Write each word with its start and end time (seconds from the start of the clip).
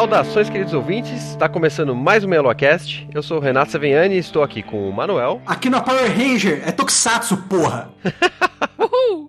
Saudações, 0.00 0.48
queridos 0.48 0.72
ouvintes. 0.72 1.12
Está 1.12 1.46
começando 1.46 1.94
mais 1.94 2.24
um 2.24 2.28
MeloCast. 2.28 3.06
Eu 3.12 3.22
sou 3.22 3.36
o 3.36 3.40
Renato 3.40 3.70
Saviani 3.70 4.14
e 4.14 4.18
estou 4.18 4.42
aqui 4.42 4.62
com 4.62 4.88
o 4.88 4.90
Manuel. 4.90 5.42
Aqui 5.44 5.68
no 5.68 5.78
Power 5.82 6.10
Ranger 6.10 6.66
é 6.66 6.72
Tokusatsu, 6.72 7.36
porra! 7.36 7.90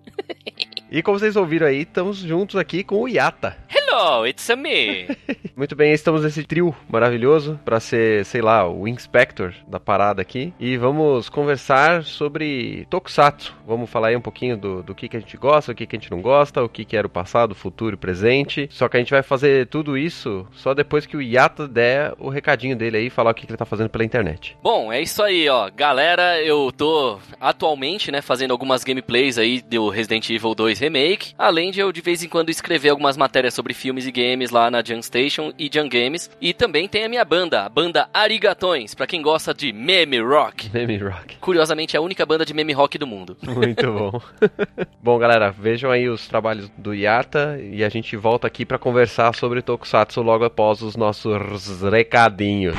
e 0.90 1.02
como 1.02 1.18
vocês 1.18 1.36
ouviram 1.36 1.66
aí, 1.66 1.82
estamos 1.82 2.16
juntos 2.16 2.56
aqui 2.56 2.82
com 2.82 3.02
o 3.02 3.06
Yata. 3.06 3.54
Hello, 3.68 3.80
it's 4.26 4.48
a 4.50 4.56
me. 4.56 5.08
Muito 5.54 5.76
bem, 5.76 5.92
estamos 5.92 6.22
nesse 6.22 6.42
trio 6.44 6.74
maravilhoso 6.88 7.60
para 7.64 7.78
ser, 7.78 8.24
sei 8.24 8.40
lá, 8.40 8.68
o 8.68 8.88
inspector 8.88 9.54
da 9.68 9.78
parada 9.78 10.22
aqui. 10.22 10.52
E 10.58 10.76
vamos 10.76 11.28
conversar 11.28 12.04
sobre 12.04 12.86
Tokusatsu. 12.88 13.54
Vamos 13.66 13.90
falar 13.90 14.08
aí 14.08 14.16
um 14.16 14.20
pouquinho 14.20 14.56
do, 14.56 14.82
do 14.82 14.94
que, 14.94 15.08
que 15.08 15.16
a 15.16 15.20
gente 15.20 15.36
gosta, 15.36 15.72
o 15.72 15.74
que, 15.74 15.86
que 15.86 15.94
a 15.94 15.98
gente 15.98 16.10
não 16.10 16.22
gosta, 16.22 16.62
o 16.62 16.68
que, 16.68 16.84
que 16.84 16.96
era 16.96 17.06
o 17.06 17.10
passado, 17.10 17.52
o 17.52 17.54
futuro 17.54 17.94
e 17.94 17.98
presente. 17.98 18.66
Só 18.70 18.88
que 18.88 18.96
a 18.96 19.00
gente 19.00 19.10
vai 19.10 19.22
fazer 19.22 19.66
tudo 19.66 19.96
isso 19.96 20.46
só 20.52 20.74
depois 20.74 21.04
que 21.06 21.16
o 21.16 21.22
Yata 21.22 21.68
der 21.68 22.14
o 22.18 22.28
recadinho 22.28 22.76
dele 22.76 22.96
aí 22.96 23.06
e 23.06 23.10
falar 23.10 23.30
o 23.30 23.34
que, 23.34 23.46
que 23.46 23.52
ele 23.52 23.58
tá 23.58 23.66
fazendo 23.66 23.90
pela 23.90 24.04
internet. 24.04 24.56
Bom, 24.62 24.92
é 24.92 25.00
isso 25.00 25.22
aí, 25.22 25.48
ó. 25.48 25.70
Galera, 25.70 26.42
eu 26.42 26.72
tô 26.72 27.18
atualmente, 27.40 28.10
né, 28.10 28.22
fazendo 28.22 28.52
algumas 28.52 28.84
gameplays 28.84 29.38
aí 29.38 29.60
do 29.60 29.88
Resident 29.88 30.30
Evil 30.30 30.54
2 30.54 30.78
Remake, 30.78 31.34
além 31.36 31.70
de 31.70 31.80
eu 31.80 31.92
de 31.92 32.00
vez 32.00 32.22
em 32.22 32.28
quando 32.28 32.50
escrever 32.50 32.88
algumas 32.88 33.16
matérias 33.16 33.54
sobre 33.54 33.74
filmes 33.82 34.06
e 34.06 34.12
games 34.12 34.50
lá 34.52 34.70
na 34.70 34.80
Jam 34.80 35.02
Station 35.02 35.52
e 35.58 35.68
Jam 35.72 35.88
Games. 35.88 36.30
E 36.40 36.54
também 36.54 36.86
tem 36.86 37.04
a 37.04 37.08
minha 37.08 37.24
banda, 37.24 37.64
a 37.64 37.68
banda 37.68 38.08
Arigatões, 38.14 38.94
para 38.94 39.08
quem 39.08 39.20
gosta 39.20 39.52
de 39.52 39.72
meme 39.72 40.20
rock. 40.20 40.70
Meme 40.72 40.98
rock. 40.98 41.36
Curiosamente, 41.40 41.96
é 41.96 41.98
a 41.98 42.02
única 42.02 42.24
banda 42.24 42.46
de 42.46 42.54
meme 42.54 42.72
rock 42.72 42.96
do 42.96 43.08
mundo. 43.08 43.36
Muito 43.42 43.92
bom. 43.92 44.20
bom, 45.02 45.18
galera, 45.18 45.50
vejam 45.50 45.90
aí 45.90 46.08
os 46.08 46.28
trabalhos 46.28 46.70
do 46.78 46.94
Yata 46.94 47.58
e 47.60 47.82
a 47.82 47.88
gente 47.88 48.16
volta 48.16 48.46
aqui 48.46 48.64
para 48.64 48.78
conversar 48.78 49.34
sobre 49.34 49.60
Tokusatsu 49.60 50.22
logo 50.22 50.44
após 50.44 50.80
os 50.80 50.94
nossos 50.94 51.82
recadinhos. 51.82 52.76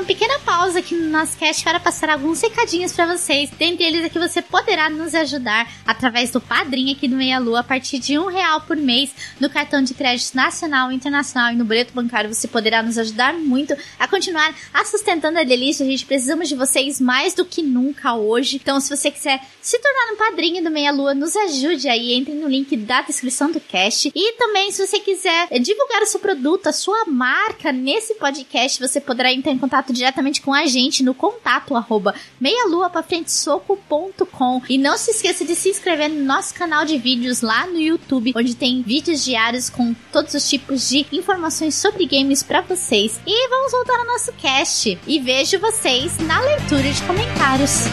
Uma 0.00 0.06
pequena 0.06 0.38
pausa 0.40 0.78
aqui 0.78 0.94
no 0.94 1.10
nosso 1.10 1.36
cast 1.36 1.62
para 1.62 1.78
passar 1.78 2.08
alguns 2.08 2.40
recadinhos 2.40 2.90
para 2.90 3.04
vocês. 3.04 3.50
Dentre 3.50 3.84
eles 3.84 4.02
é 4.02 4.08
que 4.08 4.18
você 4.18 4.40
poderá 4.40 4.88
nos 4.88 5.14
ajudar 5.14 5.70
através 5.86 6.30
do 6.30 6.40
padrinho 6.40 6.92
aqui 6.92 7.06
do 7.06 7.16
Meia 7.16 7.38
Lua 7.38 7.60
a 7.60 7.62
partir 7.62 7.98
de 7.98 8.18
um 8.18 8.24
real 8.24 8.62
por 8.62 8.78
mês 8.78 9.14
no 9.38 9.50
cartão 9.50 9.82
de 9.82 9.92
crédito 9.92 10.34
nacional, 10.34 10.90
internacional 10.90 11.52
e 11.52 11.56
no 11.56 11.66
boleto 11.66 11.92
bancário. 11.92 12.32
Você 12.32 12.48
poderá 12.48 12.82
nos 12.82 12.96
ajudar 12.96 13.34
muito 13.34 13.76
a 13.98 14.08
continuar 14.08 14.54
a 14.72 14.86
sustentando 14.86 15.38
a 15.38 15.44
delícia. 15.44 15.84
A 15.84 15.88
gente 15.90 16.06
precisamos 16.06 16.48
de 16.48 16.54
vocês 16.54 16.98
mais 16.98 17.34
do 17.34 17.44
que 17.44 17.62
nunca 17.62 18.14
hoje. 18.14 18.56
Então, 18.56 18.80
se 18.80 18.96
você 18.96 19.10
quiser 19.10 19.38
se 19.60 19.78
tornar 19.78 20.14
um 20.14 20.16
padrinho 20.16 20.64
do 20.64 20.70
Meia 20.70 20.92
Lua, 20.92 21.12
nos 21.12 21.36
ajude 21.36 21.88
aí. 21.90 22.14
Entre 22.14 22.32
no 22.32 22.48
link 22.48 22.74
da 22.74 23.02
descrição 23.02 23.52
do 23.52 23.60
cast. 23.60 24.10
E 24.14 24.32
também, 24.38 24.72
se 24.72 24.86
você 24.86 24.98
quiser 24.98 25.48
divulgar 25.60 26.00
o 26.00 26.06
seu 26.06 26.20
produto, 26.20 26.68
a 26.68 26.72
sua 26.72 27.04
marca 27.04 27.70
nesse 27.70 28.14
podcast, 28.14 28.80
você 28.80 28.98
poderá 28.98 29.30
entrar 29.30 29.52
em 29.52 29.58
contato 29.58 29.89
contato 29.90 29.92
diretamente 29.92 30.40
com 30.40 30.54
a 30.54 30.64
gente 30.66 31.02
no 31.02 31.12
contato 31.12 31.74
arroba 31.76 32.14
meialuapafrentesoco.com 32.40 34.62
e 34.68 34.78
não 34.78 34.96
se 34.96 35.10
esqueça 35.10 35.44
de 35.44 35.56
se 35.56 35.70
inscrever 35.70 36.08
no 36.08 36.24
nosso 36.24 36.54
canal 36.54 36.84
de 36.84 36.96
vídeos 36.96 37.42
lá 37.42 37.66
no 37.66 37.78
YouTube, 37.78 38.32
onde 38.36 38.54
tem 38.54 38.82
vídeos 38.82 39.24
diários 39.24 39.68
com 39.68 39.92
todos 40.12 40.34
os 40.34 40.48
tipos 40.48 40.88
de 40.88 41.04
informações 41.12 41.74
sobre 41.74 42.06
games 42.06 42.40
para 42.42 42.62
vocês. 42.62 43.20
E 43.26 43.48
vamos 43.48 43.72
voltar 43.72 43.98
ao 43.98 44.06
nosso 44.06 44.32
cast 44.34 44.96
e 45.06 45.18
vejo 45.18 45.58
vocês 45.58 46.16
na 46.18 46.38
leitura 46.40 46.92
de 46.92 47.02
comentários. 47.02 47.86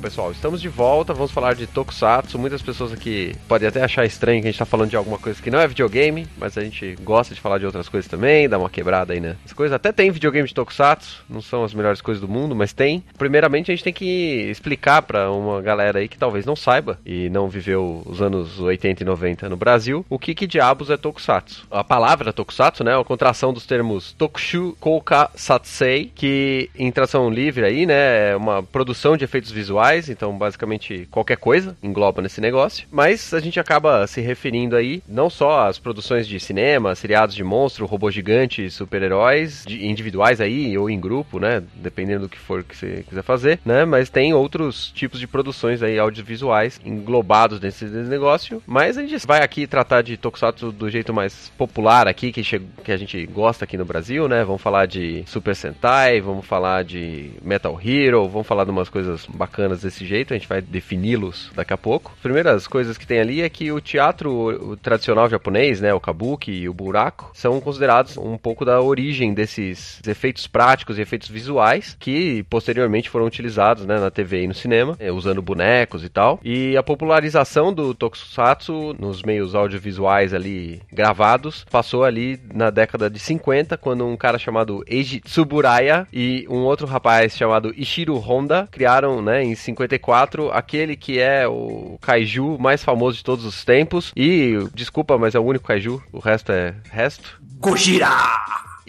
Pessoal, 0.00 0.32
estamos 0.32 0.62
de 0.62 0.68
volta, 0.68 1.12
vamos 1.12 1.30
falar 1.30 1.54
de 1.54 1.66
Tokusatsu. 1.66 2.38
Muitas 2.38 2.62
pessoas 2.62 2.92
aqui 2.92 3.34
podem 3.46 3.68
até 3.68 3.82
achar 3.82 4.06
estranho 4.06 4.40
que 4.40 4.48
a 4.48 4.50
gente 4.50 4.58
tá 4.58 4.64
falando 4.64 4.88
de 4.88 4.96
alguma 4.96 5.18
coisa 5.18 5.40
que 5.40 5.50
não 5.50 5.60
é 5.60 5.68
videogame, 5.68 6.26
mas 6.38 6.56
a 6.56 6.62
gente 6.62 6.96
gosta 7.02 7.34
de 7.34 7.40
falar 7.40 7.58
de 7.58 7.66
outras 7.66 7.88
coisas 7.88 8.10
também, 8.10 8.48
dar 8.48 8.58
uma 8.58 8.70
quebrada 8.70 9.12
aí, 9.12 9.20
né? 9.20 9.36
As 9.44 9.52
coisas 9.52 9.74
até 9.74 9.92
tem 9.92 10.10
videogame 10.10 10.48
de 10.48 10.54
Tokusatsu, 10.54 11.22
não 11.28 11.42
são 11.42 11.62
as 11.64 11.74
melhores 11.74 12.00
coisas 12.00 12.20
do 12.20 12.28
mundo, 12.28 12.56
mas 12.56 12.72
tem. 12.72 13.04
Primeiramente, 13.18 13.70
a 13.70 13.74
gente 13.74 13.84
tem 13.84 13.92
que 13.92 14.48
explicar 14.50 15.02
para 15.02 15.30
uma 15.30 15.60
galera 15.60 15.98
aí 15.98 16.08
que 16.08 16.16
talvez 16.16 16.46
não 16.46 16.56
saiba 16.56 16.98
e 17.04 17.28
não 17.28 17.48
viveu 17.48 18.02
os 18.06 18.22
anos 18.22 18.58
80 18.58 19.02
e 19.02 19.06
90 19.06 19.48
no 19.50 19.56
Brasil, 19.56 20.04
o 20.08 20.18
que 20.18 20.34
que 20.34 20.46
diabos 20.46 20.88
é 20.88 20.96
Tokusatsu. 20.96 21.66
A 21.70 21.84
palavra 21.84 22.32
Tokusatsu, 22.32 22.82
né, 22.82 22.92
é 22.92 22.98
a 22.98 23.04
contração 23.04 23.52
dos 23.52 23.66
termos 23.66 24.12
Tokushu 24.12 24.76
Kouka 24.80 25.30
Satsei, 25.34 26.10
que 26.14 26.70
em 26.74 26.90
tração 26.90 27.28
livre 27.28 27.64
aí, 27.64 27.84
né, 27.84 28.30
é 28.30 28.36
uma 28.36 28.62
produção 28.62 29.16
de 29.16 29.24
efeitos 29.24 29.50
visuais 29.50 29.90
então 30.08 30.36
basicamente 30.36 31.06
qualquer 31.10 31.36
coisa 31.36 31.76
engloba 31.82 32.22
nesse 32.22 32.40
negócio. 32.40 32.86
Mas 32.90 33.34
a 33.34 33.40
gente 33.40 33.58
acaba 33.60 34.06
se 34.06 34.20
referindo 34.20 34.76
aí 34.76 35.02
não 35.08 35.28
só 35.28 35.68
às 35.68 35.78
produções 35.78 36.26
de 36.26 36.38
cinema, 36.40 36.94
seriados 36.94 37.34
de 37.34 37.44
monstro, 37.44 37.86
robô 37.86 38.10
gigante, 38.10 38.70
super-heróis, 38.70 39.64
individuais 39.66 40.40
aí 40.40 40.76
ou 40.76 40.88
em 40.88 41.00
grupo, 41.00 41.38
né? 41.38 41.62
Dependendo 41.74 42.22
do 42.22 42.28
que 42.28 42.38
for 42.38 42.62
que 42.62 42.76
você 42.76 43.04
quiser 43.08 43.22
fazer, 43.22 43.60
né? 43.64 43.84
Mas 43.84 44.10
tem 44.10 44.32
outros 44.32 44.90
tipos 44.92 45.18
de 45.20 45.26
produções 45.26 45.82
aí 45.82 45.98
audiovisuais 45.98 46.80
englobados 46.84 47.60
nesse 47.60 47.84
negócio. 47.84 48.62
Mas 48.66 48.96
a 48.96 49.02
gente 49.02 49.26
vai 49.26 49.42
aqui 49.42 49.66
tratar 49.66 50.02
de 50.02 50.16
Tokusatsu 50.16 50.72
do 50.72 50.88
jeito 50.90 51.12
mais 51.12 51.50
popular 51.56 52.06
aqui, 52.08 52.32
que, 52.32 52.42
que 52.42 52.92
a 52.92 52.96
gente 52.96 53.26
gosta 53.26 53.64
aqui 53.64 53.76
no 53.76 53.84
Brasil, 53.84 54.28
né? 54.28 54.44
Vamos 54.44 54.62
falar 54.62 54.86
de 54.86 55.24
Super 55.26 55.54
Sentai, 55.56 56.20
vamos 56.20 56.46
falar 56.46 56.84
de 56.84 57.30
Metal 57.42 57.78
Hero, 57.82 58.28
vamos 58.28 58.46
falar 58.46 58.64
de 58.64 58.70
umas 58.70 58.88
coisas 58.88 59.26
bacanas 59.26 59.79
desse 59.82 60.04
jeito, 60.06 60.32
a 60.32 60.36
gente 60.36 60.48
vai 60.48 60.60
defini-los 60.60 61.50
daqui 61.54 61.72
a 61.72 61.78
pouco. 61.78 62.12
As 62.14 62.22
primeiras 62.22 62.66
coisas 62.66 62.96
que 62.96 63.06
tem 63.06 63.20
ali 63.20 63.42
é 63.42 63.48
que 63.48 63.70
o 63.72 63.80
teatro 63.80 64.78
tradicional 64.82 65.28
japonês, 65.28 65.80
né, 65.80 65.92
o 65.92 66.00
kabuki 66.00 66.52
e 66.52 66.68
o 66.68 66.74
buraco, 66.74 67.30
são 67.34 67.60
considerados 67.60 68.16
um 68.16 68.36
pouco 68.36 68.64
da 68.64 68.80
origem 68.80 69.32
desses 69.34 70.00
efeitos 70.06 70.46
práticos 70.46 70.98
e 70.98 71.02
efeitos 71.02 71.28
visuais 71.28 71.96
que 71.98 72.42
posteriormente 72.44 73.10
foram 73.10 73.26
utilizados, 73.26 73.86
né, 73.86 73.98
na 73.98 74.10
TV 74.10 74.44
e 74.44 74.48
no 74.48 74.54
cinema, 74.54 74.96
eh, 74.98 75.10
usando 75.10 75.42
bonecos 75.42 76.04
e 76.04 76.08
tal. 76.08 76.40
E 76.42 76.76
a 76.76 76.82
popularização 76.82 77.72
do 77.72 77.94
tokusatsu 77.94 78.94
nos 78.98 79.22
meios 79.22 79.54
audiovisuais 79.54 80.34
ali 80.34 80.80
gravados 80.92 81.64
passou 81.70 82.04
ali 82.04 82.38
na 82.52 82.70
década 82.70 83.08
de 83.08 83.18
50, 83.18 83.76
quando 83.76 84.06
um 84.06 84.16
cara 84.16 84.38
chamado 84.38 84.84
Eiji 84.86 85.20
Tsuburaya 85.20 86.06
e 86.12 86.46
um 86.48 86.58
outro 86.58 86.86
rapaz 86.86 87.36
chamado 87.36 87.72
Ishiro 87.76 88.16
Honda 88.16 88.68
criaram, 88.70 89.22
né, 89.22 89.42
em 89.42 89.54
50 89.54 89.69
54, 89.70 90.50
aquele 90.52 90.96
que 90.96 91.18
é 91.18 91.46
o 91.46 91.98
kaiju 92.00 92.58
mais 92.58 92.82
famoso 92.82 93.18
de 93.18 93.24
todos 93.24 93.44
os 93.44 93.64
tempos. 93.64 94.12
E, 94.16 94.58
desculpa, 94.74 95.18
mas 95.18 95.34
é 95.34 95.38
o 95.38 95.44
único 95.44 95.66
kaiju, 95.66 96.02
o 96.12 96.18
resto 96.18 96.52
é 96.52 96.74
resto. 96.90 97.40
Gojira! 97.58 98.08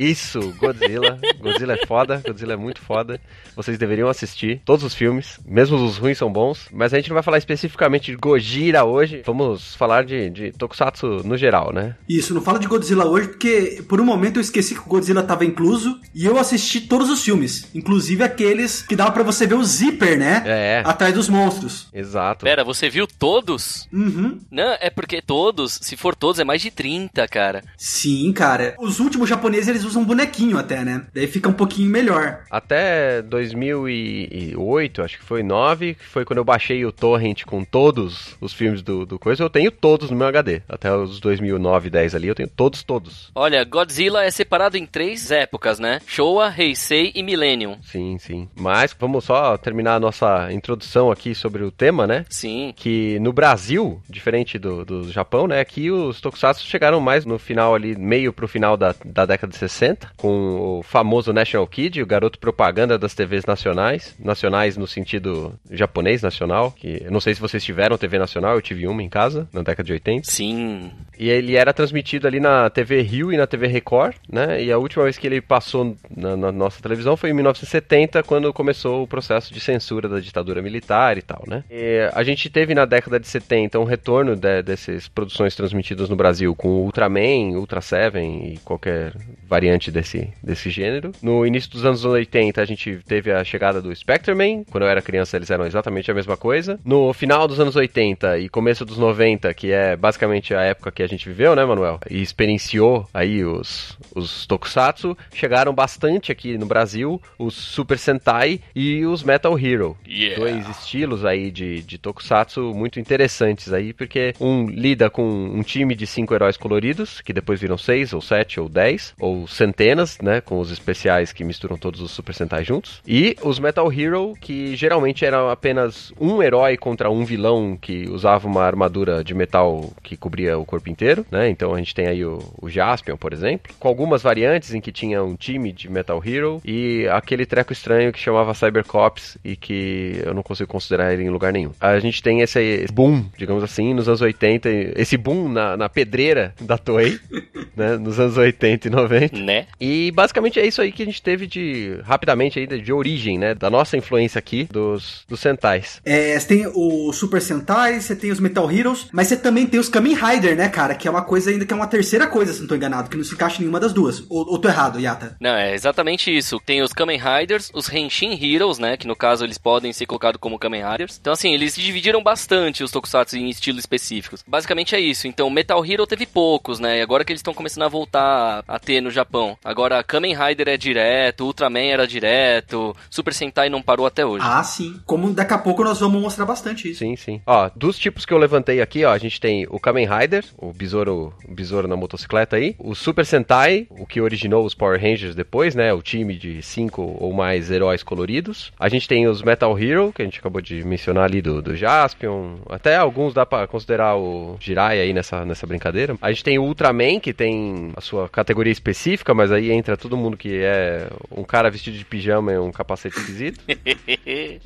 Isso, 0.02 0.56
Godzilla. 0.58 1.20
Godzilla 1.40 1.74
é 1.74 1.86
foda, 1.86 2.24
Godzilla 2.26 2.54
é 2.54 2.58
muito 2.58 2.82
foda. 2.82 3.22
Vocês 3.56 3.78
deveriam 3.78 4.10
assistir 4.10 4.60
todos 4.66 4.84
os 4.84 4.96
filmes, 4.96 5.40
mesmo 5.46 5.78
os 5.78 5.98
ruins 5.98 6.18
são 6.18 6.32
bons. 6.32 6.68
Mas 6.72 6.92
a 6.92 6.98
gente 6.98 7.10
não 7.10 7.14
vai 7.14 7.22
falar 7.22 7.38
especificamente 7.38 8.10
de 8.10 8.18
Gojira 8.18 8.84
hoje, 8.84 9.22
vamos 9.24 9.76
falar 9.76 10.04
de, 10.04 10.32
de 10.32 10.52
Tokusatsu 10.54 11.22
no 11.24 11.38
geral, 11.38 11.72
né? 11.72 11.96
Isso, 12.10 12.34
não 12.34 12.42
fala 12.42 12.58
de 12.58 12.68
Godzilla 12.68 13.06
hoje, 13.06 13.28
porque 13.28 13.84
por 13.88 14.02
um 14.02 14.06
momento 14.06 14.38
eu 14.38 14.42
esqueci 14.42 14.74
que 14.74 14.82
o 14.82 14.86
Godzilla 14.86 15.22
tava 15.22 15.46
incluso 15.46 16.00
e 16.16 16.26
eu 16.26 16.40
assisti 16.40 16.82
todos 16.82 17.08
os 17.08 17.24
filmes, 17.24 17.70
inclusive 17.76 18.24
aqueles 18.24 18.82
que 18.82 18.96
dava 18.96 19.12
para 19.12 19.22
você 19.22 19.46
ver 19.46 19.56
o 19.56 19.64
zíper, 19.64 20.18
né? 20.18 20.42
É. 20.48 20.82
Atrás 20.84 21.14
dos 21.14 21.30
monstros. 21.30 21.90
Exato. 21.94 22.44
Pera, 22.44 22.64
você 22.64 22.90
viu 22.90 23.06
todos? 23.06 23.88
Uhum. 23.94 24.40
Não, 24.50 24.76
é 24.82 24.90
porque 24.90 25.22
todos, 25.22 25.78
se 25.80 25.96
for 25.96 26.16
todos, 26.16 26.40
é 26.40 26.44
mais 26.44 26.64
de 26.64 26.72
30, 26.72 27.28
cara. 27.28 27.64
Sim, 27.78 28.34
cara. 28.34 28.76
Os 28.80 29.00
últimos 29.00 29.30
japoneses 29.30 29.68
eles 29.68 29.91
usam 29.92 30.04
bonequinho 30.04 30.58
até, 30.58 30.84
né? 30.84 31.06
Daí 31.14 31.28
fica 31.28 31.50
um 31.50 31.54
pouquinho 31.54 31.90
melhor. 31.90 32.44
Até 32.50 33.22
2008, 33.22 35.02
acho 35.02 35.18
que 35.18 35.24
foi 35.24 35.44
9, 35.44 35.96
que 35.96 36.06
foi 36.06 36.26
quando 36.26 36.38
eu 36.38 36.46
baixei 36.46 36.86
o 36.86 36.92
torrent 36.92 37.44
com 37.44 37.64
todos 37.64 38.36
os 38.40 38.54
filmes 38.54 38.82
do, 38.82 39.06
do 39.06 39.20
coisa, 39.20 39.44
eu 39.44 39.50
tenho 39.50 39.72
todos 39.72 40.10
no 40.10 40.18
meu 40.18 40.28
HD. 40.28 40.62
Até 40.68 40.94
os 40.94 41.20
2009, 41.20 41.90
10 41.90 42.16
ali, 42.16 42.28
eu 42.28 42.36
tenho 42.36 42.50
todos, 42.50 42.84
todos. 42.84 43.32
Olha, 43.36 43.64
Godzilla 43.64 44.24
é 44.24 44.32
separado 44.32 44.78
em 44.78 44.86
três 44.86 45.32
épocas, 45.32 45.80
né? 45.80 46.00
Showa, 46.06 46.54
Heisei 46.58 47.12
e 47.14 47.22
Millennium. 47.22 47.78
Sim, 47.84 48.18
sim. 48.18 48.48
Mas 48.56 48.96
vamos 48.98 49.26
só 49.26 49.58
terminar 49.58 49.96
a 49.96 50.00
nossa 50.00 50.52
introdução 50.52 51.12
aqui 51.12 51.36
sobre 51.36 51.64
o 51.64 51.72
tema, 51.72 52.08
né? 52.08 52.26
Sim. 52.30 52.74
Que 52.76 53.20
no 53.20 53.34
Brasil, 53.34 54.02
diferente 54.10 54.58
do, 54.58 54.86
do 54.86 55.12
Japão, 55.12 55.48
né? 55.48 55.60
Aqui 55.60 55.92
os 55.92 56.22
tokusatsu 56.22 56.66
chegaram 56.66 57.00
mais 57.02 57.26
no 57.26 57.38
final 57.38 57.76
ali, 57.76 57.96
meio 57.98 58.32
pro 58.32 58.48
final 58.48 58.78
da, 58.78 58.96
da 59.04 59.26
década 59.26 59.52
de 59.52 59.58
60, 59.58 59.81
com 60.18 60.80
o 60.80 60.84
famoso 60.84 61.32
National 61.32 61.66
Kid, 61.68 62.02
o 62.02 62.06
garoto 62.06 62.40
propaganda 62.40 62.98
das 62.98 63.14
TVs 63.14 63.46
nacionais. 63.46 64.16
Nacionais 64.20 64.78
no 64.78 64.88
sentido 64.88 65.54
japonês, 65.70 66.22
nacional. 66.22 66.72
Que 66.72 67.02
eu 67.04 67.12
não 67.12 67.20
sei 67.20 67.34
se 67.34 67.42
vocês 67.42 67.64
tiveram 67.64 67.98
TV 67.98 68.18
nacional, 68.18 68.56
eu 68.56 68.62
tive 68.62 68.88
uma 68.88 69.02
em 69.02 69.10
casa, 69.10 69.48
na 69.54 69.62
década 69.62 69.86
de 69.86 69.94
80. 69.94 70.30
Sim. 70.30 70.92
E 71.18 71.30
ele 71.30 71.56
era 71.56 71.72
transmitido 71.74 72.28
ali 72.28 72.40
na 72.40 72.70
TV 72.70 73.02
Rio 73.02 73.32
e 73.32 73.38
na 73.38 73.46
TV 73.46 73.68
Record, 73.68 74.16
né? 74.28 74.64
E 74.64 74.72
a 74.72 74.78
última 74.78 75.04
vez 75.04 75.18
que 75.18 75.28
ele 75.28 75.40
passou 75.40 75.96
na, 76.16 76.36
na 76.36 76.52
nossa 76.52 76.82
televisão 76.82 77.16
foi 77.16 77.30
em 77.30 77.34
1970, 77.34 78.24
quando 78.24 78.52
começou 78.52 79.04
o 79.04 79.08
processo 79.08 79.54
de 79.54 79.60
censura 79.60 80.10
da 80.10 80.20
ditadura 80.20 80.62
militar 80.62 81.18
e 81.18 81.22
tal, 81.22 81.44
né? 81.48 81.64
E 81.70 82.10
a 82.14 82.24
gente 82.24 82.50
teve 82.50 82.74
na 82.74 82.86
década 82.86 83.20
de 83.20 83.28
70 83.28 83.80
um 83.80 83.84
retorno 83.84 84.36
de, 84.36 84.64
dessas 84.64 85.08
produções 85.08 85.56
transmitidas 85.56 86.10
no 86.10 86.16
Brasil 86.16 86.56
com 86.56 86.70
Ultraman, 86.70 87.56
Ultra 87.56 87.82
Seven 87.82 88.54
e 88.54 88.58
qualquer 88.60 89.14
variante 89.62 89.92
desse, 89.92 90.34
desse 90.42 90.72
gênero. 90.72 91.12
No 91.22 91.46
início 91.46 91.70
dos 91.70 91.86
anos 91.86 92.04
80 92.04 92.60
a 92.60 92.66
gente 92.66 93.00
teve 93.06 93.32
a 93.32 93.44
chegada 93.44 93.80
do 93.80 93.96
Spectreman, 93.96 94.64
quando 94.64 94.84
eu 94.84 94.90
era 94.90 95.04
criança 95.04 95.38
eles 95.38 95.52
eram 95.52 95.68
exatamente 95.68 96.10
a 96.10 96.14
mesma 96.16 96.36
coisa. 96.36 96.80
No 96.84 97.14
final 97.14 97.48
dos 97.48 97.60
anos 97.60 97.76
80 97.76 98.40
e 98.40 98.50
começo 98.50 98.84
dos 98.84 98.98
90, 98.98 99.54
que 99.54 99.72
é 99.72 99.96
basicamente 99.96 100.56
a 100.56 100.64
época 100.64 100.92
que 100.92 101.04
a 101.04 101.08
gente 101.08 101.30
viveu, 101.30 101.56
né, 101.56 101.64
Manuel? 101.64 102.00
E 102.10 102.24
experienciou 102.24 103.08
aí 103.14 103.46
os, 103.46 103.96
os 104.16 104.48
tokusatsu, 104.48 105.16
chegaram 105.32 105.74
bastante 105.74 106.32
aqui 106.32 106.58
no 106.58 106.66
Brasil 106.66 107.22
os 107.38 107.54
Super 107.54 108.00
Sentai 108.00 108.60
e 108.76 109.06
os 109.06 109.22
Metal 109.22 109.58
Hero. 109.60 109.96
Yeah. 110.08 110.40
Dois 110.40 110.68
estilos 110.70 111.24
aí 111.24 111.52
de, 111.52 111.84
de 111.84 112.00
tokusatsu 112.00 112.74
muito 112.74 113.00
interessantes 113.00 113.72
aí, 113.72 113.94
porque 113.94 114.34
um 114.40 114.66
lida 114.68 115.08
com 115.10 115.24
um 115.24 115.62
time 115.62 115.94
de 115.94 116.08
cinco 116.08 116.34
heróis 116.34 116.58
coloridos, 116.58 117.22
que 117.22 117.32
depois 117.32 117.62
viram 117.62 117.78
seis, 117.78 118.12
ou 118.12 118.22
sete, 118.22 118.60
ou 118.60 118.68
dez, 118.68 119.14
ou 119.20 119.48
centenas, 119.56 120.18
né, 120.22 120.42
com 120.42 120.60
os 120.60 120.72
especiais 120.72 121.32
que 121.32 121.44
misturam 121.44 121.78
todos 121.78 122.02
os 122.02 122.12
Super 122.12 122.34
Sentai 122.34 122.64
juntos. 122.64 123.02
E 123.08 123.36
os 123.42 123.60
Metal 123.60 123.92
Hero, 123.92 124.34
que 124.40 124.76
geralmente 124.76 125.26
eram 125.26 125.50
apenas 125.50 126.14
um 126.20 126.42
herói 126.42 126.78
contra 126.78 127.10
um 127.10 127.24
vilão 127.26 127.78
que 127.80 128.08
usava 128.10 128.48
uma 128.48 128.64
armadura 128.64 129.24
de 129.24 129.34
metal 129.34 129.92
que 130.04 130.18
cobria 130.18 130.58
o 130.58 130.66
corpo 130.66 130.90
inteiro, 130.90 131.26
né? 131.32 131.50
Então 131.50 131.74
a 131.74 131.78
gente 131.78 131.96
tem 131.96 132.08
aí 132.08 132.24
o, 132.26 132.40
o 132.62 132.70
Jaspion, 132.70 133.18
por 133.18 133.34
exemplo, 133.34 133.74
com 133.80 133.88
algumas 133.88 134.22
variantes 134.22 134.74
em 134.74 134.82
que 134.82 134.92
tinha 134.92 135.24
um 135.24 135.36
time 135.36 135.72
de 135.72 135.90
Metal 135.90 136.22
Hero 136.26 136.62
e 136.64 137.08
aquele 137.12 137.46
treco 137.46 137.74
estranho 137.74 138.12
que 138.12 138.20
chamava 138.20 138.54
Cybercops 138.54 139.38
e 139.44 139.56
que 139.56 140.22
eu 140.26 140.34
não 140.34 140.44
consigo 140.44 140.70
considerar 140.70 141.14
ele 141.14 141.24
em 141.24 141.30
lugar 141.30 141.52
nenhum. 141.52 141.72
A 141.80 142.00
gente 142.00 142.22
tem 142.22 142.42
esse 142.42 142.86
boom, 142.92 143.26
digamos 143.38 143.64
assim, 143.64 143.94
nos 143.94 144.08
anos 144.08 144.22
80, 144.22 144.70
esse 144.96 145.18
boom 145.18 145.50
na, 145.50 145.76
na 145.76 145.90
pedreira 145.90 146.54
da 146.60 146.78
Toei, 146.78 147.20
né? 147.76 147.98
Nos 147.98 148.20
anos 148.20 148.38
80 148.38 148.88
e 148.88 148.92
90. 148.92 149.41
Né? 149.42 149.68
E 149.80 150.12
basicamente 150.12 150.60
é 150.60 150.66
isso 150.66 150.82
aí 150.82 150.92
que 150.92 151.04
a 151.04 151.06
gente 151.06 151.22
teve 151.22 151.48
de, 151.48 152.00
rapidamente 152.04 152.60
aí, 152.60 152.68
de, 152.68 152.94
origem, 152.94 153.38
né? 153.38 153.54
Da 153.54 153.70
nossa 153.70 153.98
influência 153.98 154.40
aqui 154.40 154.68
dos, 154.72 155.26
dos 155.28 155.40
Sentais. 155.40 156.02
É, 156.06 156.40
você 156.40 156.48
tem 156.48 156.68
o 156.68 157.12
Super 157.14 157.42
Sentai, 157.42 158.00
você 158.00 158.16
tem 158.16 158.32
os 158.32 158.40
Metal 158.40 158.70
Heroes, 158.72 159.08
mas 159.12 159.28
você 159.28 159.38
também 159.38 159.66
tem 159.66 159.80
os 159.80 159.90
Kamen 159.90 160.16
Rider, 160.16 160.56
né, 160.56 160.70
cara? 160.70 160.96
Que 160.96 161.08
é 161.08 161.12
uma 161.12 161.24
coisa 161.24 161.50
ainda 161.50 161.66
que 161.66 161.74
é 161.74 161.76
uma 161.76 161.88
terceira 161.88 162.28
coisa, 162.28 162.54
se 162.54 162.62
não 162.62 162.68
tô 162.68 162.76
enganado, 162.76 163.10
que 163.10 163.18
não 163.18 163.24
se 163.24 163.34
encaixa 163.34 163.58
em 163.58 163.60
nenhuma 163.62 163.80
das 163.80 163.94
duas. 163.94 164.24
Ou, 164.30 164.52
ou 164.52 164.60
tô 164.60 164.68
errado, 164.68 165.00
Yata? 165.00 165.36
Não, 165.40 165.56
é 165.56 165.74
exatamente 165.74 166.36
isso. 166.36 166.60
Tem 166.66 166.82
os 166.82 166.94
Kamen 166.94 167.20
Riders, 167.20 167.72
os 167.74 167.92
Henshin 167.92 168.38
Heroes, 168.42 168.78
né? 168.78 168.98
Que 168.98 169.08
no 169.08 169.16
caso 169.16 169.44
eles 169.44 169.58
podem 169.58 169.92
ser 169.94 170.06
colocados 170.06 170.40
como 170.40 170.60
Kamen 170.60 170.84
Riders. 170.84 171.18
Então, 171.20 171.34
assim, 171.34 171.54
eles 171.54 171.74
se 171.74 171.82
dividiram 171.82 172.22
bastante 172.22 172.84
os 172.84 172.92
tokusatsu 172.92 173.38
em 173.38 173.50
estilos 173.50 173.82
específicos. 173.82 174.44
Basicamente 174.48 174.96
é 174.96 175.00
isso. 175.00 175.28
Então, 175.28 175.50
Metal 175.50 175.84
Hero 175.86 176.06
teve 176.06 176.26
poucos, 176.26 176.80
né? 176.80 177.00
E 177.00 177.02
agora 177.02 177.24
que 177.24 177.32
eles 177.32 177.40
estão 177.40 177.54
começando 177.54 177.84
a 177.84 177.90
voltar 177.90 178.64
a 178.68 178.80
ter 178.80 179.02
no 179.02 179.10
Japão. 179.10 179.31
Agora, 179.64 180.04
Kamen 180.04 180.36
Rider 180.36 180.68
é 180.70 180.78
direto, 180.78 181.46
Ultraman 181.46 181.86
era 181.86 182.08
direto, 182.08 182.96
Super 183.10 183.34
Sentai 183.34 183.70
não 183.70 183.82
parou 183.82 184.06
até 184.06 184.26
hoje. 184.26 184.46
Ah, 184.48 184.64
sim. 184.64 185.00
Como 185.06 185.34
daqui 185.34 185.54
a 185.54 185.58
pouco 185.58 185.84
nós 185.84 186.00
vamos 186.00 186.22
mostrar 186.22 186.46
bastante 186.46 186.90
isso. 186.90 187.00
Sim, 187.00 187.16
sim. 187.16 187.42
Ó, 187.46 187.70
dos 187.76 187.98
tipos 187.98 188.26
que 188.26 188.34
eu 188.34 188.38
levantei 188.38 188.82
aqui, 188.82 189.06
ó, 189.06 189.12
a 189.12 189.18
gente 189.18 189.40
tem 189.40 189.66
o 189.70 189.80
Kamen 189.80 190.08
Rider, 190.08 190.44
o 190.58 190.74
besouro, 190.74 191.34
o 191.48 191.54
besouro 191.54 191.88
na 191.88 191.96
motocicleta 191.96 192.56
aí, 192.56 192.76
o 192.80 192.94
Super 192.96 193.26
Sentai, 193.26 193.88
o 193.90 194.06
que 194.06 194.20
originou 194.22 194.66
os 194.66 194.74
Power 194.74 195.00
Rangers 195.00 195.36
depois, 195.36 195.76
né, 195.76 195.94
o 195.94 196.02
time 196.02 196.36
de 196.36 196.62
cinco 196.62 197.16
ou 197.20 197.34
mais 197.34 197.72
heróis 197.72 198.04
coloridos. 198.04 198.72
A 198.80 198.90
gente 198.90 199.08
tem 199.08 199.28
os 199.28 199.42
Metal 199.42 199.78
Hero, 199.78 200.12
que 200.14 200.22
a 200.22 200.26
gente 200.26 200.40
acabou 200.40 200.62
de 200.62 200.84
mencionar 200.84 201.26
ali 201.26 201.42
do, 201.42 201.62
do 201.62 201.76
Jaspion, 201.76 202.58
até 202.70 202.96
alguns 202.96 203.34
dá 203.34 203.46
pra 203.46 203.68
considerar 203.68 204.16
o 204.18 204.58
Jiraiya 204.60 205.04
aí 205.04 205.14
nessa, 205.14 205.46
nessa 205.46 205.68
brincadeira. 205.68 206.16
A 206.22 206.32
gente 206.32 206.44
tem 206.44 206.58
o 206.58 206.64
Ultraman, 206.64 207.20
que 207.20 207.34
tem 207.34 207.92
a 207.96 208.02
sua 208.02 208.28
categoria 208.28 208.72
específica, 208.72 209.21
mas 209.34 209.52
aí 209.52 209.72
entra 209.72 209.96
todo 209.96 210.18
mundo 210.18 210.36
que 210.36 210.62
é 210.62 211.08
um 211.30 211.44
cara 211.44 211.70
vestido 211.70 211.98
de 211.98 212.06
pijama 212.06 212.52
e 212.52 212.58
um 212.58 212.72
capacete 212.72 213.18
esquisito. 213.18 213.64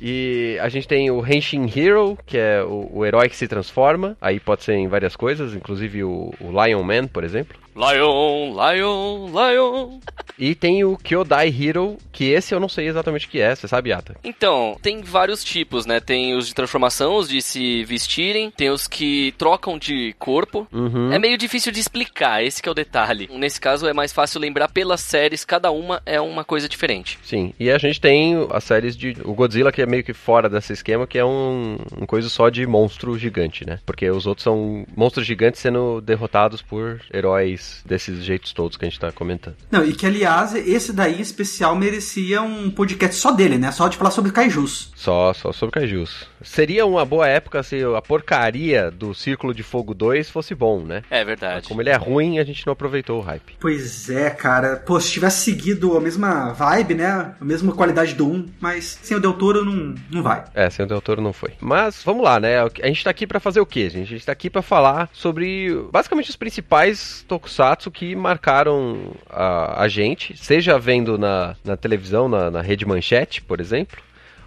E 0.00 0.58
a 0.60 0.68
gente 0.68 0.86
tem 0.86 1.10
o 1.10 1.24
Henshin 1.26 1.66
Hero, 1.74 2.18
que 2.26 2.38
é 2.38 2.62
o, 2.62 2.90
o 2.92 3.04
herói 3.04 3.28
que 3.28 3.36
se 3.36 3.48
transforma. 3.48 4.16
Aí 4.20 4.38
pode 4.38 4.62
ser 4.62 4.74
em 4.74 4.88
várias 4.88 5.16
coisas, 5.16 5.54
inclusive 5.54 6.04
o, 6.04 6.32
o 6.40 6.64
Lion 6.64 6.82
Man, 6.82 7.06
por 7.06 7.24
exemplo. 7.24 7.58
Lion, 7.76 8.54
Lion, 8.56 9.28
Lion. 9.28 10.00
E 10.38 10.54
tem 10.54 10.84
o 10.84 10.96
Kyodai 10.96 11.48
Hero, 11.48 11.96
que 12.12 12.24
esse 12.24 12.54
eu 12.54 12.60
não 12.60 12.68
sei 12.68 12.88
exatamente 12.88 13.26
o 13.26 13.30
que 13.30 13.40
é, 13.40 13.54
você 13.54 13.68
sabe, 13.68 13.90
Yata? 13.90 14.16
Então, 14.24 14.76
tem 14.82 15.02
vários 15.02 15.42
tipos, 15.42 15.86
né? 15.86 16.00
Tem 16.00 16.34
os 16.34 16.46
de 16.46 16.54
transformação, 16.54 17.16
os 17.16 17.28
de 17.28 17.40
se 17.40 17.84
vestirem, 17.84 18.50
tem 18.50 18.70
os 18.70 18.86
que 18.86 19.34
trocam 19.38 19.78
de 19.78 20.14
corpo. 20.18 20.66
Uhum. 20.72 21.12
É 21.12 21.18
meio 21.18 21.38
difícil 21.38 21.72
de 21.72 21.80
explicar, 21.80 22.42
esse 22.42 22.62
que 22.62 22.68
é 22.68 22.72
o 22.72 22.74
detalhe. 22.74 23.28
Nesse 23.32 23.60
caso 23.60 23.86
é 23.86 23.92
mais 23.92 24.12
fácil 24.12 24.40
lembrar 24.40 24.68
pelas 24.68 25.00
séries, 25.00 25.44
cada 25.44 25.70
uma 25.70 26.02
é 26.04 26.20
uma 26.20 26.44
coisa 26.44 26.68
diferente. 26.68 27.18
Sim, 27.22 27.52
e 27.58 27.70
a 27.70 27.78
gente 27.78 28.00
tem 28.00 28.46
as 28.50 28.64
séries 28.64 28.96
de. 28.96 29.16
O 29.24 29.34
Godzilla, 29.34 29.72
que 29.72 29.82
é 29.82 29.86
meio 29.86 30.04
que 30.04 30.12
fora 30.12 30.48
desse 30.48 30.72
esquema, 30.72 31.06
que 31.06 31.18
é 31.18 31.24
um, 31.24 31.78
um 32.00 32.06
coisa 32.06 32.28
só 32.28 32.48
de 32.50 32.66
monstro 32.66 33.18
gigante, 33.18 33.66
né? 33.66 33.78
Porque 33.84 34.08
os 34.10 34.26
outros 34.26 34.44
são 34.44 34.86
monstros 34.94 35.26
gigantes 35.26 35.60
sendo 35.60 36.00
derrotados 36.00 36.60
por 36.60 37.00
heróis 37.12 37.65
desses 37.84 38.24
jeitos 38.24 38.52
todos 38.52 38.76
que 38.76 38.84
a 38.84 38.88
gente 38.88 39.00
tá 39.00 39.12
comentando. 39.12 39.56
Não, 39.70 39.84
e 39.84 39.92
que 39.92 40.06
aliás, 40.06 40.54
esse 40.54 40.92
daí 40.92 41.18
em 41.18 41.20
especial 41.20 41.74
merecia 41.76 42.42
um 42.42 42.70
podcast 42.70 43.16
só 43.16 43.32
dele, 43.32 43.58
né? 43.58 43.72
Só 43.72 43.88
de 43.88 43.96
falar 43.96 44.10
sobre 44.10 44.32
kaijus. 44.32 44.92
Só, 44.94 45.32
só 45.34 45.52
sobre 45.52 45.78
Kaijus. 45.78 46.26
Seria 46.42 46.86
uma 46.86 47.04
boa 47.04 47.28
época 47.28 47.62
se 47.62 47.82
a 47.82 48.00
porcaria 48.02 48.90
do 48.90 49.14
Círculo 49.14 49.54
de 49.54 49.62
Fogo 49.62 49.94
2 49.94 50.30
fosse 50.30 50.54
bom, 50.54 50.80
né? 50.80 51.02
É 51.10 51.24
verdade. 51.24 51.68
Como 51.68 51.80
ele 51.82 51.90
é 51.90 51.96
ruim, 51.96 52.38
a 52.38 52.44
gente 52.44 52.66
não 52.66 52.72
aproveitou 52.72 53.18
o 53.18 53.22
hype. 53.22 53.56
Pois 53.60 54.08
é, 54.10 54.30
cara. 54.30 54.76
Pô, 54.76 54.98
se 55.00 55.12
tivesse 55.12 55.44
seguido 55.44 55.96
a 55.96 56.00
mesma 56.00 56.52
vibe, 56.52 56.94
né? 56.94 57.34
A 57.40 57.44
mesma 57.44 57.72
qualidade 57.72 58.14
do 58.14 58.26
1, 58.26 58.46
mas 58.60 58.98
sem 59.02 59.16
o 59.16 59.20
Del 59.20 59.34
Toro 59.34 59.64
não, 59.64 59.94
não 60.10 60.22
vai. 60.22 60.44
É, 60.54 60.68
sem 60.70 60.84
o 60.84 60.88
Del 60.88 61.00
Toro 61.00 61.20
não 61.20 61.32
foi. 61.32 61.52
Mas 61.60 62.02
vamos 62.04 62.24
lá, 62.24 62.40
né? 62.40 62.60
A 62.60 62.86
gente 62.86 63.04
tá 63.04 63.10
aqui 63.10 63.26
pra 63.26 63.38
fazer 63.40 63.60
o 63.60 63.66
quê, 63.66 63.90
gente? 63.90 64.06
A 64.06 64.16
gente 64.16 64.26
tá 64.26 64.32
aqui 64.32 64.48
pra 64.48 64.62
falar 64.62 65.10
sobre 65.12 65.68
basicamente 65.92 66.30
os 66.30 66.36
principais 66.36 67.24
tokusatsu 67.56 67.90
que 67.90 68.14
marcaram 68.14 69.12
a, 69.30 69.82
a 69.82 69.88
gente, 69.88 70.36
seja 70.36 70.78
vendo 70.78 71.16
na, 71.16 71.56
na 71.64 71.76
televisão, 71.76 72.28
na, 72.28 72.50
na 72.50 72.60
rede 72.60 72.84
manchete, 72.84 73.40
por 73.40 73.60
exemplo, 73.60 73.98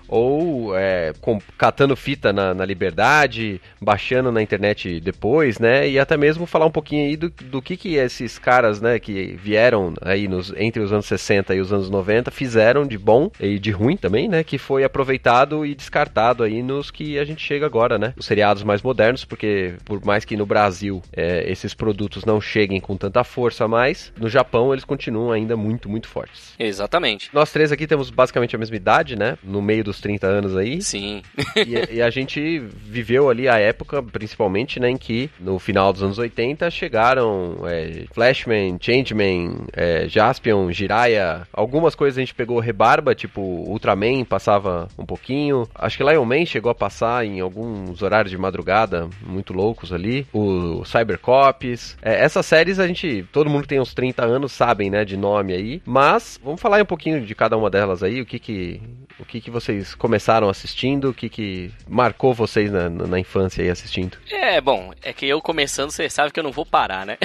ou 0.10 0.76
é, 0.76 1.14
com, 1.22 1.40
catando 1.58 1.96
fita 1.96 2.34
na, 2.34 2.54
na, 2.54 2.66
Liberdade, 2.66 3.62
baixando 3.82 4.32
na 4.32 4.42
internet 4.42 5.00
depois, 5.00 5.60
né? 5.60 5.88
E 5.90 6.00
até 6.00 6.18
mesmo 6.18 6.46
falar 6.46 6.66
um 6.66 6.72
pouquinho 6.72 7.08
aí 7.08 7.16
do, 7.16 7.30
do 7.30 7.62
que, 7.62 7.78
que 7.78 7.96
esses 7.96 8.38
caras, 8.38 8.82
né, 8.82 9.00
que 9.00 9.38
vieram 9.42 9.94
aí 10.02 10.28
nos, 10.28 10.54
entre 10.58 10.82
os 10.82 10.92
anos 10.92 11.06
60 11.06 11.56
e 11.56 11.60
os 11.60 11.72
anos 11.72 11.90
90 11.90 12.32
fizeram 12.32 12.86
de 12.86 12.98
bom 12.98 13.32
e 13.40 13.58
de 13.60 13.72
ruim 13.72 13.96
também, 13.96 14.28
né? 14.28 14.44
Que 14.44 14.58
foi 14.58 14.84
aproveitado 14.84 15.66
e 15.66 15.76
descartado 15.76 16.44
aí 16.44 16.62
nos 16.62 16.92
que 16.92 17.18
a 17.18 17.24
gente 17.24 17.42
chega 17.42 17.66
agora, 17.66 17.98
né? 17.98 18.14
Os 18.18 18.26
seriados 18.26 18.64
mais 18.64 18.82
modernos, 18.82 19.26
porque 19.26 19.76
por 19.86 20.04
mais 20.04 20.26
que 20.26 20.36
no 20.36 20.46
Brasil 20.46 21.02
é, 21.16 21.50
esses 21.50 21.74
produtos 21.74 22.26
não 22.26 22.42
cheguem 22.42 22.80
com 22.80 22.98
tanta 22.98 23.24
força 23.24 23.68
mais, 23.68 24.12
no 24.18 24.30
Japão 24.30 24.74
eles 24.74 24.86
continuam 24.86 25.32
ainda 25.32 25.56
muito, 25.56 25.90
muito 25.90 26.08
fortes. 26.08 26.54
Exatamente. 26.58 27.30
Nós 27.34 27.52
três 27.52 27.72
aqui 27.72 27.86
temos 27.86 28.10
basicamente 28.10 28.56
a 28.56 28.60
mesma 28.60 28.76
idade, 28.76 29.16
né? 29.16 29.38
No 29.44 29.62
meio 29.62 29.84
dos 29.84 29.99
30 30.00 30.28
anos 30.28 30.58
aí. 30.58 30.82
Sim. 30.82 31.22
e, 31.56 31.96
e, 31.96 32.02
a 32.02 32.10
gente 32.10 32.60
viveu 32.60 33.30
ali 33.30 33.48
a 33.48 33.58
época, 33.58 34.02
principalmente, 34.02 34.80
né, 34.80 34.90
em 34.90 34.98
que 34.98 35.30
no 35.40 35.60
final 35.60 35.92
dos 35.94 36.04
anos 36.04 36.18
80 36.18 36.70
chegaram 36.72 37.58
é, 37.66 38.06
Flashman, 38.14 38.78
Changeman, 38.80 39.68
é, 39.74 40.08
Jaspion, 40.08 40.72
Jiraiya. 40.72 41.48
Algumas 41.54 41.96
coisas 41.96 42.18
a 42.18 42.22
gente 42.22 42.36
pegou 42.36 42.60
rebarba, 42.60 43.14
tipo 43.16 43.42
Ultraman 43.42 44.24
passava 44.24 44.88
um 44.98 45.06
pouquinho. 45.06 45.68
Acho 45.76 45.98
que 45.98 46.04
Lion 46.04 46.26
Man 46.26 46.46
chegou 46.46 46.72
a 46.72 46.76
passar 46.76 47.26
em 47.26 47.40
alguns 47.40 48.02
horários 48.02 48.32
de 48.32 48.38
madrugada 48.38 49.10
muito 49.26 49.54
loucos 49.54 49.92
ali. 49.92 50.26
O 50.34 50.84
Cybercops. 50.86 51.98
É, 52.02 52.24
essas 52.24 52.46
séries 52.46 52.80
a 52.80 52.88
gente, 52.88 53.26
todo 53.32 53.50
mundo 53.50 53.64
que 53.64 53.70
tem 53.70 53.80
uns 53.80 53.94
30 53.94 54.26
anos 54.26 54.52
sabem, 54.52 54.90
né, 54.90 55.06
de 55.06 55.18
nome 55.18 55.54
aí. 55.54 55.82
Mas 55.86 56.40
vamos 56.44 56.62
falar 56.62 56.82
um 56.82 56.86
pouquinho 56.86 57.22
de 57.22 57.36
cada 57.36 57.58
uma 57.58 57.70
delas 57.70 58.04
aí, 58.04 58.22
o 58.22 58.26
que 58.26 58.40
que, 58.40 58.82
o 59.20 59.26
que, 59.26 59.42
que 59.42 59.52
vocês 59.52 59.89
começaram 59.96 60.50
assistindo, 60.50 61.10
o 61.10 61.14
que 61.14 61.30
que 61.30 61.72
marcou 61.88 62.34
vocês 62.34 62.72
na, 62.72 62.90
na 62.90 63.20
infância 63.20 63.64
aí 63.64 63.70
assistindo. 63.70 64.18
É, 64.30 64.60
bom, 64.60 64.92
é 65.02 65.14
que 65.14 65.26
eu 65.26 65.42
começando, 65.42 65.92
você 65.92 66.10
sabe 66.10 66.32
que 66.32 66.40
eu 66.40 66.44
não 66.44 66.52
vou 66.52 66.66
parar, 66.66 67.06
né? 67.06 67.18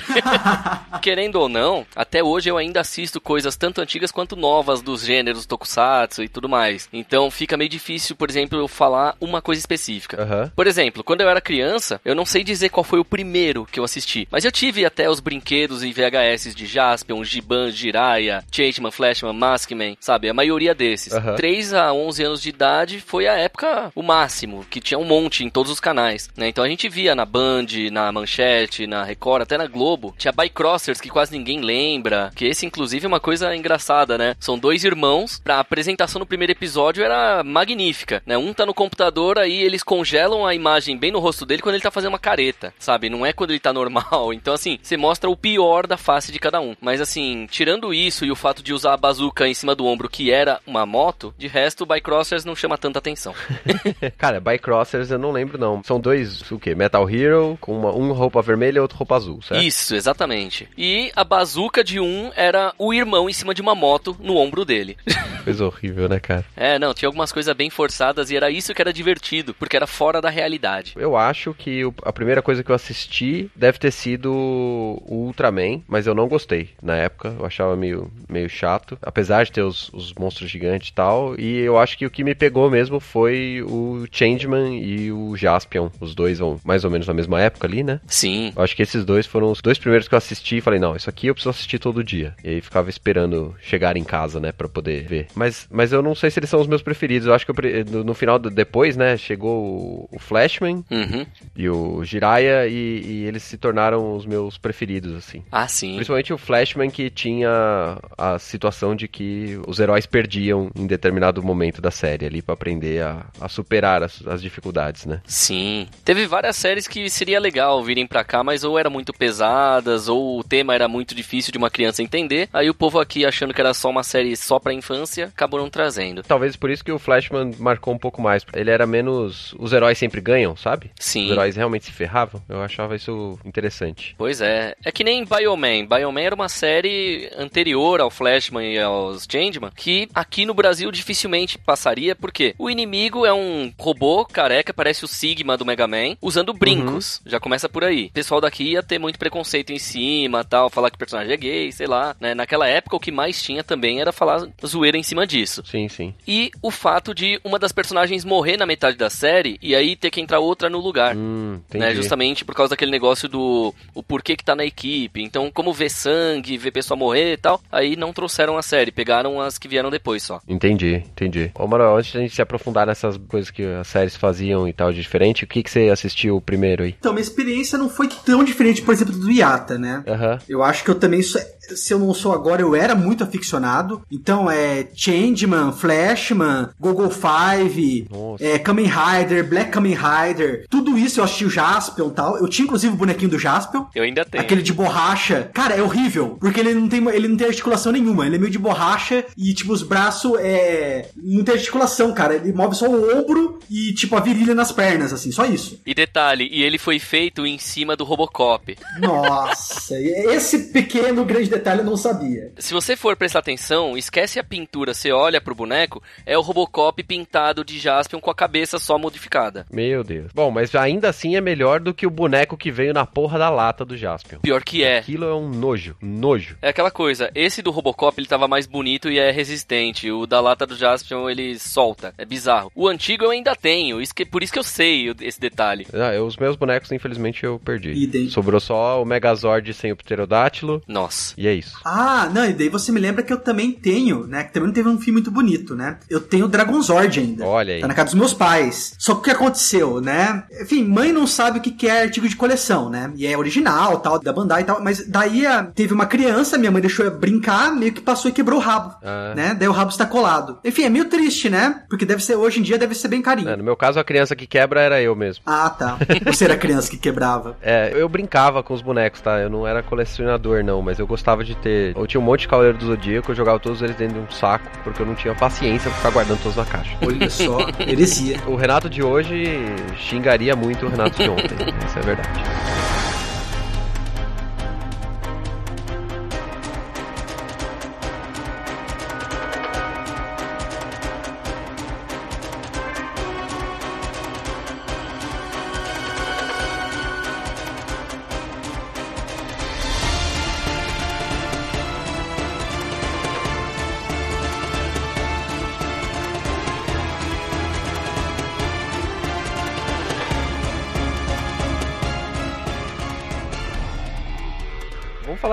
Querendo 1.03 1.37
ou 1.37 1.49
não, 1.49 1.87
até 1.95 2.23
hoje 2.23 2.51
eu 2.51 2.57
ainda 2.57 2.81
assisto 2.81 3.21
coisas 3.21 3.57
tanto 3.57 3.81
antigas 3.81 4.11
quanto 4.11 4.37
novas 4.37 4.83
dos 4.83 5.05
gêneros 5.05 5.47
tokusatsu 5.47 6.23
e 6.23 6.29
tudo 6.29 6.49
mais. 6.49 6.89
Então 6.93 7.31
fica 7.31 7.57
meio 7.57 7.71
difícil, 7.71 8.17
por 8.17 8.29
exemplo, 8.31 8.59
eu 8.59 8.69
falar 8.69 9.17
uma 9.21 9.41
coisa 9.43 9.59
específica. 9.59 10.23
Uhum. 10.23 10.51
Por 10.51 10.67
exemplo, 10.67 11.05
quando 11.05 11.21
eu 11.21 11.29
era 11.29 11.41
criança, 11.41 12.01
eu 12.05 12.15
não 12.15 12.25
sei 12.25 12.45
dizer 12.45 12.69
qual 12.69 12.85
foi 12.85 12.99
o 12.99 13.05
primeiro 13.05 13.67
que 13.67 13.79
eu 13.79 13.85
assisti, 13.85 14.27
mas 14.31 14.45
eu 14.45 14.53
tive 14.53 14.85
até 14.85 15.09
os 15.09 15.21
brinquedos 15.21 15.83
e 15.83 15.93
VHS 15.93 16.55
de 16.55 16.67
Jaspion, 16.67 17.23
Giban, 17.25 17.71
Jiraiya, 17.71 18.45
Changeman, 18.51 18.91
Flashman, 18.91 19.33
Maskman, 19.33 19.97
sabe? 20.01 20.29
A 20.29 20.35
maioria 20.35 20.75
desses. 20.75 21.13
Uhum. 21.13 21.35
3 21.35 21.75
a 21.75 21.93
11 21.93 22.25
anos 22.25 22.43
de 22.43 22.53
foi 23.01 23.27
a 23.27 23.37
época 23.37 23.91
o 23.95 24.03
máximo, 24.03 24.65
que 24.71 24.81
tinha 24.81 24.99
um 24.99 25.05
monte 25.05 25.45
em 25.45 25.51
todos 25.51 25.71
os 25.71 25.81
canais, 25.81 26.29
né? 26.37 26.49
Então 26.49 26.65
a 26.65 26.69
gente 26.69 26.89
via 26.89 27.15
na 27.15 27.25
Band, 27.25 27.67
na 27.91 28.11
Manchete, 28.13 28.87
na 28.87 29.05
Record, 29.05 29.43
até 29.43 29.59
na 29.59 29.67
Globo, 29.67 30.15
tinha 30.17 30.33
Bycrossers 30.33 31.01
que 31.01 31.09
quase 31.09 31.37
ninguém 31.37 31.61
lembra, 31.61 32.31
que 32.35 32.47
esse 32.47 32.67
inclusive 32.67 33.05
é 33.05 33.09
uma 33.09 33.21
coisa 33.21 33.55
engraçada, 33.55 34.17
né? 34.19 34.37
São 34.39 34.59
dois 34.59 34.85
irmãos, 34.85 35.41
a 35.45 35.61
apresentação 35.61 36.19
no 36.19 36.27
primeiro 36.27 36.53
episódio 36.53 37.05
era 37.05 37.43
magnífica, 37.43 38.23
né? 38.27 38.37
Um 38.37 38.53
tá 38.53 38.65
no 38.65 38.75
computador, 38.75 39.39
aí 39.39 39.63
eles 39.63 39.83
congelam 39.83 40.47
a 40.47 40.55
imagem 40.55 40.97
bem 40.97 41.11
no 41.11 41.19
rosto 41.19 41.47
dele 41.47 41.63
quando 41.63 41.75
ele 41.75 41.83
tá 41.83 41.91
fazendo 41.91 42.13
uma 42.13 42.19
careta, 42.19 42.75
sabe? 42.79 43.09
Não 43.09 43.25
é 43.25 43.33
quando 43.33 43.51
ele 43.51 43.61
tá 43.61 43.73
normal. 43.73 44.33
Então 44.45 44.55
assim, 44.55 44.79
você 44.83 44.97
mostra 44.97 45.31
o 45.31 45.37
pior 45.37 45.87
da 45.87 45.97
face 45.97 46.31
de 46.31 46.39
cada 46.39 46.61
um. 46.61 46.75
Mas 46.81 47.01
assim, 47.01 47.47
tirando 47.51 47.95
isso 47.95 48.25
e 48.25 48.31
o 48.31 48.37
fato 48.37 48.63
de 48.63 48.75
usar 48.75 48.93
a 48.93 48.97
bazuca 48.97 49.47
em 49.49 49.55
cima 49.55 49.75
do 49.75 49.87
ombro, 49.87 50.09
que 50.09 50.31
era 50.31 50.61
uma 50.67 50.85
moto, 50.85 51.35
de 51.39 51.47
resto 51.47 51.83
o 51.83 51.87
Bycrossers 52.35 52.45
não 52.45 52.57
chama 52.57 52.77
tanta 52.77 52.99
atenção. 52.99 53.35
Cara, 54.19 54.41
Bycrossers 54.41 55.11
eu 55.11 55.19
não 55.19 55.31
lembro 55.31 55.59
não. 55.59 55.83
São 55.85 56.01
dois, 56.01 56.51
o 56.51 56.59
que? 56.59 56.75
Metal 56.75 57.09
Hero, 57.09 57.57
com 57.61 57.77
uma 57.77 57.95
um 57.95 58.13
roupa 58.13 58.43
vermelha 58.43 58.79
e 58.79 58.81
outro 58.81 58.99
roupa 58.99 59.17
azul, 59.17 59.41
certo? 59.43 59.63
Isso, 59.63 59.95
exatamente. 59.95 60.69
E 60.77 61.13
a 61.15 61.23
bazuca 61.23 61.85
de 61.85 62.01
um 62.01 62.31
era 62.35 62.75
o 62.79 62.93
irmão 62.93 63.29
em 63.29 63.33
cima 63.33 63.55
de 63.55 63.63
uma 63.63 63.75
moto 63.75 64.17
no 64.21 64.37
ombro 64.37 64.65
dele. 64.65 64.97
Coisa 65.45 65.67
horrível, 65.67 66.09
né, 66.09 66.19
cara? 66.19 66.45
É, 66.57 66.79
não, 66.79 66.95
tinha 66.95 67.09
algumas 67.09 67.31
coisas 67.31 67.55
bem 67.55 67.69
forçadas 67.69 68.31
e 68.31 68.37
era 68.37 68.51
isso 68.51 68.75
que 68.75 68.81
era 68.81 68.93
divertido, 68.93 69.53
porque 69.55 69.77
era 69.77 69.87
fora 69.87 70.21
da 70.21 70.31
realidade. 70.31 70.95
Eu 70.97 71.17
acho 71.17 71.53
que 71.53 71.83
a 72.03 72.13
primeira 72.13 72.41
coisa 72.41 72.65
que 72.65 72.71
eu 72.71 72.75
assisti 72.75 73.51
deve 73.55 73.79
ter 73.79 73.91
sido 73.91 74.33
o 74.33 75.27
Ultraman, 75.27 75.83
mas 75.87 76.07
eu 76.07 76.15
não 76.15 76.29
gostei 76.29 76.71
na 76.83 76.97
época. 76.97 77.35
Eu 77.39 77.45
achava 77.45 77.77
meio, 77.77 78.11
meio 78.27 78.49
chato, 78.49 78.99
apesar 79.03 79.45
de 79.45 79.53
ter 79.53 79.63
os, 79.63 79.91
os 79.93 80.15
monstros 80.15 80.51
gigantes 80.51 80.89
e 80.89 80.93
tal. 80.95 81.39
E 81.39 81.59
eu 81.59 81.79
acho 81.79 81.99
que 81.99 82.07
o 82.07 82.11
que 82.11 82.24
me 82.25 82.35
pegou 82.35 82.71
mesmo 82.71 82.99
foi 82.99 83.63
o 83.63 84.07
Changeman 84.11 84.79
e 84.83 85.13
o 85.13 85.37
Jaspion. 85.37 85.91
Os 86.01 86.15
dois 86.15 86.39
vão 86.39 86.59
mais 86.65 86.85
ou 86.85 86.91
menos 86.91 87.07
na 87.07 87.15
mesma 87.15 87.41
época 87.41 87.67
ali, 87.67 87.85
né? 87.85 88.01
Sim. 88.07 88.53
Eu 88.57 88.63
acho 88.63 88.75
que 88.75 88.83
esses 88.83 89.05
dois 89.05 89.27
foram 89.27 89.51
os 89.51 89.61
dois 89.61 89.79
primeiros 89.79 90.09
que 90.09 90.15
eu 90.15 90.19
assisti 90.19 90.57
e 90.57 90.61
falei, 90.61 90.81
não, 90.81 90.97
isso 90.97 91.09
aqui 91.09 91.27
eu 91.27 91.35
preciso 91.35 91.51
assistir 91.51 91.79
todo 91.79 92.03
dia. 92.03 92.35
E 92.43 92.49
aí 92.49 92.61
ficava 92.61 92.89
esperando 92.89 93.55
chegar 93.61 93.97
em 93.97 94.05
casa, 94.05 94.41
né, 94.41 94.51
pra 94.51 94.69
poder 94.69 95.05
ver. 95.07 95.27
Mas, 95.35 95.69
mas 95.71 95.93
eu 95.93 96.03
não 96.03 96.15
sei 96.15 96.31
se 96.31 96.39
eles 96.39 96.51
são 96.51 96.61
os 96.61 96.67
meus 96.67 96.83
preferidos. 96.83 97.29
Eu 97.29 97.35
acho 97.35 97.45
que 97.45 97.53
eu, 97.53 97.85
no, 97.91 98.05
no, 98.05 98.15
final, 98.15 98.39
depois, 98.39 98.97
né, 98.97 99.17
chegou 99.17 100.09
o, 100.11 100.17
o 100.17 100.19
Flashman 100.19 100.85
uhum. 100.91 101.27
e 101.55 101.69
o 101.69 102.03
Jiraiya 102.05 102.67
e, 102.67 103.03
e, 103.05 103.25
eles 103.25 103.43
se 103.43 103.59
tornaram 103.59 104.17
os 104.17 104.25
meus 104.25 104.57
preferidos, 104.57 105.15
assim. 105.15 105.43
Ah, 105.53 105.69
sim. 105.69 105.95
Principalmente 105.95 106.33
o 106.33 106.39
Flashman 106.39 106.91
que 106.91 107.11
tinha 107.11 107.99
a 108.17 108.39
situação 108.39 108.97
de 108.97 109.07
que 109.07 109.59
os 109.67 109.79
heróis 109.79 110.07
perdiam 110.07 110.71
em 110.75 110.87
determinado 110.87 111.43
momento 111.43 111.83
da 111.83 111.91
série 111.91 112.14
ali 112.23 112.43
para 112.43 112.55
aprender 112.55 113.03
a, 113.03 113.27
a 113.41 113.49
superar 113.49 114.03
as, 114.03 114.25
as 114.27 114.43
dificuldades, 114.43 115.07
né? 115.07 115.21
Sim. 115.27 115.87
Teve 116.05 116.27
várias 116.27 116.57
séries 116.57 116.87
que 116.87 117.09
seria 117.09 117.41
legal 117.41 117.83
virem 117.83 118.07
para 118.07 118.25
cá, 118.25 118.45
mas 118.45 118.65
ou 118.65 118.79
eram 118.79 118.91
muito 118.91 119.13
pesadas, 119.13 120.09
ou 120.09 120.39
o 120.39 120.45
tema 120.45 120.75
era 120.75 120.87
muito 120.89 121.15
difícil 121.15 121.53
de 121.53 121.59
uma 121.59 121.71
criança 121.71 122.03
entender. 122.03 122.49
Aí 122.53 122.69
o 122.69 122.75
povo 122.75 123.01
aqui 123.01 123.25
achando 123.25 123.55
que 123.55 123.61
era 123.61 123.73
só 123.73 123.89
uma 123.89 124.03
série 124.03 124.37
só 124.37 124.59
pra 124.59 124.73
infância, 124.73 125.27
acabou 125.27 125.61
não 125.61 125.71
trazendo. 125.71 126.23
Talvez 126.23 126.57
por 126.57 126.71
isso 126.71 126.85
que 126.85 126.93
o 126.93 126.99
Flashman 126.99 127.53
marcou 127.59 127.95
um 127.95 127.99
pouco 127.99 128.21
mais. 128.21 128.45
Ele 128.53 128.71
era 128.71 128.87
menos. 128.87 129.55
Os 129.59 129.73
heróis 129.73 129.97
sempre 129.97 130.21
ganham, 130.21 130.57
sabe? 130.57 130.91
Sim. 130.99 131.27
Os 131.27 131.33
heróis 131.33 131.57
realmente 131.57 131.87
se 131.87 131.93
ferravam. 131.93 132.43
Eu 132.49 132.63
achava 132.63 132.97
isso 132.97 133.39
interessante. 133.45 134.15
Pois 134.19 134.41
é. 134.41 134.75
É 134.85 134.93
que 134.93 135.05
nem 135.05 135.25
Bioman. 135.25 135.87
Bioman 135.87 136.21
era 136.21 136.35
uma 136.35 136.49
série 136.49 137.31
anterior 137.37 138.01
ao 138.01 138.11
Flashman 138.11 138.75
e 138.75 138.79
aos 138.79 139.27
Changeman, 139.31 139.71
que 139.75 140.09
aqui 140.15 140.45
no 140.45 140.55
Brasil 140.55 140.91
dificilmente 140.91 141.59
passaria, 141.59 142.04
porque 142.13 142.57
o 142.59 142.69
inimigo 142.69 143.25
é 143.25 143.33
um 143.33 143.73
robô 143.79 144.25
careca, 144.25 144.75
parece 144.75 145.05
o 145.05 145.09
Sigma 145.09 145.57
do 145.57 145.65
Mega 145.65 145.87
Man, 145.87 146.17
usando 146.21 146.53
brincos. 146.53 147.21
Uhum. 147.25 147.31
Já 147.31 147.39
começa 147.39 147.69
por 147.69 147.85
aí. 147.85 148.07
O 148.07 148.13
pessoal 148.13 148.41
daqui 148.41 148.73
ia 148.73 148.83
ter 148.83 148.99
muito 148.99 149.19
preconceito 149.19 149.73
em 149.73 149.79
cima, 149.79 150.43
tal, 150.43 150.69
falar 150.69 150.91
que 150.91 150.97
o 150.97 150.99
personagem 150.99 151.33
é 151.33 151.37
gay, 151.37 151.71
sei 151.71 151.87
lá. 151.87 152.17
Né? 152.21 152.35
Naquela 152.35 152.67
época, 152.67 152.97
o 152.97 153.01
que 153.01 153.13
mais 153.13 153.41
tinha 153.41 153.63
também 153.63 154.01
era 154.01 154.11
falar 154.11 154.49
zoeira 154.67 154.99
em 154.99 155.03
cima 155.05 155.25
disso. 155.27 155.63
Sim, 155.65 155.89
sim. 155.89 156.13
E 156.27 156.51
o 156.61 156.71
fato 156.71 157.15
de 157.15 157.41
uma 157.45 157.59
das 157.59 157.71
personagens 157.71 158.25
morrer 158.25 158.57
na 158.57 158.67
metade 158.67 158.97
da 158.97 159.11
série 159.11 159.59
e 159.63 159.75
aí 159.75 159.95
ter 159.95 160.11
que 160.11 160.21
entrar 160.21 160.41
outra 160.41 160.69
no 160.69 160.81
lugar. 160.81 161.17
Hum, 161.17 161.61
né? 161.73 161.95
Justamente 161.95 162.45
por 162.45 162.55
causa 162.55 162.71
daquele 162.71 162.91
negócio 162.91 163.29
do 163.29 163.75
o 163.95 164.03
porquê 164.03 164.37
que 164.37 164.45
tá 164.45 164.57
na 164.57 164.65
equipe. 164.65 165.23
Então, 165.23 165.51
como 165.51 165.73
ver 165.73 165.91
sangue, 165.91 166.57
ver 166.57 166.71
pessoa 166.71 166.97
morrer 166.97 167.35
e 167.35 167.37
tal, 167.37 167.61
aí 167.71 167.97
não 167.97 168.13
trouxeram 168.13 168.57
a 168.57 168.63
série, 168.63 168.91
pegaram 168.91 169.41
as 169.41 169.59
que 169.59 169.69
vieram 169.69 169.91
depois 169.91 170.23
só. 170.23 170.41
Entendi, 170.49 170.95
entendi. 170.97 171.51
Ô, 171.55 171.67
Antes 171.97 172.13
de 172.13 172.19
a 172.19 172.21
gente 172.21 172.35
se 172.35 172.43
aprofundar 172.43 172.87
nessas 172.87 173.17
coisas 173.17 173.51
que 173.51 173.63
as 173.63 173.87
séries 173.87 174.17
faziam 174.17 174.67
e 174.69 174.73
tal 174.73 174.93
de 174.93 175.01
diferente, 175.01 175.45
o 175.45 175.47
que, 175.47 175.63
que 175.63 175.71
você 175.71 175.89
assistiu 175.91 176.41
primeiro 176.41 176.85
aí? 176.85 176.95
Então, 176.99 177.13
minha 177.13 177.23
experiência 177.23 177.79
não 177.79 177.89
foi 177.89 178.09
tão 178.09 178.43
diferente, 178.43 178.83
por 178.83 178.93
exemplo, 178.93 179.15
do 179.15 179.31
Yata, 179.31 179.79
né? 179.79 180.03
Uhum. 180.07 180.39
Eu 180.49 180.63
acho 180.63 180.83
que 180.85 180.91
eu 180.91 180.95
também 180.95 181.23
sou, 181.23 181.41
se 181.75 181.93
eu 181.93 181.99
não 181.99 182.13
sou 182.13 182.33
agora, 182.33 182.63
eu 182.63 182.75
era 182.75 182.95
muito 182.95 183.25
aficionado. 183.25 184.03
Então 184.11 184.51
é 184.51 184.87
Changeman, 184.95 185.73
Flashman, 185.73 186.69
Google 186.79 187.11
Five, 187.11 188.09
é, 188.41 188.59
Kamen 188.59 188.87
Rider, 188.87 189.49
Black 189.49 189.71
Kamen 189.71 189.97
Rider. 189.97 190.67
Tudo 190.69 190.99
isso 190.99 191.21
eu 191.21 191.25
assisti 191.25 191.45
o 191.45 191.51
Jaspion 191.51 192.09
e 192.09 192.13
tal. 192.13 192.39
Eu 192.39 192.49
tinha 192.49 192.65
inclusive 192.65 192.93
o 192.93 192.97
bonequinho 192.97 193.31
do 193.31 193.39
Jaspion. 193.39 193.87
Eu 193.95 194.05
ainda 194.05 194.25
tenho. 194.25 194.43
Aquele 194.43 194.63
de 194.63 194.73
borracha. 194.73 195.51
Cara, 195.53 195.75
é 195.75 195.83
horrível. 195.83 196.37
Porque 196.41 196.61
ele 196.61 196.75
não 196.75 196.89
tem, 196.89 197.07
ele 197.09 197.29
não 197.29 197.37
tem 197.37 197.47
articulação 197.47 197.93
nenhuma. 197.93 198.27
Ele 198.27 198.37
é 198.37 198.39
meio 198.39 198.51
de 198.51 198.59
borracha 198.59 199.25
e, 199.37 199.55
tipo, 199.55 199.73
os 199.73 199.83
braços 199.83 200.33
é. 200.41 201.09
Não 201.17 201.45
tem 201.45 201.55
articulação, 201.55 201.84
cara. 202.15 202.35
Ele 202.35 202.53
move 202.53 202.75
só 202.75 202.89
o 202.89 203.19
ombro 203.19 203.59
e, 203.71 203.93
tipo, 203.95 204.17
a 204.17 204.21
virilha 204.21 204.55
nas 204.55 204.73
pernas, 204.73 205.13
assim. 205.13 205.31
Só 205.33 205.45
isso. 205.45 205.81
E 205.85 205.95
detalhe, 205.95 206.49
e 206.51 206.63
ele 206.63 206.79
foi 206.79 206.99
feito 206.99 207.47
em 207.47 207.59
cima 207.59 207.97
do 207.97 208.05
Robocop. 208.05 208.77
Nossa, 208.99 209.99
esse 210.01 210.73
pequeno 210.73 211.25
grande 211.25 211.51
detalhe 211.51 211.81
eu 211.81 211.85
não 211.85 211.97
sabia. 211.97 212.53
Se 212.59 212.73
você 212.73 212.97
for 212.97 213.17
prestar 213.17 213.41
atenção, 213.41 213.97
esquece 213.97 214.39
a 214.39 214.45
pintura, 214.45 214.95
você 214.95 215.13
olha 215.13 215.41
pro 215.41 215.55
boneco, 215.55 216.03
é 216.27 216.37
o 216.37 216.41
Robocop 216.41 217.03
pintado 217.03 217.65
de 217.65 217.79
Jaspion 217.79 218.21
com 218.21 218.31
a 218.31 218.35
cabeça 218.35 218.79
só 218.79 218.99
modificada. 218.99 219.67
Meu 219.71 220.03
Deus. 220.03 220.31
Bom, 220.35 220.51
mas 220.51 220.75
ainda 220.75 221.09
assim 221.09 221.37
é 221.37 221.41
melhor 221.41 221.81
do 221.81 221.95
que 221.95 222.07
o 222.07 222.11
boneco 222.11 222.57
que 222.57 222.71
veio 222.71 222.95
na 222.95 223.07
porra 223.07 223.39
da 223.39 223.51
lata 223.51 223.85
do 223.85 223.97
Jaspion. 223.97 224.41
Pior 224.41 224.63
que 224.63 224.83
é. 224.83 224.99
Aquilo 224.99 225.25
é 225.25 225.35
um 225.35 225.49
nojo, 225.49 225.97
nojo. 226.01 226.57
É 226.63 226.69
aquela 226.69 226.91
coisa, 226.91 227.31
esse 227.35 227.63
do 227.63 227.71
Robocop 227.71 228.19
ele 228.19 228.27
tava 228.27 228.49
mais 228.49 228.67
bonito 228.67 229.11
e 229.11 229.19
é 229.19 229.31
resistente. 229.31 230.11
O 230.11 230.27
da 230.27 230.41
lata 230.41 230.67
do 230.67 230.77
Jaspion 230.77 231.29
ele 231.29 231.59
solta. 231.75 232.15
É 232.17 232.25
bizarro. 232.25 232.71
O 232.75 232.87
antigo 232.87 233.25
eu 233.25 233.31
ainda 233.31 233.57
tenho, 233.57 234.01
isso 234.01 234.15
que, 234.15 234.25
por 234.25 234.43
isso 234.43 234.53
que 234.53 234.59
eu 234.59 234.63
sei 234.63 235.13
esse 235.21 235.41
detalhe. 235.41 235.87
Ah, 235.93 236.23
os 236.23 236.37
meus 236.37 236.55
bonecos, 236.55 236.93
infelizmente, 236.93 237.45
eu 237.45 237.59
perdi. 237.59 237.91
Idem. 237.91 238.31
Sobrou 238.31 238.61
só 238.61 239.03
o 239.03 239.05
Megazord 239.05 239.75
sem 239.75 239.91
o 239.91 239.97
pterodátilo. 239.97 240.81
Nossa. 240.87 241.35
E 241.37 241.49
é 241.49 241.53
isso. 241.55 241.79
Ah, 241.85 242.31
não, 242.33 242.45
e 242.45 242.53
daí 242.53 242.69
você 242.69 242.93
me 242.93 243.01
lembra 243.01 243.23
que 243.25 243.33
eu 243.33 243.39
também 243.39 243.73
tenho, 243.73 244.27
né? 244.27 244.45
Que 244.45 244.53
também 244.53 244.69
não 244.69 244.75
teve 244.75 244.89
um 244.89 244.99
filme 244.99 245.15
muito 245.15 245.31
bonito, 245.31 245.75
né? 245.75 245.99
Eu 246.09 246.21
tenho 246.21 246.45
o 246.45 246.49
Dragonzord 246.49 247.19
ainda. 247.19 247.45
Olha 247.45 247.75
aí. 247.75 247.81
Tá 247.81 247.89
na 247.89 247.95
casa 247.95 248.11
dos 248.11 248.15
meus 248.15 248.35
pais. 248.35 248.95
Só 248.99 249.15
que 249.15 249.21
o 249.21 249.23
que 249.25 249.31
aconteceu, 249.31 250.01
né? 250.01 250.45
Enfim, 250.63 250.85
mãe 250.85 251.13
não 251.13 251.27
sabe 251.27 251.59
o 251.59 251.63
que 251.63 251.89
é 251.89 252.03
artigo 252.03 252.29
de 252.29 252.37
coleção, 252.37 252.89
né? 252.89 253.13
E 253.17 253.27
é 253.27 253.37
original, 253.37 253.99
tal, 253.99 254.21
da 254.21 254.33
Bandai 254.33 254.63
e 254.63 254.65
tal. 254.65 254.81
Mas 254.83 255.07
daí 255.07 255.43
teve 255.75 255.93
uma 255.93 256.07
criança, 256.07 256.57
minha 256.57 256.71
mãe 256.71 256.81
deixou 256.81 257.05
eu 257.05 257.19
brincar, 257.19 257.75
meio 257.75 257.93
que 257.93 258.01
passou 258.01 258.31
e 258.31 258.35
quebrou 258.35 258.59
o 258.59 258.63
rabo. 258.63 258.95
Ah. 259.03 259.33
Né? 259.35 259.55
Daí 259.59 259.69
o 259.69 259.73
rabo 259.73 259.91
está 259.91 260.07
colado. 260.07 260.59
Enfim, 260.65 260.85
é 260.85 260.89
meio 260.89 261.07
triste, 261.07 261.51
né? 261.51 261.64
Porque 261.89 262.05
deve 262.05 262.23
ser, 262.23 262.37
hoje 262.37 262.61
em 262.61 262.63
dia, 262.63 262.79
deve 262.79 262.95
ser 262.95 263.09
bem 263.09 263.23
carinho. 263.23 263.49
É, 263.49 263.57
no 263.57 263.65
meu 263.65 263.77
caso, 263.77 263.99
a 263.99 264.05
criança 264.05 264.35
que 264.35 264.47
quebra 264.47 264.81
era 264.81 265.01
eu 265.01 265.15
mesmo. 265.15 265.43
Ah, 265.47 265.71
tá. 265.71 265.99
Você 266.25 266.45
era 266.45 266.55
a 266.55 266.59
criança 266.59 266.91
que 266.91 266.97
quebrava. 266.97 267.57
É, 267.67 267.93
eu 267.95 268.09
brincava 268.09 268.63
com 268.63 268.75
os 268.75 268.83
bonecos, 268.83 269.21
tá? 269.21 269.39
Eu 269.39 269.49
não 269.49 269.67
era 269.67 269.83
colecionador, 269.83 270.63
não, 270.63 270.83
mas 270.83 270.99
eu 270.99 271.07
gostava 271.07 271.43
de 271.43 271.55
ter. 271.57 271.97
Eu 271.97 272.07
tinha 272.07 272.21
um 272.21 272.25
monte 272.25 272.41
de 272.41 272.49
Cavaleiro 272.49 272.77
do 272.77 272.87
Zodíaco, 272.87 273.31
eu 273.31 273.35
jogava 273.35 273.59
todos 273.59 273.81
eles 273.81 273.97
dentro 273.97 274.21
de 274.21 274.21
um 274.21 274.31
saco, 274.31 274.67
porque 274.83 275.01
eu 275.01 275.07
não 275.07 275.15
tinha 275.15 275.35
paciência 275.35 275.91
pra 275.91 275.99
ficar 275.99 276.11
guardando 276.11 276.43
todos 276.43 276.57
na 276.57 276.65
caixa. 276.65 276.97
Olha 277.01 277.29
só, 277.31 277.59
heresia. 277.81 278.39
O 278.47 278.55
Renato 278.55 278.91
de 278.91 279.03
hoje 279.03 279.59
xingaria 279.97 280.55
muito 280.55 280.87
o 280.87 280.89
Renato 280.91 281.23
de 281.23 281.29
ontem. 281.29 281.57
Isso 281.87 281.99
é 281.99 282.03
verdade. 282.03 283.04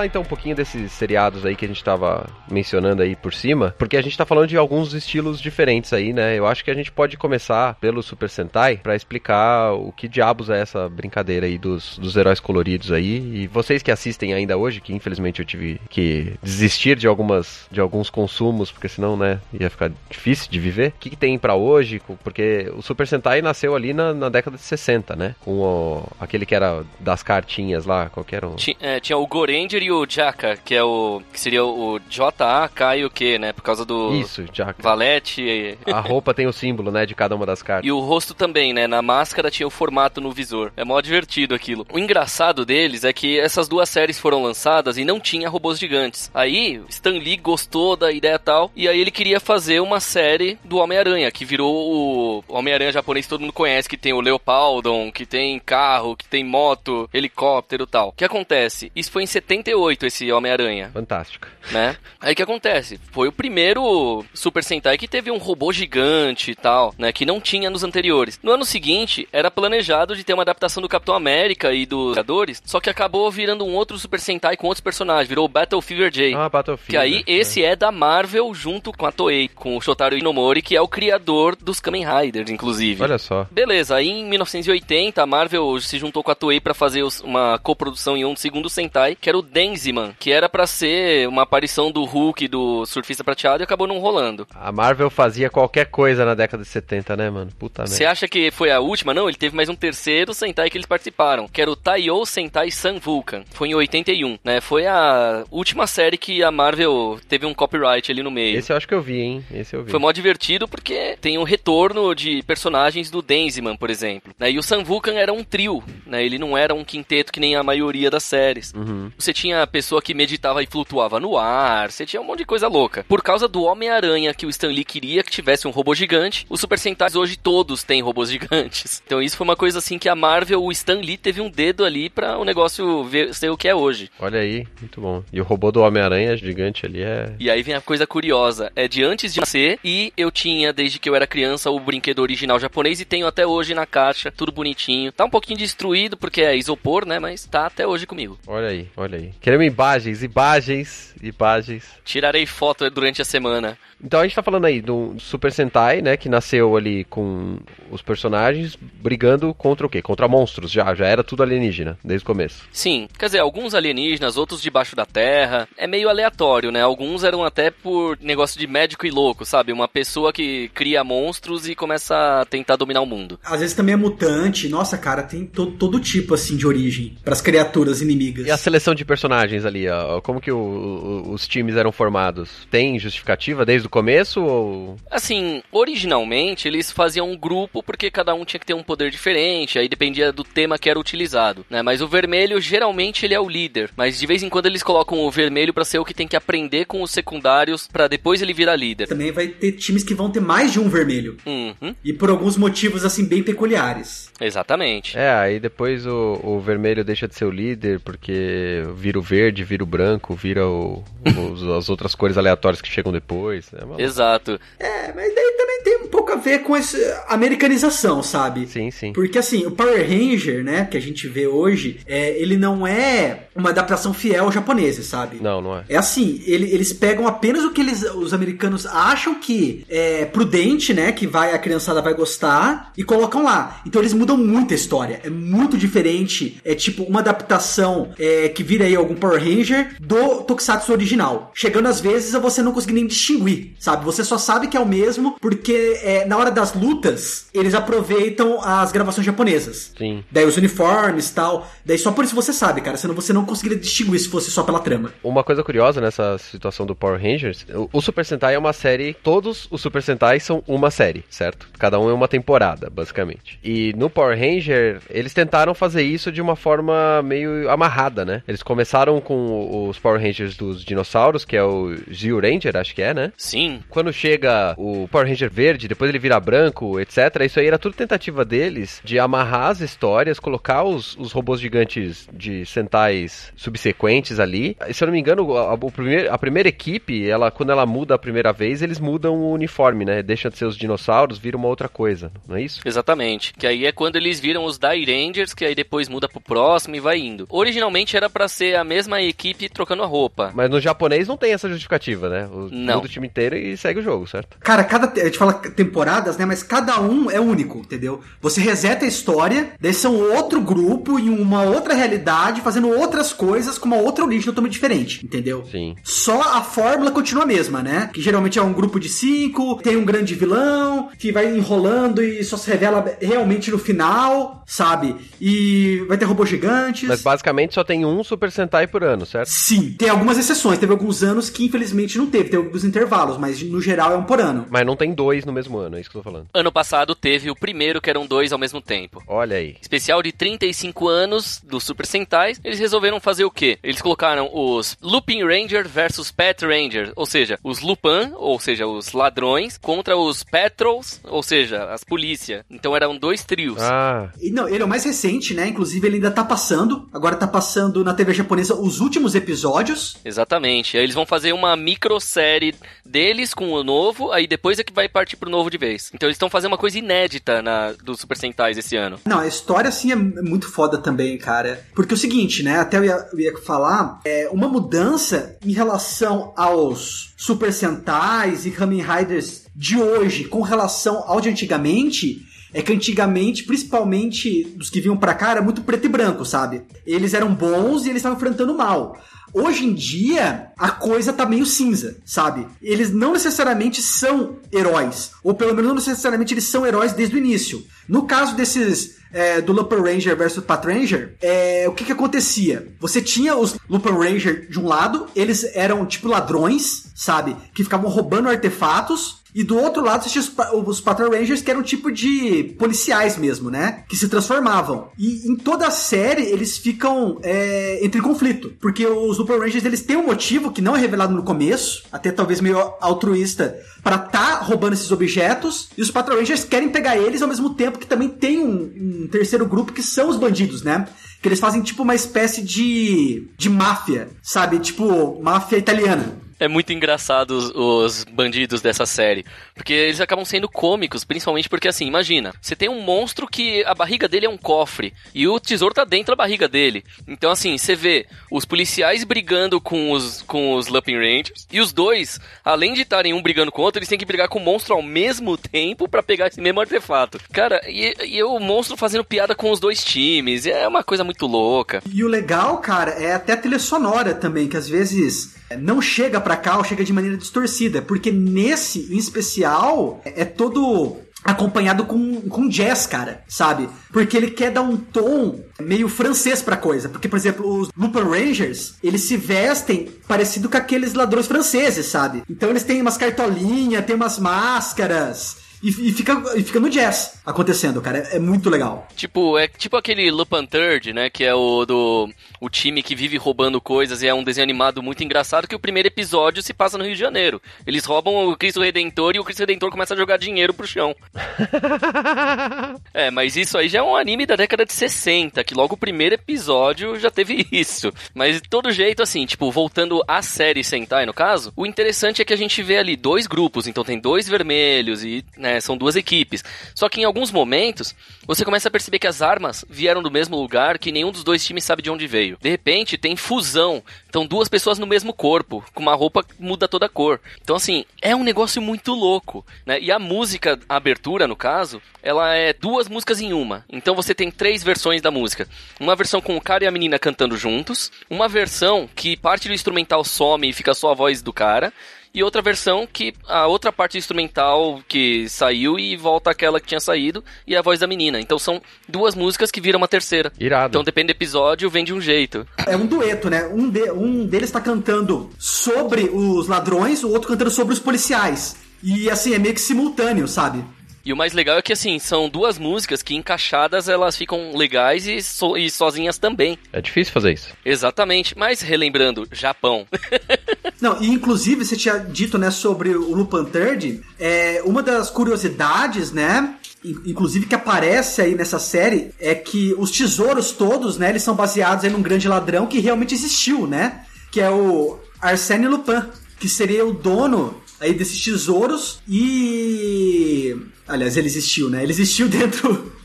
Falar 0.02 0.06
então 0.06 0.22
um 0.22 0.26
pouquinho 0.26 0.56
desses 0.56 0.92
seriados 0.92 1.46
aí 1.46 1.56
que 1.56 1.66
a 1.66 1.68
gente 1.68 1.84
tava 1.84 2.28
mencionando 2.50 3.02
aí 3.02 3.16
por 3.16 3.34
cima, 3.34 3.76
porque 3.78 3.98
a 3.98 4.02
gente 4.02 4.18
tá 4.18 4.26
falando 4.26 4.48
de 4.48 4.58
alguns 4.58 4.94
estilos 4.94 5.40
diferentes 5.40 5.94
aí, 5.94 6.14
né? 6.14 6.38
Eu 6.38 6.48
acho 6.48 6.64
que 6.64 6.72
a 6.72 6.74
gente 6.74 6.92
pode 6.92 7.18
começar 7.18 7.76
pelo 7.76 8.02
Super 8.02 8.30
Sentai 8.30 8.78
para 8.78 8.96
explicar 8.96 9.74
o 9.74 9.92
que 9.92 10.08
diabos 10.08 10.50
é 10.50 10.60
essa 10.60 10.90
brincadeira 10.90 11.46
aí 11.46 11.58
dos, 11.58 11.98
dos 11.98 12.16
heróis 12.16 12.40
coloridos 12.40 12.92
aí. 12.92 13.42
E 13.44 13.48
vocês 13.48 13.84
que 13.84 13.92
assistem 13.92 14.34
ainda 14.34 14.58
hoje, 14.58 14.82
que 14.82 14.94
infelizmente 14.94 15.40
eu 15.40 15.46
tive 15.46 15.80
que 15.90 16.34
desistir 16.42 16.98
de 16.98 17.08
algumas 17.08 17.68
de 17.72 17.80
alguns 17.80 18.10
consumos, 18.10 18.72
porque 18.72 18.90
senão, 18.90 19.16
né, 19.16 19.40
ia 19.54 19.70
ficar 19.70 19.92
difícil 20.10 20.50
de 20.50 20.60
viver. 20.60 20.90
O 20.90 21.00
que, 21.00 21.10
que 21.12 21.16
tem 21.16 21.38
para 21.38 21.56
hoje? 21.56 22.02
Porque 22.24 22.72
o 22.76 22.82
Super 22.82 23.08
Sentai 23.08 23.42
nasceu 23.42 23.76
ali 23.76 23.94
na, 23.94 24.14
na 24.14 24.30
década 24.30 24.58
de 24.58 24.64
60, 24.64 25.16
né? 25.16 25.36
Com 25.42 25.60
o, 25.60 26.08
aquele 26.20 26.46
que 26.46 26.56
era 26.56 26.84
das 27.00 27.22
cartinhas 27.22 27.86
lá, 27.86 28.10
qualquer 28.10 28.44
um. 28.46 28.56
Tinha, 28.56 28.78
é, 28.80 29.00
tinha 29.00 29.18
o 29.18 29.28
Goranger 29.28 29.82
e 29.84 29.91
o 29.92 30.06
Jaka, 30.08 30.58
que 30.58 30.76
é 30.76 30.84
o. 30.84 31.22
que 31.32 31.40
seria 31.40 31.64
o 31.64 32.00
J-A-K 32.10 32.98
e 32.98 33.06
o 33.06 33.10
Q, 33.10 33.40
né? 33.40 33.54
Por 33.54 33.62
causa 33.62 33.86
do. 33.86 34.14
Isso, 34.16 34.46
Jaka. 34.52 34.82
Valete. 34.82 35.42
E... 35.42 35.78
A 35.92 36.00
roupa 36.00 36.34
tem 36.34 36.48
o 36.48 36.54
símbolo, 36.54 36.92
né? 36.92 37.06
De 37.06 37.16
cada 37.16 37.36
uma 37.36 37.46
das 37.46 37.62
cartas. 37.62 37.88
E 37.88 37.92
o 37.92 38.00
rosto 38.00 38.34
também, 38.34 38.74
né? 38.74 38.88
Na 38.88 39.02
máscara 39.02 39.52
tinha 39.52 39.68
o 39.68 39.72
formato 39.72 40.22
no 40.22 40.32
visor. 40.32 40.72
É 40.76 40.84
mó 40.84 41.00
divertido 41.02 41.56
aquilo. 41.56 41.86
O 41.92 42.00
engraçado 42.00 42.66
deles 42.66 43.04
é 43.04 43.14
que 43.14 43.40
essas 43.40 43.68
duas 43.68 43.90
séries 43.90 44.20
foram 44.20 44.44
lançadas 44.44 44.98
e 44.98 45.06
não 45.06 45.20
tinha 45.20 45.50
robôs 45.50 45.80
gigantes. 45.80 46.30
Aí, 46.34 46.82
Stan 46.90 47.12
Lee 47.12 47.38
gostou 47.38 47.96
da 47.96 48.12
ideia 48.12 48.40
tal, 48.40 48.72
e 48.76 48.88
aí 48.88 49.00
ele 49.00 49.12
queria 49.12 49.40
fazer 49.40 49.80
uma 49.80 50.00
série 50.00 50.58
do 50.64 50.78
Homem-Aranha, 50.78 51.32
que 51.32 51.46
virou 51.46 51.74
o 51.74 52.44
Homem-Aranha 52.48 52.92
japonês 52.92 53.28
todo 53.28 53.42
mundo 53.42 53.54
conhece, 53.54 53.90
que 53.90 53.98
tem 53.98 54.14
o 54.14 54.22
Leopaldon, 54.22 55.12
que 55.12 55.26
tem 55.26 55.60
carro, 55.60 56.16
que 56.16 56.28
tem 56.28 56.44
moto, 56.44 57.10
helicóptero 57.14 57.84
e 57.84 57.88
tal. 57.88 58.10
O 58.10 58.14
que 58.14 58.26
acontece? 58.26 58.92
Isso 58.96 59.12
foi 59.12 59.24
em 59.24 59.28
78 59.28 59.81
2008, 59.82 60.06
esse 60.06 60.32
Homem-Aranha. 60.32 60.92
Fantástico. 60.94 61.48
Né? 61.72 61.96
Aí 62.20 62.34
o 62.34 62.36
que 62.36 62.44
acontece? 62.44 63.00
Foi 63.12 63.28
o 63.28 63.32
primeiro 63.32 64.24
Super 64.34 64.64
Sentai 64.64 64.98
que 64.98 65.08
teve 65.08 65.32
um 65.32 65.38
robô 65.38 65.72
gigante 65.72 66.52
e 66.52 66.56
tal, 66.56 66.94
né? 66.98 67.12
Que 67.12 67.26
não 67.26 67.40
tinha 67.40 67.70
nos 67.70 67.84
anteriores. 67.84 68.40
No 68.44 68.52
ano 68.52 68.66
seguinte, 68.66 69.28
era 69.32 69.52
planejado 69.52 70.16
de 70.16 70.24
ter 70.24 70.34
uma 70.34 70.44
adaptação 70.44 70.82
do 70.82 70.90
Capitão 70.90 71.16
América 71.16 71.74
e 71.74 71.86
dos 71.86 72.12
Vingadores, 72.12 72.62
só 72.66 72.80
que 72.80 72.90
acabou 72.90 73.30
virando 73.32 73.66
um 73.66 73.74
outro 73.74 73.98
Super 73.98 74.20
Sentai 74.20 74.58
com 74.58 74.68
outros 74.68 74.82
personagens. 74.82 75.30
Virou 75.30 75.46
o 75.46 75.50
Battle 75.50 75.82
Fever 75.82 76.12
J. 76.12 76.36
Ah, 76.36 76.50
Battle 76.50 76.78
Fever. 76.78 76.90
Que 76.90 76.98
aí, 76.98 77.24
é. 77.28 77.34
esse 77.34 77.64
é 77.64 77.76
da 77.76 77.92
Marvel 77.92 78.54
junto 78.54 78.92
com 78.92 79.06
a 79.06 79.12
Toei, 79.12 79.48
com 79.48 79.78
o 79.78 79.82
Shotaro 79.82 80.18
Inomori, 80.18 80.62
que 80.62 80.76
é 80.76 80.82
o 80.82 80.88
criador 80.88 81.56
dos 81.56 81.80
Kamen 81.80 82.06
Riders, 82.06 82.50
inclusive. 82.50 83.02
Olha 83.04 83.18
só. 83.18 83.48
Beleza, 83.52 83.96
aí 83.96 84.10
em 84.10 84.26
1980, 84.26 85.22
a 85.22 85.26
Marvel 85.26 85.80
se 85.80 85.98
juntou 85.98 86.24
com 86.24 86.32
a 86.32 86.36
Toei 86.36 86.60
para 86.60 86.74
fazer 86.74 87.04
uma 87.24 87.58
coprodução 87.60 88.18
em 88.18 88.26
um 88.26 88.36
segundo 88.36 88.70
Sentai, 88.70 89.16
que 89.16 89.30
era 89.30 89.38
o 89.38 89.42
Den 89.42 89.71
Denziman, 89.72 90.14
que 90.20 90.32
era 90.32 90.50
para 90.50 90.68
ser 90.68 91.28
uma 91.28 91.44
aparição 91.44 91.92
do 91.92 92.04
Hulk 92.04 92.48
do 92.48 92.86
Surfista 92.86 93.24
Prateado 93.24 93.64
e 93.64 93.66
acabou 93.66 93.88
não 93.88 94.00
rolando. 94.00 94.48
A 94.54 94.72
Marvel 94.72 95.10
fazia 95.10 95.50
qualquer 95.50 95.86
coisa 95.86 96.26
na 96.26 96.36
década 96.36 96.64
de 96.64 96.70
70, 96.70 97.16
né, 97.16 97.30
mano? 97.30 97.52
Puta 97.58 97.84
merda. 97.84 97.96
Você 97.96 98.06
acha 98.06 98.28
que 98.28 98.52
foi 98.52 98.72
a 98.72 98.80
última? 98.80 99.14
Não, 99.14 99.30
ele 99.30 99.38
teve 99.38 99.56
mais 99.56 99.70
um 99.70 99.76
terceiro 99.76 100.34
Sentai 100.34 100.70
que 100.70 100.78
eles 100.78 100.86
participaram, 100.86 101.48
que 101.48 101.62
era 101.62 101.72
o 101.72 101.76
Taiyo 101.76 102.26
Sentai 102.26 102.72
Sun 102.72 103.00
Vulcan. 103.00 103.44
Foi 103.52 103.70
em 103.70 103.76
81, 103.76 104.38
né? 104.44 104.62
Foi 104.62 104.86
a 104.86 105.44
última 105.50 105.88
série 105.88 106.18
que 106.18 106.44
a 106.44 106.52
Marvel 106.52 107.20
teve 107.28 107.46
um 107.46 107.54
copyright 107.54 108.12
ali 108.12 108.22
no 108.22 108.32
meio. 108.32 108.58
Esse 108.58 108.72
eu 108.72 108.78
acho 108.78 108.88
que 108.88 108.94
eu 108.94 109.02
vi, 109.02 109.20
hein? 109.20 109.46
Esse 109.52 109.76
eu 109.76 109.84
vi. 109.84 109.92
Foi 109.92 110.00
mó 110.00 110.12
divertido 110.12 110.68
porque 110.68 111.18
tem 111.22 111.38
o 111.38 111.42
um 111.42 111.44
retorno 111.44 112.14
de 112.14 112.44
personagens 112.44 113.10
do 113.10 113.22
Denziman, 113.22 113.76
por 113.76 113.90
exemplo. 113.90 114.34
Né? 114.38 114.52
E 114.52 114.60
o 114.60 114.64
Sun 114.64 114.84
Vulcan 114.84 115.14
era 115.14 115.32
um 115.32 115.44
trio, 115.44 115.84
né? 116.06 116.24
Ele 116.24 116.38
não 116.38 116.58
era 116.58 116.74
um 116.74 116.84
quinteto 116.84 117.32
que 117.32 117.40
nem 117.40 117.56
a 117.56 117.64
maioria 117.64 118.10
das 118.10 118.24
séries. 118.24 118.74
Uhum. 118.74 119.12
Você 119.18 119.34
tinha 119.34 119.61
a 119.64 119.68
pessoa 119.68 120.02
que 120.02 120.14
meditava 120.14 120.62
e 120.64 120.68
flutuava 120.68 121.20
no 121.20 121.38
ar, 121.38 121.92
você 121.92 122.06
tinha 122.06 122.22
um 122.22 122.26
monte 122.26 122.40
de 122.40 122.46
coisa 122.46 122.68
louca. 122.68 123.06
Por 123.08 123.22
causa 123.22 123.48
do 123.48 123.64
Homem-Aranha 123.64 124.34
que 124.34 124.46
o 124.46 124.50
Stan 124.50 124.68
Lee 124.68 124.84
queria 124.84 125.24
que 125.24 125.32
tivesse 125.32 125.68
um 125.68 125.72
robô 125.72 125.94
gigante, 125.94 126.46
os 126.50 126.60
Super 126.60 126.80
Sentais 126.80 127.16
hoje 127.16 127.38
todos 127.38 127.84
têm 127.84 128.02
robôs 128.02 128.30
gigantes. 128.32 129.02
Então 129.06 129.22
isso 129.22 129.38
foi 129.38 129.46
uma 129.46 129.56
coisa 129.56 129.80
assim 129.80 129.98
que 129.98 130.10
a 130.10 130.16
Marvel, 130.16 130.64
o 130.64 130.72
Stan 130.72 131.00
Lee 131.00 131.18
teve 131.18 131.42
um 131.42 131.50
dedo 131.50 131.86
ali 131.86 132.10
para 132.10 132.38
o 132.38 132.46
negócio 132.46 133.04
ver, 133.04 133.34
ser 133.34 133.50
o 133.50 133.58
que 133.58 133.68
é 133.68 133.76
hoje. 133.76 134.10
Olha 134.20 134.40
aí, 134.40 134.68
muito 134.80 135.02
bom. 135.02 135.24
E 135.32 135.40
o 135.40 135.44
robô 135.44 135.72
do 135.72 135.82
Homem-Aranha 135.82 136.36
gigante 136.36 136.86
ali 136.86 137.02
é. 137.02 137.34
E 137.40 137.50
aí 137.50 137.62
vem 137.64 137.76
a 137.76 137.82
coisa 137.82 138.08
curiosa: 138.08 138.72
é 138.76 138.88
de 138.88 139.04
antes 139.04 139.34
de 139.34 139.40
nascer 139.40 139.80
e 139.84 140.14
eu 140.18 140.32
tinha, 140.32 140.74
desde 140.74 141.00
que 141.00 141.10
eu 141.10 141.16
era 141.16 141.28
criança, 141.28 141.70
o 141.70 141.80
brinquedo 141.80 142.20
original 142.20 142.60
japonês 142.60 143.00
e 143.00 143.06
tenho 143.06 143.28
até 143.28 143.46
hoje 143.46 143.74
na 143.74 143.86
caixa, 143.86 144.32
tudo 144.32 144.52
bonitinho. 144.52 145.12
Tá 145.12 145.26
um 145.26 145.30
pouquinho 145.30 145.58
destruído 145.58 146.18
porque 146.18 146.42
é 146.42 146.56
isopor, 146.56 147.06
né? 147.06 147.20
Mas 147.20 147.46
tá 147.46 147.66
até 147.66 147.86
hoje 147.86 148.06
comigo. 148.06 148.38
Olha 148.48 148.68
aí, 148.68 148.88
olha 148.96 149.18
aí. 149.18 149.34
Queremos 149.52 149.74
imagens, 149.74 150.24
imagens, 150.24 151.14
imagens. 151.22 151.84
Tirarei 152.06 152.46
foto 152.46 152.90
durante 152.90 153.22
a 153.22 153.26
semana. 153.26 153.78
Então 154.02 154.22
a 154.22 154.24
gente 154.24 154.34
tá 154.34 154.42
falando 154.42 154.66
aí 154.66 154.82
do 154.82 155.14
Super 155.20 155.52
Sentai, 155.52 156.02
né, 156.02 156.16
que 156.18 156.30
nasceu 156.30 156.76
ali 156.76 157.04
com 157.04 157.60
os 157.92 158.02
personagens 158.02 158.76
brigando 158.76 159.54
contra 159.54 159.86
o 159.86 159.90
quê? 159.90 160.02
Contra 160.02 160.28
monstros, 160.28 160.72
já, 160.72 160.96
já 160.96 161.06
era 161.06 161.24
tudo 161.24 161.44
alienígena, 161.44 162.00
desde 162.04 162.24
o 162.24 162.26
começo. 162.26 162.64
Sim, 162.72 163.08
quer 163.20 163.26
dizer, 163.26 163.40
alguns 163.40 163.76
alienígenas, 163.76 164.38
outros 164.38 164.62
debaixo 164.62 164.96
da 164.96 165.06
terra, 165.06 165.68
é 165.78 165.86
meio 165.86 166.10
aleatório, 166.10 166.72
né? 166.72 166.82
Alguns 166.82 167.24
eram 167.24 167.44
até 167.44 167.70
por 167.70 168.18
negócio 168.22 168.60
de 168.60 168.66
médico 168.66 169.06
e 169.06 169.12
louco, 169.12 169.46
sabe? 169.46 169.72
Uma 169.72 169.88
pessoa 169.88 170.34
que 170.34 170.70
cria 170.70 171.04
monstros 171.04 171.68
e 171.68 171.76
começa 171.76 172.42
a 172.42 172.46
tentar 172.46 172.78
dominar 172.78 173.02
o 173.02 173.06
mundo. 173.06 173.40
Às 173.44 173.60
vezes 173.60 173.76
também 173.76 173.94
é 173.94 173.98
mutante, 173.98 174.68
nossa, 174.70 174.98
cara, 174.98 175.22
tem 175.22 175.46
todo, 175.46 175.74
todo 175.74 176.00
tipo, 176.00 176.34
assim, 176.34 176.56
de 176.56 176.66
origem 176.66 177.18
para 177.24 177.34
as 177.34 177.42
criaturas 177.42 178.02
inimigas. 178.02 178.48
E 178.48 178.52
a 178.52 178.58
seleção 178.58 178.96
de 178.96 179.06
personagens 179.06 179.31
ali, 179.34 179.88
ó, 179.90 180.22
como 180.22 180.42
que 180.42 180.52
o, 180.52 180.58
o, 180.58 181.32
os 181.32 181.48
times 181.48 181.76
eram 181.76 181.92
formados? 181.92 182.68
Tem 182.70 182.98
justificativa 183.00 183.66
desde 183.66 183.88
o 183.88 183.90
começo 183.90 184.42
ou. 184.42 184.96
Assim, 185.10 185.62
originalmente 185.72 186.68
eles 186.68 186.92
faziam 186.92 187.30
um 187.30 187.38
grupo 187.38 187.84
porque 187.84 188.12
cada 188.12 188.34
um 188.34 188.46
tinha 188.46 188.60
que 188.60 188.66
ter 188.66 188.74
um 188.74 188.84
poder 188.84 189.12
diferente, 189.12 189.80
aí 189.80 189.88
dependia 189.88 190.32
do 190.32 190.44
tema 190.44 190.78
que 190.78 190.90
era 190.90 191.00
utilizado, 191.00 191.66
né? 191.70 191.82
Mas 191.82 192.02
o 192.02 192.08
vermelho 192.08 192.60
geralmente 192.62 193.26
ele 193.26 193.34
é 193.34 193.40
o 193.40 193.50
líder, 193.50 193.90
mas 193.96 194.20
de 194.20 194.28
vez 194.28 194.44
em 194.44 194.50
quando 194.50 194.66
eles 194.66 194.84
colocam 194.84 195.20
o 195.20 195.32
vermelho 195.32 195.74
para 195.74 195.86
ser 195.86 196.00
o 196.00 196.06
que 196.06 196.14
tem 196.14 196.28
que 196.28 196.36
aprender 196.36 196.86
com 196.86 197.02
os 197.02 197.12
secundários 197.12 197.88
para 197.88 198.08
depois 198.08 198.42
ele 198.42 198.54
virar 198.54 198.76
líder. 198.76 199.08
Também 199.08 199.32
vai 199.32 199.48
ter 199.48 199.74
times 199.74 200.04
que 200.04 200.14
vão 200.14 200.30
ter 200.30 200.40
mais 200.40 200.72
de 200.72 200.80
um 200.80 200.90
vermelho. 200.90 201.38
Uhum. 201.46 201.96
E 202.04 202.14
por 202.14 202.30
alguns 202.30 202.58
motivos 202.58 203.06
assim 203.06 203.26
bem 203.26 203.44
peculiares. 203.44 204.32
Exatamente. 204.40 205.18
É, 205.18 205.32
aí 205.32 205.60
depois 205.60 206.06
o, 206.06 206.40
o 206.44 206.60
vermelho 206.60 207.04
deixa 207.04 207.28
de 207.28 207.36
ser 207.36 207.46
o 207.46 207.52
líder 207.52 208.00
porque 208.00 208.84
vira 208.96 209.20
o 209.20 209.21
verde, 209.22 209.64
vira 209.64 209.84
o 209.84 209.88
branco, 209.88 210.36
vira 210.36 210.68
o, 210.68 211.04
os, 211.52 211.64
as 211.64 211.90
outras 211.90 212.16
cores 212.16 212.38
aleatórias 212.38 212.82
que 212.82 212.90
chegam 212.90 213.12
depois. 213.12 213.72
É 213.74 214.02
Exato. 214.02 214.60
É, 214.80 215.14
mas 215.14 215.34
daí 215.34 215.56
também 215.58 215.71
tem 215.84 216.04
um 216.04 216.08
pouco 216.08 216.32
a 216.32 216.36
ver 216.36 216.60
com 216.60 216.76
essa 216.76 216.98
americanização, 217.28 218.22
sabe? 218.24 218.68
Sim, 218.68 218.92
sim. 218.92 219.14
Porque 219.14 219.38
assim, 219.38 219.66
o 219.66 219.72
Power 219.72 220.02
Ranger, 220.08 220.64
né, 220.64 220.88
que 220.90 220.98
a 220.98 221.02
gente 221.02 221.28
vê 221.28 221.48
hoje, 221.48 222.00
é, 222.06 222.38
ele 222.40 222.58
não 222.58 222.86
é 222.86 223.48
uma 223.56 223.70
adaptação 223.70 224.14
fiel 224.14 224.46
ao 224.46 224.52
japonês, 224.52 224.98
sabe? 225.06 225.38
Não, 225.42 225.62
não 225.62 225.78
é. 225.78 225.84
É 225.90 225.98
assim, 225.98 226.42
ele, 226.46 226.72
eles 226.72 226.94
pegam 226.94 227.28
apenas 227.28 227.64
o 227.64 227.72
que 227.72 227.82
eles, 227.82 228.04
os 228.04 228.34
americanos 228.34 228.86
acham 228.86 229.36
que 229.36 229.86
é 229.90 230.26
prudente, 230.26 230.94
né, 230.94 231.12
que 231.12 231.28
vai 231.28 231.54
a 231.54 231.60
criançada 231.60 232.02
vai 232.02 232.14
gostar 232.14 232.92
e 232.98 233.04
colocam 233.04 233.44
lá. 233.44 233.82
Então 233.86 234.02
eles 234.02 234.14
mudam 234.14 234.38
muito 234.38 234.74
a 234.74 234.76
história. 234.76 235.22
É 235.24 235.30
muito 235.30 235.78
diferente. 235.78 236.60
É 236.64 236.76
tipo 236.76 237.04
uma 237.04 237.20
adaptação 237.20 238.12
é, 238.18 238.50
que 238.50 238.64
vira 238.64 238.86
aí 238.86 238.96
algum 238.96 239.16
Power 239.16 239.42
Ranger 239.42 239.96
do 240.00 240.44
Tokusatsu 240.44 240.92
original. 240.92 241.52
Chegando 241.54 241.88
às 241.88 242.00
vezes 242.00 242.36
a 242.36 242.40
você 242.40 242.62
não 242.62 242.72
conseguir 242.72 242.94
nem 242.94 243.08
distinguir, 243.08 243.74
sabe? 243.80 244.06
Você 244.06 244.24
só 244.24 244.38
sabe 244.38 244.68
que 244.68 244.78
é 244.78 244.80
o 244.80 244.88
mesmo 244.88 245.36
porque 245.40 245.71
é, 245.76 246.26
na 246.26 246.38
hora 246.38 246.52
das 246.52 246.74
lutas 246.74 247.48
eles 247.54 247.74
aproveitam 247.74 248.62
as 248.62 248.92
gravações 248.92 249.26
japonesas. 249.26 249.94
Sim. 249.98 250.24
Daí 250.32 250.46
os 250.46 250.58
uniformes 250.58 251.30
e 251.30 251.34
tal. 251.34 251.68
Daí 251.86 251.98
só 251.98 252.12
por 252.12 252.24
isso 252.24 252.36
você 252.36 252.54
sabe, 252.54 252.82
cara. 252.82 252.98
Senão 252.98 253.16
você 253.16 253.34
não 253.34 253.46
conseguiria 253.46 253.78
distinguir 253.80 254.20
se 254.20 254.30
fosse 254.30 254.52
só 254.52 254.64
pela 254.64 254.80
trama. 254.80 255.12
Uma 255.24 255.44
coisa 255.44 255.64
curiosa 255.64 256.02
nessa 256.02 256.38
situação 256.38 256.86
do 256.86 256.96
Power 256.96 257.22
Rangers, 257.22 257.66
o, 257.74 257.90
o 257.94 258.02
Super 258.02 258.26
Sentai 258.26 258.56
é 258.56 258.60
uma 258.60 258.74
série, 258.74 259.14
todos 259.14 259.68
os 259.72 259.82
Super 259.82 260.02
Sentai 260.02 260.40
são 260.40 260.64
uma 260.68 260.92
série, 260.92 261.24
certo? 261.30 261.68
Cada 261.78 262.00
um 262.00 262.10
é 262.10 262.14
uma 262.14 262.28
temporada, 262.28 262.90
basicamente. 262.90 263.60
E 263.64 263.94
no 263.98 264.10
Power 264.10 264.38
Ranger, 264.38 265.02
eles 265.10 265.34
tentaram 265.34 265.74
fazer 265.74 266.04
isso 266.04 266.32
de 266.32 266.42
uma 266.42 266.56
forma 266.56 267.22
meio 267.24 267.70
amarrada, 267.70 268.24
né? 268.24 268.44
Eles 268.48 268.64
começaram 268.64 269.20
com 269.20 269.90
os 269.90 270.00
Power 270.00 270.22
Rangers 270.22 270.56
dos 270.56 270.84
dinossauros, 270.84 271.46
que 271.46 271.56
é 271.56 271.64
o 271.64 271.96
Zio 272.14 272.40
Ranger, 272.40 272.78
acho 272.78 272.96
que 272.96 273.02
é, 273.02 273.14
né? 273.14 273.32
Sim. 273.38 273.82
Quando 273.90 274.14
chega 274.14 274.76
o 274.78 275.08
Power 275.08 275.28
Ranger 275.28 275.50
verde, 275.62 275.88
depois 275.88 276.10
ele 276.10 276.18
vira 276.18 276.40
branco, 276.40 277.00
etc. 277.00 277.18
Isso 277.46 277.60
aí 277.60 277.68
era 277.68 277.78
tudo 277.78 277.94
tentativa 277.94 278.44
deles 278.44 279.00
de 279.04 279.20
amarrar 279.20 279.70
as 279.70 279.80
histórias, 279.80 280.40
colocar 280.40 280.84
os, 280.84 281.16
os 281.18 281.32
robôs 281.32 281.62
gigantes 281.62 282.28
de 282.34 282.66
Sentais 282.66 283.54
subsequentes 283.56 284.40
ali. 284.40 284.76
E, 284.88 284.94
se 284.94 285.04
eu 285.04 285.06
não 285.06 285.14
me 285.14 285.20
engano, 285.20 285.56
a, 285.56 285.74
a, 285.74 286.34
a 286.34 286.38
primeira 286.40 286.68
equipe, 286.68 287.30
ela, 287.30 287.52
quando 287.52 287.72
ela 287.72 287.86
muda 287.86 288.16
a 288.16 288.18
primeira 288.18 288.52
vez, 288.52 288.82
eles 288.82 289.00
mudam 289.00 289.36
o 289.36 289.52
uniforme, 289.52 290.04
né? 290.04 290.24
Deixa 290.24 290.50
de 290.50 290.58
ser 290.58 290.66
os 290.66 290.76
dinossauros, 290.76 291.38
vira 291.38 291.56
uma 291.56 291.68
outra 291.68 291.88
coisa, 291.88 292.32
não 292.48 292.56
é 292.56 292.64
isso? 292.64 292.82
Exatamente. 292.84 293.54
Que 293.54 293.68
aí 293.68 293.86
é 293.86 293.92
quando 293.92 294.16
eles 294.16 294.40
viram 294.40 294.66
os 294.66 294.80
Dai 294.80 295.04
Rangers, 295.06 295.54
que 295.54 295.64
aí 295.64 295.76
depois 295.76 296.10
muda 296.10 296.28
pro 296.28 296.42
próximo 296.42 296.96
e 296.96 297.00
vai 297.00 297.20
indo. 297.20 297.46
Originalmente 297.50 298.18
era 298.18 298.30
para 298.30 298.48
ser 298.48 298.76
a 298.76 298.84
mesma 298.84 299.22
equipe 299.22 299.70
trocando 299.70 300.02
a 300.02 300.08
roupa. 300.08 300.52
Mas 300.56 300.72
no 300.72 300.80
japonês 300.80 301.28
não 301.28 301.38
tem 301.38 301.54
essa 301.54 301.70
justificativa, 301.70 302.30
né? 302.30 302.48
O, 302.48 302.68
não. 302.72 302.96
Muda 302.96 303.06
o 303.06 303.10
time 303.10 303.28
inteiro 303.28 303.56
e 303.56 303.78
segue 303.78 304.00
o 304.00 304.04
jogo, 304.04 304.26
certo? 304.26 304.58
Cara, 304.60 304.84
cada. 304.84 305.12
A 305.22 305.26
gente 305.26 305.38
fala 305.38 305.51
temporadas, 305.54 306.38
né? 306.38 306.46
Mas 306.46 306.64
cada 306.64 307.00
um 307.02 307.30
é 307.30 307.40
único, 307.40 307.80
entendeu? 307.80 308.22
Você 308.42 308.62
reseta 308.62 309.06
a 309.06 309.08
história, 309.08 309.72
daí 309.80 309.94
são 309.94 310.16
outro 310.16 310.62
grupo 310.62 311.20
em 311.20 311.30
uma 311.30 311.64
outra 311.64 311.94
realidade, 311.94 312.62
fazendo 312.62 312.90
outras 312.90 313.34
coisas 313.34 313.78
com 313.78 313.86
uma 313.88 313.98
outra 313.98 314.24
origem 314.24 314.46
totalmente 314.46 314.74
diferente, 314.74 315.26
entendeu? 315.26 315.64
Sim. 315.72 315.96
Só 316.04 316.42
a 316.42 316.62
fórmula 316.62 317.12
continua 317.12 317.44
a 317.44 317.48
mesma, 317.48 317.82
né? 317.82 318.10
Que 318.14 318.22
geralmente 318.22 318.60
é 318.60 318.62
um 318.62 318.74
grupo 318.74 319.00
de 319.00 319.10
cinco, 319.10 319.76
tem 319.82 319.96
um 319.96 320.06
grande 320.06 320.36
vilão, 320.36 321.10
que 321.18 321.32
vai 321.32 321.56
enrolando 321.56 322.24
e 322.24 322.44
só 322.44 322.58
se 322.58 322.70
revela 322.70 323.18
realmente 323.22 323.72
no 323.72 323.78
final, 323.78 324.64
sabe? 324.66 325.16
E 325.40 326.04
vai 326.08 326.18
ter 326.18 326.26
robôs 326.26 326.50
gigantes. 326.50 327.08
Mas 327.08 327.22
basicamente 327.22 327.74
só 327.74 327.84
tem 327.84 328.06
um 328.06 328.24
Super 328.24 328.52
Sentai 328.52 328.88
por 328.88 329.04
ano, 329.04 329.26
certo? 329.26 329.50
Sim. 329.50 329.96
Tem 329.98 330.10
algumas 330.10 330.38
exceções. 330.38 330.80
Teve 330.80 330.92
alguns 330.92 331.24
anos 331.24 331.50
que 331.50 331.66
infelizmente 331.66 332.18
não 332.18 332.28
teve. 332.28 332.46
Teve 332.46 332.58
alguns 332.58 332.84
intervalos, 332.84 333.38
mas 333.38 333.62
no 333.62 333.82
geral 333.82 334.14
é 334.14 334.18
um 334.18 334.24
por 334.24 334.40
ano. 334.40 334.66
Mas 334.70 334.86
não 334.86 334.96
tem 334.96 335.14
dois 335.14 335.41
no 335.46 335.54
mesmo 335.54 335.78
ano, 335.78 335.98
é 335.98 336.02
isso 336.02 336.10
que 336.10 336.18
eu 336.18 336.22
tô 336.22 336.30
falando. 336.30 336.48
Ano 336.54 336.72
passado 336.72 337.16
teve 337.16 337.50
o 337.50 337.56
primeiro 337.56 338.02
que 338.02 338.10
eram 338.10 338.26
dois 338.26 338.52
ao 338.52 338.60
mesmo 338.60 338.82
tempo. 338.82 339.24
Olha 339.28 339.58
aí. 339.58 339.76
Especial 339.82 340.22
de 340.22 340.32
35 340.32 341.08
anos 341.08 341.62
do 341.64 341.80
Super 341.80 342.06
Sentai. 342.06 342.54
Eles 342.64 342.80
resolveram 342.80 343.20
fazer 343.20 343.46
o 343.46 343.52
quê? 343.52 343.78
Eles 343.84 344.02
colocaram 344.02 344.50
os 344.54 344.98
Lupin 345.02 345.44
Ranger 345.44 345.88
versus 345.88 346.32
Pet 346.32 346.66
Ranger, 346.66 347.12
ou 347.16 347.26
seja, 347.26 347.60
os 347.64 347.82
Lupin, 347.82 348.34
ou 348.36 348.60
seja, 348.60 348.88
os 348.88 349.12
ladrões, 349.14 349.78
contra 349.78 350.18
os 350.18 350.44
Patrols, 350.44 351.20
ou 351.24 351.44
seja, 351.44 351.86
as 351.86 352.04
polícia. 352.04 352.66
Então 352.70 352.96
eram 352.96 353.18
dois 353.18 353.44
trios. 353.44 353.82
Ah. 353.82 354.30
E 354.42 354.52
não, 354.52 354.68
ele 354.68 354.82
é 354.82 354.86
o 354.86 354.90
mais 354.90 355.04
recente, 355.04 355.54
né? 355.54 355.68
Inclusive 355.68 356.06
ele 356.08 356.16
ainda 356.16 356.32
tá 356.32 356.44
passando. 356.44 357.08
Agora 357.14 357.36
tá 357.36 357.48
passando 357.48 358.04
na 358.04 358.14
TV 358.14 358.34
japonesa 358.34 358.76
os 358.76 359.00
últimos 359.00 359.36
episódios. 359.36 360.18
Exatamente. 360.24 360.98
Aí 360.98 361.04
eles 361.04 361.16
vão 361.16 361.26
fazer 361.26 361.54
uma 361.54 361.76
microsérie 361.76 362.76
deles 363.06 363.54
com 363.54 363.72
o 363.72 363.84
novo, 363.84 364.32
aí 364.32 364.48
depois 364.48 364.80
é 364.80 364.84
que 364.84 364.94
vai 364.94 365.10
partir 365.10 365.31
pro 365.36 365.50
novo 365.50 365.70
de 365.70 365.78
vez. 365.78 366.12
Então 366.14 366.28
eles 366.28 366.36
estão 366.36 366.50
fazendo 366.50 366.72
uma 366.72 366.78
coisa 366.78 366.98
inédita 366.98 367.62
na, 367.62 367.92
do 367.94 368.16
Super 368.16 368.38
Sentais 368.38 368.78
esse 368.78 368.96
ano. 368.96 369.20
Não, 369.26 369.40
a 369.40 369.48
história, 369.48 369.90
assim, 369.90 370.12
é 370.12 370.16
muito 370.16 370.70
foda 370.70 370.98
também, 370.98 371.38
cara. 371.38 371.86
Porque 371.94 372.14
é 372.14 372.16
o 372.16 372.20
seguinte, 372.20 372.64
né? 372.64 372.80
Até 372.80 372.98
eu 372.98 373.06
ia, 373.06 373.28
eu 373.32 373.40
ia 373.40 373.58
falar, 373.58 374.20
é 374.26 374.50
uma 374.52 374.68
mudança 374.68 375.58
em 375.66 375.72
relação 375.72 376.54
aos 376.56 377.34
Super 377.38 377.74
Sentais 377.74 378.66
e 378.66 378.72
Kamen 378.72 379.02
Riders 379.02 379.66
de 379.76 379.98
hoje 379.98 380.46
com 380.46 380.62
relação 380.62 381.24
ao 381.26 381.40
de 381.40 381.50
antigamente 381.50 382.46
é 382.74 382.82
que 382.82 382.94
antigamente, 382.94 383.64
principalmente 383.64 384.64
dos 384.76 384.90
que 384.90 385.02
vinham 385.02 385.18
pra 385.18 385.34
cá, 385.34 385.52
era 385.52 385.62
muito 385.62 385.82
preto 385.82 386.06
e 386.06 386.10
branco, 386.10 386.46
sabe? 386.46 386.84
Eles 387.06 387.34
eram 387.34 387.54
bons 387.54 388.06
e 388.06 388.10
eles 388.10 388.18
estavam 388.20 388.38
enfrentando 388.38 388.74
mal. 388.74 389.20
Hoje 389.54 389.86
em 389.86 389.94
dia, 389.94 390.72
a 390.78 390.92
coisa 390.92 391.34
tá 391.34 391.46
meio 391.46 391.66
cinza, 391.66 392.18
sabe? 392.26 392.68
Eles 392.82 393.12
não 393.12 393.34
necessariamente 393.34 394.02
são 394.02 394.58
heróis. 394.72 395.32
Ou 395.44 395.54
pelo 395.54 395.74
menos 395.74 395.88
não 395.88 395.96
necessariamente 395.96 396.54
eles 396.54 396.66
são 396.66 396.86
heróis 396.86 397.14
desde 397.14 397.36
o 397.36 397.38
início. 397.38 397.86
No 398.08 398.24
caso 398.24 398.56
desses 398.56 399.18
é, 399.34 399.62
do 399.62 399.74
Lupin 399.74 399.98
Ranger 399.98 400.36
versus 400.36 400.64
Pat 400.64 400.84
Ranger, 400.86 401.36
é, 401.42 401.86
o 401.88 401.94
que 401.94 402.06
que 402.06 402.12
acontecia? 402.12 402.94
Você 403.00 403.22
tinha 403.22 403.56
os 403.56 403.76
Lupin 403.90 404.12
Ranger 404.12 404.70
de 404.70 404.80
um 404.80 404.88
lado, 404.88 405.28
eles 405.36 405.64
eram 405.76 406.06
tipo 406.06 406.28
ladrões, 406.28 407.06
sabe? 407.16 407.56
Que 407.74 407.84
ficavam 407.84 408.10
roubando 408.10 408.50
artefatos. 408.50 409.41
E 409.54 409.64
do 409.64 409.78
outro 409.78 410.04
lado, 410.04 410.24
você 410.24 410.30
tinha 410.30 410.42
os, 410.42 410.88
os 410.88 411.02
Patrol 411.02 411.32
Rangers, 411.32 411.62
que 411.62 411.70
eram 411.70 411.84
tipo 411.84 412.12
de 412.12 412.76
policiais 412.78 413.38
mesmo, 413.38 413.70
né? 413.70 414.04
Que 414.08 414.16
se 414.16 414.30
transformavam. 414.30 415.10
E 415.18 415.48
em 415.48 415.56
toda 415.56 415.88
a 415.88 415.92
série, 415.92 416.44
eles 416.44 416.78
ficam 416.78 417.40
é, 417.44 418.00
entre 418.04 418.22
conflito. 418.22 418.74
Porque 418.80 419.06
os 419.06 419.38
Super 419.38 419.60
Rangers, 419.60 419.84
eles 419.86 420.02
têm 420.02 420.18
um 420.18 420.26
motivo 420.26 420.72
que 420.72 420.82
não 420.82 420.96
é 420.96 421.00
revelado 421.00 421.34
no 421.34 421.44
começo, 421.44 422.04
até 422.12 422.32
talvez 422.32 422.62
meio 422.62 422.78
altruísta, 423.02 423.78
para 424.04 424.18
tá 424.18 424.60
roubando 424.60 424.94
esses 424.94 425.12
objetos. 425.12 425.90
E 425.98 426.02
os 426.02 426.12
Patrol 426.12 426.38
Rangers 426.40 426.64
querem 426.64 426.90
pegar 426.90 427.18
eles 427.18 427.42
ao 427.42 427.48
mesmo 427.48 427.72
tempo 427.72 428.00
que 428.00 428.08
também 428.08 428.30
tem 428.30 428.60
um, 428.60 429.24
um 429.24 429.28
terceiro 429.28 429.66
grupo 429.66 429.94
que 429.94 430.04
são 430.04 430.30
os 430.30 430.38
bandidos, 430.38 430.82
né? 430.82 431.08
Que 431.42 431.48
eles 431.48 431.60
fazem 431.60 431.82
tipo 431.82 432.04
uma 432.04 432.16
espécie 432.16 432.62
de, 432.62 433.48
de 433.58 433.70
máfia, 433.70 434.30
sabe? 434.42 434.80
Tipo, 434.80 435.42
máfia 435.42 435.78
italiana. 435.78 436.41
É 436.62 436.68
muito 436.68 436.94
engraçado 436.94 437.58
os, 437.58 437.72
os, 437.74 438.24
bandidos 438.24 438.82
dessa 438.82 439.04
série. 439.04 439.44
Porque 439.74 439.92
eles 439.92 440.22
acabam 440.22 440.46
sendo 440.46 440.70
cômicos, 440.70 441.24
principalmente 441.24 441.68
porque, 441.68 441.88
assim, 441.88 442.06
imagina, 442.06 442.54
você 442.62 442.76
tem 442.76 442.88
um 442.88 443.02
monstro 443.02 443.48
que 443.48 443.84
a 443.84 443.96
barriga 443.96 444.28
dele 444.28 444.46
é 444.46 444.50
um 444.50 444.60
cofre 444.60 445.12
e 445.34 445.48
o 445.48 445.60
tesouro 445.60 445.96
tá 445.96 446.04
dentro 446.04 446.36
da 446.36 446.44
barriga 446.44 446.68
dele. 446.68 447.04
Então, 447.28 447.50
assim, 447.50 447.76
você 447.80 447.96
vê 447.96 448.28
os 448.52 448.64
policiais 448.64 449.24
brigando 449.24 449.82
com 449.82 450.12
os, 450.12 450.44
com 450.44 450.76
os 450.76 450.86
Lupin 450.86 451.16
Rangers 451.16 451.66
e 451.72 451.82
os 451.82 451.92
dois, 451.92 452.40
além 452.64 452.94
de 452.94 453.02
estarem 453.02 453.34
um 453.34 453.42
brigando 453.42 453.72
com 453.72 453.82
o 453.82 453.86
outro, 453.86 453.98
eles 453.98 454.10
têm 454.10 454.20
que 454.20 454.26
brigar 454.26 454.48
com 454.48 454.60
o 454.60 454.64
monstro 454.64 454.94
ao 454.94 455.02
mesmo 455.02 455.58
tempo 455.58 456.08
para 456.08 456.22
pegar 456.22 456.46
esse 456.46 456.62
mesmo 456.62 456.80
artefato. 456.80 457.40
Cara, 457.52 457.82
e, 457.88 458.14
e 458.24 458.44
o 458.44 458.60
monstro 458.60 458.96
fazendo 458.96 459.26
piada 459.26 459.56
com 459.56 459.72
os 459.72 459.80
dois 459.80 460.04
times, 460.04 460.68
é 460.68 460.88
uma 460.88 461.04
coisa 461.04 461.24
muito 461.24 461.48
louca. 461.48 462.04
E 462.14 462.24
o 462.24 462.28
legal, 462.28 462.78
cara, 462.78 463.14
é 463.14 463.34
até 463.34 463.54
a 463.54 463.58
trilha 463.58 463.80
sonora 463.80 464.36
também, 464.36 464.68
que 464.68 464.78
às 464.78 464.88
vezes 464.88 465.60
não 465.78 466.02
chega 466.02 466.40
pra 466.40 466.51
cá 466.58 466.78
ou 466.78 466.84
chega 466.84 467.04
de 467.04 467.14
maneira 467.14 467.38
distorcida, 467.38 468.02
porque 468.02 468.32
nesse 468.32 469.14
em 469.14 469.18
especial 469.18 470.22
é 470.24 470.46
todo 470.46 471.18
acompanhado 471.44 472.06
com, 472.06 472.42
com 472.42 472.68
jazz, 472.68 473.08
cara, 473.08 473.44
sabe? 473.48 473.90
Porque 474.12 474.38
ele 474.38 474.52
quer 474.52 474.72
dar 474.72 474.82
um 474.82 474.96
tom 474.96 475.60
meio 475.80 476.08
francês 476.08 476.62
pra 476.62 476.78
coisa. 476.78 477.10
Porque, 477.10 477.28
por 477.28 477.36
exemplo, 477.36 477.68
os 477.68 477.90
Lupin 477.98 478.20
Rangers, 478.20 478.96
eles 479.04 479.22
se 479.22 479.38
vestem 479.38 480.10
parecido 480.28 480.70
com 480.70 480.78
aqueles 480.78 481.14
ladrões 481.14 481.48
franceses, 481.48 482.06
sabe? 482.06 482.44
Então 482.50 482.70
eles 482.70 482.84
têm 482.84 483.02
umas 483.02 483.18
cartolinhas, 483.18 484.06
tem 484.06 484.16
umas 484.16 484.38
máscaras. 484.38 485.71
E, 485.84 485.90
e, 485.90 486.12
fica, 486.12 486.42
e 486.56 486.64
fica 486.64 486.80
no 486.80 486.90
jazz 486.90 487.42
acontecendo, 487.46 488.02
cara. 488.02 488.20
É, 488.20 488.36
é, 488.36 488.40
muito 488.40 488.70
legal. 488.70 489.08
Tipo, 489.16 489.58
é 489.58 489.68
tipo 489.68 489.98
aquele 489.98 490.30
Lupin 490.30 490.66
Third, 490.66 491.14
né? 491.14 491.30
Que 491.30 491.44
é 491.44 491.54
o 491.54 491.86
do 491.86 492.30
o 492.60 492.70
time 492.70 493.02
que 493.02 493.16
vive 493.16 493.38
roubando 493.38 493.82
coisas 493.82 494.22
e 494.22 494.28
é 494.28 494.34
um 494.34 494.44
desenho 494.44 494.64
animado 494.64 495.02
muito 495.02 495.24
engraçado 495.24 495.68
que 495.68 495.76
o 495.76 495.80
primeiro 495.80 496.08
episódio 496.08 496.62
se 496.62 496.74
passa 496.74 496.98
no 496.98 497.04
Rio 497.04 497.14
de 497.14 497.20
Janeiro. 497.20 497.62
Eles 497.88 498.06
roubam 498.06 498.48
o 498.48 498.56
Cristo 498.56 498.82
Redentor 498.82 499.36
e 499.36 499.40
o 499.40 499.44
Cristo 499.44 499.62
Redentor 499.62 499.90
começa 499.90 500.14
a 500.14 500.18
jogar 500.18 500.38
dinheiro 500.38 500.74
pro 500.74 500.86
chão. 500.86 501.16
é, 503.14 503.32
mas 503.32 503.58
isso 503.58 503.78
aí 503.78 503.90
já 503.90 504.00
é 504.00 504.04
um 504.04 504.16
anime 504.16 504.46
da 504.46 504.56
década 504.56 504.86
de 504.86 504.94
60, 504.94 505.64
que 505.64 505.74
logo 505.74 505.96
o 505.96 505.98
primeiro 505.98 506.36
episódio 506.36 507.20
já 507.20 507.32
teve 507.32 507.66
isso. 507.72 508.14
Mas 508.36 508.62
de 508.62 508.70
todo 508.70 508.92
jeito, 508.92 509.24
assim, 509.24 509.46
tipo, 509.46 509.72
voltando 509.72 510.24
à 510.28 510.42
série 510.42 510.84
Sentai, 510.84 511.26
no 511.26 511.34
caso, 511.34 511.74
o 511.76 511.86
interessante 511.86 512.42
é 512.42 512.46
que 512.46 512.54
a 512.54 512.58
gente 512.58 512.84
vê 512.84 512.98
ali 512.98 513.16
dois 513.16 513.48
grupos, 513.48 513.88
então 513.88 514.04
tem 514.04 514.20
dois 514.20 514.48
vermelhos 514.48 515.24
e, 515.24 515.44
né, 515.58 515.71
é, 515.72 515.82
são 515.82 515.98
duas 515.98 516.16
equipes. 516.16 516.64
Só 516.94 517.08
que 517.08 517.22
em 517.22 517.24
alguns 517.24 517.52
momentos, 517.52 518.16
você 518.46 518.66
começa 518.66 518.88
a 518.88 518.92
perceber 518.92 519.20
que 519.20 519.28
as 519.28 519.42
armas 519.42 519.86
vieram 519.90 520.22
do 520.22 520.32
mesmo 520.32 520.58
lugar, 520.58 520.98
que 521.00 521.12
nenhum 521.12 521.32
dos 521.32 521.44
dois 521.44 521.64
times 521.64 521.84
sabe 521.84 522.02
de 522.02 522.10
onde 522.10 522.28
veio. 522.28 522.58
De 522.62 522.70
repente, 522.70 523.18
tem 523.18 523.36
fusão. 523.36 524.04
Então, 524.28 524.46
duas 524.46 524.68
pessoas 524.68 525.00
no 525.00 525.08
mesmo 525.08 525.34
corpo, 525.34 525.84
com 525.94 526.02
uma 526.02 526.16
roupa 526.16 526.44
que 526.44 526.54
muda 526.60 526.88
toda 526.88 527.06
a 527.06 527.10
cor. 527.10 527.40
Então, 527.62 527.76
assim, 527.76 528.06
é 528.22 528.36
um 528.36 528.44
negócio 528.44 528.82
muito 528.82 529.14
louco, 529.14 529.66
né? 529.86 530.00
E 530.00 530.12
a 530.12 530.20
música, 530.20 530.80
a 530.88 530.96
abertura, 530.96 531.48
no 531.48 531.56
caso, 531.56 532.02
ela 532.22 532.54
é 532.54 532.74
duas 532.74 533.08
músicas 533.08 533.42
em 533.42 533.54
uma. 533.54 533.86
Então, 533.90 534.16
você 534.16 534.34
tem 534.34 534.52
três 534.52 534.84
versões 534.84 535.22
da 535.22 535.32
música. 535.32 535.68
Uma 536.00 536.16
versão 536.16 536.42
com 536.42 536.56
o 536.58 536.62
cara 536.62 536.84
e 536.84 536.88
a 536.88 536.92
menina 536.92 537.20
cantando 537.20 537.58
juntos, 537.58 538.12
uma 538.30 538.48
versão 538.48 539.10
que 539.14 539.38
parte 539.38 539.68
do 539.68 539.74
instrumental 539.74 540.24
some 540.24 540.70
e 540.70 540.74
fica 540.74 540.94
só 540.94 541.12
a 541.12 541.16
voz 541.16 541.42
do 541.42 541.54
cara, 541.54 541.94
e 542.34 542.44
outra 542.44 542.62
versão 542.62 543.08
que 543.12 543.34
a 543.48 543.68
outra 543.68 543.92
parte 543.92 544.18
instrumental 544.18 545.02
que 545.08 545.48
saiu 545.50 546.00
e 546.00 546.16
volta 546.16 546.50
aquela 546.50 546.80
que 546.80 546.88
tinha 546.88 547.00
saído 547.00 547.44
e 547.68 547.76
a 547.76 547.82
voz 547.82 548.00
da 548.00 548.08
menina. 548.08 548.40
Então 548.40 548.58
são 548.58 548.82
duas 549.08 549.36
músicas 549.36 549.72
que 549.72 549.82
viram 549.82 549.98
uma 549.98 550.08
terceira. 550.08 550.52
Irado. 550.60 550.92
Então 550.92 551.04
depende 551.04 551.28
do 551.28 551.38
episódio, 551.38 551.90
vem 551.90 552.04
de 552.04 552.14
um 552.14 552.22
jeito. 552.22 552.66
É 552.88 552.96
um 552.96 553.06
dueto, 553.06 553.50
né? 553.50 553.66
Um, 553.68 553.90
de, 553.90 554.12
um 554.12 554.46
deles 554.46 554.72
tá 554.72 554.80
cantando 554.80 555.50
sobre 555.58 556.24
os 556.24 556.68
ladrões, 556.68 557.24
o 557.24 557.30
outro 557.30 557.50
cantando 557.50 557.72
sobre 557.72 557.94
os 557.94 558.00
policiais. 558.00 558.76
E 559.04 559.30
assim, 559.30 559.54
é 559.54 559.60
meio 559.60 559.74
que 559.74 559.82
simultâneo, 559.82 560.48
sabe? 560.48 560.84
E 561.24 561.32
o 561.32 561.38
mais 561.38 561.54
legal 561.54 561.78
é 561.78 561.82
que, 561.82 561.94
assim, 561.94 562.18
são 562.20 562.50
duas 562.50 562.78
músicas 562.78 563.22
que 563.22 563.36
encaixadas 563.36 564.10
elas 564.10 564.36
ficam 564.36 564.76
legais 564.76 565.28
e, 565.28 565.42
so 565.42 565.78
e 565.78 565.90
sozinhas 565.90 566.38
também. 566.38 566.78
É 566.92 567.02
difícil 567.02 567.34
fazer 567.34 567.54
isso. 567.54 567.70
Exatamente. 567.86 568.58
Mas, 568.58 568.82
relembrando, 568.82 569.48
Japão. 569.52 570.08
Não, 571.00 571.22
e 571.22 571.28
inclusive 571.28 571.84
você 571.84 571.96
tinha 571.96 572.18
dito, 572.18 572.58
né, 572.58 572.70
sobre 572.70 573.10
o 573.10 573.34
Lupin 573.34 573.66
Third, 573.66 574.22
é, 574.40 574.82
uma 574.86 575.02
das 575.02 575.32
curiosidades, 575.32 576.32
né, 576.32 576.76
inclusive 577.04 577.66
que 577.66 577.74
aparece 577.74 578.42
aí 578.42 578.54
nessa 578.54 578.78
série, 578.78 579.32
é 579.40 579.56
que 579.56 579.96
os 579.98 580.12
tesouros 580.12 580.72
todos, 580.72 581.18
né, 581.18 581.30
eles 581.30 581.42
são 581.42 581.56
baseados 581.56 582.04
em 582.04 582.10
num 582.10 582.22
grande 582.22 582.48
ladrão 582.48 582.86
que 582.86 583.00
realmente 583.00 583.34
existiu, 583.34 583.88
né, 583.88 584.26
que 584.52 584.62
é 584.62 584.70
o 584.70 585.18
Arsène 585.42 585.88
Lupin, 585.88 586.22
que 586.60 586.70
seria 586.70 587.04
o 587.04 587.14
dono 587.14 587.82
aí 588.00 588.14
desses 588.14 588.44
tesouros 588.44 589.20
e 589.28 590.76
Aliás, 591.12 591.36
ele 591.36 591.48
existiu, 591.48 591.90
né? 591.90 592.04
Ele 592.04 592.12
existiu 592.12 592.48
dentro. 592.48 593.12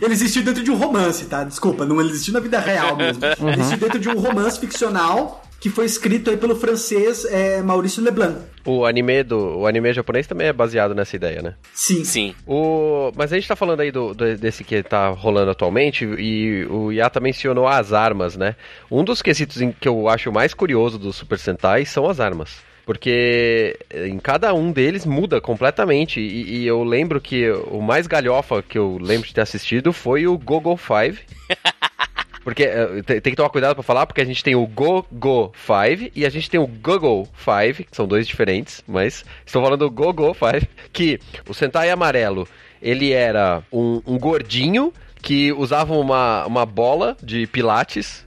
Ele 0.00 0.14
existiu 0.14 0.42
dentro 0.42 0.62
de 0.62 0.70
um 0.70 0.76
romance, 0.76 1.26
tá? 1.26 1.44
Desculpa, 1.44 1.84
não 1.84 2.00
ele 2.00 2.08
existiu 2.08 2.32
na 2.32 2.40
vida 2.40 2.58
real 2.58 2.96
mesmo. 2.96 3.22
Uhum. 3.38 3.50
Ele 3.50 3.60
existiu 3.60 3.78
dentro 3.78 3.98
de 3.98 4.08
um 4.08 4.18
romance 4.18 4.58
ficcional 4.58 5.44
que 5.60 5.68
foi 5.68 5.84
escrito 5.84 6.30
aí 6.30 6.36
pelo 6.36 6.56
francês 6.56 7.24
é, 7.24 7.60
Maurício 7.60 8.02
Leblanc. 8.02 8.38
O 8.64 8.86
anime 8.86 9.22
do 9.22 9.58
o 9.58 9.66
anime 9.66 9.92
japonês 9.92 10.26
também 10.26 10.46
é 10.46 10.52
baseado 10.52 10.94
nessa 10.94 11.16
ideia, 11.16 11.42
né? 11.42 11.54
Sim. 11.74 12.04
Sim. 12.04 12.34
O, 12.46 13.12
mas 13.16 13.32
a 13.32 13.36
gente 13.36 13.48
tá 13.48 13.56
falando 13.56 13.80
aí 13.80 13.90
do, 13.90 14.14
do, 14.14 14.36
desse 14.36 14.62
que 14.64 14.82
tá 14.82 15.08
rolando 15.08 15.50
atualmente 15.50 16.04
e 16.04 16.64
o 16.70 16.92
Yata 16.92 17.20
mencionou 17.20 17.66
as 17.66 17.92
armas, 17.92 18.36
né? 18.36 18.54
Um 18.90 19.04
dos 19.04 19.20
quesitos 19.20 19.60
em 19.60 19.72
que 19.72 19.88
eu 19.88 20.08
acho 20.08 20.32
mais 20.32 20.54
curioso 20.54 20.98
do 20.98 21.12
Super 21.12 21.38
Sentai 21.38 21.84
são 21.84 22.08
as 22.08 22.20
armas. 22.20 22.67
Porque 22.88 23.78
em 23.92 24.18
cada 24.18 24.54
um 24.54 24.72
deles 24.72 25.04
muda 25.04 25.42
completamente. 25.42 26.20
E, 26.20 26.60
e, 26.60 26.66
eu 26.66 26.82
lembro 26.82 27.20
que 27.20 27.50
o 27.50 27.82
mais 27.82 28.06
galhofa 28.06 28.62
que 28.62 28.78
eu 28.78 28.96
lembro 28.98 29.28
de 29.28 29.34
ter 29.34 29.42
assistido 29.42 29.92
foi 29.92 30.26
o 30.26 30.38
Gogo 30.38 30.74
5. 30.74 31.22
Porque 32.42 32.64
uh, 32.64 33.02
tem, 33.02 33.20
que 33.20 33.36
tomar 33.36 33.50
cuidado 33.50 33.74
para 33.74 33.82
falar, 33.82 34.06
porque 34.06 34.22
a 34.22 34.24
gente 34.24 34.42
tem 34.42 34.54
o 34.54 34.66
Go-Go 34.66 35.52
5 35.54 36.12
e 36.16 36.24
a 36.24 36.30
gente 36.30 36.48
tem 36.48 36.58
o 36.58 36.66
Google 36.66 37.28
5, 37.36 37.90
que 37.90 37.94
são 37.94 38.06
dois 38.06 38.26
diferentes, 38.26 38.82
mas 38.88 39.22
estou 39.44 39.62
falando 39.62 39.80
do 39.80 39.90
Go-Go 39.90 40.32
5, 40.32 40.66
que 40.90 41.20
o 41.46 41.52
Sentai 41.52 41.90
amarelo, 41.90 42.48
ele 42.80 43.12
era 43.12 43.62
um, 43.70 44.00
um 44.06 44.18
gordinho 44.18 44.94
que 45.20 45.52
usava 45.52 45.92
uma, 45.92 46.46
uma 46.46 46.64
bola 46.64 47.18
de 47.22 47.46
pilates. 47.48 48.26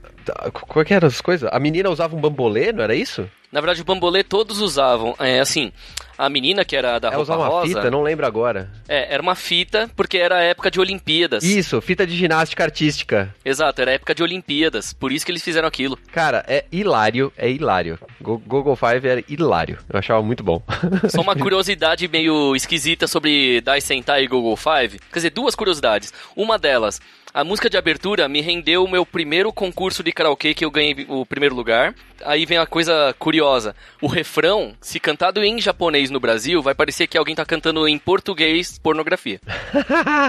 Qual 0.52 0.82
é 0.82 0.84
que 0.84 0.94
eram 0.94 1.08
as 1.08 1.20
coisas? 1.20 1.50
A 1.52 1.58
menina 1.58 1.90
usava 1.90 2.14
um 2.14 2.20
bambolê, 2.20 2.72
não 2.72 2.84
era 2.84 2.94
isso? 2.94 3.28
Na 3.52 3.60
verdade, 3.60 3.82
o 3.82 3.84
bambolê 3.84 4.24
todos 4.24 4.60
usavam. 4.60 5.14
É 5.18 5.38
assim, 5.38 5.70
a 6.16 6.26
menina 6.30 6.64
que 6.64 6.74
era 6.74 6.98
da 6.98 7.08
é, 7.08 7.14
roupa 7.14 7.36
uma 7.36 7.46
rosa... 7.48 7.66
fita? 7.66 7.90
Não 7.90 8.02
lembro 8.02 8.24
agora. 8.24 8.70
É, 8.88 9.12
era 9.12 9.22
uma 9.22 9.34
fita, 9.34 9.90
porque 9.94 10.16
era 10.16 10.36
a 10.38 10.42
época 10.42 10.70
de 10.70 10.80
Olimpíadas. 10.80 11.44
Isso, 11.44 11.78
fita 11.82 12.06
de 12.06 12.16
ginástica 12.16 12.64
artística. 12.64 13.34
Exato, 13.44 13.82
era 13.82 13.90
a 13.90 13.94
época 13.94 14.14
de 14.14 14.22
Olimpíadas, 14.22 14.94
por 14.94 15.12
isso 15.12 15.26
que 15.26 15.30
eles 15.30 15.42
fizeram 15.42 15.68
aquilo. 15.68 15.98
Cara, 16.12 16.42
é 16.48 16.64
hilário, 16.72 17.30
é 17.36 17.50
hilário. 17.50 17.98
Google 18.22 18.74
Five 18.74 19.06
era 19.06 19.24
hilário, 19.28 19.78
eu 19.92 19.98
achava 19.98 20.22
muito 20.22 20.42
bom. 20.42 20.62
Só 21.10 21.20
uma 21.20 21.36
curiosidade 21.36 22.08
meio 22.08 22.56
esquisita 22.56 23.06
sobre 23.06 23.60
Dai 23.60 23.82
Sentai 23.82 24.24
e 24.24 24.28
Google 24.28 24.56
Five. 24.56 24.98
Quer 24.98 25.18
dizer, 25.18 25.30
duas 25.30 25.54
curiosidades. 25.54 26.10
Uma 26.34 26.58
delas, 26.58 27.00
a 27.34 27.42
música 27.44 27.70
de 27.70 27.78
abertura 27.78 28.28
me 28.28 28.42
rendeu 28.42 28.84
o 28.84 28.90
meu 28.90 29.06
primeiro 29.06 29.50
concurso 29.52 30.02
de 30.02 30.12
karaokê 30.12 30.52
que 30.52 30.64
eu 30.64 30.70
ganhei 30.70 31.06
o 31.08 31.24
primeiro 31.24 31.54
lugar. 31.54 31.94
Aí 32.24 32.46
vem 32.46 32.58
a 32.58 32.66
coisa 32.66 33.14
curiosa. 33.18 33.74
O 34.00 34.06
refrão, 34.06 34.74
se 34.80 34.98
cantado 35.00 35.42
em 35.42 35.60
japonês 35.60 36.10
no 36.10 36.20
Brasil, 36.20 36.62
vai 36.62 36.74
parecer 36.74 37.06
que 37.06 37.18
alguém 37.18 37.34
tá 37.34 37.44
cantando 37.44 37.86
em 37.86 37.98
português 37.98 38.78
pornografia. 38.78 39.40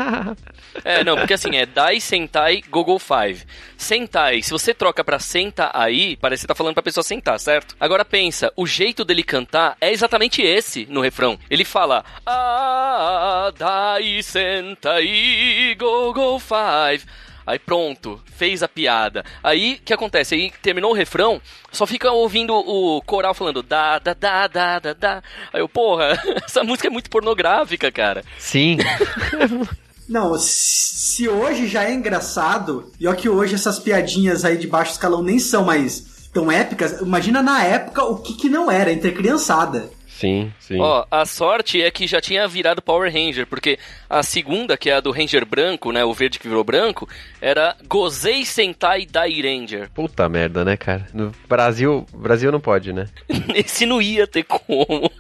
é, 0.84 1.04
não, 1.04 1.16
porque 1.18 1.34
assim, 1.34 1.56
é 1.56 1.66
Dai 1.66 2.00
Sentai 2.00 2.62
Gogo 2.70 2.98
Five. 3.00 3.44
Sentai, 3.78 4.42
se 4.42 4.52
você 4.52 4.74
troca 4.74 5.04
pra 5.04 5.20
senta 5.20 5.72
aí, 5.74 6.16
parece 6.18 6.44
que 6.44 6.48
tá 6.48 6.56
falando 6.56 6.74
pra 6.74 6.84
pessoa 6.84 7.04
sentar, 7.04 7.40
certo? 7.40 7.76
Agora 7.80 8.06
pensa, 8.06 8.52
o 8.56 8.66
jeito 8.66 9.04
dele 9.04 9.24
cantar 9.24 9.76
é 9.82 9.92
exatamente 9.92 10.42
esse 10.42 10.86
no 10.90 11.02
refrão. 11.02 11.38
Ele 11.50 11.66
fala 11.66 12.04
Ah, 12.26 13.52
Dai 13.58 14.22
Sentai 14.22 15.76
Gogo 15.78 16.40
Five. 16.40 17.06
Aí 17.46 17.60
pronto, 17.60 18.20
fez 18.36 18.64
a 18.64 18.68
piada. 18.68 19.24
Aí 19.44 19.76
o 19.76 19.86
que 19.86 19.94
acontece? 19.94 20.36
Aí 20.36 20.52
terminou 20.62 20.92
o 20.92 20.96
refrão, 20.96 21.42
só 21.72 21.86
fica 21.86 22.12
ouvindo 22.12 22.54
o 22.54 23.02
coral 23.02 23.34
falando 23.34 23.62
da 23.62 24.00
da 24.00 24.14
da 24.14 24.48
da 24.48 24.80
da 24.80 24.94
da. 24.94 25.24
Aí 25.52 25.62
eu, 25.62 25.70
porra, 25.70 26.18
essa 26.46 26.64
música 26.64 26.88
é 26.88 26.92
muito 26.92 27.10
pornográfica, 27.10 27.92
cara. 27.92 28.24
Sim. 28.38 28.78
Não, 30.08 30.38
se 30.38 31.30
hoje 31.30 31.68
já 31.68 31.86
é 31.86 31.94
engraçado, 31.94 32.92
e 33.00 33.08
ó 33.08 33.14
que 33.14 33.30
hoje 33.30 33.56
essas 33.56 33.80
piadinhas 33.80 34.44
aí 34.44 34.58
de 34.58 34.68
baixo 34.68 34.92
escalão 34.92 35.24
nem 35.24 35.40
são 35.40 35.64
mais 35.64 36.30
tão 36.34 36.52
épicas, 36.52 37.00
imagina 37.00 37.42
na 37.42 37.64
época 37.64 38.04
o 38.04 38.18
que 38.18 38.34
que 38.34 38.50
não 38.50 38.70
era 38.70 38.92
entre 38.92 39.12
criançada. 39.12 39.90
Sim, 40.24 40.54
sim. 40.58 40.80
Ó, 40.80 41.06
a 41.12 41.26
sorte 41.26 41.82
é 41.82 41.92
que 41.92 42.08
já 42.08 42.22
tinha 42.22 42.48
virado 42.48 42.82
Power 42.82 43.12
Ranger, 43.12 43.46
porque 43.46 43.78
a 44.10 44.24
segunda, 44.24 44.78
que 44.78 44.90
é 44.90 44.94
a 44.94 45.02
do 45.02 45.12
Ranger 45.12 45.46
branco, 45.46 45.92
né, 45.92 46.06
o 46.06 46.14
verde 46.14 46.40
que 46.40 46.48
virou 46.48 46.64
branco, 46.64 47.10
era 47.42 47.76
Gozei 47.90 48.46
Sentai 48.46 49.06
Dai 49.06 49.42
Ranger. 49.42 49.90
Puta 49.90 50.30
merda, 50.30 50.64
né, 50.64 50.78
cara? 50.78 51.06
No 51.14 51.34
Brasil, 51.46 52.08
Brasil 52.14 52.54
não 52.54 52.62
pode, 52.62 52.94
né? 52.94 53.10
Esse 53.54 53.86
não 53.86 54.02
ia 54.02 54.26
ter 54.26 54.44
como. 54.44 55.12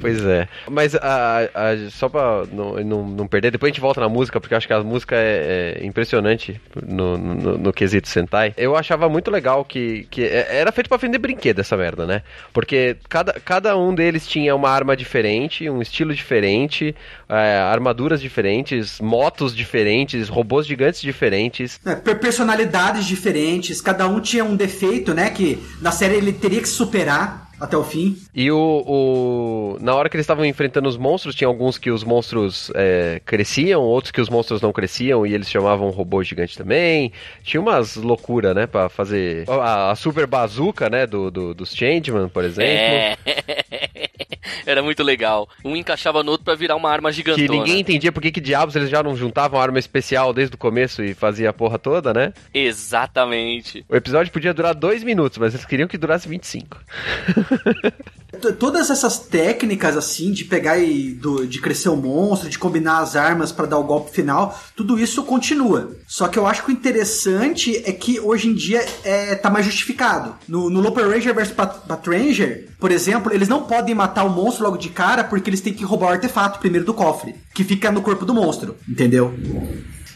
Pois 0.00 0.24
é. 0.24 0.48
Mas 0.70 0.94
a, 0.94 1.40
a, 1.54 1.90
só 1.90 2.08
pra 2.08 2.44
não, 2.52 2.74
não, 2.84 3.08
não, 3.08 3.26
perder, 3.26 3.50
depois 3.50 3.70
a 3.70 3.72
gente 3.72 3.80
volta 3.80 4.00
na 4.00 4.08
música, 4.08 4.40
porque 4.40 4.54
eu 4.54 4.58
acho 4.58 4.66
que 4.66 4.72
a 4.72 4.82
música 4.82 5.16
é, 5.16 5.78
é 5.80 5.86
impressionante 5.86 6.60
no, 6.86 7.16
no, 7.18 7.58
no, 7.58 7.72
quesito 7.72 8.08
Sentai. 8.08 8.54
Eu 8.56 8.76
achava 8.76 9.08
muito 9.08 9.30
legal 9.30 9.64
que, 9.64 10.06
que 10.10 10.22
é, 10.22 10.58
era 10.58 10.70
feito 10.70 10.88
para 10.88 10.98
vender 10.98 11.18
brinquedo 11.18 11.58
essa 11.58 11.76
merda, 11.76 12.06
né? 12.06 12.22
Porque 12.52 12.96
cada, 13.08 13.32
cada 13.34 13.76
um 13.76 13.94
deles 13.94 14.26
tinha 14.26 14.54
uma 14.54 14.70
arma 14.70 14.96
diferente, 14.96 15.68
um 15.68 15.82
estilo 15.82 16.14
diferente, 16.14 16.94
é, 17.28 17.58
armaduras 17.58 18.20
diferentes, 18.20 19.00
motos 19.00 19.54
diferentes, 19.54 20.28
robôs 20.28 20.66
gigantes 20.66 21.00
diferentes. 21.00 21.80
É, 21.84 21.94
personalidades 22.14 23.06
diferentes, 23.06 23.80
cada 23.80 24.06
um 24.06 24.20
tinha 24.20 24.44
um 24.44 24.54
defeito, 24.54 25.12
né? 25.12 25.30
Que 25.30 25.58
na 25.80 25.90
série 25.90 26.14
ele 26.14 26.32
teria 26.32 26.60
que 26.60 26.68
superar 26.68 27.47
até 27.60 27.76
o 27.76 27.84
fim. 27.84 28.16
E 28.34 28.50
o, 28.50 28.56
o 28.86 29.78
na 29.80 29.94
hora 29.94 30.08
que 30.08 30.16
eles 30.16 30.24
estavam 30.24 30.44
enfrentando 30.44 30.88
os 30.88 30.96
monstros, 30.96 31.34
tinha 31.34 31.48
alguns 31.48 31.78
que 31.78 31.90
os 31.90 32.04
monstros 32.04 32.70
é, 32.74 33.20
cresciam, 33.24 33.82
outros 33.82 34.10
que 34.10 34.20
os 34.20 34.28
monstros 34.28 34.60
não 34.60 34.72
cresciam 34.72 35.26
e 35.26 35.34
eles 35.34 35.50
chamavam 35.50 35.90
robô 35.90 36.22
gigante 36.22 36.56
também. 36.56 37.12
Tinha 37.42 37.60
umas 37.60 37.96
loucuras, 37.96 38.54
né, 38.54 38.66
para 38.66 38.88
fazer 38.88 39.44
a, 39.48 39.90
a, 39.90 39.96
super 39.96 40.26
bazuca, 40.26 40.88
né, 40.88 41.06
do, 41.06 41.30
do, 41.30 41.54
dos 41.54 41.74
Changeman, 41.74 42.28
por 42.28 42.44
exemplo. 42.44 42.68
É. 42.68 43.16
Era 44.66 44.82
muito 44.82 45.02
legal. 45.02 45.48
Um 45.64 45.76
encaixava 45.76 46.22
no 46.22 46.32
outro 46.32 46.44
para 46.44 46.54
virar 46.54 46.76
uma 46.76 46.90
arma 46.90 47.12
gigantona. 47.12 47.46
Que 47.46 47.52
ninguém 47.52 47.80
entendia 47.80 48.12
por 48.12 48.22
que, 48.22 48.30
que 48.30 48.40
diabos 48.40 48.76
eles 48.76 48.90
já 48.90 49.02
não 49.02 49.16
juntavam 49.16 49.60
arma 49.60 49.78
especial 49.78 50.32
desde 50.32 50.54
o 50.54 50.58
começo 50.58 51.02
e 51.02 51.14
fazia 51.14 51.50
a 51.50 51.52
porra 51.52 51.78
toda, 51.78 52.12
né? 52.12 52.32
Exatamente. 52.52 53.84
O 53.88 53.96
episódio 53.96 54.32
podia 54.32 54.54
durar 54.54 54.74
dois 54.74 55.02
minutos, 55.02 55.38
mas 55.38 55.54
eles 55.54 55.66
queriam 55.66 55.88
que 55.88 55.98
durasse 55.98 56.28
25. 56.28 56.78
Todas 58.58 58.90
essas 58.90 59.18
técnicas, 59.18 59.96
assim, 59.96 60.32
de 60.32 60.44
pegar 60.44 60.78
e 60.78 61.12
do, 61.12 61.46
de 61.46 61.62
crescer 61.62 61.88
o 61.88 61.96
monstro, 61.96 62.50
de 62.50 62.58
combinar 62.58 62.98
as 62.98 63.16
armas 63.16 63.50
para 63.50 63.66
dar 63.66 63.78
o 63.78 63.84
golpe 63.84 64.10
final, 64.10 64.58
tudo 64.76 64.98
isso 64.98 65.22
continua. 65.22 65.96
Só 66.06 66.28
que 66.28 66.38
eu 66.38 66.46
acho 66.46 66.62
que 66.62 66.70
o 66.70 66.72
interessante 66.72 67.82
é 67.86 67.92
que 67.92 68.20
hoje 68.20 68.48
em 68.48 68.54
dia 68.54 68.84
é, 69.02 69.34
tá 69.34 69.48
mais 69.48 69.64
justificado. 69.64 70.36
No, 70.46 70.68
no 70.68 70.82
Loper 70.82 71.08
Ranger 71.08 71.34
vs 71.34 71.54
Ranger, 72.06 72.68
por 72.78 72.90
exemplo, 72.90 73.32
eles 73.32 73.48
não 73.48 73.62
podem 73.62 73.94
matar 73.94 74.24
o 74.24 74.30
monstro 74.30 74.64
logo 74.64 74.76
de 74.76 74.90
cara 74.90 75.24
porque 75.24 75.48
eles 75.48 75.62
têm 75.62 75.72
que 75.72 75.84
roubar 75.84 76.08
o 76.08 76.12
artefato 76.12 76.58
primeiro 76.58 76.84
do 76.84 76.92
cofre, 76.92 77.34
que 77.54 77.64
fica 77.64 77.90
no 77.90 78.02
corpo 78.02 78.26
do 78.26 78.34
monstro, 78.34 78.76
entendeu? 78.86 79.34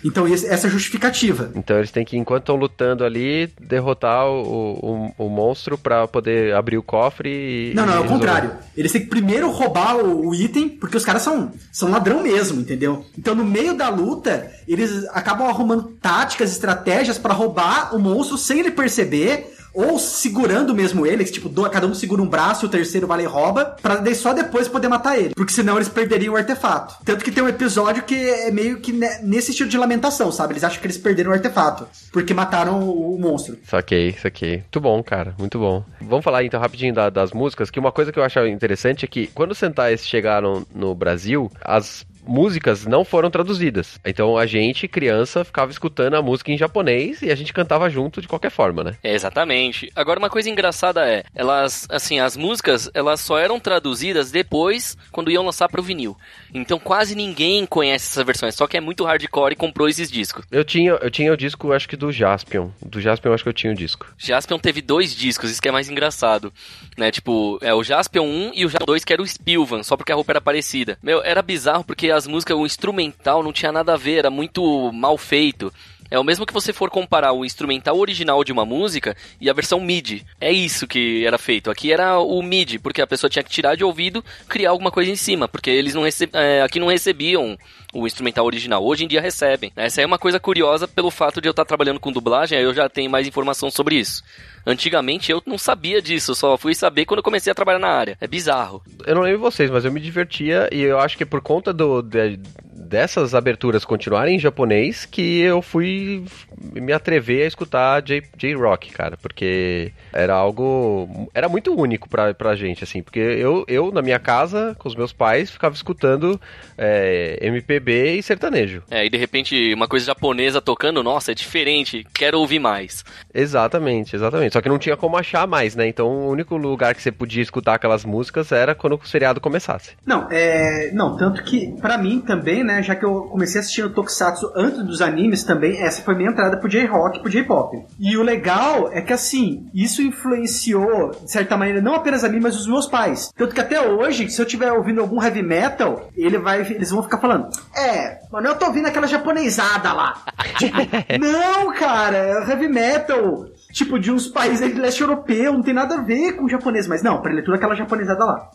Então, 0.04 0.26
essa 0.26 0.46
é 0.48 0.66
a 0.66 0.70
justificativa. 0.70 1.50
Então, 1.54 1.76
eles 1.78 1.90
têm 1.90 2.04
que, 2.04 2.16
enquanto 2.16 2.42
estão 2.42 2.56
lutando 2.56 3.04
ali, 3.04 3.50
derrotar 3.60 4.26
o, 4.26 5.12
o, 5.18 5.26
o 5.26 5.28
monstro 5.28 5.78
para 5.78 6.06
poder 6.08 6.54
abrir 6.54 6.76
o 6.76 6.82
cofre 6.82 7.30
e. 7.70 7.74
Não, 7.74 7.86
não, 7.86 7.94
é 7.94 8.00
o 8.00 8.04
contrário. 8.04 8.52
Eles 8.76 8.90
têm 8.90 9.02
que 9.02 9.08
primeiro 9.08 9.50
roubar 9.50 9.96
o, 9.96 10.28
o, 10.28 10.34
item, 10.34 10.68
porque 10.68 10.96
os 10.96 11.04
caras 11.04 11.22
são, 11.22 11.52
são 11.70 11.90
ladrão 11.90 12.22
mesmo, 12.22 12.60
entendeu? 12.60 13.04
Então, 13.16 13.34
no 13.34 13.44
meio 13.44 13.76
da 13.76 13.88
luta, 13.88 14.50
eles 14.66 15.06
acabam 15.10 15.48
arrumando 15.48 15.92
táticas, 16.00 16.50
estratégias 16.50 17.18
para 17.18 17.34
roubar 17.34 17.94
o 17.94 17.98
monstro 17.98 18.36
sem 18.36 18.60
ele 18.60 18.70
perceber 18.70 19.52
ou 19.74 19.98
segurando 19.98 20.74
mesmo 20.74 21.06
ele, 21.06 21.24
tipo, 21.24 21.50
cada 21.68 21.86
um 21.86 21.94
segura 21.94 22.22
um 22.22 22.28
braço 22.28 22.66
o 22.66 22.68
terceiro 22.68 23.06
vai 23.06 23.18
lá 23.18 23.22
e 23.24 23.26
rouba, 23.26 23.76
pra 23.80 24.02
só 24.14 24.32
depois 24.32 24.68
poder 24.68 24.88
matar 24.88 25.18
ele. 25.18 25.34
Porque 25.34 25.52
senão 25.52 25.76
eles 25.76 25.88
perderiam 25.88 26.34
o 26.34 26.36
artefato. 26.36 26.96
Tanto 27.04 27.24
que 27.24 27.30
tem 27.30 27.42
um 27.42 27.48
episódio 27.48 28.02
que 28.02 28.14
é 28.14 28.50
meio 28.50 28.80
que 28.80 28.92
nesse 29.22 29.50
estilo 29.50 29.68
de 29.68 29.78
lamentação, 29.78 30.30
sabe? 30.30 30.52
Eles 30.52 30.64
acham 30.64 30.80
que 30.80 30.86
eles 30.86 30.98
perderam 30.98 31.30
o 31.30 31.34
artefato, 31.34 31.86
porque 32.12 32.34
mataram 32.34 32.80
o 32.88 33.18
monstro. 33.18 33.58
Saquei, 33.64 34.12
saquei. 34.20 34.58
Muito 34.58 34.80
bom, 34.80 35.02
cara, 35.02 35.34
muito 35.38 35.58
bom. 35.58 35.84
Vamos 36.00 36.24
falar 36.24 36.44
então 36.44 36.60
rapidinho 36.60 36.94
da, 36.94 37.10
das 37.10 37.32
músicas, 37.32 37.70
que 37.70 37.78
uma 37.78 37.92
coisa 37.92 38.12
que 38.12 38.18
eu 38.18 38.24
acho 38.24 38.46
interessante 38.46 39.04
é 39.04 39.08
que 39.08 39.28
quando 39.28 39.52
os 39.52 39.58
Sentais 39.58 40.06
chegaram 40.06 40.66
no 40.74 40.94
Brasil, 40.94 41.50
as 41.62 42.04
músicas 42.26 42.86
não 42.86 43.04
foram 43.04 43.30
traduzidas. 43.30 43.98
Então 44.04 44.36
a 44.36 44.46
gente, 44.46 44.88
criança, 44.88 45.44
ficava 45.44 45.70
escutando 45.70 46.14
a 46.14 46.22
música 46.22 46.52
em 46.52 46.58
japonês 46.58 47.22
e 47.22 47.30
a 47.30 47.34
gente 47.34 47.52
cantava 47.52 47.90
junto 47.90 48.20
de 48.20 48.28
qualquer 48.28 48.50
forma, 48.50 48.84
né? 48.84 48.96
É, 49.02 49.14
exatamente. 49.14 49.90
Agora 49.94 50.18
uma 50.18 50.30
coisa 50.30 50.48
engraçada 50.48 51.08
é, 51.08 51.24
elas, 51.34 51.86
assim, 51.90 52.20
as 52.20 52.36
músicas, 52.36 52.90
elas 52.94 53.20
só 53.20 53.38
eram 53.38 53.58
traduzidas 53.58 54.30
depois 54.30 54.96
quando 55.10 55.30
iam 55.30 55.44
lançar 55.44 55.68
pro 55.68 55.82
vinil. 55.82 56.16
Então 56.54 56.78
quase 56.78 57.14
ninguém 57.14 57.66
conhece 57.66 58.08
essas 58.10 58.24
versões, 58.24 58.54
só 58.54 58.66
que 58.66 58.76
é 58.76 58.80
muito 58.80 59.04
hardcore 59.04 59.52
e 59.52 59.56
comprou 59.56 59.88
esses 59.88 60.10
discos. 60.10 60.44
Eu 60.50 60.64
tinha, 60.64 60.92
eu 60.92 61.10
tinha 61.10 61.32
o 61.32 61.36
disco, 61.36 61.72
acho 61.72 61.88
que 61.88 61.96
do 61.96 62.12
Jaspion. 62.12 62.70
Do 62.84 63.00
Jaspion 63.00 63.32
acho 63.32 63.42
que 63.42 63.48
eu 63.48 63.54
tinha 63.54 63.72
o 63.72 63.76
disco. 63.76 64.06
Jaspion 64.16 64.58
teve 64.58 64.80
dois 64.80 65.14
discos, 65.14 65.50
isso 65.50 65.60
que 65.60 65.68
é 65.68 65.72
mais 65.72 65.88
engraçado, 65.88 66.52
né? 66.96 67.10
Tipo, 67.10 67.58
é 67.62 67.74
o 67.74 67.82
Jaspion 67.82 68.24
1 68.24 68.52
e 68.54 68.64
o 68.64 68.68
Jaspion 68.68 68.86
2 68.86 69.04
que 69.04 69.12
era 69.12 69.22
o 69.22 69.26
Spilvan, 69.26 69.82
só 69.82 69.96
porque 69.96 70.12
a 70.12 70.14
roupa 70.14 70.32
era 70.32 70.40
parecida. 70.40 70.98
Meu, 71.02 71.22
era 71.22 71.42
bizarro 71.42 71.84
porque 71.84 72.11
as 72.12 72.26
músicas, 72.26 72.56
o 72.56 72.66
instrumental 72.66 73.42
não 73.42 73.52
tinha 73.52 73.72
nada 73.72 73.94
a 73.94 73.96
ver, 73.96 74.18
era 74.18 74.30
muito 74.30 74.92
mal 74.92 75.16
feito. 75.16 75.72
É 76.12 76.18
o 76.18 76.24
mesmo 76.24 76.44
que 76.44 76.52
você 76.52 76.74
for 76.74 76.90
comparar 76.90 77.32
o 77.32 77.42
instrumental 77.42 77.98
original 77.98 78.44
de 78.44 78.52
uma 78.52 78.66
música 78.66 79.16
e 79.40 79.48
a 79.48 79.52
versão 79.54 79.80
MIDI. 79.80 80.26
É 80.38 80.52
isso 80.52 80.86
que 80.86 81.24
era 81.24 81.38
feito. 81.38 81.70
Aqui 81.70 81.90
era 81.90 82.18
o 82.18 82.42
MIDI, 82.42 82.78
porque 82.78 83.00
a 83.00 83.06
pessoa 83.06 83.30
tinha 83.30 83.42
que 83.42 83.48
tirar 83.48 83.76
de 83.76 83.82
ouvido, 83.82 84.22
criar 84.46 84.72
alguma 84.72 84.90
coisa 84.90 85.10
em 85.10 85.16
cima, 85.16 85.48
porque 85.48 85.70
eles 85.70 85.94
não 85.94 86.02
receb... 86.02 86.30
É, 86.34 86.60
aqui 86.60 86.78
não 86.78 86.88
recebiam 86.88 87.56
o 87.94 88.06
instrumental 88.06 88.44
original. 88.44 88.84
Hoje 88.84 89.04
em 89.04 89.08
dia 89.08 89.22
recebem. 89.22 89.72
Essa 89.74 90.02
é 90.02 90.06
uma 90.06 90.18
coisa 90.18 90.38
curiosa 90.38 90.86
pelo 90.86 91.10
fato 91.10 91.40
de 91.40 91.48
eu 91.48 91.52
estar 91.52 91.64
trabalhando 91.64 91.98
com 91.98 92.12
dublagem, 92.12 92.58
aí 92.58 92.64
eu 92.64 92.74
já 92.74 92.90
tenho 92.90 93.10
mais 93.10 93.26
informação 93.26 93.70
sobre 93.70 93.96
isso. 93.96 94.22
Antigamente 94.66 95.32
eu 95.32 95.42
não 95.44 95.58
sabia 95.58 96.00
disso, 96.00 96.34
só 96.34 96.56
fui 96.56 96.74
saber 96.74 97.04
quando 97.04 97.18
eu 97.18 97.24
comecei 97.24 97.50
a 97.50 97.54
trabalhar 97.54 97.78
na 97.78 97.88
área. 97.88 98.16
É 98.20 98.26
bizarro. 98.26 98.82
Eu 99.06 99.14
não 99.14 99.22
lembro 99.22 99.40
vocês, 99.40 99.70
mas 99.70 99.84
eu 99.84 99.92
me 99.92 100.00
divertia 100.00 100.68
e 100.72 100.80
eu 100.80 100.98
acho 100.98 101.18
que 101.18 101.26
por 101.26 101.40
conta 101.40 101.72
do, 101.72 102.00
de, 102.00 102.38
dessas 102.82 103.34
aberturas 103.34 103.84
continuarem 103.84 104.36
em 104.36 104.38
japonês 104.38 105.06
que 105.06 105.40
eu 105.40 105.62
fui 105.62 106.24
me 106.72 106.92
atrever 106.92 107.44
a 107.44 107.48
escutar 107.48 108.02
J-Rock, 108.02 108.90
cara, 108.90 109.16
porque 109.16 109.92
era 110.12 110.34
algo. 110.34 111.30
Era 111.34 111.48
muito 111.48 111.74
único 111.74 112.08
pra, 112.08 112.34
pra 112.34 112.54
gente, 112.54 112.84
assim, 112.84 113.02
porque 113.02 113.18
eu, 113.18 113.64
eu, 113.68 113.90
na 113.92 114.02
minha 114.02 114.18
casa, 114.18 114.74
com 114.78 114.88
os 114.88 114.94
meus 114.94 115.12
pais, 115.12 115.50
ficava 115.50 115.74
escutando 115.74 116.40
é, 116.76 117.38
MPB 117.40 118.18
e 118.18 118.22
sertanejo. 118.22 118.82
É, 118.90 119.04
e 119.06 119.10
de 119.10 119.16
repente 119.16 119.72
uma 119.74 119.88
coisa 119.88 120.06
japonesa 120.06 120.60
tocando, 120.60 121.02
nossa, 121.02 121.32
é 121.32 121.34
diferente, 121.34 122.06
quero 122.12 122.38
ouvir 122.38 122.58
mais. 122.58 123.04
Exatamente, 123.32 124.16
exatamente. 124.16 124.52
Só 124.52 124.60
que 124.60 124.68
não 124.68 124.78
tinha 124.78 124.96
como 124.96 125.16
achar 125.16 125.46
mais, 125.46 125.76
né? 125.76 125.86
Então 125.86 126.08
o 126.08 126.30
único 126.30 126.56
lugar 126.56 126.94
que 126.94 127.02
você 127.02 127.12
podia 127.12 127.42
escutar 127.42 127.74
aquelas 127.74 128.04
músicas 128.04 128.50
era 128.52 128.74
quando 128.74 128.94
o 128.94 129.06
seriado 129.06 129.40
começasse. 129.40 129.92
Não, 130.04 130.28
é. 130.30 130.90
Não, 130.92 131.16
tanto 131.16 131.42
que, 131.42 131.72
para 131.80 131.96
mim 131.98 132.20
também, 132.20 132.64
né? 132.64 132.71
Já 132.80 132.94
que 132.94 133.04
eu 133.04 133.22
comecei 133.22 133.60
assistindo 133.60 133.92
Tokusatsu 133.92 134.52
antes 134.54 134.84
dos 134.84 135.02
animes 135.02 135.42
também, 135.44 135.82
essa 135.82 136.02
foi 136.02 136.14
minha 136.14 136.30
entrada 136.30 136.56
pro 136.56 136.68
J-Rock, 136.68 137.20
pro 137.20 137.30
J-Pop. 137.30 137.76
E 137.98 138.16
o 138.16 138.22
legal 138.22 138.90
é 138.92 139.00
que, 139.02 139.12
assim, 139.12 139.68
isso 139.74 140.00
influenciou, 140.00 141.10
de 141.10 141.30
certa 141.30 141.56
maneira, 141.56 141.80
não 141.80 141.94
apenas 141.94 142.24
a 142.24 142.28
mim, 142.28 142.40
mas 142.40 142.56
os 142.56 142.66
meus 142.66 142.86
pais. 142.86 143.30
Tanto 143.36 143.54
que 143.54 143.60
até 143.60 143.80
hoje, 143.80 144.30
se 144.30 144.40
eu 144.40 144.46
estiver 144.46 144.72
ouvindo 144.72 145.00
algum 145.00 145.22
heavy 145.22 145.42
metal, 145.42 146.08
ele 146.16 146.38
vai, 146.38 146.60
eles 146.60 146.90
vão 146.90 147.02
ficar 147.02 147.18
falando, 147.18 147.48
é, 147.76 148.20
mano, 148.30 148.48
eu 148.48 148.54
tô 148.54 148.66
ouvindo 148.66 148.86
aquela 148.86 149.06
japonesada 149.06 149.92
lá. 149.92 150.22
tipo, 150.56 150.78
não, 151.20 151.72
cara, 151.74 152.16
é 152.16 152.50
heavy 152.50 152.68
metal 152.68 153.46
tipo, 153.72 153.98
de 153.98 154.10
uns 154.10 154.28
países 154.28 154.72
de 154.72 154.80
leste 154.80 155.00
europeu, 155.00 155.52
não 155.52 155.62
tem 155.62 155.74
nada 155.74 155.96
a 155.96 156.02
ver 156.02 156.34
com 156.34 156.44
o 156.44 156.48
japonês, 156.48 156.86
mas 156.86 157.02
não, 157.02 157.20
preletura 157.20 157.56
aquela 157.56 157.74
japonesada 157.74 158.24
lá. 158.24 158.50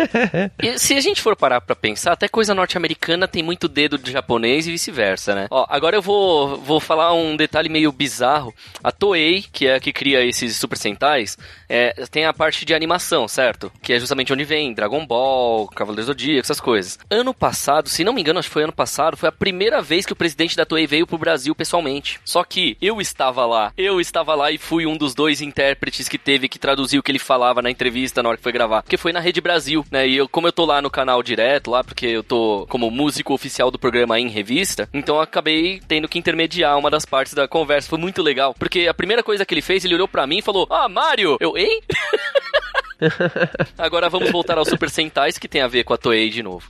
e 0.62 0.78
se 0.78 0.94
a 0.94 1.00
gente 1.00 1.20
for 1.20 1.36
parar 1.36 1.60
pra 1.60 1.76
pensar, 1.76 2.12
até 2.12 2.28
coisa 2.28 2.54
norte-americana 2.54 3.28
tem 3.28 3.42
muito 3.42 3.68
dedo 3.68 3.98
de 3.98 4.10
japonês 4.10 4.66
e 4.66 4.70
vice-versa, 4.70 5.34
né? 5.34 5.46
Ó, 5.50 5.66
agora 5.68 5.96
eu 5.96 6.02
vou, 6.02 6.56
vou 6.58 6.80
falar 6.80 7.12
um 7.12 7.36
detalhe 7.36 7.68
meio 7.68 7.92
bizarro. 7.92 8.54
A 8.82 8.90
Toei, 8.90 9.44
que 9.52 9.66
é 9.66 9.74
a 9.76 9.80
que 9.80 9.92
cria 9.92 10.24
esses 10.24 10.56
Super 10.56 10.78
Sentais, 10.78 11.36
é, 11.68 11.92
tem 12.10 12.24
a 12.24 12.32
parte 12.32 12.64
de 12.64 12.74
animação, 12.74 13.28
certo? 13.28 13.70
Que 13.82 13.92
é 13.92 13.98
justamente 13.98 14.32
onde 14.32 14.44
vem 14.44 14.72
Dragon 14.72 15.06
Ball, 15.06 15.68
Cavaleiros 15.68 16.06
do 16.06 16.12
Zodíaco, 16.12 16.40
essas 16.40 16.60
coisas. 16.60 16.98
Ano 17.10 17.34
passado, 17.34 17.88
se 17.88 18.04
não 18.04 18.12
me 18.12 18.20
engano, 18.20 18.38
acho 18.38 18.48
que 18.48 18.54
foi 18.54 18.64
ano 18.64 18.72
passado, 18.72 19.16
foi 19.16 19.28
a 19.28 19.32
primeira 19.32 19.82
vez 19.82 20.06
que 20.06 20.12
o 20.12 20.16
presidente 20.16 20.56
da 20.56 20.64
Toei 20.64 20.86
veio 20.86 21.06
pro 21.06 21.18
Brasil 21.18 21.54
pessoalmente. 21.54 22.20
Só 22.24 22.42
que 22.44 22.76
eu 22.80 23.00
estava 23.00 23.44
lá, 23.46 23.72
eu 23.76 24.00
estava 24.00 24.34
lá 24.34 24.52
e 24.54 24.58
fui 24.58 24.86
um 24.86 24.96
dos 24.96 25.14
dois 25.14 25.40
intérpretes 25.40 26.08
que 26.08 26.18
teve 26.18 26.48
que 26.48 26.58
traduzir 26.58 26.98
o 26.98 27.02
que 27.02 27.10
ele 27.10 27.18
falava 27.18 27.60
na 27.60 27.70
entrevista 27.70 28.22
na 28.22 28.28
hora 28.28 28.36
que 28.36 28.42
foi 28.42 28.52
gravar. 28.52 28.82
Porque 28.82 28.96
foi 28.96 29.12
na 29.12 29.20
Rede 29.20 29.40
Brasil, 29.40 29.84
né? 29.90 30.06
E 30.06 30.16
eu, 30.16 30.28
como 30.28 30.46
eu 30.46 30.52
tô 30.52 30.64
lá 30.64 30.80
no 30.80 30.90
canal 30.90 31.22
direto, 31.22 31.70
lá, 31.70 31.82
porque 31.82 32.06
eu 32.06 32.22
tô 32.22 32.66
como 32.68 32.90
músico 32.90 33.34
oficial 33.34 33.70
do 33.70 33.78
programa 33.78 34.18
em 34.18 34.28
revista, 34.28 34.88
então 34.92 35.20
acabei 35.20 35.80
tendo 35.88 36.08
que 36.08 36.18
intermediar 36.18 36.78
uma 36.78 36.90
das 36.90 37.04
partes 37.04 37.34
da 37.34 37.48
conversa. 37.48 37.88
Foi 37.88 37.98
muito 37.98 38.22
legal. 38.22 38.54
Porque 38.58 38.86
a 38.86 38.94
primeira 38.94 39.22
coisa 39.22 39.44
que 39.44 39.52
ele 39.52 39.62
fez, 39.62 39.84
ele 39.84 39.94
olhou 39.94 40.08
para 40.08 40.26
mim 40.26 40.38
e 40.38 40.42
falou: 40.42 40.66
Ah, 40.70 40.88
Mario! 40.88 41.36
Eu, 41.40 41.56
hein? 41.56 41.80
Agora 43.78 44.08
vamos 44.08 44.30
voltar 44.30 44.58
ao 44.58 44.64
Super 44.64 44.90
Sentais, 44.90 45.38
que 45.38 45.48
tem 45.48 45.62
a 45.62 45.68
ver 45.68 45.84
com 45.84 45.94
a 45.94 45.96
Toei 45.96 46.30
de 46.30 46.42
novo. 46.42 46.66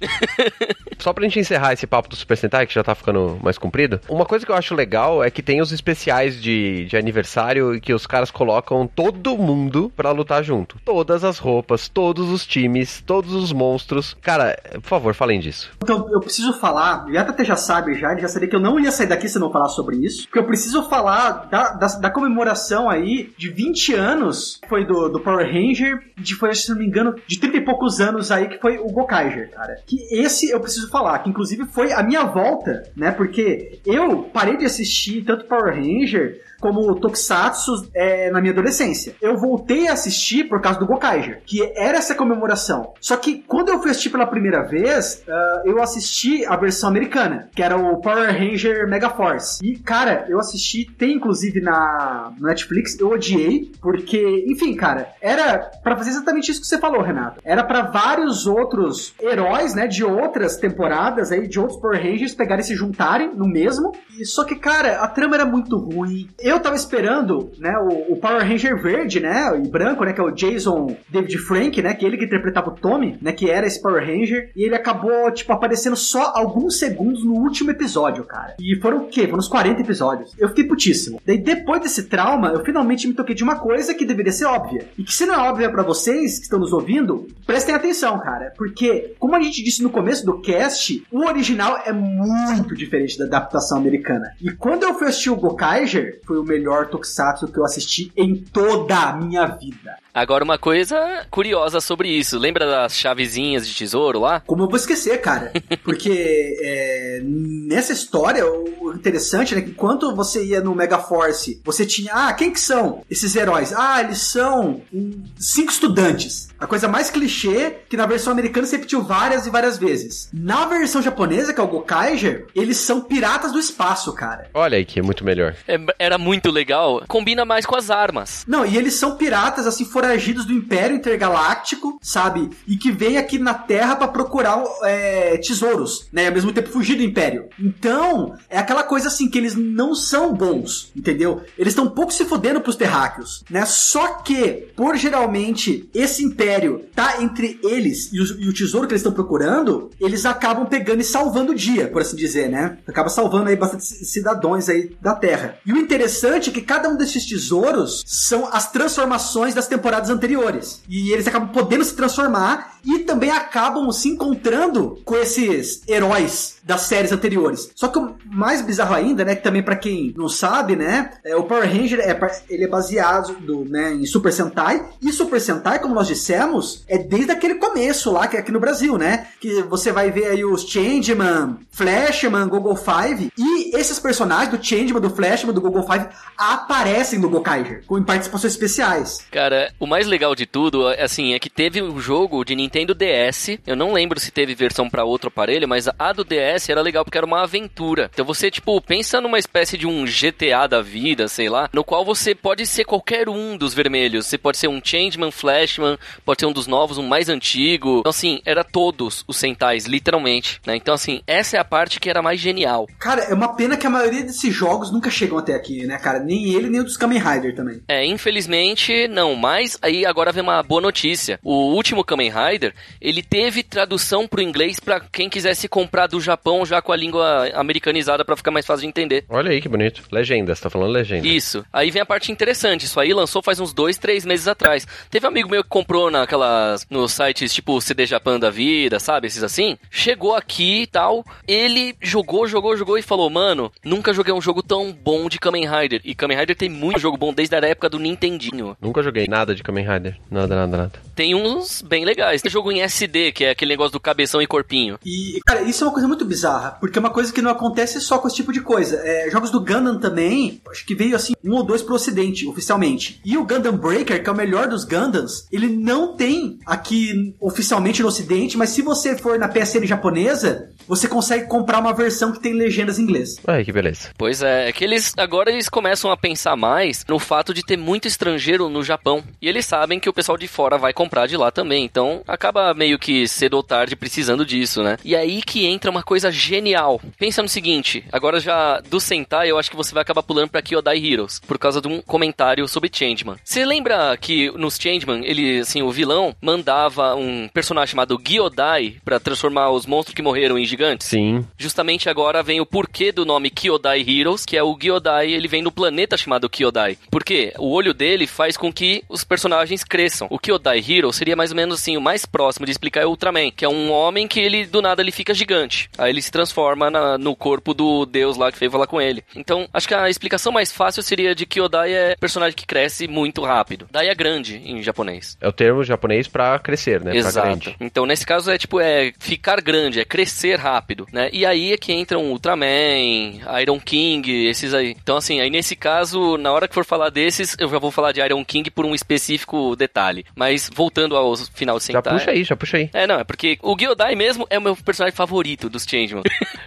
Só 0.99 1.13
pra 1.13 1.25
gente 1.25 1.39
encerrar 1.39 1.73
esse 1.73 1.87
papo 1.87 2.09
do 2.09 2.17
Super 2.17 2.37
Sentai, 2.37 2.67
que 2.67 2.75
já 2.75 2.83
tá 2.83 2.95
ficando 2.95 3.39
mais 3.43 3.59
comprido, 3.59 4.01
uma 4.09 4.25
coisa 4.25 4.45
que 4.45 4.53
eu 4.53 4.57
acho 4.57 4.75
legal 4.75 5.23
é 5.23 5.31
que 5.31 5.43
tem 5.43 5.61
os 5.61 5.73
especiais 5.73 6.41
de, 6.41 6.87
de 6.87 6.97
aniversário 6.97 7.75
e 7.75 7.81
que 7.81 7.93
os 7.93 8.07
caras 8.07 8.31
colocam 8.31 8.87
todo 8.87 9.37
mundo 9.37 9.93
pra 9.95 10.11
lutar 10.13 10.43
junto. 10.43 10.79
Todas 10.85 11.25
as 11.25 11.39
roupas, 11.39 11.89
todos 11.89 12.31
os 12.31 12.47
times, 12.47 13.03
todos 13.05 13.35
os 13.35 13.53
monstros. 13.53 14.17
Cara, 14.23 14.59
por 14.75 14.89
favor, 14.89 15.15
falem 15.15 15.41
disso. 15.41 15.71
Então, 15.83 16.09
eu 16.11 16.21
preciso 16.21 16.53
falar, 16.55 17.07
o 17.07 17.19
até 17.19 17.45
já 17.45 17.57
sabe 17.57 17.95
já, 17.99 18.13
ele 18.13 18.21
já 18.21 18.29
sabia 18.29 18.49
que 18.49 18.57
eu 18.57 18.61
não 18.61 18.79
ia 18.79 18.91
sair 18.91 19.07
daqui 19.07 19.29
se 19.29 19.39
não 19.39 19.51
falar 19.51 19.69
sobre 19.69 19.97
isso, 19.97 20.25
porque 20.25 20.39
eu 20.39 20.45
preciso 20.45 20.89
falar 20.89 21.49
da, 21.51 21.71
da, 21.73 21.87
da 21.87 22.11
comemoração 22.11 22.89
aí 22.89 23.33
de 23.37 23.51
20 23.51 23.95
anos, 23.95 24.61
foi 24.69 24.85
do, 24.85 25.09
do 25.09 25.21
Power 25.21 25.47
Ranger, 25.47 26.01
de 26.17 26.35
foi, 26.35 26.55
se 26.55 26.71
não 26.71 26.79
me 26.79 26.87
engano, 26.87 27.15
de 27.27 27.39
30 27.39 27.57
e 27.57 27.65
poucos 27.65 28.01
anos 28.01 28.31
aí, 28.31 28.49
que 28.49 28.61
foi 28.61 28.79
o 28.79 28.87
Gokaiger, 28.87 29.51
cara. 29.51 29.77
Que 29.87 29.97
esse 30.11 30.51
eu 30.51 30.61
preciso 30.61 30.89
falar, 30.91 31.19
que 31.21 31.31
inclusive 31.31 31.67
foi 31.67 31.93
a 31.93 32.03
minha 32.03 32.25
volta, 32.25 32.85
né? 32.97 33.11
Porque 33.11 33.81
eu 33.85 34.25
parei 34.33 34.57
de 34.57 34.65
assistir 34.65 35.25
tanto 35.25 35.47
Power 35.47 35.75
Ranger 35.75 36.41
como 36.65 36.95
Tokusatsu 36.95 37.91
é, 37.95 38.31
na 38.31 38.41
minha 38.41 38.55
adolescência. 38.55 39.15
Eu 39.21 39.37
voltei 39.37 39.87
a 39.87 39.93
assistir 39.93 40.45
por 40.45 40.63
causa 40.63 40.79
do 40.79 40.87
Gokaiger, 40.87 41.43
que 41.45 41.63
era 41.77 41.99
essa 41.99 42.15
comemoração. 42.15 42.95
Só 43.03 43.19
que 43.19 43.45
quando 43.47 43.69
eu 43.69 43.83
fui 43.83 43.91
assistir 43.91 44.09
pela 44.09 44.27
primeira 44.27 44.63
vez, 44.63 45.23
uh, 45.29 45.69
eu 45.69 45.83
assisti 45.83 46.43
a 46.47 46.57
versão 46.57 46.89
americana, 46.89 47.51
que 47.55 47.63
era 47.63 47.77
o 47.77 48.01
Power 48.01 48.33
Ranger 48.33 48.89
Mega 48.89 49.11
Force. 49.11 49.59
E, 49.63 49.79
cara, 49.79 50.25
eu 50.27 50.39
assisti, 50.39 50.87
tem 50.87 51.17
inclusive 51.17 51.61
na 51.61 52.33
Netflix, 52.41 52.99
eu 52.99 53.11
odiei, 53.11 53.71
porque, 53.83 54.47
enfim, 54.49 54.75
cara, 54.75 55.09
era, 55.21 55.71
pra 55.83 55.97
fazer 56.05 56.11
exatamente 56.11 56.51
isso 56.51 56.61
que 56.61 56.67
você 56.67 56.79
falou, 56.79 57.03
Renato. 57.03 57.41
Era 57.45 57.65
para 57.65 57.83
vários 57.83 58.47
outros 58.47 59.15
heróis, 59.21 59.75
né, 59.75 59.87
de 59.87 60.05
outras 60.05 60.57
temporadas 60.57 61.33
aí, 61.33 61.49
de 61.49 61.59
outros 61.59 61.81
Power 61.81 62.01
Rangers 62.01 62.35
pegarem 62.35 62.63
e 62.63 62.67
se 62.67 62.75
juntarem 62.75 63.35
no 63.35 63.47
mesmo. 63.47 63.93
E 64.19 64.25
só 64.25 64.45
que, 64.45 64.55
cara, 64.57 65.01
a 65.01 65.09
trama 65.09 65.35
era 65.35 65.47
muito 65.47 65.77
ruim. 65.77 66.29
Eu 66.39 66.61
tava 66.61 66.77
esperando, 66.77 67.51
né, 67.59 67.73
o, 67.79 68.13
o 68.13 68.17
Power 68.17 68.47
Ranger 68.47 68.81
verde, 68.81 69.21
né, 69.21 69.51
e 69.63 69.69
branco, 69.69 70.05
né, 70.05 70.13
que 70.13 70.21
é 70.21 70.25
o 70.25 70.31
Jason 70.31 70.97
David 71.09 71.39
Frank, 71.39 71.81
né, 71.83 71.95
que 71.95 72.05
é 72.05 72.09
ele 72.09 72.19
que 72.19 72.25
interpretava 72.25 72.71
o 72.71 72.75
Tommy, 72.75 73.19
né, 73.21 73.33
que 73.33 73.51
era 73.51 73.67
esse 73.67 73.81
Power 73.81 74.05
Ranger, 74.05 74.51
e 74.55 74.65
ele 74.65 74.75
acabou, 74.75 75.31
tipo, 75.33 75.53
aparecendo 75.53 75.97
só 75.97 76.33
alguns 76.35 76.79
segundos 76.79 77.25
no 77.25 77.35
último 77.35 77.71
episódio, 77.71 78.25
cara. 78.25 78.55
E 78.61 78.79
foram 78.81 78.99
o 78.99 79.09
quê? 79.09 79.23
Foram 79.23 79.39
uns 79.39 79.49
40 79.49 79.81
episódios. 79.81 80.33
Eu 80.39 80.49
fiquei 80.49 80.65
putíssimo. 80.65 81.21
Daí, 81.27 81.39
depois 81.39 81.81
desse 81.81 82.05
trauma, 82.05 82.49
eu 82.49 82.65
finalmente 82.65 83.09
me 83.09 83.15
toquei 83.15 83.35
de 83.35 83.43
uma 83.43 83.57
coisa 83.57 83.95
que 83.95 84.05
deveria 84.05 84.33
ser 84.33 84.45
óbvia. 84.45 84.87
E 84.99 85.05
que 85.05 85.13
se 85.13 85.25
não 85.25 85.35
é 85.35 85.39
óbvia 85.39 85.71
para 85.71 85.83
vocês 85.95 86.39
que 86.39 86.45
estão 86.45 86.59
nos 86.59 86.73
ouvindo, 86.73 87.29
prestem 87.47 87.75
atenção, 87.75 88.19
cara. 88.19 88.53
Porque, 88.57 89.15
como 89.19 89.37
a 89.37 89.41
gente 89.41 89.63
disse 89.63 89.83
no 89.83 89.91
começo 89.91 90.27
do 90.27 90.41
cast, 90.41 91.07
o 91.11 91.25
original 91.25 91.81
é 91.87 91.93
muito 91.93 92.75
diferente 92.75 93.17
da 93.17 93.27
adaptação 93.27 93.79
americana. 93.79 94.35
E 94.43 94.51
quando 94.51 94.83
eu 94.83 94.95
fui 94.95 95.07
assistir 95.07 95.31
o 95.31 95.37
Gokaiger, 95.37 96.21
foi 96.27 96.39
o 96.39 96.45
melhor 96.45 96.89
Tokusatsu 96.89 97.47
que 97.47 97.59
eu 97.59 97.65
assisti 97.65 98.11
em 98.17 98.35
toda 98.35 98.97
a 98.97 99.17
minha 99.17 99.47
vida. 99.47 99.97
Agora, 100.13 100.45
uma 100.45 100.57
coisa 100.57 101.27
curiosa 101.29 101.81
sobre 101.81 102.09
isso. 102.09 102.39
Lembra 102.39 102.65
das 102.67 102.97
chavezinhas 102.97 103.67
de 103.67 103.75
tesouro 103.75 104.21
lá? 104.21 104.41
Como 104.41 104.63
eu 104.63 104.69
vou 104.69 104.77
esquecer, 104.77 105.21
cara? 105.21 105.53
Porque 105.83 106.57
é, 106.63 107.21
nessa 107.25 107.93
história, 107.93 108.45
o 108.47 108.93
interessante 108.93 109.57
é 109.57 109.61
que 109.61 109.71
enquanto 109.71 110.15
você 110.15 110.45
ia 110.45 110.61
no 110.61 110.73
Megaforce, 110.73 111.61
você 111.65 111.85
tinha. 111.85 112.13
Ah, 112.15 112.33
quem 112.33 112.53
que 112.53 112.61
são 112.61 113.03
esses 113.11 113.35
heróis? 113.35 113.73
Ah, 113.73 114.03
eles 114.03 114.19
são 114.19 114.83
um, 114.93 115.21
cinco 115.37 115.73
estudantes. 115.85 116.49
A 116.65 116.67
coisa 116.67 116.89
mais 116.89 117.11
clichê, 117.11 117.75
que 117.91 117.97
na 117.97 118.07
versão 118.07 118.33
americana 118.33 118.67
se 118.67 118.75
repetiu 118.75 119.03
várias 119.03 119.47
e 119.47 119.51
várias 119.51 119.77
vezes. 119.77 120.31
Na 120.33 120.65
versão 120.65 121.03
japonesa, 121.03 121.53
que 121.53 121.61
é 121.61 121.63
o 121.63 121.69
Gokaiger, 121.69 122.47
eles 122.55 122.79
são 122.79 123.03
piratas 123.03 123.53
do 123.53 123.59
espaço, 123.59 124.15
cara. 124.15 124.49
Olha 124.55 124.79
aí 124.79 124.85
que 124.87 124.99
é 124.99 125.03
muito 125.03 125.23
melhor. 125.27 125.55
É, 125.69 125.79
era 125.99 126.17
muito 126.17 126.51
legal. 126.51 127.05
Combina 127.07 127.45
mais 127.45 127.67
com 127.67 127.77
as 127.77 127.91
armas. 127.91 128.47
Não, 128.49 128.65
e 128.65 128.79
eles 128.79 128.95
são 128.95 129.19
piratas, 129.19 129.67
assim, 129.67 129.85
foragidos 129.85 130.47
do 130.47 130.55
Império 130.55 130.97
Intergaláctico, 130.97 131.99
sabe? 132.01 132.49
E 132.67 132.79
que 132.79 132.91
vêm 132.91 133.19
aqui 133.19 133.39
na 133.39 133.53
Terra 133.53 133.97
para 133.97 134.09
procurar 134.09 134.65
é, 134.85 135.37
tesouros, 135.37 136.09
né? 136.11 136.29
Ao 136.29 136.33
mesmo 136.33 136.51
tempo 136.51 136.71
fugir 136.71 136.97
do 136.97 137.03
Império. 137.03 137.51
Então, 137.61 138.39
é 138.49 138.59
aquela 138.59 138.85
coisa 138.85 139.09
assim, 139.09 139.29
que 139.29 139.37
eles 139.37 139.55
não 139.55 139.95
são 139.95 140.33
bons, 140.33 140.91
entendeu? 140.97 141.43
Eles 141.59 141.73
estão 141.73 141.85
um 141.85 141.91
pouco 141.91 142.11
se 142.11 142.25
fodendo 142.25 142.63
pros 142.63 142.77
terráqueos, 142.77 143.45
né? 143.51 143.67
Só 143.67 144.15
que, 144.23 144.69
por 144.75 144.97
geralmente, 144.97 145.91
esse 145.93 146.25
Império 146.25 146.54
tá 146.95 147.23
entre 147.23 147.59
eles 147.63 148.11
e 148.13 148.21
o, 148.21 148.41
e 148.41 148.49
o 148.49 148.53
tesouro 148.53 148.87
que 148.87 148.93
eles 148.93 149.01
estão 149.01 149.13
procurando, 149.13 149.91
eles 150.01 150.25
acabam 150.27 150.67
pegando 150.67 151.01
e 151.01 151.05
salvando 151.05 151.53
o 151.53 151.55
dia, 151.55 151.89
por 151.89 152.03
assim 152.03 152.17
dizer, 152.17 152.49
né? 152.49 152.79
Acaba 152.87 153.09
salvando 153.09 153.49
aí 153.49 153.57
bastante 153.57 153.85
cidadãos 153.85 154.69
aí 154.69 154.97
da 155.01 155.15
Terra. 155.15 155.57
E 155.67 155.73
o 155.73 155.77
interessante 155.77 156.51
é 156.51 156.53
que 156.53 156.61
cada 156.61 156.89
um 156.89 156.97
desses 156.97 157.27
tesouros 157.27 158.03
são 158.07 158.49
as 158.53 158.71
transformações 158.71 159.55
das 159.55 159.67
temporadas 159.67 160.11
anteriores. 160.11 160.83
E 160.89 161.13
eles 161.13 161.27
acabam 161.27 161.49
podendo 161.49 161.85
se 161.85 161.95
transformar 161.95 162.79
e 162.85 163.01
também 163.01 163.31
acabam 163.31 163.91
se 163.91 164.09
encontrando 164.09 164.99
com 165.05 165.17
esses 165.17 165.83
heróis 165.89 166.54
das 166.65 166.83
séries 166.83 167.13
anteriores. 167.13 167.71
Só 167.75 167.89
que 167.89 167.99
o 167.99 168.17
mais 168.27 168.63
bizarro 168.63 168.95
ainda, 168.95 169.25
né, 169.25 169.35
que 169.35 169.43
também 169.43 169.63
para 169.63 169.77
quem 169.77 170.15
não 170.17 170.29
sabe, 170.29 170.75
né, 170.75 171.11
é, 171.25 171.37
o 171.37 171.45
Power 171.45 171.69
Ranger 171.69 172.01
é, 172.01 172.19
ele 172.49 172.65
é 172.65 172.69
baseado 172.69 173.35
do, 173.41 173.65
né, 173.65 173.93
em 173.93 174.07
Super 174.07 174.33
Sentai 174.33 174.85
e 175.03 175.13
Super 175.13 175.41
Sentai, 175.41 175.79
como 175.79 175.95
nós 175.95 176.07
dissemos, 176.07 176.85
é 176.89 176.97
desde 176.99 177.33
aquele 177.33 177.57
começo 177.57 178.11
lá 178.11 178.27
que 178.27 178.37
é 178.37 178.41
aqui 178.41 178.51
no 178.51 178.61
Brasil, 178.61 178.97
né, 178.97 179.29
que 179.41 179.63
você 179.63 179.93
vai 179.93 180.11
ver 180.11 180.27
aí 180.27 180.45
os 180.45 180.63
Changeman, 180.63 181.59
Flashman, 181.71 182.49
Google 182.49 182.77
Five 182.77 183.31
e 183.37 183.77
esses 183.77 183.99
personagens 183.99 184.49
do 184.49 184.65
Changeman, 184.65 185.01
do 185.01 185.11
Flashman, 185.11 185.55
do 185.55 185.61
Google 185.61 185.83
Five 185.83 186.09
aparecem 186.37 187.19
no 187.19 187.29
Gokaiger 187.29 187.85
com 187.87 188.03
participações 188.03 188.53
especiais. 188.53 189.25
Cara, 189.31 189.73
o 189.79 189.87
mais 189.87 190.07
legal 190.07 190.35
de 190.35 190.47
tudo, 190.47 190.87
assim, 190.89 191.35
é 191.35 191.39
que 191.39 191.51
teve 191.51 191.83
um 191.83 191.99
jogo 191.99 192.45
de 192.45 192.55
Nintendo 192.55 192.95
DS. 192.95 193.59
Eu 193.67 193.77
não 193.77 193.93
lembro 193.93 194.19
se 194.21 194.31
teve 194.31 194.55
versão 194.55 194.89
para 194.89 195.05
outro 195.05 195.29
aparelho, 195.29 195.69
mas 195.69 195.89
a 195.99 196.13
do 196.13 196.25
DS 196.25 196.54
DS 196.55 196.69
era 196.69 196.81
legal 196.81 197.05
porque 197.05 197.19
era 197.19 197.27
uma 197.27 197.43
aventura. 197.43 198.11
Então 198.13 198.25
você, 198.25 198.51
tipo, 198.51 198.81
pensa 198.81 199.21
numa 199.21 199.39
espécie 199.39 199.77
de 199.77 199.87
um 199.87 200.05
GTA 200.05 200.67
da 200.69 200.81
vida, 200.81 201.29
sei 201.29 201.49
lá, 201.49 201.69
no 201.73 201.85
qual 201.85 202.05
você 202.05 202.35
pode 202.35 202.67
ser 202.67 202.85
qualquer 202.85 203.29
um 203.29 203.57
dos 203.57 203.75
vermelhos. 203.75 204.27
Você 204.27 204.39
pode 204.39 204.59
ser 204.59 204.69
um 204.69 204.81
Changeman, 204.83 205.31
Flashman, 205.31 205.99
pode 206.25 206.41
ser 206.41 206.47
um 206.47 206.53
dos 206.53 206.67
novos, 206.67 206.99
um 206.99 207.07
mais 207.07 207.29
antigo. 207.29 208.01
Então, 208.01 208.11
assim, 208.11 208.41
era 208.45 208.65
todos 208.65 209.25
os 209.27 209.37
Sentais, 209.37 209.87
literalmente, 209.87 210.61
né? 210.67 210.77
Então, 210.77 210.95
assim, 210.95 211.21
essa 211.27 211.57
é 211.57 211.61
a 211.61 211.65
parte 211.65 212.01
que 212.01 212.09
era 212.09 212.23
mais 212.23 212.41
genial. 212.41 212.89
Cara, 212.99 213.23
é 213.23 213.35
uma 213.35 213.55
pena 213.55 213.77
que 213.77 213.87
a 213.87 213.91
maioria 213.91 214.23
desses 214.23 214.55
jogos 214.55 214.91
nunca 214.91 215.11
chegam 215.11 215.39
até 215.39 215.55
aqui, 215.55 215.87
né, 215.87 215.99
cara? 215.99 216.19
Nem 216.19 216.55
ele, 216.55 216.71
nem 216.71 216.81
o 216.81 216.85
dos 216.85 216.97
Kamen 216.97 217.19
Rider 217.19 217.55
também. 217.55 217.83
É, 217.89 218.05
infelizmente, 218.07 219.09
não. 219.09 219.35
Mas 219.35 219.79
aí 219.83 220.07
agora 220.07 220.33
vem 220.33 220.43
uma 220.43 220.63
boa 220.63 220.81
notícia. 220.81 221.39
O 221.43 221.75
último 221.75 222.05
Kamen 222.05 222.31
Rider, 222.31 222.75
ele 223.01 223.23
teve 223.23 223.63
tradução 223.63 224.27
pro 224.27 224.43
inglês 224.43 224.81
para 224.81 225.01
quem 225.01 225.29
quisesse 225.29 225.69
comprar 225.69 226.07
do 226.07 226.21
Japão 226.21 226.44
Japão 226.45 226.67
já 226.67 226.83
com 226.83 226.93
a 226.93 226.97
língua 226.97 227.49
americanizada 227.55 228.23
para 228.23 228.37
ficar 228.37 228.51
mais 228.51 228.67
fácil 228.67 228.83
de 228.83 228.89
entender. 228.89 229.25
Olha 229.31 229.51
aí 229.51 229.63
que 229.63 229.69
bonito. 229.69 230.03
Legenda, 230.13 230.55
você 230.55 230.63
tá 230.63 230.69
falando 230.69 230.93
legenda. 230.93 231.27
Isso. 231.27 231.65
Aí 231.73 231.91
vem 231.91 232.03
a 232.03 232.07
parte 232.07 232.31
interessante. 232.31 232.85
Isso 232.85 233.01
aí 233.01 233.15
lançou 233.15 233.43
faz 233.43 233.59
uns 233.59 233.73
dois, 233.73 233.97
três 233.97 234.27
meses 234.27 234.47
atrás. 234.47 234.87
Teve 235.11 235.25
um 235.25 235.31
amigo 235.31 235.49
meu 235.49 235.63
que 235.63 235.71
comprou 235.71 236.11
naquelas. 236.11 236.87
nos 236.91 237.13
sites 237.13 237.55
tipo 237.55 237.81
CD 237.81 238.05
Japan 238.05 238.39
da 238.39 238.51
vida, 238.51 239.01
sabe? 239.01 239.27
Esses 239.27 239.43
assim. 239.43 239.79
Chegou 239.91 240.35
aqui 240.35 240.83
e 240.83 240.87
tal. 240.87 241.25
Ele 241.49 241.97
jogou, 242.03 242.47
jogou, 242.47 242.77
jogou 242.77 242.99
e 242.99 243.03
falou: 243.03 243.31
Mano, 243.31 243.73
nunca 243.83 244.13
joguei 244.13 244.35
um 244.35 244.43
jogo 244.43 244.63
tão 244.63 244.93
bom 244.93 245.31
de 245.31 245.39
Kamen 245.39 245.67
Rider. 245.67 246.03
E 246.05 246.15
Kamen 246.15 246.37
Rider 246.37 246.57
tem 246.57 246.69
muito 246.69 247.01
jogo 247.01 247.17
bom 247.17 247.33
desde 247.33 247.57
a 247.57 247.61
época 247.61 247.89
do 247.89 247.99
Nintendinho. 247.99 248.77
Nunca 248.83 249.03
joguei 249.03 249.27
nada 249.27 249.55
de 249.55 249.63
Kamen 249.63 249.87
Rider. 249.89 250.19
Nada, 250.31 250.55
nada, 250.55 250.77
nada. 250.77 250.93
Tem 251.15 251.35
uns 251.35 251.81
bem 251.81 252.05
legais. 252.05 252.43
Tem 252.43 252.51
jogo 252.51 252.71
em 252.71 252.83
SD, 252.83 253.33
que 253.33 253.45
é 253.45 253.51
aquele 253.51 253.71
negócio 253.71 253.93
do 253.93 254.01
cabeção 254.01 254.43
e 254.43 254.47
corpinho. 254.47 254.99
E, 255.07 255.41
cara, 255.47 255.63
isso 255.63 255.83
é 255.83 255.87
uma 255.87 255.93
coisa 255.93 256.07
muito 256.07 256.25
bizarra, 256.25 256.34
porque 256.81 256.99
é 256.99 257.01
uma 257.01 257.11
coisa 257.11 257.33
que 257.33 257.43
não 257.43 257.51
acontece 257.51 258.01
só 258.01 258.19
com 258.19 258.29
esse 258.29 258.37
tipo 258.37 258.53
de 258.53 258.61
coisa. 258.61 259.01
É, 259.03 259.31
jogos 259.31 259.51
do 259.51 259.61
Gundam 259.61 259.99
também, 259.99 260.61
acho 260.71 260.85
que 260.85 260.95
veio 260.95 261.17
assim, 261.17 261.35
um 261.45 261.55
ou 261.55 261.65
dois 261.65 261.83
pro 261.83 261.95
ocidente, 261.95 262.47
oficialmente. 262.47 263.21
E 263.25 263.37
o 263.37 263.45
Gundam 263.45 263.77
Breaker, 263.77 264.23
que 264.23 264.29
é 264.29 264.33
o 264.33 264.37
melhor 264.37 264.69
dos 264.69 264.85
Gundams, 264.85 265.47
ele 265.53 265.69
não 265.69 266.17
tem 266.17 266.59
aqui 266.67 267.35
oficialmente 267.41 268.03
no 268.03 268.09
ocidente, 268.09 268.57
mas 268.57 268.71
se 268.71 268.83
você 268.83 269.17
for 269.17 269.39
na 269.39 269.49
PSN 269.49 269.87
japonesa, 269.87 270.71
você 270.87 271.09
consegue 271.09 271.47
comprar 271.47 271.79
uma 271.79 271.93
versão 271.93 272.33
que 272.33 272.41
tem 272.41 272.53
legendas 272.53 272.99
em 272.99 273.03
inglês. 273.03 273.37
Ai, 273.47 273.65
que 273.65 273.73
beleza. 273.73 274.11
Pois 274.17 274.43
é, 274.43 274.69
é 274.69 274.73
que 274.73 274.85
eles 274.85 275.13
agora 275.17 275.51
eles 275.51 275.69
começam 275.69 276.11
a 276.11 276.17
pensar 276.17 276.57
mais 276.57 277.05
no 277.09 277.19
fato 277.19 277.55
de 277.55 277.65
ter 277.65 277.77
muito 277.77 278.09
estrangeiro 278.09 278.69
no 278.69 278.83
Japão. 278.83 279.23
E 279.41 279.49
eles 279.49 279.67
sabem 279.67 280.01
que 280.01 280.09
o 280.09 280.13
pessoal 280.13 280.39
de 280.39 280.49
fora 280.49 280.79
vai 280.79 280.93
comprar 280.93 281.27
de 281.27 281.37
lá 281.37 281.51
também. 281.51 281.85
Então 281.85 282.23
acaba 282.27 282.75
meio 282.75 282.99
que 282.99 283.27
cedo 283.29 283.55
ou 283.55 283.63
tarde 283.63 283.97
precisando 283.97 284.45
disso, 284.45 284.83
né? 284.83 284.97
E 285.05 285.15
aí 285.15 285.43
que 285.43 285.67
entra 285.67 285.91
uma 285.91 286.03
coisa 286.03 286.24
genial. 286.31 287.01
Pensa 287.19 287.43
no 287.43 287.49
seguinte, 287.49 288.05
agora 288.13 288.41
já 288.41 288.81
do 288.81 289.01
Sentai, 289.01 289.51
eu 289.51 289.59
acho 289.59 289.71
que 289.71 289.77
você 289.77 289.95
vai 289.95 290.03
acabar 290.03 290.23
pulando 290.23 290.51
pra 290.51 290.63
Kyodai 290.63 291.05
Heroes, 291.05 291.41
por 291.47 291.59
causa 291.59 291.81
de 291.81 291.89
um 291.89 292.01
comentário 292.01 292.67
sobre 292.69 292.91
Changeman. 292.93 293.37
Você 293.45 293.65
lembra 293.65 294.17
que 294.17 294.51
nos 294.57 294.77
Changeman, 294.77 295.23
ele, 295.25 295.61
assim, 295.61 295.83
o 295.83 295.91
vilão 295.91 296.35
mandava 296.41 297.15
um 297.15 297.49
personagem 297.49 297.93
chamado 297.93 298.21
Gyodai 298.23 298.97
para 299.05 299.21
transformar 299.21 299.71
os 299.71 299.87
monstros 299.87 300.15
que 300.15 300.23
morreram 300.23 300.59
em 300.59 300.65
gigantes? 300.65 301.07
Sim. 301.07 301.47
Justamente 301.59 302.09
agora 302.09 302.43
vem 302.43 302.61
o 302.61 302.67
porquê 302.67 303.13
do 303.13 303.25
nome 303.25 303.51
Kyodai 303.51 304.05
Heroes, 304.07 304.45
que 304.45 304.57
é 304.57 304.63
o 304.63 304.77
Gyodai, 304.77 305.33
ele 305.33 305.49
vem 305.49 305.63
no 305.63 305.73
planeta 305.73 306.17
chamado 306.17 306.49
Kyodai. 306.49 306.99
Porque 307.11 307.53
o 307.59 307.71
olho 307.71 307.95
dele 307.95 308.27
faz 308.27 308.57
com 308.57 308.73
que 308.73 309.03
os 309.09 309.25
personagens 309.25 309.85
cresçam. 309.85 310.27
O 310.31 310.39
Kyodai 310.39 310.85
Hero 310.87 311.13
seria 311.13 311.37
mais 311.37 311.51
ou 311.51 311.57
menos 311.57 311.81
assim, 311.81 311.97
o 311.97 312.01
mais 312.01 312.27
próximo 312.27 312.67
de 312.67 312.73
explicar 312.73 313.03
é 313.03 313.07
o 313.07 313.11
Ultraman, 313.11 313.51
que 313.51 313.65
é 313.65 313.69
um 313.69 313.91
homem 313.91 314.27
que 314.27 314.41
ele 314.41 314.67
do 314.67 314.83
nada 314.83 315.03
ele 315.03 315.13
fica 315.13 315.35
gigante. 315.35 315.89
Aí 315.97 316.11
ele 316.15 316.23
se 316.23 316.31
transforma 316.31 316.91
na, 316.91 317.19
no 317.19 317.35
corpo 317.37 317.75
do 317.75 318.07
deus 318.07 318.37
lá 318.37 318.51
que 318.51 318.59
veio 318.59 318.71
falar 318.71 318.87
com 318.87 319.01
ele. 319.01 319.23
Então, 319.37 319.69
acho 319.73 319.89
que 319.89 319.95
a 319.95 320.09
explicação 320.09 320.53
mais 320.53 320.73
fácil 320.73 321.03
seria 321.03 321.35
de 321.35 321.45
Kyodai 321.45 321.93
é 321.93 322.17
personagem 322.17 322.57
que 322.57 322.67
cresce 322.67 323.07
muito 323.07 323.43
rápido. 323.43 323.87
Dai 323.91 324.09
é 324.09 324.15
grande 324.15 324.57
em 324.57 324.83
japonês. 324.83 325.37
É 325.41 325.49
o 325.49 325.53
termo 325.53 325.85
japonês 325.85 326.29
para 326.29 326.59
crescer, 326.59 327.03
né? 327.03 327.17
Exato. 327.17 327.75
Então, 327.81 328.07
nesse 328.07 328.25
caso 328.25 328.51
é 328.51 328.57
tipo 328.57 328.81
é 328.81 329.13
ficar 329.19 329.61
grande, 329.61 330.01
é 330.01 330.05
crescer 330.05 330.57
rápido, 330.57 331.07
né? 331.13 331.29
E 331.33 331.45
aí 331.45 331.73
é 331.73 331.77
que 331.77 331.93
entram 331.93 332.31
Ultraman, 332.31 333.41
Iron 333.61 333.81
King, 333.81 334.47
esses 334.47 334.73
aí. 334.73 334.97
Então, 335.03 335.17
assim, 335.17 335.41
aí 335.41 335.51
nesse 335.51 335.77
caso, 335.77 336.37
na 336.37 336.53
hora 336.53 336.69
que 336.69 336.75
for 336.75 336.85
falar 336.85 337.11
desses, 337.11 337.57
eu 337.59 337.69
já 337.69 337.79
vou 337.79 337.91
falar 337.91 338.13
de 338.13 338.21
Iron 338.21 338.45
King 338.45 338.71
por 338.71 338.85
um 338.85 338.95
específico 338.95 339.75
detalhe. 339.77 340.25
Mas 340.35 340.71
voltando 340.73 341.17
ao 341.17 341.37
final 341.37 341.79
de 341.79 341.85
Sentai. 341.85 342.03
Já 342.05 342.19
puxa 342.19 342.31
aí, 342.31 342.45
já 342.45 342.57
puxa 342.57 342.77
aí. 342.77 342.91
É, 342.93 343.07
não, 343.07 343.21
é 343.21 343.25
porque 343.25 343.59
o 343.63 343.77
Gyodai 343.77 344.15
mesmo 344.15 344.47
é 344.51 344.59
o 344.59 344.63
meu 344.63 344.77
personagem 344.77 345.17
favorito 345.17 345.69
dos 345.69 345.85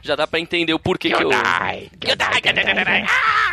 Já 0.02 0.16
dá 0.16 0.28
pra 0.28 0.40
entender 0.40 0.74
o 0.74 0.80
porquê 0.80 1.10
que 1.10 1.16
eu... 1.16 1.30
Gyodai, 1.30 1.90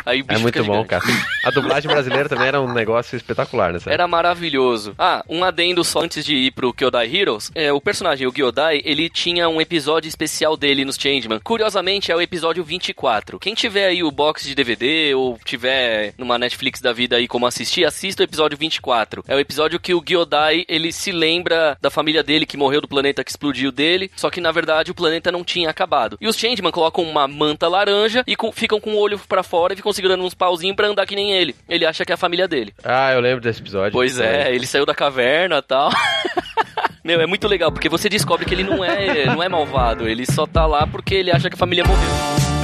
Aí 0.05 0.21
o 0.21 0.23
É 0.23 0.27
bicho 0.27 0.41
muito 0.41 0.53
fica 0.59 0.63
bom, 0.63 0.85
cara. 0.85 1.03
A 1.43 1.49
dublagem 1.49 1.89
brasileira 1.89 2.29
também 2.29 2.47
era 2.47 2.61
um 2.61 2.71
negócio 2.71 3.15
espetacular, 3.17 3.73
né? 3.73 3.79
Era 3.87 4.07
maravilhoso. 4.07 4.93
Ah, 4.97 5.23
um 5.27 5.43
adendo 5.43 5.83
só 5.83 6.01
antes 6.01 6.23
de 6.23 6.35
ir 6.35 6.51
pro 6.51 6.73
Kyodai 6.73 7.13
Heroes. 7.13 7.51
É, 7.55 7.73
o 7.73 7.81
personagem, 7.81 8.27
o 8.27 8.31
Gyodai, 8.31 8.81
ele 8.85 9.09
tinha 9.09 9.49
um 9.49 9.59
episódio 9.59 10.07
especial 10.07 10.55
dele 10.55 10.85
nos 10.85 10.95
Changeman. 10.95 11.39
Curiosamente, 11.43 12.11
é 12.11 12.15
o 12.15 12.21
episódio 12.21 12.63
24. 12.63 13.39
Quem 13.39 13.55
tiver 13.55 13.87
aí 13.87 14.03
o 14.03 14.11
box 14.11 14.43
de 14.43 14.53
DVD 14.53 15.15
ou 15.15 15.39
tiver 15.43 16.13
numa 16.17 16.37
Netflix 16.37 16.81
da 16.81 16.93
vida 16.93 17.15
aí 17.15 17.27
como 17.27 17.47
assistir, 17.47 17.85
assista 17.85 18.21
o 18.21 18.25
episódio 18.25 18.57
24. 18.57 19.23
É 19.27 19.35
o 19.35 19.39
episódio 19.39 19.79
que 19.79 19.93
o 19.93 20.03
Gyodai, 20.05 20.65
ele 20.67 20.91
se 20.91 21.11
lembra 21.11 21.77
da 21.81 21.89
família 21.89 22.23
dele 22.23 22.45
que 22.45 22.57
morreu 22.57 22.81
do 22.81 22.87
planeta 22.87 23.23
que 23.23 23.31
explodiu 23.31 23.71
dele, 23.71 24.11
só 24.15 24.29
que 24.29 24.39
na 24.39 24.51
verdade 24.51 24.91
o 24.91 24.95
planeta 24.95 25.31
não 25.31 25.43
tinha 25.43 25.64
acabado. 25.69 26.17
E 26.21 26.27
os 26.27 26.37
Changeman 26.37 26.71
colocam 26.71 27.03
uma 27.03 27.27
manta 27.27 27.67
laranja 27.67 28.23
e 28.27 28.35
com- 28.35 28.51
ficam 28.51 28.79
com 28.79 28.91
o 28.93 28.97
olho 28.99 29.19
pra 29.27 29.43
fora 29.43 29.73
e 29.73 29.75
ficam 29.75 29.91
segurando 29.93 30.23
uns 30.23 30.33
pauzinhos 30.33 30.75
pra 30.75 30.87
andar 30.87 31.05
que 31.05 31.15
nem 31.15 31.31
ele. 31.33 31.55
Ele 31.69 31.85
acha 31.85 32.05
que 32.05 32.11
é 32.11 32.15
a 32.15 32.17
família 32.17 32.47
dele. 32.47 32.73
Ah, 32.83 33.11
eu 33.13 33.19
lembro 33.19 33.41
desse 33.41 33.61
episódio. 33.61 33.91
Pois 33.91 34.19
é, 34.19 34.53
ele 34.53 34.65
saiu 34.67 34.85
da 34.85 34.93
caverna 34.95 35.57
e 35.57 35.61
tal. 35.61 35.89
Meu, 37.03 37.21
é 37.21 37.27
muito 37.27 37.47
legal, 37.47 37.71
porque 37.71 37.87
você 37.87 38.09
descobre 38.09 38.45
que 38.45 38.53
ele 38.53 38.63
não 38.63 38.83
é, 38.83 39.25
não 39.27 39.43
é 39.43 39.47
malvado, 39.47 40.07
ele 40.07 40.25
só 40.25 40.47
tá 40.47 40.65
lá 40.65 40.87
porque 40.87 41.13
ele 41.13 41.29
acha 41.31 41.49
que 41.49 41.55
a 41.55 41.57
família 41.57 41.83
morreu. 41.85 42.54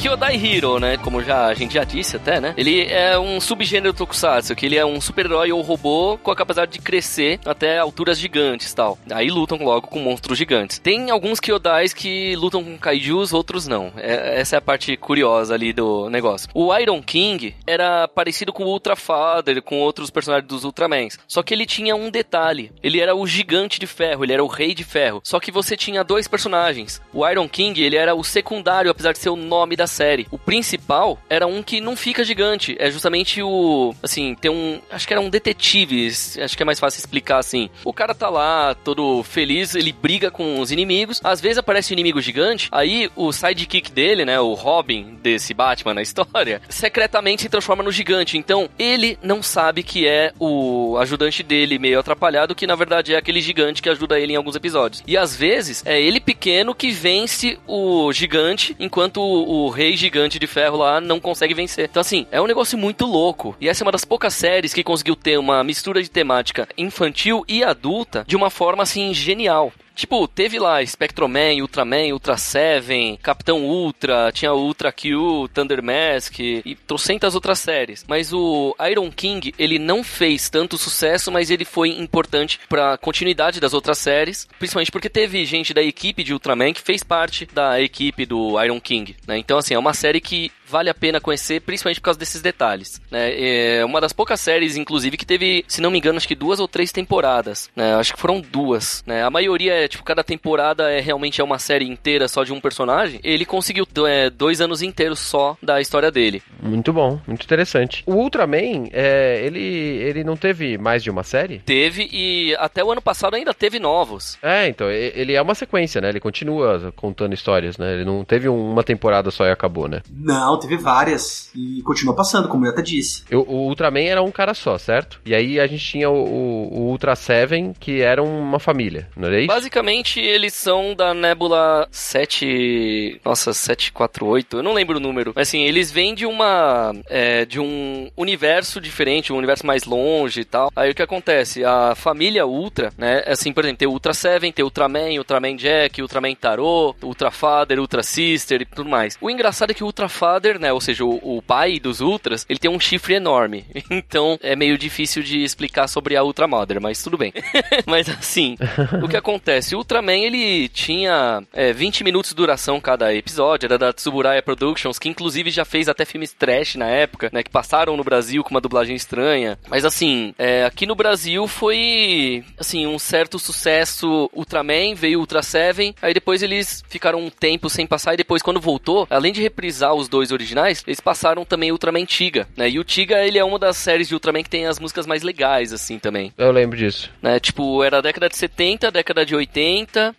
Kyodai 0.00 0.34
Hero, 0.34 0.78
né? 0.80 0.96
Como 0.96 1.22
já, 1.22 1.46
a 1.46 1.52
gente 1.54 1.74
já 1.74 1.84
disse 1.84 2.16
até, 2.16 2.40
né? 2.40 2.54
Ele 2.56 2.84
é 2.86 3.18
um 3.18 3.38
subgênero 3.38 3.92
tokusatsu, 3.92 4.56
que 4.56 4.64
ele 4.64 4.76
é 4.76 4.84
um 4.86 4.98
super-herói 4.98 5.52
ou 5.52 5.60
robô 5.60 6.16
com 6.22 6.30
a 6.30 6.36
capacidade 6.36 6.72
de 6.72 6.78
crescer 6.78 7.38
até 7.44 7.76
alturas 7.78 8.18
gigantes 8.18 8.72
tal. 8.72 8.98
Aí 9.10 9.28
lutam 9.30 9.58
logo 9.62 9.88
com 9.88 9.98
monstros 9.98 10.38
gigantes. 10.38 10.78
Tem 10.78 11.10
alguns 11.10 11.38
Kyodais 11.38 11.92
que 11.92 12.34
lutam 12.36 12.64
com 12.64 12.78
kaijus, 12.78 13.34
outros 13.34 13.66
não. 13.66 13.92
É- 13.98 14.40
essa 14.40 14.56
é 14.56 14.58
a 14.58 14.62
parte 14.62 14.96
curiosa 14.96 15.52
ali 15.52 15.70
do 15.70 16.08
negócio. 16.08 16.48
O 16.54 16.74
Iron 16.74 17.02
King 17.02 17.54
era 17.66 18.08
parecido 18.08 18.54
com 18.54 18.64
o 18.64 18.68
Ultra 18.68 18.96
Father, 18.96 19.60
com 19.60 19.80
outros 19.80 20.08
personagens 20.08 20.48
dos 20.48 20.64
Ultramans. 20.64 21.18
Só 21.28 21.42
que 21.42 21.52
ele 21.52 21.66
tinha 21.66 21.94
um 21.94 22.10
detalhe. 22.10 22.72
Ele 22.82 23.00
era 23.00 23.14
o 23.14 23.26
gigante 23.26 23.78
de 23.78 23.86
ferro, 23.86 24.24
ele 24.24 24.32
era 24.32 24.42
o 24.42 24.46
rei 24.48 24.72
de 24.74 24.82
ferro. 24.82 25.20
Só 25.22 25.38
que 25.38 25.52
você 25.52 25.76
tinha 25.76 26.02
dois 26.02 26.26
personagens. 26.26 27.02
O 27.12 27.28
Iron 27.28 27.46
King, 27.46 27.82
ele 27.82 27.96
era 27.96 28.14
o 28.14 28.24
secundário, 28.24 28.90
apesar 28.90 29.12
de 29.12 29.18
ser 29.18 29.28
o 29.28 29.36
nome 29.36 29.76
da 29.76 29.89
série. 29.90 30.26
O 30.30 30.38
principal 30.38 31.18
era 31.28 31.46
um 31.46 31.62
que 31.62 31.80
não 31.80 31.96
fica 31.96 32.24
gigante. 32.24 32.76
É 32.78 32.90
justamente 32.90 33.42
o. 33.42 33.94
Assim, 34.02 34.34
tem 34.34 34.50
um. 34.50 34.80
Acho 34.90 35.06
que 35.06 35.12
era 35.12 35.20
um 35.20 35.28
detetive. 35.28 36.06
Acho 36.08 36.56
que 36.56 36.62
é 36.62 36.66
mais 36.66 36.80
fácil 36.80 36.98
explicar 36.98 37.38
assim. 37.38 37.68
O 37.84 37.92
cara 37.92 38.14
tá 38.14 38.30
lá, 38.30 38.74
todo 38.74 39.22
feliz, 39.22 39.74
ele 39.74 39.92
briga 39.92 40.30
com 40.30 40.60
os 40.60 40.70
inimigos. 40.70 41.20
Às 41.22 41.40
vezes 41.40 41.58
aparece 41.58 41.92
um 41.92 41.94
inimigo 41.94 42.20
gigante. 42.20 42.68
Aí 42.72 43.10
o 43.14 43.32
sidekick 43.32 43.90
dele, 43.90 44.24
né? 44.24 44.40
O 44.40 44.54
Robin 44.54 45.18
desse 45.22 45.52
Batman 45.52 45.94
na 45.94 46.02
história, 46.02 46.62
secretamente 46.68 47.42
se 47.42 47.48
transforma 47.48 47.82
no 47.82 47.92
gigante. 47.92 48.38
Então 48.38 48.68
ele 48.78 49.18
não 49.22 49.42
sabe 49.42 49.82
que 49.82 50.06
é 50.06 50.32
o 50.38 50.96
ajudante 50.98 51.42
dele 51.42 51.78
meio 51.78 51.98
atrapalhado, 51.98 52.54
que 52.54 52.66
na 52.66 52.74
verdade 52.74 53.14
é 53.14 53.16
aquele 53.16 53.40
gigante 53.40 53.82
que 53.82 53.88
ajuda 53.88 54.18
ele 54.18 54.32
em 54.32 54.36
alguns 54.36 54.56
episódios. 54.56 55.02
E 55.06 55.16
às 55.16 55.34
vezes 55.34 55.82
é 55.84 56.00
ele 56.00 56.20
pequeno 56.20 56.74
que 56.74 56.90
vence 56.90 57.58
o 57.66 58.12
gigante, 58.12 58.76
enquanto 58.78 59.20
o, 59.20 59.66
o 59.66 59.70
rei 59.80 59.96
gigante 59.96 60.38
de 60.38 60.46
ferro 60.46 60.76
lá 60.76 61.00
não 61.00 61.18
consegue 61.18 61.54
vencer. 61.54 61.88
Então, 61.90 62.02
assim, 62.02 62.26
é 62.30 62.38
um 62.38 62.46
negócio 62.46 62.76
muito 62.76 63.06
louco. 63.06 63.56
E 63.58 63.66
essa 63.66 63.82
é 63.82 63.86
uma 63.86 63.92
das 63.92 64.04
poucas 64.04 64.34
séries 64.34 64.74
que 64.74 64.84
conseguiu 64.84 65.16
ter 65.16 65.38
uma 65.38 65.64
mistura 65.64 66.02
de 66.02 66.10
temática 66.10 66.68
infantil 66.76 67.46
e 67.48 67.64
adulta 67.64 68.22
de 68.26 68.36
uma 68.36 68.50
forma 68.50 68.82
assim 68.82 69.14
genial. 69.14 69.72
Tipo, 70.00 70.26
teve 70.26 70.58
lá 70.58 70.82
Spectroman, 70.82 71.60
Ultraman, 71.60 72.14
Ultra 72.14 72.38
Seven, 72.38 73.18
Capitão 73.22 73.62
Ultra, 73.62 74.32
tinha 74.32 74.50
Ultra 74.50 74.90
Q, 74.90 75.46
Thunder 75.52 75.82
Mask 75.82 76.38
e 76.38 76.74
trocentas 76.86 77.34
outras 77.34 77.58
séries. 77.58 78.02
Mas 78.08 78.32
o 78.32 78.74
Iron 78.90 79.10
King, 79.10 79.52
ele 79.58 79.78
não 79.78 80.02
fez 80.02 80.48
tanto 80.48 80.78
sucesso, 80.78 81.30
mas 81.30 81.50
ele 81.50 81.66
foi 81.66 81.90
importante 81.90 82.58
pra 82.66 82.96
continuidade 82.96 83.60
das 83.60 83.74
outras 83.74 83.98
séries, 83.98 84.48
principalmente 84.58 84.90
porque 84.90 85.10
teve 85.10 85.44
gente 85.44 85.74
da 85.74 85.82
equipe 85.82 86.24
de 86.24 86.32
Ultraman 86.32 86.72
que 86.72 86.80
fez 86.80 87.02
parte 87.02 87.44
da 87.52 87.78
equipe 87.78 88.24
do 88.24 88.58
Iron 88.64 88.80
King, 88.80 89.14
né? 89.26 89.36
Então, 89.36 89.58
assim, 89.58 89.74
é 89.74 89.78
uma 89.78 89.92
série 89.92 90.22
que 90.22 90.50
vale 90.70 90.88
a 90.88 90.94
pena 90.94 91.20
conhecer, 91.20 91.60
principalmente 91.60 92.00
por 92.00 92.04
causa 92.04 92.18
desses 92.18 92.40
detalhes, 92.40 93.00
né? 93.10 93.32
É 93.78 93.84
uma 93.84 94.00
das 94.00 94.12
poucas 94.12 94.40
séries, 94.40 94.76
inclusive, 94.76 95.16
que 95.16 95.26
teve, 95.26 95.64
se 95.66 95.80
não 95.80 95.90
me 95.90 95.98
engano, 95.98 96.16
acho 96.16 96.28
que 96.28 96.34
duas 96.34 96.60
ou 96.60 96.68
três 96.68 96.92
temporadas, 96.92 97.68
né? 97.74 97.94
Acho 97.96 98.14
que 98.14 98.20
foram 98.20 98.40
duas, 98.40 99.02
né? 99.04 99.24
A 99.24 99.30
maioria 99.30 99.74
é, 99.74 99.88
tipo, 99.90 100.02
cada 100.04 100.24
temporada 100.24 100.90
é 100.90 101.00
realmente 101.00 101.40
é 101.40 101.44
uma 101.44 101.58
série 101.58 101.86
inteira 101.86 102.26
só 102.28 102.44
de 102.44 102.52
um 102.52 102.60
personagem. 102.60 103.20
Ele 103.22 103.44
conseguiu 103.44 103.86
é, 104.06 104.30
dois 104.30 104.60
anos 104.60 104.80
inteiros 104.82 105.18
só 105.18 105.56
da 105.62 105.80
história 105.80 106.10
dele. 106.10 106.42
Muito 106.62 106.92
bom, 106.92 107.20
muito 107.26 107.44
interessante. 107.44 108.02
O 108.06 108.14
Ultraman, 108.14 108.88
é, 108.92 109.42
ele, 109.44 109.60
ele 109.60 110.24
não 110.24 110.36
teve 110.36 110.78
mais 110.78 111.02
de 111.02 111.10
uma 111.10 111.22
série? 111.22 111.58
Teve 111.60 112.08
e 112.12 112.54
até 112.58 112.82
o 112.84 112.90
ano 112.92 113.02
passado 113.02 113.34
ainda 113.34 113.52
teve 113.52 113.78
novos. 113.78 114.38
É, 114.42 114.68
então, 114.68 114.90
ele 114.90 115.34
é 115.34 115.42
uma 115.42 115.54
sequência, 115.54 116.00
né? 116.00 116.08
Ele 116.08 116.20
continua 116.20 116.92
contando 116.96 117.34
histórias, 117.34 117.76
né? 117.76 117.94
Ele 117.94 118.04
não 118.04 118.24
teve 118.24 118.48
um- 118.48 118.70
uma 118.72 118.82
temporada 118.84 119.30
só 119.30 119.44
e 119.46 119.50
acabou, 119.50 119.88
né? 119.88 120.00
Não, 120.10 120.58
teve 120.58 120.76
várias. 120.76 121.50
E 121.54 121.82
continua 121.82 122.14
passando, 122.14 122.48
como 122.48 122.64
eu 122.66 122.70
até 122.70 122.82
disse. 122.82 123.24
Eu- 123.30 123.44
o 123.48 123.66
Ultraman 123.68 124.00
era 124.04 124.22
um 124.22 124.30
cara 124.30 124.54
só, 124.54 124.78
certo? 124.78 125.20
E 125.24 125.34
aí 125.34 125.58
a 125.58 125.66
gente 125.66 125.84
tinha 125.84 126.08
o, 126.08 126.14
o- 126.14 126.68
o 126.78 126.80
Ultra 126.90 127.16
Seven, 127.16 127.72
que 127.78 128.00
era 128.00 128.22
uma 128.22 128.58
família, 128.58 129.08
não 129.16 129.28
era 129.28 129.38
isso? 129.38 129.46
Basicamente, 129.80 130.20
eles 130.20 130.52
são 130.52 130.94
da 130.94 131.14
Nebula 131.14 131.88
7. 131.90 133.18
Nossa, 133.24 133.54
748. 133.54 134.58
Eu 134.58 134.62
não 134.62 134.74
lembro 134.74 134.98
o 134.98 135.00
número. 135.00 135.32
Mas 135.34 135.48
assim, 135.48 135.62
eles 135.62 135.90
vêm 135.90 136.14
de 136.14 136.26
uma. 136.26 136.92
é, 137.08 137.46
de 137.46 137.58
um 137.58 138.10
universo 138.14 138.78
diferente, 138.78 139.32
um 139.32 139.38
universo 139.38 139.66
mais 139.66 139.84
longe 139.84 140.42
e 140.42 140.44
tal. 140.44 140.70
Aí 140.76 140.90
o 140.90 140.94
que 140.94 141.02
acontece? 141.02 141.64
A 141.64 141.94
família 141.94 142.46
Ultra, 142.46 142.92
né? 142.98 143.22
Assim, 143.26 143.54
por 143.54 143.64
exemplo, 143.64 143.78
tem 143.78 143.88
Ultra 143.88 144.12
Seven, 144.12 144.52
tem 144.52 144.62
o 144.62 144.66
Ultraman, 144.66 145.16
Ultraman 145.16 145.56
Jack, 145.56 146.02
Ultraman 146.02 146.34
Tarot, 146.34 146.98
Ultra 147.02 147.30
Father, 147.30 147.80
Ultra 147.80 148.02
Sister 148.02 148.60
e 148.60 148.66
tudo 148.66 148.90
mais. 148.90 149.16
O 149.18 149.30
engraçado 149.30 149.70
é 149.70 149.74
que 149.74 149.82
o 149.82 149.86
Ultra 149.86 150.10
Father, 150.10 150.58
né? 150.58 150.70
Ou 150.74 150.80
seja, 150.80 151.06
o, 151.06 151.38
o 151.38 151.40
pai 151.40 151.80
dos 151.80 152.02
Ultras, 152.02 152.44
ele 152.50 152.58
tem 152.58 152.70
um 152.70 152.80
chifre 152.80 153.14
enorme. 153.14 153.64
Então 154.10 154.38
é 154.42 154.56
meio 154.56 154.78
difícil 154.78 155.22
de 155.22 155.42
explicar 155.42 155.86
sobre 155.86 156.16
a 156.16 156.24
Ultra 156.24 156.46
Mother, 156.46 156.80
mas 156.80 157.02
tudo 157.02 157.18
bem. 157.18 157.32
mas 157.86 158.08
assim, 158.08 158.56
o 159.02 159.08
que 159.08 159.16
acontece? 159.16 159.59
O 159.72 159.76
Ultraman 159.78 160.18
ele 160.18 160.68
tinha 160.68 161.42
é, 161.52 161.72
20 161.72 162.02
minutos 162.04 162.30
de 162.30 162.36
duração 162.36 162.80
cada 162.80 163.14
episódio, 163.14 163.66
era 163.66 163.78
da 163.78 163.92
Tsuburaya 163.92 164.42
Productions, 164.42 164.98
que 164.98 165.08
inclusive 165.08 165.50
já 165.50 165.64
fez 165.64 165.88
até 165.88 166.04
filmes 166.04 166.32
trash 166.32 166.76
na 166.76 166.86
época, 166.86 167.30
né? 167.32 167.42
Que 167.42 167.50
passaram 167.50 167.96
no 167.96 168.04
Brasil 168.04 168.42
com 168.42 168.50
uma 168.50 168.60
dublagem 168.60 168.96
estranha. 168.96 169.58
Mas 169.68 169.84
assim, 169.84 170.34
é, 170.38 170.64
aqui 170.64 170.86
no 170.86 170.94
Brasil 170.94 171.46
foi 171.46 172.44
assim, 172.58 172.86
um 172.86 172.98
certo 172.98 173.38
sucesso. 173.38 174.30
Ultraman 174.34 174.94
veio 174.94 175.20
Ultra 175.20 175.42
Seven, 175.42 175.94
aí 176.02 176.14
depois 176.14 176.42
eles 176.42 176.82
ficaram 176.88 177.20
um 177.20 177.30
tempo 177.30 177.68
sem 177.70 177.86
passar, 177.86 178.14
e 178.14 178.16
depois, 178.16 178.42
quando 178.42 178.60
voltou, 178.60 179.06
além 179.10 179.32
de 179.32 179.42
reprisar 179.42 179.94
os 179.94 180.08
dois 180.08 180.32
originais, 180.32 180.82
eles 180.86 181.00
passaram 181.00 181.44
também 181.44 181.70
Ultraman 181.72 182.04
Tiga, 182.04 182.48
né? 182.56 182.68
E 182.68 182.78
o 182.78 182.84
Tiga, 182.84 183.24
ele 183.24 183.38
é 183.38 183.44
uma 183.44 183.58
das 183.58 183.76
séries 183.76 184.08
de 184.08 184.14
Ultraman 184.14 184.42
que 184.42 184.50
tem 184.50 184.66
as 184.66 184.78
músicas 184.78 185.06
mais 185.06 185.22
legais, 185.22 185.72
assim, 185.72 185.98
também 185.98 186.32
Eu 186.36 186.50
lembro 186.50 186.76
disso. 186.76 187.10
né? 187.22 187.38
Tipo, 187.38 187.82
era 187.82 187.98
a 187.98 188.00
década 188.00 188.28
de 188.28 188.36
70, 188.36 188.90
década 188.90 189.24
de 189.24 189.34
80, 189.34 189.49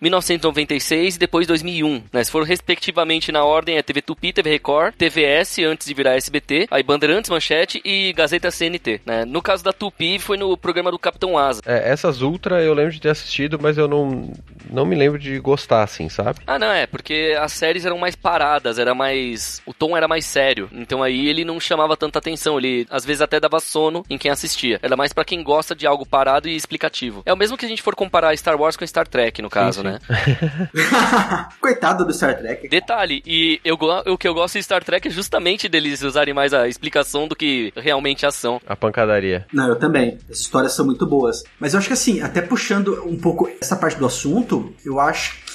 1996 0.02 1.16
e 1.16 1.20
depois 1.20 1.48
2001, 1.48 2.04
né? 2.12 2.24
Se 2.24 2.32
for 2.32 2.44
respectivamente 2.44 3.32
na 3.32 3.44
ordem 3.44 3.78
é 3.78 3.82
TV 3.82 4.02
Tupi, 4.02 4.34
TV 4.34 4.50
Record, 4.50 4.94
TVS 4.96 5.60
antes 5.60 5.88
de 5.88 5.94
virar 5.94 6.16
SBT, 6.16 6.68
aí 6.72 6.84
Bandeirantes, 6.84 7.30
Manchete 7.30 7.82
e 7.84 8.14
Gazeta 8.14 8.52
CNT, 8.52 9.02
né? 9.06 9.26
No 9.26 9.42
caso 9.42 9.64
da 9.64 9.74
Tupi 9.74 10.20
foi 10.20 10.38
no 10.38 10.58
programa 10.58 10.92
do 10.92 11.00
Capitão 11.00 11.38
Asa. 11.38 11.62
É, 11.66 11.92
essas 11.92 12.22
Ultra 12.22 12.62
eu 12.62 12.74
lembro 12.74 12.92
de 12.92 13.02
ter 13.02 13.10
assistido, 13.10 13.60
mas 13.62 13.78
eu 13.78 13.88
não, 13.88 14.32
não 14.70 14.86
me 14.86 14.96
lembro 14.96 15.20
de 15.20 15.38
gostar, 15.40 15.84
assim, 15.84 16.10
sabe? 16.10 16.40
Ah, 16.48 16.60
não, 16.60 16.72
é, 16.72 16.88
porque 16.88 17.36
as 17.40 17.52
séries 17.54 17.86
eram 17.86 17.98
mais 17.98 18.16
paradas, 18.16 18.80
era 18.80 18.94
mais. 18.94 19.62
O 19.66 19.74
tom 19.74 19.96
era 19.96 20.08
mais 20.08 20.26
sério. 20.26 20.70
Então 20.72 21.04
aí 21.04 21.28
ele 21.28 21.46
não 21.46 21.60
chamava 21.60 21.98
tanta 21.98 22.20
atenção. 22.20 22.58
Ele 22.58 22.86
às 22.90 23.06
vezes 23.06 23.22
até 23.22 23.40
dava 23.40 23.60
sono 23.60 24.04
em 24.10 24.18
quem 24.18 24.32
assistia. 24.32 24.80
Era 24.82 24.96
mais 24.96 25.14
pra 25.14 25.26
quem 25.26 25.44
gosta 25.44 25.76
de 25.76 25.86
algo 25.86 26.06
parado 26.06 26.48
e 26.48 26.56
explicativo. 26.56 27.22
É 27.26 27.34
o 27.34 27.38
mesmo 27.38 27.58
que 27.58 27.66
a 27.66 27.70
gente 27.70 27.82
for 27.82 27.96
comparar 27.96 28.36
Star 28.38 28.60
Wars 28.60 28.78
com 28.78 28.86
Star 28.86 29.08
Trek. 29.08 29.21
Trek, 29.22 29.42
no 29.42 29.50
caso, 29.50 29.82
sim. 29.82 29.88
né? 29.88 30.00
Coitado 31.62 32.06
do 32.06 32.14
Star 32.14 32.38
Trek. 32.38 32.68
Detalhe, 32.68 33.22
e 33.26 33.62
eu, 33.64 33.78
o 34.08 34.18
que 34.18 34.28
eu 34.28 34.34
gosto 34.34 34.58
de 34.58 34.64
Star 34.64 34.84
Trek 34.84 35.08
é 35.08 35.12
justamente 35.12 35.70
deles 35.70 36.02
usarem 36.02 36.34
mais 36.34 36.54
a 36.54 36.68
explicação 36.68 37.28
do 37.28 37.36
que 37.36 37.72
realmente 37.76 38.26
a 38.26 38.30
ação. 38.30 38.60
A 38.66 38.76
pancadaria. 38.76 39.46
Não, 39.54 39.68
eu 39.68 39.76
também. 39.76 40.18
As 40.30 40.40
histórias 40.40 40.74
são 40.74 40.86
muito 40.86 41.06
boas. 41.06 41.44
Mas 41.60 41.74
eu 41.74 41.80
acho 41.80 41.88
que 41.88 41.94
assim, 41.94 42.22
até 42.22 42.42
puxando 42.42 43.04
um 43.06 43.18
pouco 43.18 43.50
essa 43.62 43.76
parte 43.76 43.98
do 43.98 44.06
assunto, 44.06 44.74
eu 44.84 45.00
acho 45.00 45.36
que 45.46 45.51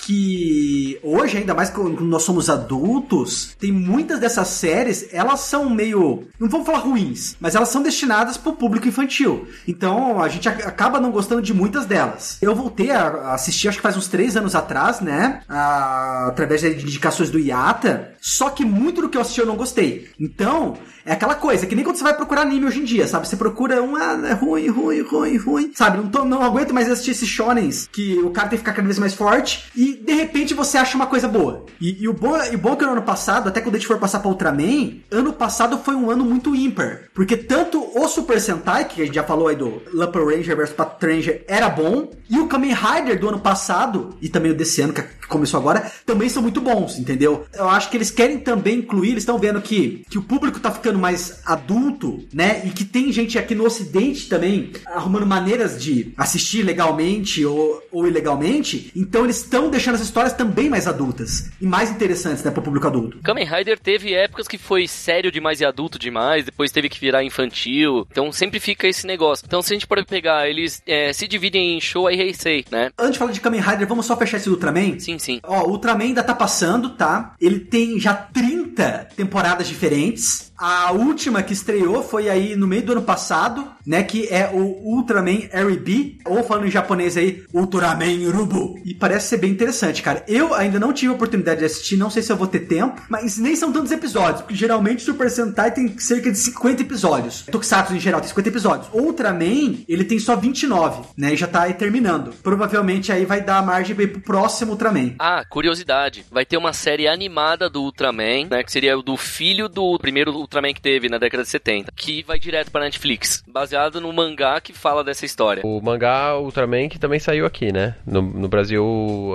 hoje, 1.03 1.39
ainda 1.39 1.55
mais 1.55 1.71
quando 1.71 2.01
nós 2.03 2.23
somos 2.23 2.49
adultos, 2.49 3.57
tem 3.59 3.73
muitas 3.73 4.21
dessas 4.21 4.49
séries, 4.49 5.09
elas 5.13 5.41
são 5.41 5.69
meio. 5.71 6.25
Não 6.39 6.49
vamos 6.49 6.67
falar 6.67 6.79
ruins, 6.79 7.37
mas 7.41 7.55
elas 7.55 7.69
são 7.69 7.83
destinadas 7.83 8.37
para 8.37 8.51
o 8.51 8.57
público 8.57 8.89
infantil. 8.89 9.47
Então 9.67 10.21
a 10.21 10.29
gente 10.29 10.49
acaba 10.49 11.01
não 11.01 11.11
gostando 11.11 11.43
de 11.43 11.55
muitas 11.55 11.87
delas. 11.87 12.39
Eu 12.41 12.55
voltei 12.55 12.91
a 12.91 13.35
assistir, 13.35 13.69
acho 13.69 13.79
que 13.79 13.83
faz 13.83 13.97
uns 13.97 14.09
três 14.09 14.37
anos 14.37 14.55
atrás, 14.55 15.01
né? 15.01 15.41
A, 15.49 16.27
através 16.29 16.61
de 16.61 16.69
indicações 16.69 17.31
do 17.31 17.39
IATA. 17.39 18.15
Só 18.21 18.51
que 18.51 18.65
muito 18.65 19.01
do 19.01 19.09
que 19.09 19.17
eu 19.17 19.21
assisti 19.21 19.41
eu 19.41 19.47
não 19.47 19.57
gostei. 19.57 20.09
Então, 20.19 20.77
é 21.07 21.13
aquela 21.13 21.37
coisa, 21.37 21.67
que 21.67 21.75
nem 21.75 21.85
quando 21.85 21.97
você 21.97 22.03
vai 22.03 22.15
procurar 22.15 22.43
anime 22.43 22.67
hoje 22.67 22.81
em 22.81 22.85
dia, 22.85 23.07
sabe? 23.07 23.29
Você 23.29 23.37
procura 23.37 23.81
um, 23.81 23.95
ah, 23.95 24.21
é 24.29 24.33
ruim, 24.33 24.69
ruim, 24.69 25.03
ruim, 25.03 25.37
ruim. 25.37 25.73
Sabe? 25.75 25.99
Não, 25.99 26.09
tô, 26.09 26.25
não 26.25 26.43
aguento 26.43 26.75
mais 26.75 26.91
assistir 26.91 27.13
esses 27.13 27.29
shonens 27.29 27.89
que 27.91 28.19
o 28.19 28.31
cara 28.31 28.49
tem 28.49 28.59
que 28.59 28.65
ficar 28.65 28.73
cada 28.73 28.87
vez 28.87 28.99
mais 28.99 29.15
forte 29.15 29.71
e 29.77 29.95
de 29.95 30.13
repente 30.13 30.53
você 30.53 30.77
acha 30.77 30.97
uma 30.97 31.07
coisa 31.07 31.29
boa. 31.29 31.65
E, 31.81 32.03
e 32.03 32.09
o 32.09 32.13
bom, 32.13 32.37
e 32.51 32.57
o 32.57 32.59
bom 32.59 32.73
é 32.73 32.77
que 32.77 32.85
no 32.85 32.93
ano 32.93 33.03
passado, 33.03 33.49
até 33.49 33.61
quando 33.61 33.77
a 33.77 33.79
gente 33.79 33.87
for 33.87 33.99
passar 33.99 34.19
pra 34.19 34.29
Ultraman, 34.29 35.01
ano 35.11 35.33
passado 35.33 35.79
foi 35.79 35.95
um 35.95 36.11
ano 36.11 36.25
muito 36.25 36.55
ímpar. 36.57 37.03
Porque 37.15 37.37
tanto 37.37 37.87
o 37.95 38.09
Super 38.09 38.41
Sentai, 38.41 38.87
que 38.87 39.03
a 39.03 39.05
gente 39.05 39.15
já 39.15 39.23
falou 39.23 39.47
aí 39.47 39.55
do 39.57 39.81
Lumper 39.93 40.25
Ranger 40.27 40.57
vs 40.57 40.71
Pat 40.71 41.01
Ranger, 41.01 41.45
era 41.47 41.69
bom, 41.69 42.11
e 42.29 42.39
o 42.39 42.49
Kamen 42.49 42.75
Rider 42.75 43.21
do 43.21 43.29
ano 43.29 43.39
passado, 43.39 44.17
e 44.21 44.29
também 44.29 44.51
o 44.51 44.55
desse 44.55 44.81
ano, 44.83 44.93
que 44.93 45.03
começou 45.29 45.61
agora, 45.61 45.91
também 46.05 46.29
são 46.29 46.43
muito 46.43 46.61
bons, 46.61 46.99
entendeu? 46.99 47.47
Eu 47.55 47.69
acho 47.69 47.91
que 47.91 47.97
eles 47.97 48.11
querem 48.11 48.39
também 48.39 48.79
incluir, 48.79 49.11
eles 49.11 49.23
estão 49.23 49.39
vendo 49.39 49.61
que, 49.61 50.05
que 50.11 50.19
o 50.19 50.23
público 50.23 50.59
tá 50.59 50.71
ficando 50.71 50.96
mais 50.99 51.41
adulto, 51.45 52.27
né? 52.33 52.63
E 52.65 52.71
que 52.71 52.85
tem 52.85 53.13
gente 53.13 53.39
aqui 53.39 53.55
no 53.55 53.65
ocidente 53.65 54.29
também 54.29 54.73
arrumando 54.87 55.27
maneiras 55.27 55.83
de 55.83 56.13
assistir 56.17 56.63
legalmente 56.63 57.45
ou, 57.45 57.83
ou 57.93 58.07
ilegalmente, 58.07 58.91
então 58.95 59.25
eles 59.25 59.39
estão 59.39 59.71
deixando 59.71 59.97
as 59.97 60.01
histórias 60.01 60.33
também 60.33 60.69
mais 60.69 60.87
adultas 60.87 61.51
e 61.61 61.67
mais 61.67 61.91
interessantes, 61.91 62.43
né, 62.43 62.51
pro 62.51 62.63
público 62.63 62.87
adulto. 62.87 63.19
Kamen 63.23 63.47
Rider 63.47 63.79
teve 63.79 64.15
épocas 64.15 64.49
que 64.49 64.59
foi 64.59 64.87
sério 64.87 65.31
demais 65.31 65.61
e 65.61 65.65
adulto 65.65 65.99
demais, 65.99 66.45
depois 66.45 66.71
teve 66.71 66.89
que 66.89 67.01
virar 67.01 67.25
infantil, 67.25 68.07
então 68.11 68.33
sempre 68.33 68.61
fica 68.61 68.87
esse 68.87 69.07
negócio. 69.07 69.45
Então 69.47 69.63
se 69.63 69.73
a 69.73 69.77
gente 69.77 69.87
pode 69.87 70.05
pegar, 70.05 70.49
eles 70.49 70.83
é, 70.87 71.13
se 71.13 71.27
dividem 71.27 71.77
em 71.77 71.81
show 71.81 72.11
e 72.11 72.21
Heisei, 72.21 72.65
né? 72.71 72.91
Antes 72.99 73.13
de 73.13 73.19
falar 73.19 73.33
de 73.33 73.41
Kamen 73.41 73.61
Rider, 73.61 73.87
vamos 73.87 74.07
só 74.07 74.17
fechar 74.17 74.37
esse 74.37 74.51
Ultraman? 74.51 74.99
Sim, 74.99 75.19
sim. 75.19 75.41
Ó, 75.43 75.67
o 75.67 75.71
Ultraman 75.73 76.05
ainda 76.05 76.23
tá 76.23 76.35
passando, 76.35 76.91
tá? 76.91 77.35
Ele 77.41 77.61
tem 77.61 77.99
já 77.99 78.15
30 78.15 79.09
temporadas 79.17 79.69
diferentes. 79.69 80.53
A 80.59 80.93
última 80.93 81.43
que 81.43 81.53
estreou 81.53 82.03
foi 82.03 82.29
aí 82.29 82.57
no 82.57 82.67
meio 82.67 82.83
do 82.83 82.93
ano 82.93 83.03
passado, 83.03 83.69
né? 83.87 84.03
Que 84.03 84.27
é 84.29 84.51
o 84.53 84.59
Ultraman 84.59 85.49
R.B. 85.51 86.19
Ou 86.25 86.43
falando 86.43 86.67
em 86.67 86.71
japonês 86.71 87.17
aí, 87.17 87.45
Ultraman 87.53 88.31
Rubu. 88.31 88.81
E 88.85 88.95
parece 88.95 89.29
ser 89.29 89.37
bem 89.39 89.51
interessante, 89.51 90.03
cara. 90.03 90.25
Eu 90.27 90.55
ainda 90.55 90.81
não 90.81 90.93
tive 90.93 91.13
a 91.13 91.15
oportunidade 91.15 91.61
de 91.61 91.67
assistir, 91.67 91.97
não 91.97 92.11
sei 92.11 92.23
se 92.23 92.33
eu 92.33 92.37
vou 92.37 92.47
ter 92.47 92.61
tempo, 92.61 93.03
mas 93.09 93.37
nem 93.37 93.55
são 93.55 93.73
tantos 93.73 93.93
episódios, 93.93 94.43
porque 94.43 94.55
geralmente 94.55 95.03
Super 95.03 95.31
Sentai 95.31 95.71
tem 95.73 95.99
cerca 95.99 96.31
de 96.31 96.39
50 96.39 96.83
episódios. 96.83 97.43
Tokusatsu 97.43 97.95
em 97.95 98.01
geral 98.01 98.21
tem 98.21 98.29
50 98.29 98.49
episódios. 98.49 98.89
Ultraman, 98.93 99.85
ele 99.89 100.05
tem 100.05 100.19
só 100.19 100.37
29, 100.37 101.03
né? 101.17 101.35
E 101.35 101.37
já 101.37 101.47
tá 101.47 101.63
aí 101.63 101.75
terminando. 101.75 102.33
Provavelmente 102.43 103.13
aí 103.13 103.25
vai 103.25 103.41
dar 103.41 103.65
margem 103.65 103.95
pro 103.95 104.21
próximo 104.21 104.73
Ultraman. 104.73 105.15
Ah, 105.19 105.45
curiosidade. 105.49 106.25
Vai 106.31 106.47
ter 106.47 106.57
uma 106.57 106.73
série 106.73 107.09
animada 107.09 107.69
do 107.69 107.83
Ultraman, 107.83 108.47
né? 108.51 108.63
Que 108.63 108.73
seria 108.73 108.97
o 108.97 109.03
do 109.03 109.17
filho 109.17 109.69
do 109.69 109.99
primeiro 109.99 110.46
Ultraman 110.47 110.73
que 110.73 110.81
teve 110.81 111.09
na 111.09 111.19
década 111.19 111.43
de 111.43 111.49
70, 111.49 111.93
que 111.95 112.23
vai 112.23 112.39
direto 112.39 112.71
pra 112.71 112.81
Netflix, 112.81 113.43
baseado 113.47 114.01
no 114.01 114.13
mangá 114.13 114.61
que 114.61 114.73
fala 114.73 115.03
dessa 115.03 115.27
história. 115.27 115.63
O 115.65 115.81
mangá 115.81 116.37
Ultraman 116.39 116.89
que 116.89 116.99
também 116.99 117.19
saiu 117.19 117.45
aqui, 117.45 117.73
né? 117.73 117.97
No, 118.07 118.23
no 118.23 118.49
Brasil 118.49 118.85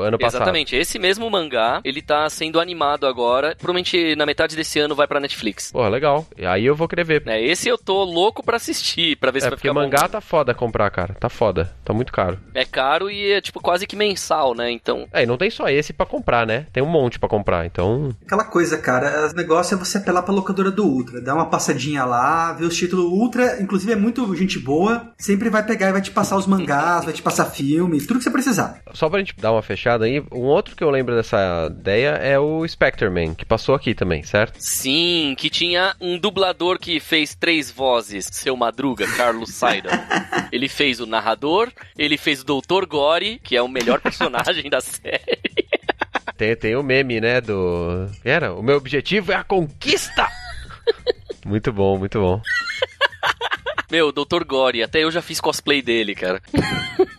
ano 0.01 0.17
passado. 0.17 0.41
Exatamente. 0.41 0.75
Esse 0.75 0.97
mesmo 0.97 1.29
mangá, 1.29 1.81
ele 1.83 2.01
tá 2.01 2.29
sendo 2.29 2.59
animado 2.59 3.05
agora. 3.05 3.55
Provavelmente 3.57 4.15
na 4.15 4.25
metade 4.25 4.55
desse 4.55 4.79
ano 4.79 4.95
vai 4.95 5.07
pra 5.07 5.19
Netflix. 5.19 5.71
Pô, 5.71 5.87
legal. 5.87 6.25
Aí 6.47 6.65
eu 6.65 6.75
vou 6.75 6.87
querer 6.87 7.03
ver. 7.03 7.23
É, 7.27 7.41
esse 7.43 7.67
eu 7.67 7.77
tô 7.77 8.03
louco 8.03 8.41
pra 8.43 8.55
assistir, 8.57 9.17
pra 9.17 9.31
ver 9.31 9.39
é, 9.39 9.41
se 9.41 9.49
vai 9.49 9.57
porque 9.57 9.67
ficar 9.67 9.79
mangá 9.79 10.03
bom. 10.03 10.07
tá 10.07 10.21
foda 10.21 10.53
comprar, 10.53 10.89
cara. 10.89 11.13
Tá 11.19 11.29
foda. 11.29 11.73
Tá 11.83 11.93
muito 11.93 12.11
caro. 12.11 12.39
É 12.53 12.65
caro 12.65 13.09
e 13.09 13.31
é 13.33 13.41
tipo 13.41 13.59
quase 13.59 13.85
que 13.85 13.95
mensal, 13.95 14.55
né? 14.55 14.71
Então. 14.71 15.07
É, 15.11 15.23
e 15.23 15.25
não 15.25 15.37
tem 15.37 15.49
só 15.49 15.67
esse 15.67 15.91
pra 15.91 16.05
comprar, 16.05 16.47
né? 16.47 16.65
Tem 16.71 16.81
um 16.81 16.87
monte 16.87 17.19
pra 17.19 17.27
comprar, 17.27 17.65
então. 17.65 18.15
Aquela 18.25 18.45
coisa, 18.45 18.77
cara, 18.77 19.29
o 19.29 19.35
negócio 19.35 19.75
é 19.75 19.77
você 19.77 19.97
apelar 19.97 20.23
pra 20.23 20.33
locadora 20.33 20.71
do 20.71 20.85
Ultra, 21.01 21.19
dar 21.19 21.33
uma 21.33 21.47
passadinha 21.47 22.05
lá, 22.05 22.53
ver 22.53 22.65
os 22.65 22.77
títulos 22.77 23.05
Ultra, 23.05 23.61
inclusive 23.61 23.91
é 23.91 23.95
muito 23.95 24.33
gente 24.35 24.59
boa, 24.59 25.11
sempre 25.17 25.49
vai 25.49 25.65
pegar 25.65 25.89
e 25.89 25.91
vai 25.91 26.01
te 26.01 26.11
passar 26.11 26.37
os 26.37 26.45
mangás, 26.45 27.05
vai 27.05 27.13
te 27.13 27.21
passar 27.21 27.45
filme, 27.45 27.99
tudo 27.99 28.17
que 28.19 28.23
você 28.23 28.29
precisar. 28.29 28.81
Só 28.93 29.09
pra 29.09 29.19
gente 29.19 29.35
dar 29.37 29.51
uma 29.51 29.63
fechada 29.63 30.05
aí, 30.05 30.23
um 30.31 30.43
outro 30.43 30.75
que 30.75 30.83
eu 30.83 30.89
lembro 30.89 31.15
dessa 31.15 31.67
ideia 31.71 32.09
é 32.11 32.37
o 32.37 32.67
Spectreman, 32.67 33.33
que 33.33 33.45
passou 33.45 33.73
aqui 33.73 33.95
também, 33.95 34.21
certo? 34.23 34.57
Sim, 34.59 35.35
que 35.37 35.49
tinha 35.49 35.95
um 35.99 36.19
dublador 36.19 36.77
que 36.77 36.99
fez 36.99 37.33
três 37.33 37.71
vozes, 37.71 38.29
seu 38.31 38.55
Madruga, 38.55 39.07
Carlos 39.17 39.53
Saida. 39.53 39.89
ele 40.51 40.69
fez 40.69 40.99
o 40.99 41.07
narrador, 41.07 41.71
ele 41.97 42.17
fez 42.17 42.41
o 42.41 42.45
Doutor 42.45 42.85
Gore, 42.85 43.39
que 43.43 43.55
é 43.55 43.61
o 43.61 43.67
melhor 43.67 43.99
personagem 44.01 44.69
da 44.69 44.81
série. 44.81 45.41
Tem, 46.37 46.55
tem 46.55 46.75
o 46.75 46.83
meme, 46.83 47.21
né, 47.21 47.41
do... 47.41 48.07
Era, 48.23 48.53
o 48.53 48.63
meu 48.63 48.77
objetivo 48.77 49.31
é 49.31 49.35
a 49.35 49.43
conquista! 49.43 50.27
Muito 51.45 51.71
bom, 51.71 51.97
muito 51.97 52.19
bom. 52.19 52.41
Meu, 53.91 54.11
Dr. 54.11 54.45
Gore, 54.45 54.83
até 54.83 55.03
eu 55.03 55.11
já 55.11 55.21
fiz 55.21 55.41
cosplay 55.41 55.81
dele, 55.81 56.15
cara. 56.15 56.41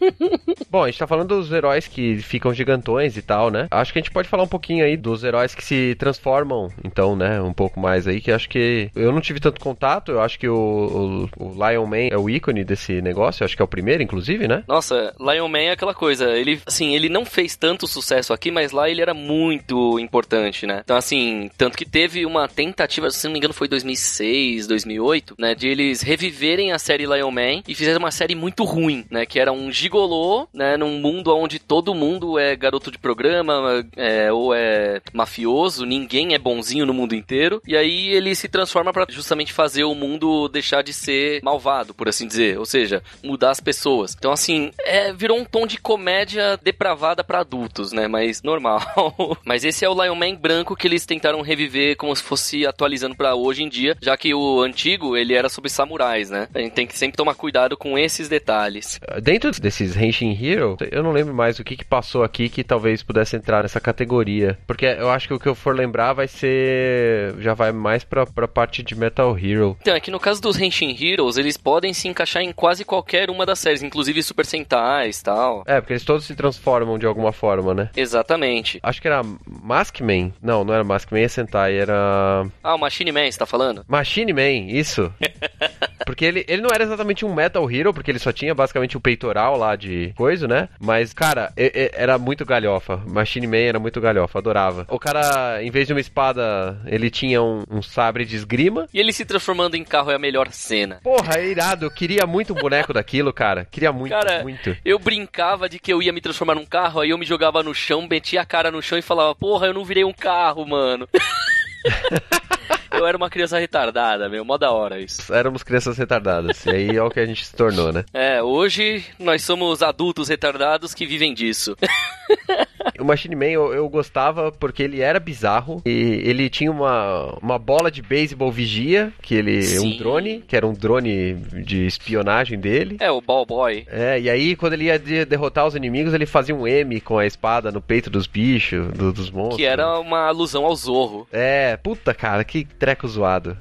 Bom, 0.70 0.84
a 0.84 0.86
gente 0.86 0.98
tá 0.98 1.06
falando 1.06 1.36
dos 1.36 1.52
heróis 1.52 1.86
que 1.86 2.16
ficam 2.18 2.52
gigantões 2.52 3.16
e 3.16 3.22
tal, 3.22 3.50
né? 3.50 3.68
Acho 3.70 3.92
que 3.92 3.98
a 3.98 4.02
gente 4.02 4.10
pode 4.10 4.28
falar 4.28 4.42
um 4.42 4.48
pouquinho 4.48 4.84
aí 4.84 4.96
dos 4.96 5.24
heróis 5.24 5.54
que 5.54 5.64
se 5.64 5.94
transformam, 5.98 6.68
então, 6.84 7.14
né? 7.16 7.40
Um 7.40 7.52
pouco 7.52 7.78
mais 7.78 8.06
aí, 8.06 8.20
que 8.20 8.32
acho 8.32 8.48
que 8.48 8.90
eu 8.94 9.12
não 9.12 9.20
tive 9.20 9.40
tanto 9.40 9.60
contato. 9.60 10.12
Eu 10.12 10.20
acho 10.20 10.38
que 10.38 10.48
o, 10.48 11.28
o, 11.38 11.44
o 11.44 11.68
Lion 11.68 11.86
Man 11.86 12.08
é 12.10 12.16
o 12.16 12.28
ícone 12.28 12.64
desse 12.64 13.00
negócio. 13.00 13.44
Acho 13.44 13.56
que 13.56 13.62
é 13.62 13.64
o 13.64 13.68
primeiro, 13.68 14.02
inclusive, 14.02 14.48
né? 14.48 14.64
Nossa, 14.66 15.14
Lion 15.20 15.48
Man 15.48 15.58
é 15.58 15.70
aquela 15.72 15.94
coisa. 15.94 16.30
Ele, 16.30 16.60
assim, 16.66 16.94
ele 16.94 17.08
não 17.08 17.24
fez 17.24 17.56
tanto 17.56 17.86
sucesso 17.86 18.32
aqui, 18.32 18.50
mas 18.50 18.72
lá 18.72 18.88
ele 18.88 19.02
era 19.02 19.14
muito 19.14 19.98
importante, 19.98 20.66
né? 20.66 20.80
Então, 20.84 20.96
assim, 20.96 21.50
tanto 21.56 21.76
que 21.76 21.84
teve 21.84 22.24
uma 22.24 22.48
tentativa, 22.48 23.10
se 23.10 23.24
não 23.24 23.32
me 23.32 23.38
engano, 23.38 23.54
foi 23.54 23.68
2006, 23.68 24.66
2008, 24.66 25.34
né? 25.38 25.54
De 25.54 25.68
eles 25.68 26.02
reviverem 26.02 26.72
a 26.72 26.78
série 26.78 27.06
Lion 27.06 27.30
Man 27.30 27.62
e 27.66 27.74
fizeram 27.74 27.98
uma 27.98 28.10
série 28.10 28.34
muito 28.34 28.64
ruim, 28.64 29.04
né? 29.10 29.26
Que 29.26 29.38
era 29.38 29.52
um 29.52 29.70
gigolô, 29.92 30.48
né? 30.54 30.76
Num 30.78 30.98
mundo 30.98 31.36
onde 31.36 31.58
todo 31.58 31.94
mundo 31.94 32.38
é 32.38 32.56
garoto 32.56 32.90
de 32.90 32.98
programa 32.98 33.84
é, 33.94 34.32
ou 34.32 34.54
é 34.54 35.02
mafioso, 35.12 35.84
ninguém 35.84 36.34
é 36.34 36.38
bonzinho 36.38 36.86
no 36.86 36.94
mundo 36.94 37.14
inteiro. 37.14 37.60
E 37.66 37.76
aí 37.76 38.08
ele 38.08 38.34
se 38.34 38.48
transforma 38.48 38.92
para 38.92 39.06
justamente 39.10 39.52
fazer 39.52 39.84
o 39.84 39.94
mundo 39.94 40.48
deixar 40.48 40.82
de 40.82 40.92
ser 40.94 41.42
malvado, 41.42 41.92
por 41.92 42.08
assim 42.08 42.26
dizer. 42.26 42.58
Ou 42.58 42.64
seja, 42.64 43.02
mudar 43.22 43.50
as 43.50 43.60
pessoas. 43.60 44.16
Então, 44.18 44.32
assim, 44.32 44.70
é, 44.80 45.12
virou 45.12 45.38
um 45.38 45.44
tom 45.44 45.66
de 45.66 45.78
comédia 45.78 46.58
depravada 46.62 47.22
para 47.22 47.40
adultos, 47.40 47.92
né? 47.92 48.08
Mas 48.08 48.42
normal. 48.42 48.80
Mas 49.44 49.64
esse 49.64 49.84
é 49.84 49.88
o 49.88 50.02
Lion 50.02 50.14
Man 50.14 50.34
branco 50.34 50.74
que 50.74 50.86
eles 50.86 51.04
tentaram 51.04 51.42
reviver 51.42 51.96
como 51.96 52.14
se 52.16 52.22
fosse 52.22 52.66
atualizando 52.66 53.14
para 53.14 53.34
hoje 53.34 53.62
em 53.62 53.68
dia, 53.68 53.96
já 54.00 54.16
que 54.16 54.32
o 54.32 54.60
antigo 54.62 55.16
ele 55.16 55.34
era 55.34 55.48
sobre 55.48 55.68
samurais, 55.68 56.30
né? 56.30 56.48
A 56.54 56.60
gente 56.60 56.72
tem 56.72 56.86
que 56.86 56.96
sempre 56.96 57.16
tomar 57.16 57.34
cuidado 57.34 57.76
com 57.76 57.98
esses 57.98 58.28
detalhes. 58.28 58.98
Dentro 59.22 59.50
desses 59.82 59.96
Henshin 59.96 60.36
Hero, 60.40 60.76
eu 60.90 61.02
não 61.02 61.12
lembro 61.12 61.34
mais 61.34 61.58
o 61.58 61.64
que, 61.64 61.76
que 61.76 61.84
passou 61.84 62.22
aqui 62.22 62.48
que 62.48 62.62
talvez 62.64 63.02
pudesse 63.02 63.36
entrar 63.36 63.62
nessa 63.62 63.80
categoria. 63.80 64.58
Porque 64.66 64.86
eu 64.86 65.10
acho 65.10 65.28
que 65.28 65.34
o 65.34 65.38
que 65.38 65.48
eu 65.48 65.54
for 65.54 65.74
lembrar 65.74 66.12
vai 66.12 66.28
ser. 66.28 67.34
Já 67.38 67.54
vai 67.54 67.72
mais 67.72 68.04
pra, 68.04 68.26
pra 68.26 68.48
parte 68.48 68.82
de 68.82 68.94
Metal 68.94 69.36
Hero. 69.38 69.76
Então, 69.80 69.94
é 69.94 70.00
que 70.00 70.10
no 70.10 70.20
caso 70.20 70.40
dos 70.40 70.60
Henshin 70.60 70.96
Heroes, 70.98 71.36
eles 71.36 71.56
podem 71.56 71.92
se 71.92 72.08
encaixar 72.08 72.42
em 72.42 72.52
quase 72.52 72.84
qualquer 72.84 73.30
uma 73.30 73.44
das 73.44 73.58
séries, 73.58 73.82
inclusive 73.82 74.22
Super 74.22 74.46
Sentais 74.46 75.18
e 75.18 75.24
tal. 75.24 75.62
É, 75.66 75.80
porque 75.80 75.94
eles 75.94 76.04
todos 76.04 76.24
se 76.24 76.34
transformam 76.34 76.98
de 76.98 77.06
alguma 77.06 77.32
forma, 77.32 77.74
né? 77.74 77.90
Exatamente. 77.96 78.78
Acho 78.82 79.00
que 79.00 79.08
era 79.08 79.22
Maskman. 79.46 80.32
Não, 80.40 80.64
não 80.64 80.74
era 80.74 80.84
Maskman, 80.84 81.22
é 81.22 81.28
Sentai, 81.28 81.76
era. 81.76 82.46
Ah, 82.62 82.74
o 82.74 82.78
Machine 82.78 83.12
Man, 83.12 83.30
você 83.30 83.38
tá 83.38 83.46
falando? 83.46 83.84
Machine 83.88 84.32
Man, 84.32 84.70
isso. 84.70 85.12
porque 86.04 86.24
ele, 86.24 86.44
ele 86.48 86.62
não 86.62 86.70
era 86.72 86.84
exatamente 86.84 87.24
um 87.24 87.34
Metal 87.34 87.70
Hero, 87.70 87.92
porque 87.92 88.10
ele 88.10 88.18
só 88.18 88.32
tinha 88.32 88.54
basicamente 88.54 88.96
o 88.96 89.00
peitoral 89.00 89.56
lá 89.56 89.76
de 89.76 90.12
coisa, 90.16 90.46
né? 90.46 90.68
Mas, 90.80 91.12
cara, 91.12 91.52
era 91.56 92.18
muito 92.18 92.44
galhofa. 92.44 92.96
Machine 93.06 93.46
Man 93.46 93.56
era 93.56 93.78
muito 93.78 94.00
galhofa, 94.00 94.38
adorava. 94.38 94.86
O 94.88 94.98
cara, 94.98 95.62
em 95.62 95.70
vez 95.70 95.86
de 95.86 95.92
uma 95.92 96.00
espada, 96.00 96.80
ele 96.86 97.10
tinha 97.10 97.42
um, 97.42 97.64
um 97.70 97.82
sabre 97.82 98.24
de 98.24 98.36
esgrima. 98.36 98.86
E 98.92 99.00
ele 99.00 99.12
se 99.12 99.24
transformando 99.24 99.76
em 99.76 99.84
carro 99.84 100.10
é 100.10 100.14
a 100.14 100.18
melhor 100.18 100.48
cena. 100.52 101.00
Porra, 101.02 101.36
é 101.38 101.46
irado. 101.46 101.86
Eu 101.86 101.90
queria 101.90 102.26
muito 102.26 102.52
um 102.52 102.56
boneco 102.56 102.92
daquilo, 102.92 103.32
cara. 103.32 103.66
Queria 103.70 103.92
muito, 103.92 104.12
cara, 104.12 104.42
muito. 104.42 104.76
Eu 104.84 104.98
brincava 104.98 105.68
de 105.68 105.78
que 105.78 105.92
eu 105.92 106.02
ia 106.02 106.12
me 106.12 106.20
transformar 106.20 106.54
num 106.54 106.66
carro, 106.66 107.00
aí 107.00 107.10
eu 107.10 107.18
me 107.18 107.26
jogava 107.26 107.62
no 107.62 107.74
chão, 107.74 108.06
metia 108.08 108.42
a 108.42 108.46
cara 108.46 108.70
no 108.70 108.82
chão 108.82 108.98
e 108.98 109.02
falava, 109.02 109.34
porra, 109.34 109.66
eu 109.66 109.74
não 109.74 109.84
virei 109.84 110.04
um 110.04 110.12
carro, 110.12 110.66
mano. 110.66 111.08
eu 112.92 113.06
era 113.06 113.16
uma 113.16 113.30
criança 113.30 113.58
retardada, 113.58 114.28
meu, 114.28 114.44
mó 114.44 114.56
da 114.56 114.70
hora 114.70 115.00
isso. 115.00 115.32
Éramos 115.32 115.62
crianças 115.62 115.96
retardadas, 115.98 116.64
e 116.66 116.70
aí 116.70 116.96
é 116.96 117.02
o 117.02 117.10
que 117.10 117.20
a 117.20 117.26
gente 117.26 117.44
se 117.44 117.54
tornou, 117.54 117.92
né? 117.92 118.04
É, 118.12 118.42
hoje 118.42 119.04
nós 119.18 119.42
somos 119.42 119.82
adultos 119.82 120.28
retardados 120.28 120.94
que 120.94 121.06
vivem 121.06 121.34
disso. 121.34 121.76
o 123.02 123.04
Machine 123.04 123.36
Man 123.36 123.46
eu, 123.46 123.74
eu, 123.74 123.88
gostava 123.88 124.50
porque 124.52 124.82
ele 124.82 125.00
era 125.00 125.20
bizarro 125.20 125.82
e 125.84 126.22
ele 126.24 126.48
tinha 126.48 126.70
uma, 126.70 127.36
uma 127.42 127.58
bola 127.58 127.90
de 127.90 128.00
beisebol 128.00 128.50
vigia, 128.50 129.12
que 129.20 129.34
ele 129.34 129.62
Sim. 129.62 129.94
um 129.94 129.96
drone, 129.98 130.44
que 130.46 130.56
era 130.56 130.66
um 130.66 130.72
drone 130.72 131.34
de 131.64 131.84
espionagem 131.84 132.58
dele. 132.58 132.96
É, 133.00 133.10
o 133.10 133.20
Ball 133.20 133.44
Boy. 133.44 133.84
É, 133.90 134.20
e 134.20 134.30
aí 134.30 134.56
quando 134.56 134.74
ele 134.74 134.84
ia 134.84 134.98
derrotar 135.26 135.66
os 135.66 135.74
inimigos, 135.74 136.14
ele 136.14 136.26
fazia 136.26 136.54
um 136.54 136.66
M 136.66 137.00
com 137.00 137.18
a 137.18 137.26
espada 137.26 137.70
no 137.70 137.82
peito 137.82 138.08
dos 138.08 138.26
bichos, 138.26 138.88
do, 138.92 139.12
dos 139.12 139.30
monstros. 139.30 139.56
Que 139.56 139.64
era 139.64 139.98
uma 139.98 140.26
alusão 140.28 140.64
ao 140.64 140.74
Zorro. 140.74 141.26
É, 141.32 141.76
puta 141.76 142.14
cara, 142.14 142.44
que 142.44 142.64
treco 142.64 143.06
zoado. 143.08 143.56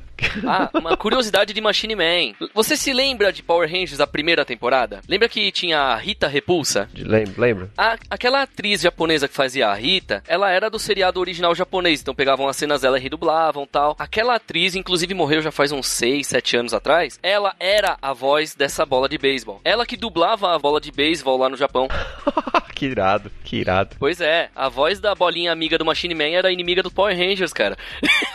Ah, 0.45 0.69
uma 0.73 0.95
curiosidade 0.95 1.53
de 1.53 1.61
Machine 1.61 1.95
Man. 1.95 2.47
Você 2.53 2.77
se 2.77 2.93
lembra 2.93 3.31
de 3.31 3.43
Power 3.43 3.69
Rangers 3.69 3.97
da 3.97 4.07
primeira 4.07 4.45
temporada? 4.45 5.01
Lembra 5.07 5.27
que 5.27 5.51
tinha 5.51 5.79
a 5.79 5.95
Rita 5.95 6.27
Repulsa? 6.27 6.89
Lembro, 6.95 7.41
lembro. 7.41 7.71
A, 7.77 7.97
aquela 8.09 8.43
atriz 8.43 8.81
japonesa 8.81 9.27
que 9.27 9.33
fazia 9.33 9.67
a 9.67 9.73
Rita, 9.73 10.23
ela 10.27 10.49
era 10.49 10.69
do 10.69 10.79
seriado 10.79 11.19
original 11.19 11.53
japonês, 11.55 12.01
então 12.01 12.15
pegavam 12.15 12.47
as 12.47 12.55
cenas 12.55 12.81
dela 12.81 12.97
e 12.97 13.01
redublavam 13.01 13.67
tal. 13.67 13.95
Aquela 13.99 14.35
atriz, 14.35 14.75
inclusive, 14.75 15.13
morreu 15.13 15.41
já 15.41 15.51
faz 15.51 15.71
uns 15.71 15.87
6, 15.87 16.27
7 16.27 16.57
anos 16.57 16.73
atrás. 16.73 17.19
Ela 17.21 17.55
era 17.59 17.97
a 18.01 18.13
voz 18.13 18.55
dessa 18.55 18.85
bola 18.85 19.09
de 19.09 19.17
beisebol. 19.17 19.61
Ela 19.63 19.85
que 19.85 19.97
dublava 19.97 20.55
a 20.55 20.59
bola 20.59 20.79
de 20.79 20.91
beisebol 20.91 21.37
lá 21.37 21.49
no 21.49 21.57
Japão. 21.57 21.87
que 22.75 22.85
irado, 22.85 23.31
que 23.43 23.57
irado. 23.57 23.95
Pois 23.99 24.21
é, 24.21 24.49
a 24.55 24.69
voz 24.69 24.99
da 24.99 25.13
bolinha 25.13 25.51
amiga 25.51 25.77
do 25.77 25.85
Machine 25.85 26.15
Man 26.15 26.29
era 26.29 26.51
inimiga 26.51 26.81
do 26.81 26.91
Power 26.91 27.15
Rangers, 27.17 27.53
cara. 27.53 27.77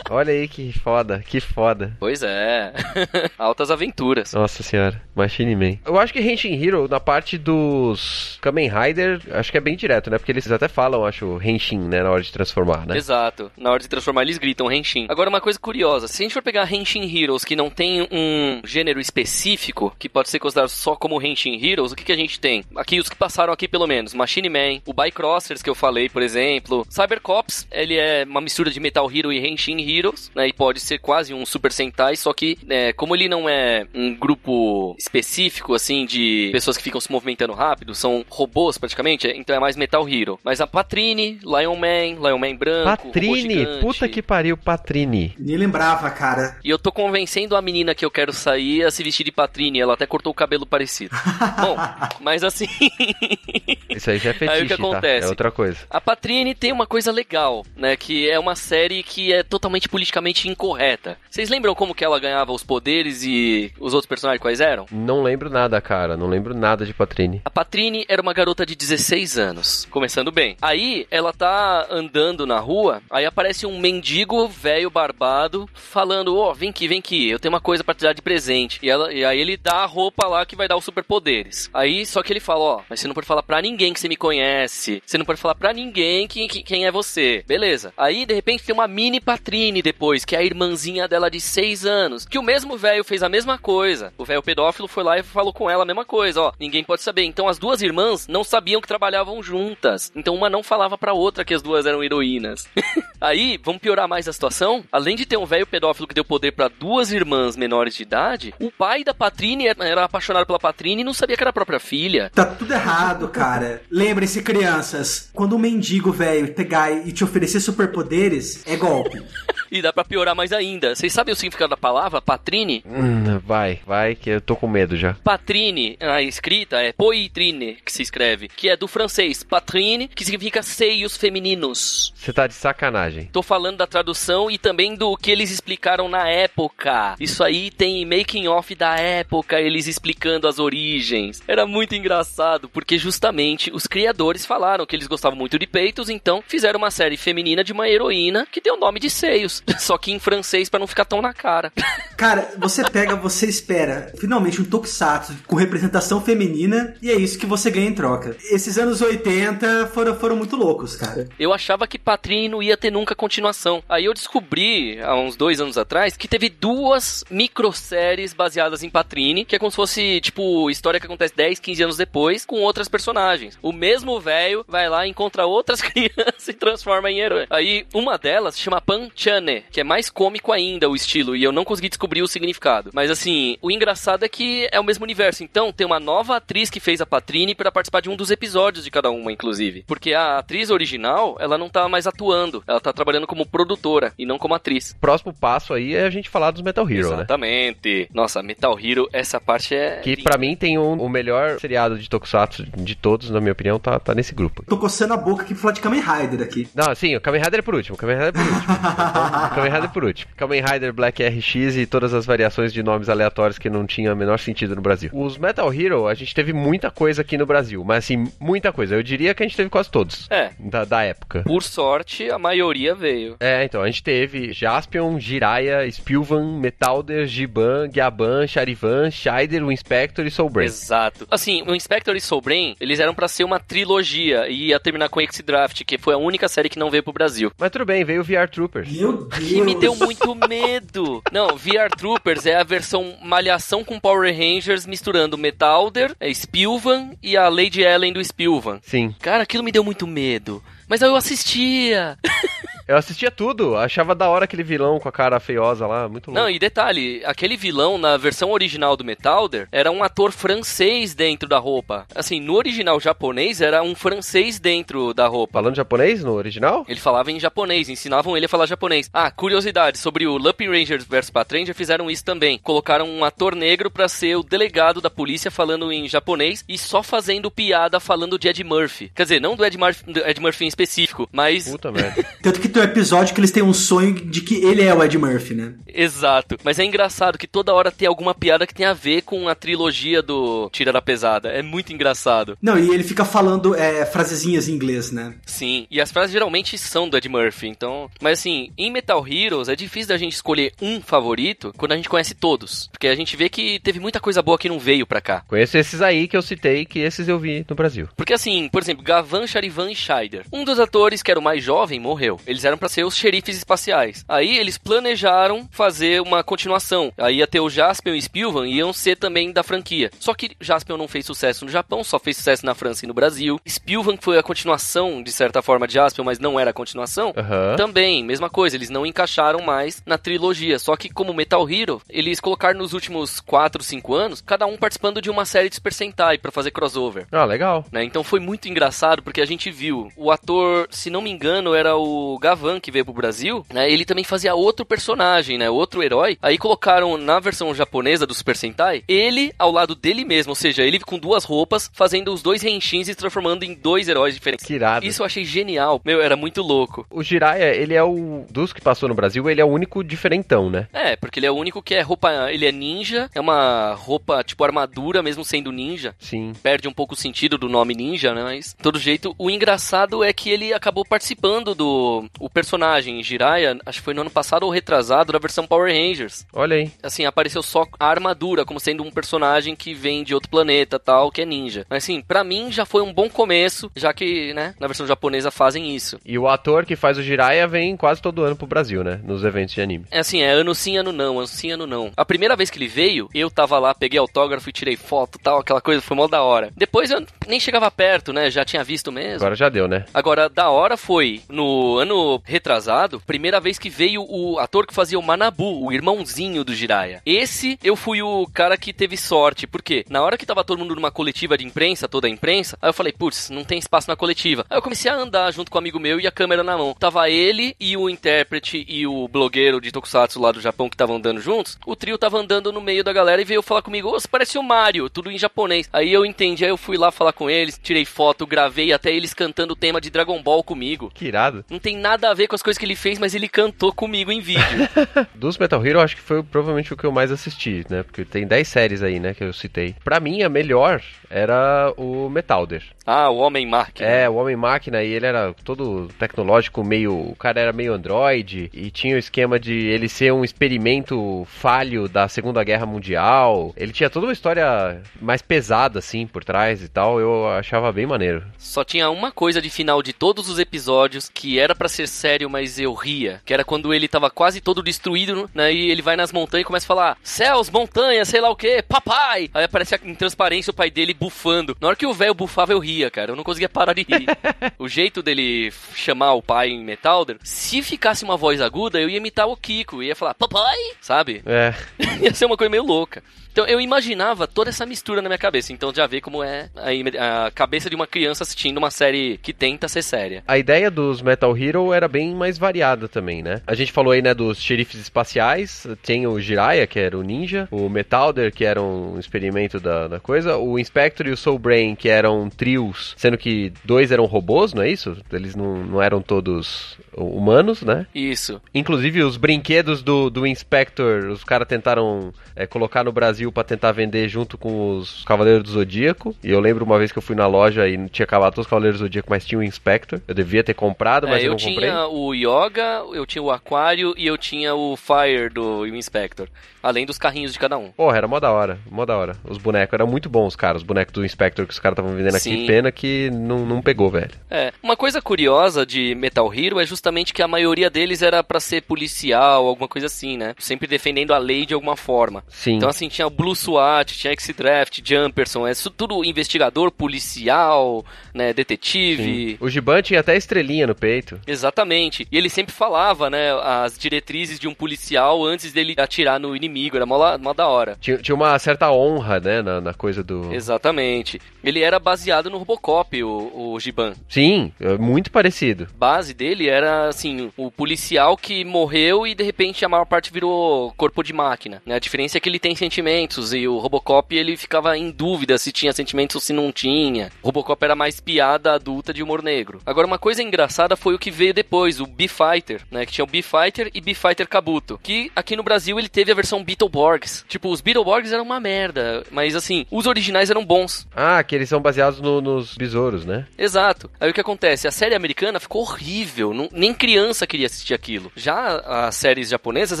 Olha 0.12 0.30
aí 0.30 0.46
que 0.46 0.70
foda, 0.78 1.24
que 1.26 1.40
foda. 1.40 1.96
Pois 1.98 2.22
é. 2.22 2.70
Altas 3.38 3.70
aventuras. 3.70 4.34
Nossa 4.34 4.62
senhora, 4.62 5.00
Machine 5.14 5.56
Man. 5.56 5.78
Eu 5.86 5.98
acho 5.98 6.12
que 6.12 6.20
Henshin 6.20 6.62
Hero, 6.62 6.86
na 6.86 7.00
parte 7.00 7.38
dos 7.38 8.36
Kamen 8.42 8.68
Rider, 8.68 9.22
acho 9.32 9.50
que 9.50 9.56
é 9.56 9.60
bem 9.60 9.74
direto, 9.74 10.10
né? 10.10 10.18
Porque 10.18 10.30
eles 10.30 10.52
até 10.52 10.68
falam, 10.68 11.06
acho, 11.06 11.40
Henshin, 11.42 11.78
né? 11.78 12.02
Na 12.02 12.10
hora 12.10 12.22
de 12.22 12.30
transformar, 12.30 12.86
né? 12.86 12.94
Exato. 12.94 13.50
Na 13.56 13.70
hora 13.70 13.80
de 13.80 13.88
transformar, 13.88 14.20
eles 14.20 14.36
gritam 14.36 14.70
Henshin. 14.70 15.06
Agora, 15.08 15.30
uma 15.30 15.40
coisa 15.40 15.58
curiosa: 15.58 16.06
se 16.06 16.22
a 16.22 16.24
gente 16.24 16.34
for 16.34 16.42
pegar 16.42 16.70
Henshin 16.70 17.04
Heroes 17.04 17.42
que 17.42 17.56
não 17.56 17.70
tem 17.70 18.06
um 18.12 18.60
gênero 18.66 19.00
específico, 19.00 19.96
que 19.98 20.10
pode 20.10 20.28
ser 20.28 20.38
considerado 20.38 20.68
só 20.68 20.94
como 20.94 21.22
Henshin 21.22 21.58
Heroes, 21.58 21.92
o 21.92 21.96
que, 21.96 22.04
que 22.04 22.12
a 22.12 22.16
gente 22.16 22.38
tem? 22.38 22.64
Aqui, 22.76 23.00
os 23.00 23.08
que 23.08 23.16
passaram 23.16 23.50
aqui 23.50 23.66
pelo 23.66 23.86
menos: 23.86 24.12
Machine 24.12 24.50
Man, 24.50 24.82
o 24.84 24.92
Bycrossers 24.92 25.62
que 25.62 25.70
eu 25.70 25.74
falei, 25.74 26.10
por 26.10 26.20
exemplo. 26.20 26.86
Cybercops, 26.90 27.66
ele 27.72 27.96
é 27.96 28.24
uma 28.28 28.42
mistura 28.42 28.70
de 28.70 28.78
Metal 28.78 29.10
Hero 29.10 29.32
e 29.32 29.38
Henshin 29.38 29.80
Hero 29.80 30.01
Heroes, 30.02 30.30
né? 30.34 30.48
E 30.48 30.52
pode 30.52 30.80
ser 30.80 30.98
quase 30.98 31.32
um 31.32 31.46
Super 31.46 31.72
Sentai, 31.72 32.16
só 32.16 32.32
que, 32.32 32.58
né, 32.66 32.92
como 32.92 33.14
ele 33.14 33.28
não 33.28 33.48
é 33.48 33.86
um 33.94 34.14
grupo 34.14 34.96
específico, 34.98 35.74
assim, 35.74 36.04
de 36.04 36.50
pessoas 36.52 36.76
que 36.76 36.82
ficam 36.82 37.00
se 37.00 37.10
movimentando 37.10 37.52
rápido, 37.52 37.94
são 37.94 38.24
robôs 38.28 38.78
praticamente, 38.78 39.28
então 39.28 39.54
é 39.54 39.60
mais 39.60 39.76
Metal 39.76 40.08
Hero. 40.08 40.38
Mas 40.44 40.60
a 40.60 40.66
Patrine, 40.66 41.38
Lion 41.42 41.76
Man, 41.76 42.20
Lion 42.20 42.38
Man 42.38 42.56
branco, 42.56 43.06
Patrine, 43.06 43.66
puta 43.80 44.08
que 44.08 44.22
pariu, 44.22 44.56
Patrine. 44.56 45.34
Nem 45.38 45.56
lembrava, 45.56 46.10
cara. 46.10 46.58
E 46.64 46.70
eu 46.70 46.78
tô 46.78 46.90
convencendo 46.90 47.56
a 47.56 47.62
menina 47.62 47.94
que 47.94 48.04
eu 48.04 48.10
quero 48.10 48.32
sair 48.32 48.84
a 48.84 48.90
se 48.90 49.02
vestir 49.02 49.24
de 49.24 49.32
Patrine, 49.32 49.80
ela 49.80 49.94
até 49.94 50.06
cortou 50.06 50.32
o 50.32 50.34
cabelo 50.34 50.66
parecido. 50.66 51.14
Bom, 51.60 51.76
mas 52.20 52.42
assim... 52.42 52.66
Isso 53.96 54.10
aí 54.10 54.18
já 54.18 54.30
é 54.30 54.32
fetiche, 54.32 54.58
aí 54.58 54.64
o 54.64 54.66
que 54.66 54.72
acontece? 54.74 55.20
Tá? 55.20 55.26
É 55.26 55.28
outra 55.28 55.50
coisa. 55.50 55.78
A 55.90 56.00
Patrine 56.00 56.54
tem 56.54 56.72
uma 56.72 56.86
coisa 56.86 57.10
legal, 57.12 57.64
né, 57.76 57.96
que 57.96 58.28
é 58.28 58.38
uma 58.38 58.54
série 58.54 59.02
que 59.02 59.32
é 59.32 59.42
totalmente 59.42 59.88
politicamente 59.88 60.48
incorreta. 60.48 61.16
Vocês 61.30 61.48
lembram 61.48 61.74
como 61.74 61.94
que 61.94 62.04
ela 62.04 62.20
ganhava 62.20 62.52
os 62.52 62.62
poderes 62.62 63.22
e 63.24 63.72
os 63.80 63.94
outros 63.94 64.08
personagens 64.08 64.40
quais 64.40 64.60
eram? 64.60 64.86
Não 64.90 65.22
lembro 65.22 65.50
nada, 65.50 65.80
cara. 65.80 66.16
Não 66.16 66.28
lembro 66.28 66.54
nada 66.54 66.84
de 66.84 66.94
Patrine. 66.94 67.42
A 67.44 67.50
Patrine 67.50 68.04
era 68.08 68.22
uma 68.22 68.32
garota 68.32 68.64
de 68.64 68.74
16 68.74 69.38
anos. 69.38 69.88
Começando 69.90 70.30
bem. 70.30 70.56
Aí 70.62 71.06
ela 71.10 71.32
tá 71.32 71.86
andando 71.90 72.46
na 72.46 72.60
rua, 72.60 73.02
aí 73.10 73.24
aparece 73.24 73.66
um 73.66 73.78
mendigo 73.78 74.46
velho 74.46 74.90
barbado 74.90 75.68
falando: 75.74 76.36
Ó, 76.36 76.50
oh, 76.50 76.54
vem 76.54 76.70
aqui, 76.70 76.86
vem 76.86 76.98
aqui, 77.00 77.28
eu 77.28 77.38
tenho 77.38 77.52
uma 77.52 77.60
coisa 77.60 77.82
para 77.82 77.94
te 77.94 78.02
dar 78.02 78.12
de 78.12 78.22
presente. 78.22 78.78
E, 78.82 78.88
ela, 78.88 79.12
e 79.12 79.24
aí 79.24 79.40
ele 79.40 79.56
dá 79.56 79.78
a 79.78 79.86
roupa 79.86 80.26
lá 80.26 80.46
que 80.46 80.56
vai 80.56 80.68
dar 80.68 80.76
os 80.76 80.84
superpoderes. 80.84 81.68
Aí 81.74 82.06
só 82.06 82.22
que 82.22 82.32
ele 82.32 82.40
fala: 82.40 82.60
Ó, 82.60 82.76
oh, 82.76 82.82
mas 82.88 83.00
você 83.00 83.08
não 83.08 83.14
pode 83.14 83.26
falar 83.26 83.42
pra 83.42 83.60
ninguém 83.60 83.81
que 83.90 83.98
você 83.98 84.06
me 84.06 84.16
conhece. 84.16 85.02
Você 85.06 85.16
não 85.16 85.24
pode 85.24 85.40
falar 85.40 85.54
pra 85.54 85.72
ninguém 85.72 86.28
que, 86.28 86.46
que, 86.46 86.62
quem 86.62 86.84
é 86.84 86.92
você. 86.92 87.42
Beleza. 87.48 87.94
Aí 87.96 88.26
de 88.26 88.34
repente 88.34 88.64
tem 88.64 88.74
uma 88.74 88.86
mini 88.86 89.18
Patrine 89.18 89.80
depois, 89.80 90.26
que 90.26 90.36
é 90.36 90.40
a 90.40 90.42
irmãzinha 90.42 91.08
dela 91.08 91.30
de 91.30 91.40
6 91.40 91.86
anos. 91.86 92.26
Que 92.26 92.38
o 92.38 92.42
mesmo 92.42 92.76
velho 92.76 93.02
fez 93.02 93.22
a 93.22 93.30
mesma 93.30 93.56
coisa. 93.56 94.12
O 94.18 94.26
velho 94.26 94.42
pedófilo 94.42 94.86
foi 94.86 95.02
lá 95.02 95.18
e 95.18 95.22
falou 95.22 95.54
com 95.54 95.70
ela 95.70 95.84
a 95.84 95.86
mesma 95.86 96.04
coisa, 96.04 96.42
ó. 96.42 96.52
Ninguém 96.60 96.84
pode 96.84 97.00
saber. 97.00 97.24
Então 97.24 97.48
as 97.48 97.58
duas 97.58 97.80
irmãs 97.80 98.28
não 98.28 98.44
sabiam 98.44 98.82
que 98.82 98.88
trabalhavam 98.88 99.42
juntas. 99.42 100.12
Então 100.14 100.34
uma 100.34 100.50
não 100.50 100.62
falava 100.62 100.98
pra 100.98 101.14
outra 101.14 101.44
que 101.44 101.54
as 101.54 101.62
duas 101.62 101.86
eram 101.86 102.04
heroínas. 102.04 102.68
Aí, 103.20 103.58
vamos 103.62 103.80
piorar 103.80 104.08
mais 104.08 104.26
a 104.26 104.32
situação? 104.32 104.84
Além 104.90 105.14
de 105.16 105.24
ter 105.24 105.36
um 105.36 105.46
velho 105.46 105.66
pedófilo 105.66 106.08
que 106.08 106.14
deu 106.14 106.24
poder 106.24 106.50
para 106.52 106.68
duas 106.68 107.12
irmãs 107.12 107.56
menores 107.56 107.94
de 107.94 108.02
idade, 108.02 108.52
o 108.60 108.70
pai 108.70 109.04
da 109.04 109.14
Patrine 109.14 109.68
era 109.68 110.04
apaixonado 110.04 110.44
pela 110.44 110.58
Patrine 110.58 111.02
e 111.02 111.04
não 111.04 111.14
sabia 111.14 111.36
que 111.36 111.42
era 111.42 111.50
a 111.50 111.52
própria 111.52 111.78
filha. 111.78 112.30
Tá 112.34 112.44
tudo 112.44 112.72
errado, 112.72 113.28
cara. 113.28 113.71
Lembrem-se, 113.90 114.42
crianças, 114.42 115.30
quando 115.32 115.56
um 115.56 115.58
mendigo 115.58 116.12
velho 116.12 116.52
pegar 116.52 116.90
e 116.90 117.12
te 117.12 117.24
oferecer 117.24 117.60
superpoderes, 117.60 118.62
é 118.66 118.76
golpe. 118.76 119.22
E 119.72 119.80
dá 119.80 119.90
pra 119.90 120.04
piorar 120.04 120.36
mais 120.36 120.52
ainda. 120.52 120.94
Vocês 120.94 121.10
sabem 121.14 121.32
o 121.32 121.36
significado 121.36 121.70
da 121.70 121.78
palavra 121.78 122.20
patrine? 122.20 122.84
Hum, 122.86 123.38
vai, 123.38 123.80
vai, 123.86 124.14
que 124.14 124.28
eu 124.28 124.38
tô 124.38 124.54
com 124.54 124.68
medo 124.68 124.98
já. 124.98 125.14
Patrine, 125.24 125.96
a 125.98 126.20
escrita 126.20 126.76
é 126.76 126.92
poitrine, 126.92 127.78
que 127.82 127.90
se 127.90 128.02
escreve, 128.02 128.48
que 128.48 128.68
é 128.68 128.76
do 128.76 128.86
francês 128.86 129.42
patrine, 129.42 130.08
que 130.08 130.26
significa 130.26 130.62
seios 130.62 131.16
femininos. 131.16 132.12
Você 132.14 132.34
tá 132.34 132.46
de 132.46 132.52
sacanagem. 132.52 133.30
Tô 133.32 133.42
falando 133.42 133.78
da 133.78 133.86
tradução 133.86 134.50
e 134.50 134.58
também 134.58 134.94
do 134.94 135.16
que 135.16 135.30
eles 135.30 135.50
explicaram 135.50 136.06
na 136.06 136.28
época. 136.28 137.16
Isso 137.18 137.42
aí 137.42 137.70
tem 137.70 138.04
making 138.04 138.48
off 138.48 138.74
da 138.74 138.96
época, 138.96 139.58
eles 139.58 139.86
explicando 139.86 140.46
as 140.46 140.58
origens. 140.58 141.42
Era 141.48 141.66
muito 141.66 141.94
engraçado, 141.94 142.68
porque 142.68 142.98
justamente 142.98 143.61
os 143.72 143.86
criadores 143.86 144.46
falaram 144.46 144.86
que 144.86 144.96
eles 144.96 145.06
gostavam 145.06 145.38
muito 145.38 145.58
de 145.58 145.66
peitos, 145.66 146.08
então 146.08 146.42
fizeram 146.46 146.78
uma 146.78 146.90
série 146.90 147.16
feminina 147.16 147.62
de 147.62 147.72
uma 147.72 147.88
heroína 147.88 148.46
que 148.50 148.60
deu 148.60 148.74
o 148.74 148.80
nome 148.80 148.98
de 148.98 149.10
seios. 149.10 149.62
Só 149.78 149.96
que 149.98 150.12
em 150.12 150.18
francês 150.18 150.68
para 150.68 150.80
não 150.80 150.86
ficar 150.86 151.04
tão 151.04 151.22
na 151.22 151.32
cara. 151.32 151.72
Cara, 152.16 152.52
você 152.56 152.88
pega, 152.88 153.16
você 153.16 153.46
espera 153.46 154.12
finalmente 154.16 154.60
um 154.60 154.64
tokusatsu 154.64 155.34
com 155.44 155.56
representação 155.56 156.20
feminina 156.20 156.94
e 157.02 157.10
é 157.10 157.14
isso 157.14 157.36
que 157.36 157.46
você 157.46 157.68
ganha 157.68 157.88
em 157.88 157.94
troca. 157.94 158.36
Esses 158.44 158.78
anos 158.78 159.00
80 159.00 159.88
foram, 159.88 160.14
foram 160.14 160.36
muito 160.36 160.54
loucos, 160.54 160.94
cara. 160.94 161.28
Eu 161.36 161.52
achava 161.52 161.84
que 161.84 161.98
Patrine 161.98 162.48
não 162.48 162.62
ia 162.62 162.76
ter 162.76 162.92
nunca 162.92 163.16
continuação. 163.16 163.82
Aí 163.88 164.04
eu 164.04 164.14
descobri, 164.14 165.00
há 165.00 165.16
uns 165.16 165.34
dois 165.34 165.60
anos 165.60 165.76
atrás, 165.76 166.16
que 166.16 166.28
teve 166.28 166.48
duas 166.48 167.24
microséries 167.28 168.32
baseadas 168.32 168.84
em 168.84 168.90
Patrine, 168.90 169.44
que 169.44 169.56
é 169.56 169.58
como 169.58 169.70
se 169.70 169.76
fosse, 169.76 170.20
tipo, 170.20 170.70
história 170.70 171.00
que 171.00 171.06
acontece 171.06 171.34
10, 171.34 171.58
15 171.58 171.82
anos 171.82 171.96
depois, 171.96 172.44
com 172.44 172.60
outras 172.60 172.88
personagens. 172.88 173.51
O 173.60 173.72
mesmo 173.72 174.20
velho 174.20 174.64
vai 174.68 174.88
lá, 174.88 175.06
encontra 175.06 175.46
outras 175.46 175.80
crianças 175.82 176.48
e 176.48 176.52
transforma 176.52 177.10
em 177.10 177.20
herói. 177.20 177.46
Aí 177.50 177.86
uma 177.92 178.16
delas 178.16 178.54
se 178.54 178.60
chama 178.60 178.80
Pan 178.80 179.08
Chane 179.14 179.64
que 179.70 179.80
é 179.80 179.84
mais 179.84 180.10
cômico 180.10 180.52
ainda 180.52 180.88
o 180.88 180.94
estilo, 180.94 181.34
e 181.36 181.42
eu 181.42 181.52
não 181.52 181.64
consegui 181.64 181.88
descobrir 181.88 182.22
o 182.22 182.28
significado. 182.28 182.90
Mas 182.92 183.10
assim, 183.10 183.56
o 183.60 183.70
engraçado 183.70 184.24
é 184.24 184.28
que 184.28 184.68
é 184.70 184.78
o 184.78 184.84
mesmo 184.84 185.04
universo. 185.04 185.42
Então, 185.42 185.72
tem 185.72 185.86
uma 185.86 186.00
nova 186.00 186.36
atriz 186.36 186.70
que 186.70 186.80
fez 186.80 187.00
a 187.00 187.06
Patrine 187.06 187.54
para 187.54 187.72
participar 187.72 188.00
de 188.00 188.10
um 188.10 188.16
dos 188.16 188.30
episódios 188.30 188.84
de 188.84 188.90
cada 188.90 189.10
uma, 189.10 189.32
inclusive. 189.32 189.84
Porque 189.86 190.14
a 190.14 190.38
atriz 190.38 190.70
original, 190.70 191.36
ela 191.40 191.58
não 191.58 191.68
tá 191.68 191.88
mais 191.88 192.06
atuando, 192.06 192.62
ela 192.66 192.80
tá 192.80 192.92
trabalhando 192.92 193.26
como 193.26 193.46
produtora 193.46 194.12
e 194.18 194.26
não 194.26 194.38
como 194.38 194.54
atriz. 194.54 194.96
Próximo 195.00 195.32
passo 195.32 195.74
aí 195.74 195.94
é 195.94 196.04
a 196.04 196.10
gente 196.10 196.28
falar 196.28 196.50
dos 196.50 196.62
Metal 196.62 196.88
Hero, 196.88 197.08
né? 197.08 197.14
Exatamente. 197.14 198.00
Né? 198.00 198.06
Nossa, 198.12 198.42
Metal 198.42 198.78
Hero, 198.78 199.08
essa 199.12 199.40
parte 199.40 199.74
é. 199.74 200.00
Que 200.00 200.22
para 200.22 200.38
mim 200.38 200.54
tem 200.54 200.78
um, 200.78 201.00
o 201.00 201.08
melhor 201.08 201.58
seriado 201.58 201.98
de 201.98 202.08
Tokusatsu 202.08 202.64
de 202.76 202.94
todos, 202.94 203.30
na 203.30 203.40
minha 203.42 203.52
opinião, 203.52 203.78
tá, 203.78 203.98
tá 203.98 204.14
nesse 204.14 204.34
grupo. 204.34 204.64
Tô 204.64 204.78
coçando 204.78 205.14
a 205.14 205.16
boca 205.16 205.42
aqui 205.42 205.54
pra 205.54 205.62
falar 205.62 205.74
de 205.74 205.80
Kamen 205.80 206.00
Rider 206.00 206.42
aqui. 206.42 206.68
Não, 206.74 206.94
sim, 206.94 207.14
o 207.16 207.20
Kamen 207.20 207.42
Rider 207.42 207.58
é 207.58 207.62
por 207.62 207.74
último, 207.74 207.94
o 207.94 207.98
Kamen 207.98 208.16
Rider 208.16 208.28
é 208.28 208.32
por 208.32 208.52
último. 208.52 208.62
Kamen 209.54 209.72
Rider 209.72 209.90
por 209.90 210.04
último. 210.04 210.32
Kamen 210.36 210.62
Rider 210.62 210.92
Black 210.92 211.22
RX 211.22 211.76
e 211.76 211.86
todas 211.86 212.14
as 212.14 212.24
variações 212.24 212.72
de 212.72 212.82
nomes 212.82 213.08
aleatórios 213.08 213.58
que 213.58 213.68
não 213.68 213.86
tinham 213.86 214.14
o 214.14 214.16
menor 214.16 214.38
sentido 214.38 214.74
no 214.76 214.82
Brasil. 214.82 215.10
Os 215.12 215.38
Metal 215.38 215.72
Hero, 215.72 216.06
a 216.06 216.14
gente 216.14 216.34
teve 216.34 216.52
muita 216.52 216.90
coisa 216.90 217.22
aqui 217.22 217.36
no 217.36 217.46
Brasil, 217.46 217.82
mas 217.84 218.04
assim, 218.04 218.24
muita 218.38 218.72
coisa. 218.72 218.94
Eu 218.94 219.02
diria 219.02 219.34
que 219.34 219.42
a 219.42 219.46
gente 219.46 219.56
teve 219.56 219.70
quase 219.70 219.90
todos. 219.90 220.26
É. 220.30 220.50
Da, 220.58 220.84
da 220.84 221.02
época. 221.02 221.42
Por 221.44 221.62
sorte, 221.62 222.30
a 222.30 222.38
maioria 222.38 222.94
veio. 222.94 223.36
É, 223.40 223.64
então, 223.64 223.82
a 223.82 223.86
gente 223.86 224.02
teve 224.02 224.52
Jaspion, 224.52 225.18
Jiraiya, 225.18 225.90
Spilvan, 225.90 226.58
Metalder, 226.58 227.26
Giban, 227.26 227.88
Gyaban, 227.88 228.46
Charivan, 228.46 229.10
Shider, 229.10 229.64
o 229.64 229.72
Inspector 229.72 230.26
e 230.26 230.30
Soulbrain. 230.30 230.66
Exato. 230.66 231.26
Assim, 231.30 231.62
o 231.66 231.74
Inspector 231.74 232.14
e 232.16 232.20
Soulbrain, 232.20 232.76
eles 232.80 233.00
eram 233.00 233.14
para 233.22 233.28
ser 233.28 233.44
uma 233.44 233.60
trilogia 233.60 234.48
e 234.48 234.70
ia 234.70 234.80
terminar 234.80 235.08
com 235.08 235.20
X-Draft, 235.20 235.84
que 235.84 235.96
foi 235.96 236.12
a 236.12 236.18
única 236.18 236.48
série 236.48 236.68
que 236.68 236.76
não 236.76 236.90
veio 236.90 237.04
pro 237.04 237.12
Brasil. 237.12 237.52
Mas 237.56 237.70
tudo 237.70 237.84
bem, 237.84 238.04
veio 238.04 238.20
o 238.20 238.24
VR 238.24 238.48
Troopers. 238.50 238.90
Meu 238.90 239.12
Deus. 239.12 239.48
Que 239.48 239.60
me 239.60 239.76
deu 239.76 239.94
muito 239.94 240.34
medo. 240.34 241.22
Não, 241.30 241.56
VR 241.56 241.88
Troopers 241.96 242.46
é 242.46 242.56
a 242.56 242.64
versão 242.64 243.16
malhação 243.22 243.84
com 243.84 244.00
Power 244.00 244.36
Rangers 244.36 244.86
misturando 244.86 245.38
Metalder, 245.38 246.16
é 246.18 246.34
Spilvan 246.34 247.12
e 247.22 247.36
a 247.36 247.48
Lady 247.48 247.82
Ellen 247.82 248.12
do 248.12 248.24
Spilvan. 248.24 248.80
Sim. 248.82 249.14
Cara, 249.20 249.44
aquilo 249.44 249.62
me 249.62 249.70
deu 249.70 249.84
muito 249.84 250.04
medo. 250.04 250.60
Mas 250.88 251.00
eu 251.00 251.14
assistia. 251.14 252.18
Eu 252.86 252.96
assistia 252.96 253.30
tudo, 253.30 253.76
achava 253.76 254.14
da 254.14 254.28
hora 254.28 254.44
aquele 254.44 254.62
vilão 254.62 254.98
com 254.98 255.08
a 255.08 255.12
cara 255.12 255.38
feiosa 255.40 255.86
lá, 255.86 256.08
muito 256.08 256.30
louco. 256.30 256.40
Não, 256.40 256.50
e 256.50 256.58
detalhe, 256.58 257.22
aquele 257.24 257.56
vilão 257.56 257.98
na 257.98 258.16
versão 258.16 258.50
original 258.50 258.96
do 258.96 259.04
Metalder 259.04 259.68
era 259.70 259.90
um 259.90 260.02
ator 260.02 260.32
francês 260.32 261.14
dentro 261.14 261.48
da 261.48 261.58
roupa. 261.58 262.06
Assim, 262.14 262.40
no 262.40 262.54
original 262.54 262.98
japonês 263.00 263.60
era 263.60 263.82
um 263.82 263.94
francês 263.94 264.58
dentro 264.58 265.14
da 265.14 265.26
roupa. 265.26 265.52
Falando 265.52 265.76
japonês 265.76 266.22
no 266.24 266.32
original? 266.32 266.84
Ele 266.88 267.00
falava 267.00 267.30
em 267.30 267.40
japonês, 267.40 267.88
ensinavam 267.88 268.36
ele 268.36 268.46
a 268.46 268.48
falar 268.48 268.66
japonês. 268.66 269.08
Ah, 269.12 269.30
curiosidade, 269.30 269.98
sobre 269.98 270.26
o 270.26 270.36
Lupin 270.36 270.68
Rangers 270.68 271.04
vs 271.04 271.30
Patranger 271.30 271.74
fizeram 271.74 272.10
isso 272.10 272.24
também. 272.24 272.58
Colocaram 272.58 273.08
um 273.08 273.24
ator 273.24 273.54
negro 273.54 273.90
pra 273.90 274.08
ser 274.08 274.36
o 274.36 274.42
delegado 274.42 275.00
da 275.00 275.10
polícia 275.10 275.50
falando 275.50 275.92
em 275.92 276.08
japonês 276.08 276.64
e 276.68 276.76
só 276.76 277.02
fazendo 277.02 277.50
piada 277.50 278.00
falando 278.00 278.38
de 278.38 278.48
Ed 278.48 278.64
Murphy. 278.64 279.10
Quer 279.14 279.22
dizer, 279.22 279.40
não 279.40 279.56
do 279.56 279.64
Ed 279.64 279.78
Murphy, 279.78 280.12
do 280.12 280.20
Ed 280.20 280.40
Murphy 280.40 280.64
em 280.64 280.68
específico, 280.68 281.28
mas... 281.32 281.68
Puta 281.68 281.92
merda. 281.92 282.22
Tanto 282.42 282.60
que 282.60 282.68
tem 282.68 282.81
um 282.82 282.84
episódio 282.84 283.34
que 283.34 283.40
eles 283.40 283.50
têm 283.50 283.62
um 283.62 283.72
sonho 283.72 284.14
de 284.14 284.40
que 284.40 284.56
ele 284.56 284.82
é 284.82 284.92
o 284.94 285.02
Ed 285.02 285.16
Murphy, 285.16 285.54
né? 285.54 285.74
Exato. 285.86 286.56
Mas 286.64 286.78
é 286.78 286.84
engraçado 286.84 287.38
que 287.38 287.46
toda 287.46 287.72
hora 287.72 287.90
tem 287.90 288.08
alguma 288.08 288.34
piada 288.34 288.66
que 288.66 288.74
tem 288.74 288.86
a 288.86 288.92
ver 288.92 289.22
com 289.22 289.48
a 289.48 289.54
trilogia 289.54 290.22
do 290.22 290.68
Tira 290.70 290.92
da 290.92 291.00
Pesada. 291.00 291.48
É 291.48 291.62
muito 291.62 291.92
engraçado. 291.92 292.56
Não, 292.60 292.78
e 292.78 292.90
ele 292.90 293.04
fica 293.04 293.24
falando 293.24 293.74
é, 293.74 294.04
frasezinhas 294.04 294.68
em 294.68 294.72
inglês, 294.72 295.12
né? 295.12 295.34
Sim, 295.46 295.86
e 295.90 296.00
as 296.00 296.10
frases 296.10 296.32
geralmente 296.32 296.76
são 296.76 297.08
do 297.08 297.16
Ed 297.16 297.28
Murphy, 297.28 297.68
então... 297.68 298.10
Mas 298.20 298.40
assim, 298.40 298.70
em 298.76 298.90
Metal 298.90 299.26
Heroes 299.26 299.68
é 299.68 299.76
difícil 299.76 300.08
da 300.08 300.18
gente 300.18 300.32
escolher 300.32 300.72
um 300.80 301.00
favorito 301.00 301.72
quando 301.76 301.92
a 301.92 301.96
gente 301.96 302.08
conhece 302.08 302.34
todos. 302.34 302.88
Porque 302.90 303.08
a 303.08 303.14
gente 303.14 303.36
vê 303.36 303.48
que 303.48 303.78
teve 303.80 304.00
muita 304.00 304.20
coisa 304.20 304.42
boa 304.42 304.58
que 304.58 304.68
não 304.68 304.78
veio 304.78 305.06
pra 305.06 305.20
cá. 305.20 305.44
Conheço 305.46 305.78
esses 305.78 306.02
aí 306.02 306.26
que 306.26 306.36
eu 306.36 306.42
citei, 306.42 306.84
que 306.84 306.98
esses 306.98 307.28
eu 307.28 307.38
vi 307.38 307.64
no 307.68 307.76
Brasil. 307.76 308.08
Porque 308.16 308.34
assim, 308.34 308.68
por 308.70 308.82
exemplo, 308.82 309.04
Gavan, 309.04 309.46
Charivan 309.46 309.90
e 309.90 309.94
Scheider. 309.94 310.44
Um 310.52 310.64
dos 310.64 310.80
atores, 310.80 311.22
que 311.22 311.30
era 311.30 311.40
o 311.40 311.42
mais 311.42 311.62
jovem, 311.62 312.00
morreu. 312.00 312.40
Eles 312.46 312.61
eram 312.64 312.78
pra 312.78 312.88
ser 312.88 313.04
os 313.04 313.16
xerifes 313.16 313.56
espaciais. 313.56 314.24
Aí 314.28 314.58
eles 314.58 314.78
planejaram 314.78 315.68
fazer 315.70 316.20
uma 316.20 316.42
continuação. 316.42 317.12
Aí 317.16 317.36
ia 317.36 317.46
ter 317.46 317.60
o 317.60 317.70
Jaspion 317.70 318.14
e 318.14 318.22
Spilvan 318.22 318.66
e 318.66 318.76
iam 318.76 318.92
ser 318.92 319.16
também 319.16 319.52
da 319.52 319.62
franquia. 319.62 320.10
Só 320.18 320.34
que 320.34 320.56
Jaspion 320.60 320.96
não 320.96 321.08
fez 321.08 321.26
sucesso 321.26 321.64
no 321.64 321.70
Japão, 321.70 322.04
só 322.04 322.18
fez 322.18 322.36
sucesso 322.36 322.64
na 322.66 322.74
França 322.74 323.04
e 323.04 323.08
no 323.08 323.14
Brasil. 323.14 323.60
Spilvan 323.66 324.16
foi 324.20 324.38
a 324.38 324.42
continuação, 324.42 325.22
de 325.22 325.32
certa 325.32 325.62
forma, 325.62 325.86
de 325.86 325.94
Jaspion, 325.94 326.24
mas 326.24 326.38
não 326.38 326.58
era 326.58 326.70
a 326.70 326.74
continuação. 326.74 327.32
Aham. 327.36 327.76
Também, 327.76 328.24
mesma 328.24 328.50
coisa, 328.50 328.76
eles 328.76 328.90
não 328.90 329.06
encaixaram 329.06 329.60
mais 329.62 330.02
na 330.06 330.18
trilogia. 330.18 330.78
Só 330.78 330.96
que 330.96 331.08
como 331.08 331.34
Metal 331.34 331.68
Hero, 331.68 332.02
eles 332.08 332.40
colocaram 332.40 332.78
nos 332.78 332.92
últimos 332.92 333.40
4, 333.40 333.82
5 333.82 334.14
anos, 334.14 334.40
cada 334.40 334.66
um 334.66 334.76
participando 334.76 335.20
de 335.20 335.30
uma 335.30 335.44
série 335.44 335.68
de 335.68 335.76
Super 335.76 335.92
Sentai 335.92 336.38
pra 336.38 336.52
fazer 336.52 336.70
crossover. 336.70 337.26
Ah, 337.30 337.44
legal. 337.44 337.84
Né? 337.90 338.04
Então 338.04 338.24
foi 338.24 338.40
muito 338.40 338.68
engraçado 338.68 339.22
porque 339.22 339.40
a 339.40 339.46
gente 339.46 339.70
viu 339.70 340.10
o 340.16 340.30
ator, 340.30 340.86
se 340.90 341.10
não 341.10 341.22
me 341.22 341.30
engano, 341.30 341.74
era 341.74 341.96
o 341.96 342.38
Gavan 342.52 342.78
que 342.78 342.90
veio 342.90 343.04
pro 343.04 343.14
Brasil, 343.14 343.64
né? 343.72 343.90
Ele 343.90 344.04
também 344.04 344.24
fazia 344.24 344.54
outro 344.54 344.84
personagem, 344.84 345.56
né? 345.56 345.70
Outro 345.70 346.02
herói. 346.02 346.36
Aí 346.42 346.58
colocaram 346.58 347.16
na 347.16 347.40
versão 347.40 347.74
japonesa 347.74 348.26
do 348.26 348.34
Super 348.34 348.56
Sentai, 348.56 349.02
ele 349.08 349.52
ao 349.58 349.70
lado 349.70 349.94
dele 349.94 350.24
mesmo, 350.24 350.50
ou 350.50 350.56
seja, 350.56 350.82
ele 350.82 351.00
com 351.00 351.18
duas 351.18 351.44
roupas, 351.44 351.90
fazendo 351.94 352.32
os 352.32 352.42
dois 352.42 352.62
renchins 352.62 353.08
e 353.08 353.12
se 353.12 353.14
transformando 353.14 353.64
em 353.64 353.74
dois 353.74 354.08
heróis 354.08 354.34
diferentes. 354.34 354.66
Que 354.66 354.74
irado. 354.74 355.06
Isso 355.06 355.22
eu 355.22 355.26
achei 355.26 355.44
genial. 355.44 356.00
Meu, 356.04 356.20
era 356.20 356.36
muito 356.36 356.62
louco. 356.62 357.06
O 357.10 357.22
Jiraiya, 357.22 357.74
ele 357.74 357.94
é 357.94 358.02
o. 358.02 358.44
Dos 358.50 358.72
que 358.72 358.80
passou 358.80 359.08
no 359.08 359.14
Brasil, 359.14 359.48
ele 359.48 359.60
é 359.60 359.64
o 359.64 359.68
único 359.68 360.04
diferentão, 360.04 360.68
né? 360.68 360.88
É, 360.92 361.16
porque 361.16 361.38
ele 361.38 361.46
é 361.46 361.50
o 361.50 361.56
único 361.56 361.82
que 361.82 361.94
é 361.94 362.02
roupa. 362.02 362.52
Ele 362.52 362.66
é 362.66 362.72
ninja, 362.72 363.30
é 363.34 363.40
uma 363.40 363.94
roupa 363.94 364.44
tipo 364.44 364.62
armadura, 364.64 365.22
mesmo 365.22 365.44
sendo 365.44 365.72
ninja. 365.72 366.14
Sim. 366.18 366.52
perde 366.62 366.86
um 366.86 366.92
pouco 366.92 367.14
o 367.14 367.16
sentido 367.16 367.56
do 367.56 367.68
nome 367.68 367.94
ninja, 367.94 368.34
né? 368.34 368.42
Mas, 368.42 368.74
de 368.76 368.82
todo 368.82 368.98
jeito, 368.98 369.34
o 369.38 369.50
engraçado 369.50 370.22
é 370.22 370.32
que 370.32 370.50
ele 370.50 370.72
acabou 370.72 371.04
participando 371.04 371.74
do 371.74 372.28
o 372.42 372.50
personagem 372.50 373.22
Jiraiya, 373.22 373.78
acho 373.86 374.00
que 374.00 374.04
foi 374.04 374.14
no 374.14 374.22
ano 374.22 374.30
passado 374.30 374.64
ou 374.64 374.70
retrasado, 374.70 375.32
da 375.32 375.38
versão 375.38 375.64
Power 375.64 375.94
Rangers. 375.94 376.44
Olha 376.52 376.76
aí. 376.76 376.90
Assim, 377.00 377.24
apareceu 377.24 377.62
só 377.62 377.86
a 378.00 378.06
armadura, 378.08 378.64
como 378.64 378.80
sendo 378.80 379.04
um 379.04 379.12
personagem 379.12 379.76
que 379.76 379.94
vem 379.94 380.24
de 380.24 380.34
outro 380.34 380.50
planeta 380.50 380.98
tal, 380.98 381.30
que 381.30 381.40
é 381.40 381.46
ninja. 381.46 381.86
Mas 381.88 382.02
assim, 382.02 382.20
pra 382.20 382.42
mim 382.42 382.72
já 382.72 382.84
foi 382.84 383.00
um 383.00 383.12
bom 383.12 383.30
começo, 383.30 383.92
já 383.94 384.12
que, 384.12 384.52
né, 384.54 384.74
na 384.80 384.88
versão 384.88 385.06
japonesa 385.06 385.52
fazem 385.52 385.94
isso. 385.94 386.18
E 386.26 386.36
o 386.36 386.48
ator 386.48 386.84
que 386.84 386.96
faz 386.96 387.16
o 387.16 387.22
Jiraiya 387.22 387.68
vem 387.68 387.96
quase 387.96 388.20
todo 388.20 388.42
ano 388.42 388.56
pro 388.56 388.66
Brasil, 388.66 389.04
né? 389.04 389.20
Nos 389.22 389.44
eventos 389.44 389.74
de 389.74 389.80
anime. 389.80 390.06
É 390.10 390.18
assim, 390.18 390.42
é 390.42 390.50
ano 390.50 390.74
sim, 390.74 390.96
ano 390.96 391.12
não, 391.12 391.38
ano 391.38 391.46
sim, 391.46 391.70
ano 391.70 391.86
não. 391.86 392.10
A 392.16 392.24
primeira 392.24 392.56
vez 392.56 392.70
que 392.70 392.78
ele 392.78 392.88
veio, 392.88 393.28
eu 393.32 393.48
tava 393.50 393.78
lá, 393.78 393.94
peguei 393.94 394.18
autógrafo 394.18 394.68
e 394.68 394.72
tirei 394.72 394.96
foto 394.96 395.38
tal, 395.38 395.60
aquela 395.60 395.80
coisa, 395.80 396.02
foi 396.02 396.16
mó 396.16 396.26
da 396.26 396.42
hora. 396.42 396.72
Depois 396.76 397.08
eu 397.12 397.24
nem 397.46 397.60
chegava 397.60 397.88
perto, 397.88 398.32
né, 398.32 398.50
já 398.50 398.64
tinha 398.64 398.82
visto 398.82 399.12
mesmo. 399.12 399.36
Agora 399.36 399.54
já 399.54 399.68
deu, 399.68 399.86
né? 399.86 400.06
Agora, 400.12 400.48
da 400.48 400.70
hora 400.70 400.96
foi, 400.96 401.40
no 401.48 401.98
ano 401.98 402.31
retrasado, 402.44 403.20
primeira 403.20 403.60
vez 403.60 403.78
que 403.78 403.90
veio 403.90 404.24
o 404.28 404.58
ator 404.58 404.86
que 404.86 404.94
fazia 404.94 405.18
o 405.18 405.22
Manabu, 405.22 405.84
o 405.84 405.92
irmãozinho 405.92 406.64
do 406.64 406.74
Jiraiya. 406.74 407.22
Esse, 407.26 407.78
eu 407.82 407.96
fui 407.96 408.22
o 408.22 408.46
cara 408.52 408.76
que 408.76 408.92
teve 408.92 409.16
sorte, 409.16 409.66
porque 409.66 410.04
na 410.08 410.22
hora 410.22 410.38
que 410.38 410.46
tava 410.46 410.64
todo 410.64 410.78
mundo 410.78 410.94
numa 410.94 411.10
coletiva 411.10 411.58
de 411.58 411.66
imprensa, 411.66 412.08
toda 412.08 412.26
a 412.26 412.30
imprensa, 412.30 412.78
aí 412.80 412.88
eu 412.88 412.94
falei, 412.94 413.12
putz, 413.12 413.50
não 413.50 413.64
tem 413.64 413.78
espaço 413.78 414.08
na 414.08 414.16
coletiva. 414.16 414.64
Aí 414.70 414.76
eu 414.76 414.82
comecei 414.82 415.10
a 415.10 415.16
andar 415.16 415.50
junto 415.52 415.70
com 415.70 415.78
um 415.78 415.80
amigo 415.80 415.98
meu 415.98 416.20
e 416.20 416.26
a 416.26 416.32
câmera 416.32 416.62
na 416.62 416.76
mão. 416.76 416.94
Tava 416.98 417.28
ele 417.28 417.74
e 417.78 417.96
o 417.96 418.08
intérprete 418.08 418.84
e 418.88 419.06
o 419.06 419.28
blogueiro 419.28 419.80
de 419.80 419.92
Tokusatsu 419.92 420.40
lá 420.40 420.52
do 420.52 420.60
Japão 420.60 420.88
que 420.88 420.94
estavam 420.94 421.16
andando 421.16 421.40
juntos. 421.40 421.78
O 421.86 421.96
trio 421.96 422.18
tava 422.18 422.38
andando 422.38 422.72
no 422.72 422.80
meio 422.80 423.04
da 423.04 423.12
galera 423.12 423.42
e 423.42 423.44
veio 423.44 423.62
falar 423.62 423.82
comigo, 423.82 424.08
ô, 424.08 424.20
você 424.20 424.28
parece 424.28 424.58
o 424.58 424.62
Mario, 424.62 425.10
tudo 425.10 425.30
em 425.30 425.38
japonês. 425.38 425.88
Aí 425.92 426.12
eu 426.12 426.24
entendi, 426.24 426.64
aí 426.64 426.70
eu 426.70 426.76
fui 426.76 426.96
lá 426.96 427.10
falar 427.10 427.32
com 427.32 427.50
eles, 427.50 427.78
tirei 427.82 428.04
foto, 428.04 428.46
gravei 428.46 428.92
até 428.92 429.12
eles 429.12 429.34
cantando 429.34 429.72
o 429.72 429.76
tema 429.76 430.00
de 430.00 430.10
Dragon 430.10 430.42
Ball 430.42 430.62
comigo. 430.62 431.10
Que 431.14 431.26
irado. 431.26 431.64
Não 431.68 431.78
tem 431.78 431.96
nada 431.96 432.21
a 432.30 432.34
ver 432.34 432.46
com 432.48 432.54
as 432.54 432.62
coisas 432.62 432.78
que 432.78 432.84
ele 432.84 432.96
fez, 432.96 433.18
mas 433.18 433.34
ele 433.34 433.48
cantou 433.48 433.92
comigo 433.92 434.30
em 434.30 434.40
vídeo. 434.40 434.88
Dos 435.34 435.58
Metal 435.58 435.84
Hero, 435.84 436.00
acho 436.00 436.16
que 436.16 436.22
foi 436.22 436.42
provavelmente 436.42 436.92
o 436.92 436.96
que 436.96 437.04
eu 437.04 437.12
mais 437.12 437.30
assisti, 437.30 437.84
né? 437.88 438.02
Porque 438.02 438.24
tem 438.24 438.46
10 438.46 438.68
séries 438.68 439.02
aí, 439.02 439.18
né, 439.20 439.34
que 439.34 439.44
eu 439.44 439.52
citei. 439.52 439.94
Pra 440.04 440.20
mim, 440.20 440.42
a 440.42 440.48
melhor 440.48 441.02
era 441.28 441.92
o 441.96 442.28
Metalder. 442.28 442.82
ah, 443.06 443.30
o 443.30 443.38
Homem 443.38 443.66
Máquina. 443.66 444.06
É, 444.08 444.28
o 444.28 444.34
Homem-Máquina, 444.34 445.02
e 445.02 445.10
ele 445.12 445.26
era 445.26 445.54
todo 445.64 446.08
tecnológico, 446.18 446.84
meio... 446.84 447.12
O 447.12 447.36
cara 447.36 447.60
era 447.60 447.72
meio 447.72 447.94
androide, 447.94 448.70
e 448.72 448.90
tinha 448.90 449.16
o 449.16 449.18
esquema 449.18 449.58
de 449.58 449.72
ele 449.72 450.08
ser 450.08 450.32
um 450.32 450.44
experimento 450.44 451.46
falho 451.48 452.08
da 452.08 452.28
Segunda 452.28 452.62
Guerra 452.62 452.84
Mundial. 452.86 453.72
Ele 453.76 453.92
tinha 453.92 454.10
toda 454.10 454.26
uma 454.26 454.32
história 454.32 455.00
mais 455.20 455.40
pesada, 455.40 455.98
assim, 455.98 456.26
por 456.26 456.44
trás 456.44 456.82
e 456.82 456.88
tal. 456.88 457.18
Eu 457.18 457.48
achava 457.48 457.92
bem 457.92 458.06
maneiro. 458.06 458.44
Só 458.58 458.84
tinha 458.84 459.08
uma 459.10 459.32
coisa 459.32 459.60
de 459.60 459.70
final 459.70 460.02
de 460.02 460.12
todos 460.12 460.48
os 460.48 460.58
episódios 460.58 461.28
que 461.28 461.58
era 461.58 461.74
pra 461.74 461.88
ser 461.88 462.06
sério, 462.12 462.48
mas 462.48 462.78
eu 462.78 462.92
ria. 462.92 463.40
Que 463.44 463.54
era 463.54 463.64
quando 463.64 463.92
ele 463.92 464.06
tava 464.06 464.30
quase 464.30 464.60
todo 464.60 464.82
destruído, 464.82 465.50
né? 465.54 465.72
E 465.72 465.90
ele 465.90 466.02
vai 466.02 466.14
nas 466.14 466.32
montanhas 466.32 466.62
e 466.62 466.66
começa 466.66 466.86
a 466.86 466.88
falar: 466.88 467.18
céus, 467.22 467.70
montanhas, 467.70 468.28
sei 468.28 468.40
lá 468.40 468.50
o 468.50 468.56
que, 468.56 468.82
papai! 468.82 469.50
Aí 469.52 469.64
aparece 469.64 469.98
em 470.04 470.14
transparência 470.14 470.70
o 470.70 470.74
pai 470.74 470.90
dele 470.90 471.14
bufando. 471.14 471.76
Na 471.80 471.88
hora 471.88 471.96
que 471.96 472.06
o 472.06 472.14
velho 472.14 472.34
bufava, 472.34 472.72
eu 472.72 472.78
ria, 472.78 473.10
cara. 473.10 473.32
Eu 473.32 473.36
não 473.36 473.44
conseguia 473.44 473.68
parar 473.68 473.94
de 473.94 474.02
rir. 474.02 474.26
o 474.78 474.88
jeito 474.88 475.22
dele 475.22 475.72
chamar 475.94 476.34
o 476.34 476.42
pai 476.42 476.68
em 476.68 476.84
Metalder, 476.84 477.38
se 477.42 477.82
ficasse 477.82 478.24
uma 478.24 478.36
voz 478.36 478.60
aguda, 478.60 479.00
eu 479.00 479.08
ia 479.08 479.16
imitar 479.16 479.48
o 479.48 479.56
Kiko. 479.56 480.02
Ia 480.02 480.14
falar, 480.14 480.34
papai! 480.34 480.78
Sabe? 481.00 481.42
É, 481.46 481.74
ia 482.22 482.34
ser 482.34 482.44
uma 482.44 482.56
coisa 482.56 482.70
meio 482.70 482.84
louca. 482.84 483.22
Então 483.52 483.66
eu 483.66 483.80
imaginava 483.80 484.46
toda 484.46 484.70
essa 484.70 484.86
mistura 484.86 485.20
na 485.20 485.28
minha 485.28 485.38
cabeça. 485.38 485.72
Então 485.72 485.92
já 485.94 486.06
vê 486.06 486.20
como 486.20 486.42
é 486.42 486.70
a, 486.74 487.46
a 487.46 487.50
cabeça 487.50 487.90
de 487.90 487.94
uma 487.94 488.06
criança 488.06 488.42
assistindo 488.42 488.78
uma 488.78 488.90
série 488.90 489.38
que 489.38 489.52
tenta 489.52 489.88
ser 489.88 490.02
séria. 490.02 490.42
a 490.46 490.58
ideia 490.58 490.90
dos 490.90 491.20
Metal 491.20 491.56
Hero 491.56 491.92
era 491.92 492.08
bem 492.08 492.34
mais 492.34 492.58
variada 492.58 493.08
também, 493.08 493.42
né? 493.42 493.60
A 493.66 493.74
gente 493.74 493.92
falou 493.92 494.12
aí, 494.12 494.22
né, 494.22 494.34
dos 494.34 494.60
xerifes 494.60 495.00
espaciais, 495.00 495.86
tem 496.02 496.26
o 496.26 496.40
Jiraiya, 496.40 496.86
que 496.86 496.98
era 496.98 497.18
o 497.18 497.22
ninja, 497.22 497.68
o 497.70 497.88
Metalder, 497.88 498.52
que 498.52 498.64
era 498.64 498.80
um 498.82 499.18
experimento 499.18 499.78
da, 499.78 500.08
da 500.08 500.20
coisa, 500.20 500.56
o 500.56 500.78
Inspector 500.78 501.26
e 501.26 501.30
o 501.30 501.36
Soul 501.36 501.58
Brain, 501.58 501.94
que 501.94 502.08
eram 502.08 502.48
trios, 502.48 503.14
sendo 503.16 503.36
que 503.36 503.72
dois 503.84 504.10
eram 504.12 504.24
robôs, 504.26 504.72
não 504.72 504.82
é 504.82 504.90
isso? 504.90 505.16
Eles 505.32 505.54
não, 505.54 505.78
não 505.78 506.02
eram 506.02 506.22
todos 506.22 506.96
humanos, 507.16 507.82
né? 507.82 508.06
Isso. 508.14 508.60
Inclusive 508.74 509.22
os 509.22 509.36
brinquedos 509.36 510.02
do, 510.02 510.30
do 510.30 510.46
Inspector, 510.46 511.26
os 511.30 511.44
caras 511.44 511.68
tentaram 511.68 512.32
é, 512.54 512.66
colocar 512.66 513.04
no 513.04 513.12
Brasil 513.12 513.41
para 513.50 513.64
tentar 513.64 513.92
vender 513.92 514.28
junto 514.28 514.56
com 514.56 514.96
os 514.96 515.24
Cavaleiros 515.24 515.64
do 515.64 515.70
Zodíaco. 515.70 516.36
E 516.44 516.50
eu 516.50 516.60
lembro 516.60 516.84
uma 516.84 516.98
vez 516.98 517.10
que 517.10 517.18
eu 517.18 517.22
fui 517.22 517.34
na 517.34 517.46
loja 517.46 517.88
e 517.88 518.08
tinha 518.08 518.24
acabado 518.24 518.54
todos 518.54 518.66
os 518.66 518.70
Cavaleiros 518.70 519.00
do 519.00 519.06
Zodíaco, 519.06 519.30
mas 519.30 519.44
tinha 519.44 519.58
o 519.58 519.62
Inspector. 519.62 520.20
Eu 520.28 520.34
devia 520.34 520.62
ter 520.62 520.74
comprado, 520.74 521.26
mas 521.26 521.38
é, 521.42 521.46
eu, 521.46 521.46
eu 521.46 521.50
não 521.52 521.58
comprei. 521.58 521.88
tinha 521.88 522.06
o 522.06 522.34
Yoga, 522.34 523.02
eu 523.14 523.26
tinha 523.26 523.42
o 523.42 523.50
Aquário 523.50 524.14
e 524.16 524.26
eu 524.26 524.36
tinha 524.36 524.74
o 524.74 524.96
Fire 524.96 525.48
do 525.48 525.86
Inspector. 525.86 526.48
Além 526.82 527.06
dos 527.06 527.16
carrinhos 527.16 527.52
de 527.52 527.58
cada 527.58 527.78
um. 527.78 527.92
Porra, 527.92 528.16
era 528.16 528.28
mó 528.28 528.40
da 528.40 528.50
hora, 528.50 528.78
mó 528.90 529.04
da 529.06 529.16
hora. 529.16 529.36
Os 529.48 529.56
bonecos 529.56 529.94
eram 529.94 530.06
muito 530.06 530.28
bons, 530.28 530.56
cara. 530.56 530.76
Os 530.76 530.82
bonecos 530.82 531.12
do 531.12 531.24
Inspector 531.24 531.64
que 531.64 531.72
os 531.72 531.78
caras 531.78 531.96
estavam 531.96 532.16
vendendo 532.16 532.34
aqui. 532.34 532.42
Sim. 532.42 532.66
Pena 532.66 532.90
que 532.90 533.30
não, 533.32 533.64
não 533.64 533.80
pegou, 533.80 534.10
velho. 534.10 534.32
É, 534.50 534.72
uma 534.82 534.96
coisa 534.96 535.22
curiosa 535.22 535.86
de 535.86 536.14
Metal 536.16 536.52
Hero 536.52 536.80
é 536.80 536.84
justamente 536.84 537.32
que 537.32 537.40
a 537.40 537.46
maioria 537.46 537.88
deles 537.88 538.20
era 538.20 538.42
pra 538.42 538.58
ser 538.58 538.82
policial, 538.82 539.66
alguma 539.66 539.86
coisa 539.86 540.06
assim, 540.06 540.36
né? 540.36 540.54
Sempre 540.58 540.88
defendendo 540.88 541.32
a 541.32 541.38
lei 541.38 541.64
de 541.64 541.74
alguma 541.74 541.96
forma. 541.96 542.42
Sim. 542.48 542.74
Então 542.74 542.88
assim, 542.88 543.08
tinha 543.08 543.24
Blue 543.32 543.54
SWAT, 543.54 544.16
tinha 544.16 544.32
X-Draft, 544.32 545.00
Jumperson, 545.04 545.66
é 545.66 545.72
isso 545.72 545.90
tudo 545.90 546.24
investigador, 546.24 546.90
policial, 546.90 548.04
né, 548.34 548.52
detetive. 548.52 549.56
O 549.60 549.68
Giban 549.68 550.02
tinha 550.02 550.20
até 550.20 550.36
estrelinha 550.36 550.86
no 550.86 550.94
peito. 550.94 551.40
Exatamente. 551.46 552.26
E 552.30 552.36
ele 552.36 552.48
sempre 552.48 552.72
falava, 552.72 553.28
né, 553.30 553.52
as 553.62 553.98
diretrizes 553.98 554.58
de 554.58 554.68
um 554.68 554.74
policial 554.74 555.44
antes 555.44 555.72
dele 555.72 555.94
atirar 555.98 556.38
no 556.38 556.54
inimigo, 556.54 556.96
era 556.96 557.06
mó, 557.06 557.38
mó 557.38 557.52
da 557.52 557.66
hora. 557.66 557.96
Tinha, 558.00 558.18
tinha 558.18 558.34
uma 558.34 558.58
certa 558.58 558.90
honra, 558.92 559.40
né, 559.40 559.62
na, 559.62 559.80
na 559.80 559.94
coisa 559.94 560.22
do... 560.22 560.52
Exatamente. 560.52 561.40
Ele 561.62 561.80
era 561.80 561.98
baseado 561.98 562.50
no 562.50 562.58
Robocop, 562.58 563.22
o, 563.22 563.72
o 563.74 563.80
Giban. 563.80 564.14
Sim, 564.28 564.72
é 564.80 564.96
muito 564.98 565.30
parecido. 565.30 565.88
base 565.96 566.34
dele 566.34 566.68
era 566.68 567.08
assim, 567.08 567.50
o 567.56 567.70
policial 567.70 568.36
que 568.36 568.64
morreu 568.64 569.26
e 569.26 569.34
de 569.34 569.42
repente 569.44 569.84
a 569.84 569.88
maior 569.88 570.04
parte 570.04 570.32
virou 570.32 570.92
corpo 570.96 571.22
de 571.22 571.32
máquina. 571.32 571.82
né? 571.86 571.94
A 571.96 571.98
diferença 571.98 572.36
é 572.38 572.40
que 572.40 572.48
ele 572.48 572.58
tem 572.58 572.74
sentimentos 573.22 573.52
e 573.54 573.68
o 573.68 573.78
Robocop 573.78 574.34
ele 574.34 574.56
ficava 574.56 574.96
em 574.96 575.10
dúvida 575.10 575.56
se 575.58 575.70
tinha 575.72 575.92
sentimentos 575.92 576.36
ou 576.36 576.40
se 576.40 576.52
não 576.52 576.72
tinha. 576.72 577.30
O 577.42 577.46
Robocop 577.46 577.82
era 577.84 577.94
mais 577.94 578.20
piada 578.20 578.72
adulta 578.74 579.12
de 579.14 579.22
humor 579.22 579.42
negro. 579.42 579.80
Agora 579.86 580.06
uma 580.06 580.18
coisa 580.18 580.42
engraçada 580.42 580.96
foi 580.96 581.14
o 581.14 581.18
que 581.18 581.30
veio 581.30 581.54
depois, 581.54 582.00
o 582.00 582.06
B-Fighter, 582.06 582.82
né, 582.90 583.06
que 583.06 583.12
tinha 583.12 583.24
o 583.24 583.28
B-Fighter 583.28 583.90
e 583.94 584.00
B-Fighter 584.00 584.48
Kabuto, 584.48 584.98
que 585.02 585.30
aqui 585.36 585.54
no 585.56 585.62
Brasil 585.62 585.98
ele 585.98 586.08
teve 586.08 586.32
a 586.32 586.34
versão 586.34 586.62
Beetleborgs. 586.64 587.44
Tipo, 587.48 587.70
os 587.70 587.80
Beetleborgs 587.80 588.32
eram 588.32 588.44
uma 588.44 588.58
merda, 588.60 589.24
mas 589.30 589.54
assim, 589.54 589.86
os 589.90 590.06
originais 590.06 590.50
eram 590.50 590.64
bons. 590.64 591.06
Ah, 591.14 591.42
que 591.42 591.54
eles 591.54 591.68
são 591.68 591.80
baseados 591.80 592.20
no- 592.20 592.40
nos 592.40 592.74
besouros, 592.76 593.24
né? 593.24 593.46
Exato. 593.56 594.10
Aí 594.20 594.30
o 594.30 594.34
que 594.34 594.40
acontece? 594.40 594.88
A 594.88 594.90
série 594.92 595.14
americana 595.14 595.60
ficou 595.60 595.82
horrível. 595.82 596.52
não- 596.54 596.68
nem 596.72 596.92
criança 596.94 597.46
queria 597.46 597.66
assistir 597.66 597.94
aquilo. 597.94 598.32
Já 598.34 598.78
as 599.08 599.16
séries 599.16 599.48
japonesas 599.48 600.00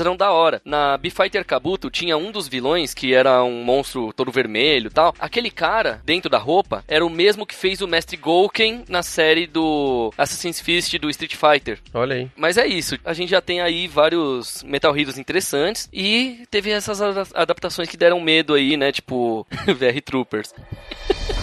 eram 0.00 0.16
da 0.16 0.30
hora. 0.32 0.60
Na 0.64 0.96
B-Fighter 0.96 1.44
Kabuto 1.44 1.90
tinha 1.90 2.16
um 2.16 2.30
dos 2.30 2.48
vilões 2.48 2.94
que 2.94 3.11
era 3.14 3.42
um 3.42 3.62
monstro 3.64 4.12
todo 4.12 4.30
vermelho 4.32 4.88
e 4.88 4.90
tal. 4.90 5.14
Aquele 5.18 5.50
cara, 5.50 6.00
dentro 6.04 6.30
da 6.30 6.38
roupa, 6.38 6.84
era 6.88 7.04
o 7.04 7.10
mesmo 7.10 7.46
que 7.46 7.54
fez 7.54 7.80
o 7.80 7.88
Mestre 7.88 8.16
Gouken 8.16 8.84
na 8.88 9.02
série 9.02 9.46
do 9.46 10.12
Assassin's 10.16 10.60
Fist 10.60 10.96
do 10.98 11.10
Street 11.10 11.34
Fighter. 11.36 11.78
Olha 11.94 12.16
aí. 12.16 12.30
Mas 12.36 12.56
é 12.56 12.66
isso. 12.66 12.98
A 13.04 13.12
gente 13.12 13.30
já 13.30 13.40
tem 13.40 13.60
aí 13.60 13.86
vários 13.88 14.62
Metal 14.62 14.96
Heroes 14.96 15.18
interessantes 15.18 15.88
e 15.92 16.44
teve 16.50 16.70
essas 16.70 17.00
ada- 17.02 17.26
adaptações 17.34 17.88
que 17.88 17.96
deram 17.96 18.20
medo 18.20 18.54
aí, 18.54 18.76
né? 18.76 18.92
Tipo, 18.92 19.46
VR 19.66 20.00
Troopers. 20.04 20.52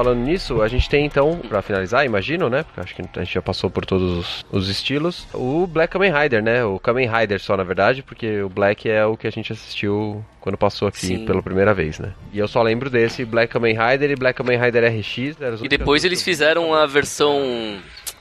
Falando 0.00 0.20
nisso, 0.20 0.62
a 0.62 0.68
gente 0.68 0.88
tem 0.88 1.04
então, 1.04 1.38
pra 1.46 1.60
finalizar, 1.60 2.06
imagino, 2.06 2.48
né? 2.48 2.62
Porque 2.62 2.80
acho 2.80 2.94
que 2.94 3.02
a 3.02 3.22
gente 3.22 3.34
já 3.34 3.42
passou 3.42 3.68
por 3.68 3.84
todos 3.84 4.16
os, 4.16 4.46
os 4.50 4.68
estilos. 4.70 5.26
O 5.34 5.66
Black 5.66 5.92
Kamen 5.92 6.10
Rider, 6.10 6.42
né? 6.42 6.64
O 6.64 6.78
Kamen 6.78 7.06
Rider 7.06 7.38
só, 7.38 7.54
na 7.54 7.62
verdade, 7.64 8.02
porque 8.02 8.40
o 8.40 8.48
Black 8.48 8.88
é 8.88 9.04
o 9.04 9.14
que 9.14 9.26
a 9.26 9.30
gente 9.30 9.52
assistiu 9.52 10.24
quando 10.40 10.56
passou 10.56 10.88
aqui 10.88 11.04
Sim. 11.04 11.26
pela 11.26 11.42
primeira 11.42 11.74
vez, 11.74 11.98
né? 11.98 12.14
E 12.32 12.38
eu 12.38 12.48
só 12.48 12.62
lembro 12.62 12.88
desse 12.88 13.26
Black 13.26 13.52
Kamen 13.52 13.76
Rider 13.76 14.10
e 14.10 14.16
Black 14.16 14.38
Kamen 14.38 14.58
Rider 14.58 14.90
RX. 14.90 15.36
E 15.62 15.68
depois 15.68 16.02
eles 16.02 16.22
fizeram 16.22 16.72
a 16.72 16.86
versão 16.86 17.78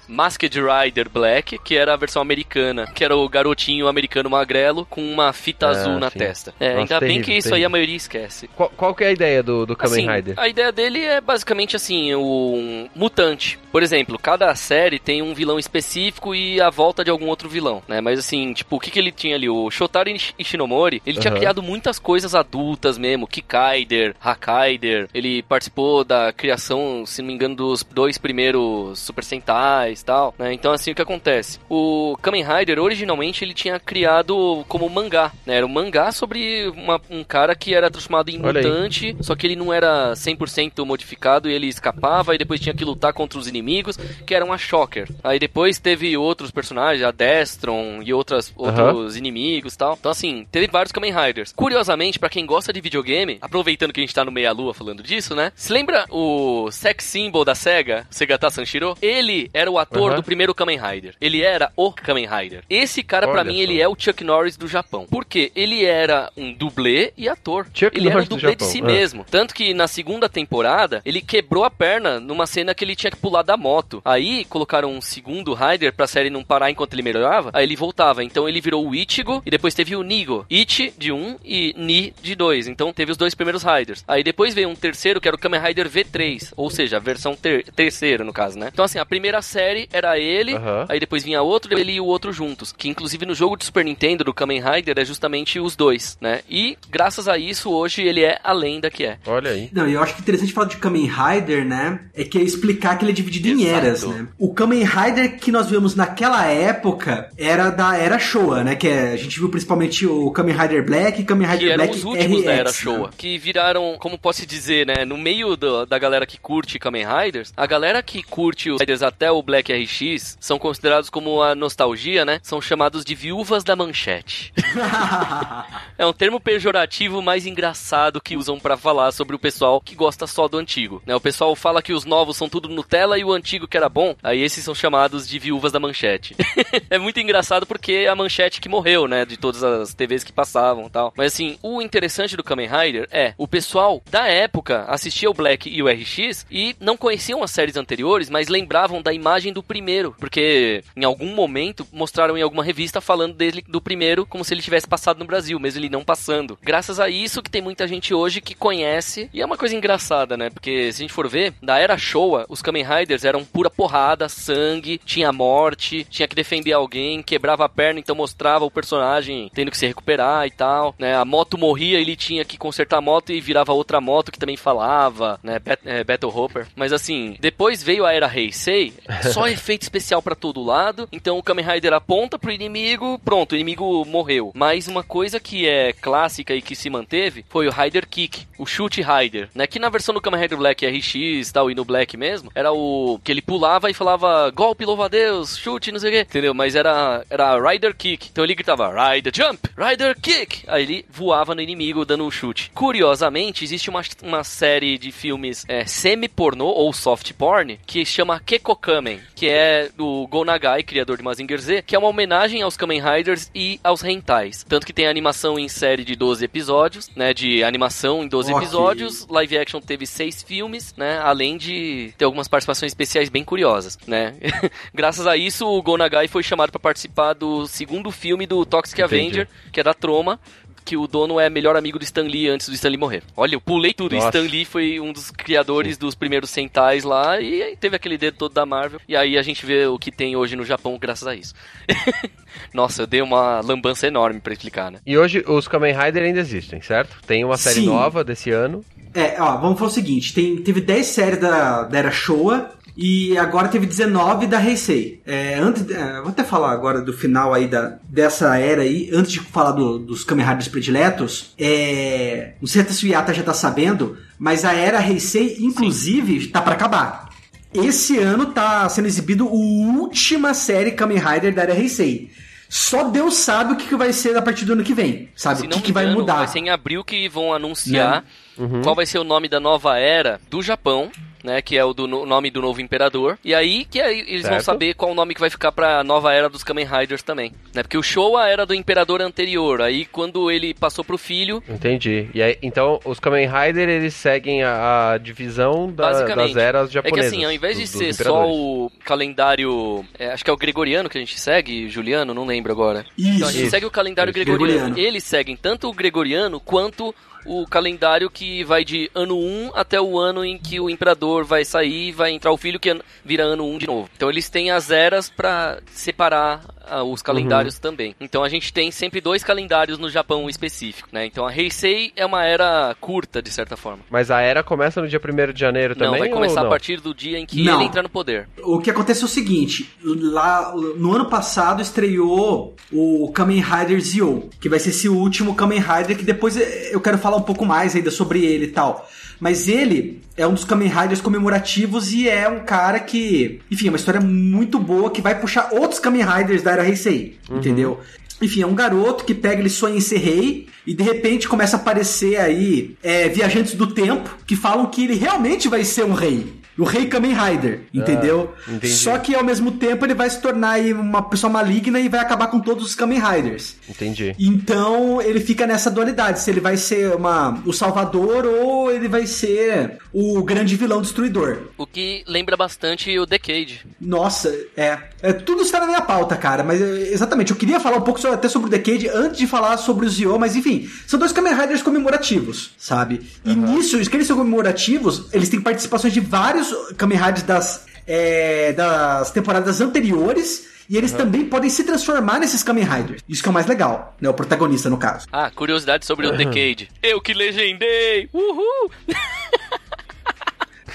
Masked 0.10 0.60
Rider 0.60 1.07
Black, 1.10 1.57
que 1.60 1.76
era 1.78 1.93
a 1.93 1.97
versão 1.97 2.22
americana, 2.22 2.88
que 2.88 3.03
era 3.03 3.16
o 3.16 3.30
garotinho 3.30 3.88
americano 3.88 4.30
magrelo 4.30 4.86
com 4.86 5.01
uma 5.01 5.32
fita 5.32 5.68
Ah, 5.68 5.70
azul 5.70 5.99
na 5.99 6.10
sim. 6.10 6.18
testa. 6.20 6.53
É, 6.60 6.70
Nossa, 6.70 6.80
ainda 6.82 6.99
bem 6.99 7.10
terrível, 7.10 7.26
que 7.26 7.34
isso 7.38 7.47
aí 7.47 7.51
terrível. 7.51 7.68
a 7.68 7.70
maioria 7.70 7.95
esquece. 7.95 8.47
Qual, 8.55 8.70
qual 8.76 8.95
que 8.95 9.03
é 9.03 9.07
a 9.07 9.12
ideia 9.12 9.43
do, 9.43 9.66
do 9.66 9.76
Kamen 9.76 9.99
Assim, 10.07 10.16
Rider? 10.16 10.34
A 10.39 10.47
ideia 10.47 10.72
dele 10.72 11.03
é 11.05 11.22
basicamente 11.22 11.76
assim, 11.76 12.14
um 12.16 12.89
mutante. 12.95 13.60
Por 13.72 13.84
exemplo, 13.84 14.18
cada 14.18 14.53
série 14.55 14.97
tem 14.97 15.22
um 15.22 15.34
vilão 15.34 15.60
específico 15.60 16.34
e 16.34 16.60
a 16.60 16.70
volta 16.72 17.03
de 17.03 17.12
algum 17.12 17.28
outro 17.28 17.47
vilão, 17.47 17.84
né? 17.88 18.01
Mas 18.01 18.18
assim, 18.20 18.51
tipo, 18.53 18.76
o 18.78 18.80
que, 18.80 18.89
que 18.89 18.97
ele 18.97 19.12
tinha 19.12 19.36
ali? 19.36 19.47
O 19.47 19.70
Shotaro 19.70 20.10
Ish- 20.10 20.34
Ishinomori, 20.39 21.01
ele 21.05 21.20
tinha 21.20 21.30
Aham. 21.32 21.39
criado 21.39 21.62
muitas 21.62 21.99
coisas 21.99 22.34
adultas 22.34 22.97
mesmo, 22.97 23.28
Kikaider, 23.28 24.16
Hakaider, 24.20 25.07
ele 25.14 25.43
participou 25.43 26.03
da 26.03 26.34
criação, 26.34 27.03
se 27.05 27.22
não 27.22 27.28
me 27.28 27.34
engano, 27.36 27.55
dos 27.55 27.84
dois 27.84 28.18
primeiros 28.18 28.97
Super 28.99 29.24
Sentais 29.24 29.99
e 30.02 30.06
tal, 30.06 30.34
né? 30.38 30.54
Então 30.54 30.72
assim, 30.72 30.91
o 30.91 30.95
que 30.95 31.02
acontece? 31.02 31.60
O 31.70 32.18
Kamen 32.22 32.43
Rider, 32.43 32.80
originalmente, 32.80 33.43
ele 33.43 33.54
tinha 33.54 33.80
criado 33.80 34.64
como 34.68 34.89
mangá, 34.89 35.32
né? 35.45 35.56
Era 35.58 35.66
um 35.66 35.70
mangá 35.70 36.12
sobre 36.12 36.68
uma- 36.76 37.02
um 37.10 37.24
cara 37.24 37.56
que 37.56 37.74
era 37.74 37.89
transformado 37.91 38.30
em 38.30 38.43
Olha 38.43 38.60
aí. 38.62 38.66
mutante, 38.66 39.16
só 39.22 39.36
que 39.36 39.45
ele 39.47 39.56
não 39.56 39.74
era 39.74 40.16
100% 40.16 40.86
modificado 40.86 41.50
e 41.50 41.54
ele 41.54 41.68
escapava 41.68 42.34
e 42.36 42.38
depois 42.38 42.60
tinha 42.60 42.74
que 42.76 42.86
lutar 42.86 43.14
contra 43.14 43.38
os 43.39 43.47
inimigos, 43.47 43.97
que 44.26 44.34
eram 44.36 44.52
a 44.54 44.58
Shocker. 44.58 45.08
Aí 45.24 45.39
depois 45.39 45.80
teve 45.80 46.16
outros 46.18 46.52
personagens, 46.52 47.04
a 47.06 47.12
Destron 47.12 48.02
e 48.04 48.14
outras, 48.14 48.52
outros 48.56 49.16
inimigos 49.18 49.74
e 49.74 49.78
tal. 49.78 49.95
Então 50.00 50.12
assim, 50.12 50.45
teve 50.52 50.68
vários 50.68 50.91
Kamen 50.91 51.14
Riders. 51.14 51.54
Curiosamente, 51.56 52.20
pra 52.20 52.30
quem 52.30 52.45
gosta 52.45 52.72
de 52.74 52.82
videogame, 52.82 53.38
aproveitando 53.41 53.93
que 53.93 54.00
a 54.00 54.04
gente 54.04 54.14
tá 54.16 54.24
no 54.26 54.32
meia-lua 54.32 54.74
falando 54.74 55.04
disso, 55.04 55.36
né? 55.36 55.52
Se 55.56 55.72
lembra 55.74 56.06
o 56.10 56.70
sex 56.72 57.04
symbol 57.06 57.43
da 57.45 57.56
SEGA, 57.56 58.06
Segata 58.10 58.50
Sanshiro? 58.50 58.97
Ele 59.02 59.50
era 59.54 59.70
o 59.70 59.78
ator 59.80 59.89
Aham. 59.92 60.16
do 60.16 60.24
primeiro 60.24 60.54
Kamen 60.54 60.80
Rider. 60.80 61.16
Ele 61.20 61.42
era 61.42 61.72
o 61.76 61.92
Kamen 61.92 62.28
Rider. 62.28 62.64
Esse 62.70 63.04
cara, 63.04 63.28
pra 63.28 63.42
Olha 63.42 63.52
mim, 63.52 63.58
só. 63.58 63.62
ele 63.62 63.82
é 63.82 63.88
o 63.88 63.96
Chuck 63.98 64.24
Norris 64.24 64.58
do 64.58 64.68
Japão. 64.68 65.06
Por 65.10 65.26
quê? 65.26 65.52
Ele 65.56 65.86
era 65.86 66.32
um 66.36 66.54
dublê 66.54 67.14
e 67.18 67.28
ator. 67.28 67.68
Chuck 67.74 67.98
ele 67.98 68.08
era 68.08 68.16
um 68.16 68.20
Norris 68.20 68.30
dublê 68.30 68.56
de 68.56 68.66
si 68.66 68.80
ah. 68.82 68.86
mesmo. 68.86 69.26
Tanto 69.30 69.54
que 69.54 69.74
na 69.74 69.88
segunda 69.88 70.30
temporada, 70.30 71.02
ele 71.06 71.22
quebrou 71.22 71.64
a 71.64 71.70
perna 71.70 72.20
numa 72.20 72.46
cena 72.46 72.74
que 72.74 72.84
ele 72.84 72.96
tinha 72.96 73.12
que 73.12 73.18
pular 73.18 73.42
da 73.42 73.58
moto. 73.58 74.02
Aí 74.04 74.46
colocaram 74.46 74.92
um 74.92 75.02
segundo 75.02 75.54
Rider 75.54 75.94
pra 75.94 76.08
série 76.08 76.30
não 76.30 76.44
parar 76.44 76.70
enquanto 76.70 76.94
ele 76.94 77.02
melhorava. 77.02 77.52
Aí 77.54 77.64
ele 77.64 77.76
voltava. 77.76 78.24
Então 78.24 78.48
ele 78.48 78.62
virou 78.62 78.88
o 78.88 78.96
Ichigo 78.96 79.42
e 79.46 79.50
depois 79.50 79.74
teve 79.74 79.96
o 79.96 80.04
Nigo. 80.04 80.46
Ichi 80.50 80.94
de 80.98 81.12
um 81.12 81.38
e 81.44 81.74
Ni 81.78 82.14
de 82.22 82.36
dois. 82.36 82.68
Então 82.68 82.94
teve 82.94 83.12
os 83.12 83.18
dois 83.18 83.34
primeiros 83.36 83.64
Riders. 83.64 84.04
Aí 84.08 84.24
depois 84.24 84.54
veio 84.54 84.70
um 84.70 84.76
terceiro 84.76 85.22
que 85.22 85.28
era 85.28 85.36
o 85.36 85.40
Kamen 85.40 85.62
Rider 85.62 85.90
V3. 85.90 86.54
Ou 86.56 86.70
seja, 86.70 86.98
a 86.98 87.00
versão 87.00 87.36
ter 87.36 87.66
terceira 87.72 88.24
no 88.24 88.34
caso, 88.34 88.58
né? 88.58 88.70
Então 88.72 88.86
assim, 88.86 89.00
a 89.00 89.06
primeira 89.06 89.42
série 89.42 89.68
série 89.70 89.89
era 89.91 90.17
ele, 90.17 90.53
uhum. 90.55 90.86
aí 90.88 90.99
depois 90.99 91.24
vinha 91.24 91.41
outro, 91.41 91.78
ele 91.78 91.93
e 91.93 92.01
o 92.01 92.05
outro 92.05 92.34
juntos. 92.34 92.74
Que 92.76 92.89
inclusive 92.89 93.26
no 93.26 93.36
jogo 93.36 93.55
de 93.55 93.65
Super 93.65 93.86
Nintendo 93.86 94.24
do 94.24 94.34
Kamen 94.34 94.61
Rider 94.61 94.97
é 94.97 95.05
justamente 95.05 95.59
os 95.59 95.76
dois, 95.76 96.17
né? 96.20 96.41
E 96.49 96.78
graças 96.89 97.28
a 97.28 97.38
isso 97.38 97.70
hoje 97.72 98.01
ele 98.01 98.24
é 98.24 98.39
a 98.43 98.51
lenda 98.51 98.89
que 98.89 99.05
é. 99.05 99.17
Olha 99.28 99.51
aí. 99.51 99.70
Não, 99.72 99.88
eu 99.88 100.01
acho 100.01 100.15
que 100.15 100.22
interessante 100.22 100.53
falar 100.53 100.67
de 100.67 100.78
Kamen 100.78 101.07
Rider, 101.07 101.65
né? 101.65 101.99
É 102.13 102.24
que 102.24 102.38
é 102.38 102.41
explicar 102.41 102.97
que 102.97 103.05
ele 103.05 103.11
é 103.11 103.15
dividido 103.15 103.47
Exato. 103.47 103.61
em 103.61 103.67
eras, 103.67 104.03
né? 104.03 104.28
O 104.38 104.53
Kamen 104.53 104.84
Rider 104.84 105.39
que 105.39 105.51
nós 105.51 105.70
vimos 105.70 105.95
naquela 105.95 106.45
época 106.47 107.30
era 107.38 107.70
da 107.70 107.95
era 107.95 108.17
Showa, 108.17 108.63
né? 108.63 108.76
Que 108.76 108.88
é, 108.88 109.11
a 109.11 109.17
gente 109.17 109.39
viu 109.39 109.49
principalmente 109.49 110.05
o 110.05 110.32
Kamen 110.32 110.55
Rider 110.55 110.86
Black 110.86 111.22
e 111.22 111.26
Kamen 111.26 111.47
Rider 111.47 111.70
que 111.70 111.76
Black 111.76 111.89
eram 111.89 111.97
os 111.97 112.03
últimos 112.03 112.38
RX, 112.38 112.45
da 112.45 112.51
era 112.53 112.74
Showa, 112.74 113.07
né? 113.07 113.13
que 113.17 113.38
viraram, 113.38 113.97
como 113.99 114.17
posso 114.17 114.45
dizer, 114.45 114.86
né, 114.86 115.05
no 115.05 115.17
meio 115.17 115.55
do, 115.55 115.86
da 115.86 115.99
galera 115.99 116.26
que 116.26 116.39
curte 116.39 116.80
Kamen 116.80 117.05
Riders, 117.05 117.53
a 117.55 117.65
galera 117.65 118.01
que 118.01 118.24
curte 118.24 118.72
os 118.72 118.80
Riders 118.80 119.01
até 119.01 119.30
o 119.32 119.41
Black 119.41 119.59
RX 119.60 120.38
são 120.39 120.57
considerados 120.57 121.10
como 121.10 121.41
a 121.41 121.53
nostalgia, 121.53 122.24
né? 122.24 122.39
São 122.43 122.62
chamados 122.62 123.03
de 123.03 123.16
viúvas 123.16 123.64
da 123.64 123.76
manchete. 123.76 124.53
é 125.97 126.05
um 126.05 126.14
termo 126.14 126.39
pejorativo 126.39 127.22
mais 127.22 127.45
engraçado 127.45 128.22
que 128.22 128.38
usam 128.38 128.60
para 128.60 128.78
falar 128.78 129.12
sobre 129.12 129.36
o 129.36 129.39
pessoal 129.39 129.82
que 129.82 129.95
gosta 129.95 130.26
só 130.26 130.47
do 130.47 130.57
antigo, 130.57 131.01
né? 131.05 131.16
O 131.16 131.22
pessoal 131.22 131.55
fala 131.55 131.82
que 131.82 131.93
os 131.93 132.05
novos 132.05 132.38
são 132.38 132.47
tudo 132.47 132.70
Nutella 132.70 133.18
e 133.18 133.24
o 133.24 133.32
antigo 133.32 133.68
que 133.68 133.78
era 133.78 133.89
bom, 133.89 134.16
aí 134.24 134.41
esses 134.41 134.64
são 134.64 134.76
chamados 134.76 135.28
de 135.28 135.39
viúvas 135.39 135.72
da 135.72 135.80
manchete. 135.80 136.36
é 136.89 136.97
muito 136.97 137.20
engraçado 137.20 137.66
porque 137.66 137.91
é 137.91 138.07
a 138.07 138.16
manchete 138.16 138.62
que 138.62 138.70
morreu, 138.70 139.07
né, 139.07 139.26
de 139.26 139.38
todas 139.38 139.64
as 139.64 139.93
TVs 139.93 140.24
que 140.24 140.32
passavam 140.32 140.88
e 140.88 140.89
tal. 140.89 141.14
Mas 141.16 141.34
assim, 141.34 141.57
o 141.62 141.82
interessante 141.82 142.38
do 142.38 142.43
Kamen 142.43 142.70
Rider 142.70 143.07
é, 143.12 143.34
o 143.38 143.47
pessoal 143.47 144.01
da 144.10 144.28
época 144.28 144.86
assistia 144.88 145.30
o 145.30 145.34
Black 145.34 145.70
e 145.70 145.82
o 145.82 145.88
RX 145.88 146.45
e 146.49 146.76
não 146.80 146.97
conheciam 146.97 147.43
as 147.43 147.51
séries 147.51 147.78
anteriores, 147.78 148.30
mas 148.30 148.47
lembravam 148.47 149.01
da 149.01 149.14
imagem 149.14 149.49
do 149.54 149.64
primeiro, 149.64 150.16
porque 150.20 150.84
em 150.95 151.04
algum 151.04 151.34
momento 151.34 151.88
mostraram 151.91 152.38
em 152.38 152.41
alguma 152.41 152.64
revista 152.64 153.02
falando 153.02 153.34
dele 153.34 153.64
do 153.68 153.82
primeiro 153.82 154.26
como 154.26 154.43
se 154.43 154.54
ele 154.54 154.62
tivesse 154.62 154.88
passado 154.88 155.20
no 155.20 155.26
Brasil, 155.26 155.60
mesmo 155.60 155.80
ele 155.80 155.89
não 155.89 156.04
passando. 156.04 156.58
Graças 156.62 157.00
a 157.00 157.10
isso 157.10 157.41
que 157.41 157.50
tem 157.50 157.62
muita 157.62 157.88
gente 157.88 158.14
hoje 158.14 158.41
que 158.41 158.56
conhece, 158.56 159.30
e 159.34 159.41
é 159.41 159.45
uma 159.45 159.58
coisa 159.58 159.76
engraçada, 159.76 160.38
né? 160.38 160.50
Porque 160.50 160.91
se 160.91 161.02
a 161.02 161.04
gente 161.04 161.14
for 161.14 161.28
ver, 161.28 161.54
da 161.62 161.78
era 161.78 161.97
Showa, 161.97 162.45
os 162.50 162.62
Kamen 162.62 162.86
Riders 162.86 163.24
eram 163.24 163.43
pura 163.43 163.70
porrada, 163.70 164.30
sangue, 164.30 165.00
tinha 165.06 165.32
morte, 165.32 166.06
tinha 166.10 166.28
que 166.28 166.36
defender 166.36 166.74
alguém, 166.74 167.22
quebrava 167.22 167.66
a 167.66 167.70
perna, 167.70 168.00
então 168.00 168.16
mostrava 168.16 168.66
o 168.66 168.72
personagem 168.72 169.50
tendo 169.54 169.72
que 169.72 169.78
se 169.78 169.88
recuperar 169.88 170.45
e 170.45 170.52
tal, 170.52 170.95
né? 170.97 171.16
A 171.16 171.26
moto 171.26 171.58
morria, 171.58 172.00
ele 172.00 172.16
tinha 172.16 172.45
que 172.45 172.58
consertar 172.58 172.97
a 172.97 173.02
moto 173.02 173.32
e 173.32 173.41
virava 173.41 173.74
outra 173.74 174.02
moto 174.02 174.32
que 174.32 174.39
também 174.39 174.58
falava, 174.58 175.39
né? 175.43 175.60
É, 175.86 176.04
Battle 176.04 176.36
Hopper. 176.36 176.68
Mas 176.76 176.93
assim, 176.93 177.36
depois 177.39 177.84
veio 177.84 178.06
a 178.06 178.14
era 178.14 178.32
Heisei, 178.34 178.93
só 179.40 179.48
efeito 179.48 179.84
especial 179.84 180.22
para 180.22 180.36
todo 180.36 180.64
lado, 180.64 181.08
então 181.12 181.38
o 181.38 181.44
Kamen 181.44 181.66
Rider 181.66 181.94
aponta 181.94 182.38
pro 182.38 182.52
inimigo, 182.52 183.20
pronto, 183.24 183.54
o 183.54 183.56
inimigo 183.56 184.04
morreu. 184.06 184.52
Mas 184.54 184.88
uma 184.88 185.04
coisa 185.04 185.40
que 185.40 185.68
é 185.68 185.94
clássica 185.94 186.54
e 186.54 186.62
que 186.62 186.76
se 186.76 186.90
manteve 186.90 187.46
foi 187.50 187.68
o 187.68 187.72
Rider 187.72 188.08
Kick, 188.08 188.46
o 188.58 188.66
chute 188.66 189.02
Rider, 189.02 189.50
né? 189.56 189.66
Que 189.66 189.80
na 189.80 189.90
versão 189.90 190.14
do 190.14 190.22
Kamen 190.22 190.42
Rider 190.42 190.58
Black 190.58 190.86
RX 190.86 191.52
tal, 191.52 191.72
e 191.72 191.76
no 191.76 191.86
Black 191.86 192.18
mesmo, 192.18 192.52
era 192.54 192.72
o 192.72 193.20
que 193.24 193.32
ele 193.32 193.42
pulava 193.42 193.90
e 193.90 193.94
falava 193.94 194.50
golpe, 194.52 194.86
louva 194.86 195.06
a 195.06 195.08
Deus, 195.08 195.58
chute, 195.58 195.92
não 195.92 196.00
sei 196.00 196.10
o 196.10 196.14
quê, 196.14 196.20
entendeu? 196.22 196.54
Mas 196.54 196.76
era, 196.76 197.24
era 197.30 197.60
Rider 197.60 197.96
Kick. 197.96 198.30
Então 198.32 198.44
ele 198.44 198.56
gritava 198.56 198.92
Rider 199.14 199.32
Jump, 199.34 199.70
Rider 199.78 200.20
Kick. 200.20 200.64
Aí 200.68 200.84
ele 200.84 201.06
voava 201.10 201.56
no 201.56 201.62
inimigo 201.62 202.06
dando 202.06 202.26
um 202.26 202.32
chute. 202.32 202.72
Curiosamente, 202.74 203.64
existe 203.64 203.90
uma, 203.90 204.02
uma 204.22 204.44
série 204.44 204.98
de 204.98 205.12
filmes 205.12 205.64
é, 205.68 205.86
semi-pornô 205.86 206.68
ou 206.68 206.92
soft 206.92 207.32
porn 207.34 207.80
que 207.86 208.06
chama 208.06 208.40
Kekokamen, 208.40 209.22
que 209.40 209.48
é 209.48 209.88
do 209.96 210.28
Go 210.28 210.44
Nagai, 210.44 210.84
criador 210.84 211.16
de 211.16 211.24
Mazinger 211.24 211.62
Z, 211.62 211.82
que 211.84 211.96
é 211.96 212.00
uma 212.00 212.10
homenagem 212.10 212.62
aos 212.62 212.76
Kamen 212.76 213.02
Riders 213.02 213.50
e 213.56 213.80
aos 213.82 214.04
hentais. 214.04 214.66
Tanto 214.68 214.86
que 214.86 214.92
tem 214.92 215.08
animação 215.08 215.58
em 215.58 215.70
série 215.70 216.04
de 216.04 216.14
12 216.14 216.44
episódios, 216.44 217.10
né, 217.16 217.34
de 217.34 217.64
animação 217.64 218.22
em 218.22 218.28
12 218.28 218.52
okay. 218.52 218.62
episódios, 218.62 219.26
live 219.30 219.58
action 219.58 219.80
teve 219.80 220.06
6 220.06 220.44
filmes, 220.44 220.94
né, 220.98 221.20
além 221.24 221.56
de 221.56 222.14
ter 222.18 222.26
algumas 222.26 222.50
participações 222.50 222.92
especiais 222.92 223.30
bem 223.30 223.46
curiosas, 223.46 223.98
né. 224.06 224.36
Graças 224.94 225.26
a 225.26 225.38
isso, 225.38 225.66
o 225.66 225.82
Go 225.82 225.96
Nagai 225.96 226.28
foi 226.28 226.44
chamado 226.44 226.70
para 226.70 226.80
participar 226.82 227.32
do 227.32 227.66
segundo 227.66 228.12
filme 228.12 228.46
do 228.46 228.66
Toxic 228.66 229.02
Entendi. 229.02 229.16
Avenger, 229.16 229.48
que 229.72 229.80
é 229.80 229.84
da 229.84 229.94
Troma, 229.94 230.38
que 230.84 230.97
o 230.97 231.07
dono 231.07 231.39
é 231.39 231.49
melhor 231.49 231.75
amigo 231.75 231.99
do 231.99 232.03
Stan 232.03 232.23
Lee 232.23 232.49
antes 232.49 232.69
do 232.69 232.75
Stan 232.75 232.89
Lee 232.89 232.97
morrer. 232.97 233.23
Olha, 233.36 233.55
eu 233.55 233.61
pulei 233.61 233.93
tudo. 233.93 234.15
Nossa. 234.15 234.27
Stan 234.27 234.41
Lee 234.41 234.65
foi 234.65 234.99
um 234.99 235.11
dos 235.11 235.32
criadores 235.32 235.95
Sim. 235.95 235.99
dos 236.01 236.15
primeiros 236.15 236.49
Sentais 236.49 237.03
lá 237.03 237.39
e 237.41 237.75
teve 237.77 237.95
aquele 237.95 238.17
dedo 238.17 238.38
todo 238.38 238.53
da 238.53 238.65
Marvel. 238.65 238.99
E 239.07 239.15
aí 239.15 239.38
a 239.38 239.41
gente 239.41 239.65
vê 239.65 239.86
o 239.86 239.97
que 239.97 240.11
tem 240.11 240.36
hoje 240.36 240.55
no 240.55 240.65
Japão 240.65 240.97
graças 240.99 241.27
a 241.27 241.36
isso. 241.36 241.53
Nossa, 242.73 243.03
eu 243.03 243.07
dei 243.07 243.21
uma 243.21 243.61
lambança 243.61 244.07
enorme 244.07 244.39
para 244.39 244.53
explicar, 244.53 244.91
né? 244.91 244.99
E 245.05 245.17
hoje 245.17 245.43
os 245.47 245.67
Kamen 245.67 245.95
Rider 245.95 246.23
ainda 246.23 246.39
existem, 246.39 246.82
certo? 246.82 247.17
Tem 247.25 247.43
uma 247.43 247.57
série 247.57 247.82
Sim. 247.82 247.86
nova 247.88 248.23
desse 248.23 248.51
ano. 248.51 248.84
É, 249.13 249.41
ó, 249.41 249.57
vamos 249.57 249.80
falar 249.80 249.89
o 249.89 249.93
seguinte: 249.93 250.34
tem, 250.34 250.57
teve 250.57 250.82
10 250.82 251.05
séries 251.05 251.39
da, 251.39 251.84
da 251.84 251.97
Era 251.97 252.11
Showa, 252.11 252.71
e 253.02 253.38
agora 253.38 253.70
teve 253.70 253.86
19 253.86 254.45
da 254.45 254.62
Heisei. 254.62 255.22
É, 255.26 255.54
antes, 255.54 255.89
é, 255.89 256.20
vou 256.20 256.32
até 256.32 256.43
falar 256.43 256.74
agora 256.74 257.00
do 257.02 257.14
final 257.14 257.54
aí 257.54 257.66
da, 257.66 257.97
dessa 258.04 258.58
era 258.58 258.82
aí, 258.82 259.10
antes 259.14 259.32
de 259.32 259.39
falar 259.39 259.72
do, 259.72 259.97
dos 259.97 260.26
Kamen 260.26 260.45
Riders 260.45 260.68
prediletos. 260.68 261.54
É, 261.58 262.56
não 262.60 262.68
sei 262.68 262.84
se 262.84 263.06
o 263.06 263.08
Yata 263.08 263.34
já 263.34 263.41
tá 263.41 263.54
sabendo, 263.54 264.18
mas 264.38 264.66
a 264.66 264.74
era 264.74 265.02
Heisei, 265.02 265.56
inclusive, 265.62 266.41
Sim. 266.41 266.50
tá 266.50 266.62
para 266.62 266.74
acabar. 266.74 267.30
Esse 267.74 268.20
ano 268.20 268.47
tá 268.47 268.89
sendo 268.89 269.06
exibido 269.06 269.47
a 269.47 269.50
última 269.50 270.54
série 270.54 270.91
Kamen 270.91 271.20
Rider 271.20 271.56
da 271.56 271.62
era 271.62 271.80
Heisei. 271.80 272.30
Só 272.68 273.06
Deus 273.06 273.36
sabe 273.36 273.74
o 273.74 273.76
que, 273.78 273.88
que 273.88 273.95
vai 273.95 274.12
ser 274.12 274.36
a 274.36 274.41
partir 274.41 274.66
do 274.66 274.74
ano 274.74 274.84
que 274.84 274.93
vem, 274.93 275.30
sabe? 275.38 275.62
Se 275.62 275.66
o 275.68 275.70
que, 275.70 275.82
que 275.84 275.93
vai 275.93 276.06
mudar. 276.14 276.39
Vai 276.39 276.47
ser 276.50 276.60
em 276.60 276.70
abril 276.70 277.02
que 277.06 277.30
vão 277.30 277.54
anunciar 277.54 278.24
né? 278.24 278.24
uhum. 278.58 278.82
qual 278.82 278.93
vai 278.93 279.06
ser 279.06 279.20
o 279.20 279.24
nome 279.24 279.47
da 279.47 279.60
nova 279.60 279.97
era 279.97 280.38
do 280.50 280.62
Japão 280.62 281.10
né? 281.44 281.62
Que 281.62 281.78
é 281.78 281.84
o 281.84 281.94
do 281.94 282.08
nome 282.08 282.50
do 282.50 282.62
novo 282.62 282.82
imperador. 282.82 283.38
E 283.44 283.54
aí 283.54 283.86
que 283.86 284.02
aí 284.02 284.20
eles 284.22 284.42
certo. 284.42 284.54
vão 284.54 284.62
saber 284.62 284.94
qual 284.94 285.12
o 285.12 285.16
nome 285.16 285.34
que 285.34 285.40
vai 285.40 285.50
ficar 285.50 285.72
pra 285.72 286.04
nova 286.04 286.34
era 286.34 286.50
dos 286.50 286.64
Kamen 286.64 286.86
Riders 286.86 287.24
também. 287.24 287.52
Né? 287.74 287.84
Porque 287.84 287.98
o 287.98 288.04
Showa 288.04 288.48
era 288.48 288.66
do 288.66 288.74
imperador 288.74 289.22
anterior. 289.22 289.82
Aí 289.82 290.06
quando 290.06 290.52
ele 290.52 290.74
passou 290.74 291.04
pro 291.04 291.18
filho. 291.18 291.64
Entendi. 291.68 292.30
E 292.34 292.42
aí, 292.42 292.58
então 292.62 293.00
os 293.06 293.20
Kamen 293.20 293.48
Riders 293.48 293.90
eles 293.90 294.14
seguem 294.14 294.64
a, 294.64 295.12
a 295.12 295.18
divisão 295.18 295.92
da, 295.92 296.24
das 296.24 296.56
eras 296.56 296.92
japonesas. 296.92 297.28
É 297.28 297.30
que 297.30 297.36
assim, 297.36 297.46
ao 297.46 297.52
invés 297.52 297.78
de 297.78 297.88
ser 297.88 298.14
só 298.14 298.50
o 298.50 298.92
calendário. 299.04 300.06
É, 300.18 300.32
acho 300.32 300.44
que 300.44 300.50
é 300.50 300.54
o 300.54 300.58
gregoriano 300.58 301.10
que 301.10 301.18
a 301.18 301.22
gente 301.22 301.40
segue, 301.40 301.90
Juliano, 301.90 302.34
não 302.34 302.46
lembro 302.46 302.72
agora. 302.72 303.06
Isso. 303.18 303.36
Então 303.36 303.48
a 303.48 303.52
gente 303.52 303.62
Isso. 303.64 303.72
segue 303.72 303.86
o 303.86 303.92
calendário 303.92 304.34
gregoriano. 304.34 304.66
gregoriano. 304.66 305.00
Eles 305.00 305.24
seguem 305.24 305.56
tanto 305.56 305.90
o 305.90 305.94
gregoriano 305.94 306.60
quanto 306.60 307.14
o 307.46 307.66
calendário 307.66 308.30
que 308.30 308.64
vai 308.64 308.84
de 308.84 309.10
ano 309.14 309.38
1 309.38 309.72
até 309.76 310.00
o 310.00 310.18
ano 310.18 310.44
em 310.44 310.58
que 310.58 310.80
o 310.80 310.90
imperador 310.90 311.44
vai 311.44 311.66
sair 311.66 312.10
e 312.10 312.12
vai 312.12 312.32
entrar 312.32 312.52
o 312.52 312.58
filho 312.58 312.80
que 312.80 313.00
vira 313.24 313.44
ano 313.44 313.66
1 313.66 313.78
de 313.80 313.88
novo. 313.88 314.10
Então 314.16 314.30
eles 314.30 314.50
têm 314.50 314.72
as 314.72 314.92
eras 314.92 315.30
para 315.30 315.80
separar 315.92 316.62
uh, 316.90 317.04
os 317.04 317.22
calendários 317.22 317.76
uhum. 317.76 317.82
também. 317.82 318.16
Então 318.20 318.44
a 318.44 318.50
gente 318.50 318.74
tem 318.74 318.92
sempre 318.92 319.22
dois 319.22 319.44
calendários 319.44 319.98
no 319.98 320.10
Japão 320.10 320.50
específico, 320.50 321.10
né? 321.12 321.26
Então 321.26 321.46
a 321.46 321.56
Heisei 321.56 322.12
é 322.16 322.26
uma 322.26 322.46
era 322.46 322.96
curta, 323.00 323.42
de 323.42 323.52
certa 323.52 323.78
forma. 323.78 324.04
Mas 324.10 324.32
a 324.32 324.42
era 324.42 324.64
começa 324.64 325.02
no 325.02 325.08
dia 325.08 325.20
1 325.20 325.54
de 325.54 325.60
janeiro 325.60 325.96
também? 325.96 326.12
Não, 326.12 326.20
vai 326.20 326.30
começar 326.30 326.62
a 326.62 326.70
partir 326.70 327.00
do 327.00 327.14
dia 327.14 327.38
em 327.38 327.46
que 327.46 327.64
não. 327.64 327.76
ele 327.76 327.86
entra 327.86 328.02
no 328.02 328.10
poder. 328.10 328.48
O 328.64 328.80
que 328.80 328.90
acontece 328.90 329.22
é 329.22 329.26
o 329.26 329.30
seguinte, 329.30 329.90
lá 330.04 330.74
no 330.74 331.16
ano 331.16 331.26
passado 331.26 331.82
estreou 331.82 332.76
o 332.92 333.32
Kamen 333.34 333.62
Rider 333.62 334.00
Zio, 334.02 334.50
que 334.60 334.70
vai 334.70 334.80
ser 334.80 334.90
esse 334.90 335.08
último 335.08 335.56
Kamen 335.56 335.80
Rider 335.80 336.18
que 336.18 336.24
depois 336.24 336.58
eu 336.92 337.00
quero 337.00 337.18
falar 337.18 337.28
um 337.38 337.41
pouco 337.41 337.65
mais 337.65 337.95
ainda 337.95 338.11
sobre 338.11 338.45
ele 338.45 338.65
e 338.65 338.69
tal. 338.69 339.09
Mas 339.39 339.67
ele 339.67 340.21
é 340.36 340.45
um 340.45 340.53
dos 340.53 340.65
Kamen 340.65 340.89
Riders 340.89 341.21
comemorativos 341.21 342.11
e 342.11 342.27
é 342.27 342.47
um 342.49 342.59
cara 342.59 342.99
que, 342.99 343.61
enfim, 343.71 343.88
é 343.88 343.89
uma 343.89 343.97
história 343.97 344.19
muito 344.19 344.77
boa 344.77 345.09
que 345.09 345.21
vai 345.21 345.39
puxar 345.39 345.69
outros 345.71 345.99
Kamen 345.99 346.23
Riders 346.23 346.61
da 346.61 346.71
era 346.71 346.88
Heisei, 346.88 347.38
uhum. 347.49 347.57
entendeu? 347.57 347.99
Enfim, 348.41 348.61
é 348.61 348.67
um 348.67 348.75
garoto 348.75 349.25
que 349.25 349.34
pega, 349.34 349.59
ele 349.59 349.69
sonha 349.69 349.97
em 349.97 350.01
ser 350.01 350.17
rei, 350.17 350.67
e 350.86 350.93
de 350.93 351.03
repente 351.03 351.47
começa 351.47 351.77
a 351.77 351.80
aparecer 351.80 352.38
aí 352.38 352.95
é, 353.03 353.27
viajantes 353.27 353.73
do 353.75 353.88
tempo 353.88 354.38
que 354.45 354.55
falam 354.55 354.86
que 354.88 355.03
ele 355.03 355.15
realmente 355.15 355.67
vai 355.67 355.84
ser 355.84 356.05
um 356.05 356.13
rei 356.13 356.59
o 356.80 356.86
Rei 356.86 357.07
Kamen 357.07 357.34
Rider, 357.34 357.82
entendeu? 357.93 358.53
Ah, 358.67 358.88
Só 358.88 359.17
que 359.17 359.36
ao 359.36 359.43
mesmo 359.43 359.73
tempo 359.73 360.05
ele 360.05 360.13
vai 360.13 360.30
se 360.30 360.41
tornar 360.41 360.71
aí 360.71 360.93
uma 360.93 361.21
pessoa 361.21 361.51
maligna 361.51 361.99
e 361.99 362.07
vai 362.07 362.21
acabar 362.21 362.47
com 362.47 362.59
todos 362.59 362.86
os 362.86 362.95
Kamen 362.95 363.19
Riders. 363.19 363.75
Entendi. 363.88 364.34
Então 364.39 365.21
ele 365.21 365.41
fica 365.41 365.67
nessa 365.67 365.91
dualidade, 365.91 366.39
se 366.39 366.49
ele 366.49 366.61
vai 366.61 366.77
ser 366.77 367.13
uma, 367.13 367.61
o 367.65 367.73
salvador 367.73 368.45
ou 368.45 368.89
ele 368.89 369.09
vai 369.09 369.27
ser 369.27 369.97
o 370.13 370.41
grande 370.41 370.77
vilão 370.77 371.01
destruidor. 371.01 371.63
O 371.77 371.86
que 371.86 372.23
lembra 372.25 372.55
bastante 372.55 373.17
o 373.19 373.25
Decade. 373.25 373.86
Nossa, 373.99 374.49
é. 374.77 374.97
é 375.21 375.34
tudo 375.34 375.63
está 375.63 375.82
na 375.82 375.86
minha 375.86 376.01
pauta, 376.01 376.38
cara, 376.38 376.63
mas 376.63 376.80
exatamente, 376.80 377.51
eu 377.51 377.57
queria 377.57 377.80
falar 377.80 377.97
um 377.97 378.01
pouco 378.01 378.21
sobre, 378.21 378.36
até 378.36 378.47
sobre 378.47 378.67
o 378.67 378.71
Decade 378.71 379.09
antes 379.09 379.38
de 379.38 379.47
falar 379.47 379.75
sobre 379.77 380.05
o 380.05 380.09
Zio, 380.09 380.39
mas 380.39 380.55
enfim, 380.55 380.89
são 381.05 381.19
dois 381.19 381.34
Kamen 381.34 381.53
Riders 381.53 381.82
comemorativos, 381.82 382.71
sabe? 382.77 383.21
E 383.43 383.51
uhum. 383.51 383.75
nisso, 383.75 383.97
os 383.97 384.07
que 384.07 384.15
eles 384.15 384.27
são 384.27 384.38
comemorativos, 384.38 385.27
eles 385.34 385.49
têm 385.49 385.59
participações 385.59 386.13
de 386.13 386.21
vários 386.21 386.68
Kamen 386.97 387.17
Riders 387.17 387.43
das 387.43 387.86
é, 388.07 388.74
das 388.74 389.32
temporadas 389.32 389.82
anteriores 389.82 390.67
e 390.89 390.97
eles 390.97 391.11
uhum. 391.11 391.17
também 391.17 391.45
podem 391.45 391.70
se 391.70 391.84
transformar 391.84 392.39
nesses 392.39 392.63
Kamen 392.63 392.84
Riders. 392.84 393.22
Isso 393.30 393.43
que 393.43 393.47
é 393.47 393.51
o 393.51 393.53
mais 393.53 393.67
legal, 393.67 394.15
né? 394.20 394.28
O 394.28 394.34
protagonista, 394.34 394.89
no 394.89 394.97
caso. 394.97 395.28
Ah, 395.32 395.51
curiosidade 395.51 396.05
sobre 396.05 396.26
o 396.26 396.36
Decade. 396.36 396.89
Eu 397.03 397.22
que 397.22 397.34
legendei! 397.34 398.28
Uhul! 398.34 398.91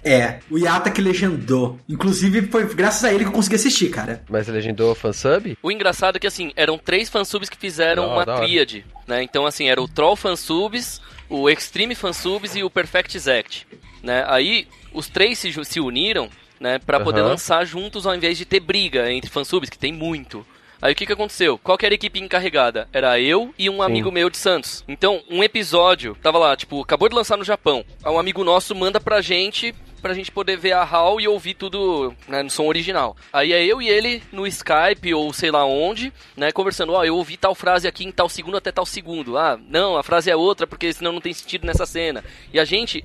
É, 0.07 0.41
o 0.51 0.59
Yata 0.59 0.91
que 0.91 1.01
legendou. 1.01 1.79
Inclusive, 1.89 2.43
foi 2.49 2.67
graças 2.75 3.03
a 3.05 3.13
ele 3.13 3.25
que 3.25 3.31
eu 3.31 3.33
consegui 3.33 3.57
assistir, 3.57 3.89
cara. 3.89 4.23
Mas 4.29 4.47
legendou 4.47 4.95
fansub? 4.95 5.57
O 5.63 5.73
engraçado 5.73 6.17
é 6.17 6.19
que, 6.19 6.27
assim, 6.27 6.53
eram 6.57 6.77
três 6.77 7.09
fansubs 7.09 7.49
que 7.49 7.57
fizeram 7.57 8.13
uma 8.13 8.27
tríade, 8.27 8.85
né? 9.07 9.23
Então, 9.23 9.47
assim, 9.47 9.67
era 9.67 9.81
o 9.81 9.89
Troll 9.89 10.15
fansubs, 10.15 11.01
o 11.27 11.49
Extreme 11.49 11.95
fansubs 11.95 12.55
e 12.55 12.63
o 12.63 12.69
Perfect 12.69 13.17
Exact, 13.17 13.67
né? 14.03 14.27
Aí, 14.29 14.69
os 14.95 15.09
três 15.09 15.39
se, 15.39 15.53
se 15.65 15.81
uniram, 15.81 16.31
né? 16.59 16.79
Pra 16.79 17.01
poder 17.01 17.21
uhum. 17.21 17.29
lançar 17.29 17.65
juntos 17.67 18.07
ao 18.07 18.15
invés 18.15 18.39
de 18.39 18.45
ter 18.45 18.61
briga 18.61 19.13
entre 19.13 19.31
fansubs, 19.31 19.69
que 19.69 19.79
tem 19.79 19.93
muito. 19.93 20.47
Aí 20.81 20.93
o 20.93 20.97
que, 20.97 21.07
que 21.07 21.13
aconteceu? 21.13 21.59
Qual 21.59 21.79
que 21.79 21.87
era 21.87 21.95
a 21.95 21.97
equipe 21.97 22.21
encarregada? 22.21 22.89
Era 22.93 23.19
eu 23.19 23.55
e 23.59 23.71
um 23.71 23.77
Sim. 23.77 23.83
amigo 23.83 24.13
meu 24.13 24.29
de 24.29 24.37
Santos. 24.37 24.85
Então, 24.87 25.23
um 25.31 25.43
episódio, 25.43 26.17
tava 26.23 26.39
lá, 26.39 26.57
tipo, 26.57 26.81
acabou 26.83 27.09
de 27.09 27.15
lançar 27.15 27.37
no 27.37 27.45
Japão. 27.45 27.85
Um 28.05 28.19
amigo 28.19 28.45
nosso 28.45 28.75
manda 28.75 29.01
pra 29.01 29.21
gente 29.21 29.75
pra 30.03 30.13
gente 30.13 30.31
poder 30.31 30.59
ver 30.59 30.73
a 30.73 30.83
HAL 30.83 31.19
e 31.19 31.27
ouvir 31.27 31.55
tudo 31.55 32.15
né, 32.29 32.43
no 32.43 32.51
som 32.51 32.67
original. 32.67 33.17
Aí 33.33 33.55
é 33.55 33.65
eu 33.65 33.81
e 33.81 33.89
ele 33.89 34.23
no 34.31 34.47
Skype 34.47 35.15
ou 35.15 35.33
sei 35.33 35.51
lá 35.51 35.65
onde, 35.65 36.13
né, 36.37 36.53
conversando, 36.53 36.93
ó, 36.93 36.99
oh, 36.99 37.05
eu 37.05 37.17
ouvi 37.17 37.39
tal 37.39 37.55
frase 37.55 37.89
aqui 37.89 38.05
em 38.05 38.13
tal 38.13 38.29
segundo 38.29 38.59
até 38.59 38.71
tal 38.71 38.85
segundo. 38.85 39.39
Ah, 39.39 39.59
não, 39.67 39.97
a 39.97 40.03
frase 40.03 40.31
é 40.31 40.37
outra 40.37 40.67
porque 40.67 40.93
senão 40.93 41.11
não 41.11 41.23
tem 41.23 41.33
sentido 41.33 41.67
nessa 41.67 41.87
cena. 41.87 42.23
E 42.53 42.61
a 42.61 42.67
gente 42.67 43.03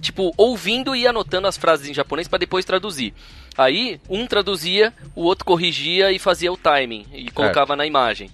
tipo, 0.00 0.32
ouvindo 0.36 0.94
e 0.94 1.06
anotando 1.06 1.46
as 1.46 1.56
frases 1.56 1.88
em 1.88 1.94
japonês 1.94 2.28
para 2.28 2.38
depois 2.38 2.64
traduzir. 2.64 3.14
Aí, 3.56 4.00
um 4.08 4.26
traduzia, 4.26 4.92
o 5.14 5.22
outro 5.22 5.44
corrigia 5.44 6.12
e 6.12 6.18
fazia 6.18 6.52
o 6.52 6.56
timing 6.56 7.06
e 7.12 7.30
colocava 7.30 7.74
na 7.74 7.86
imagem 7.86 8.30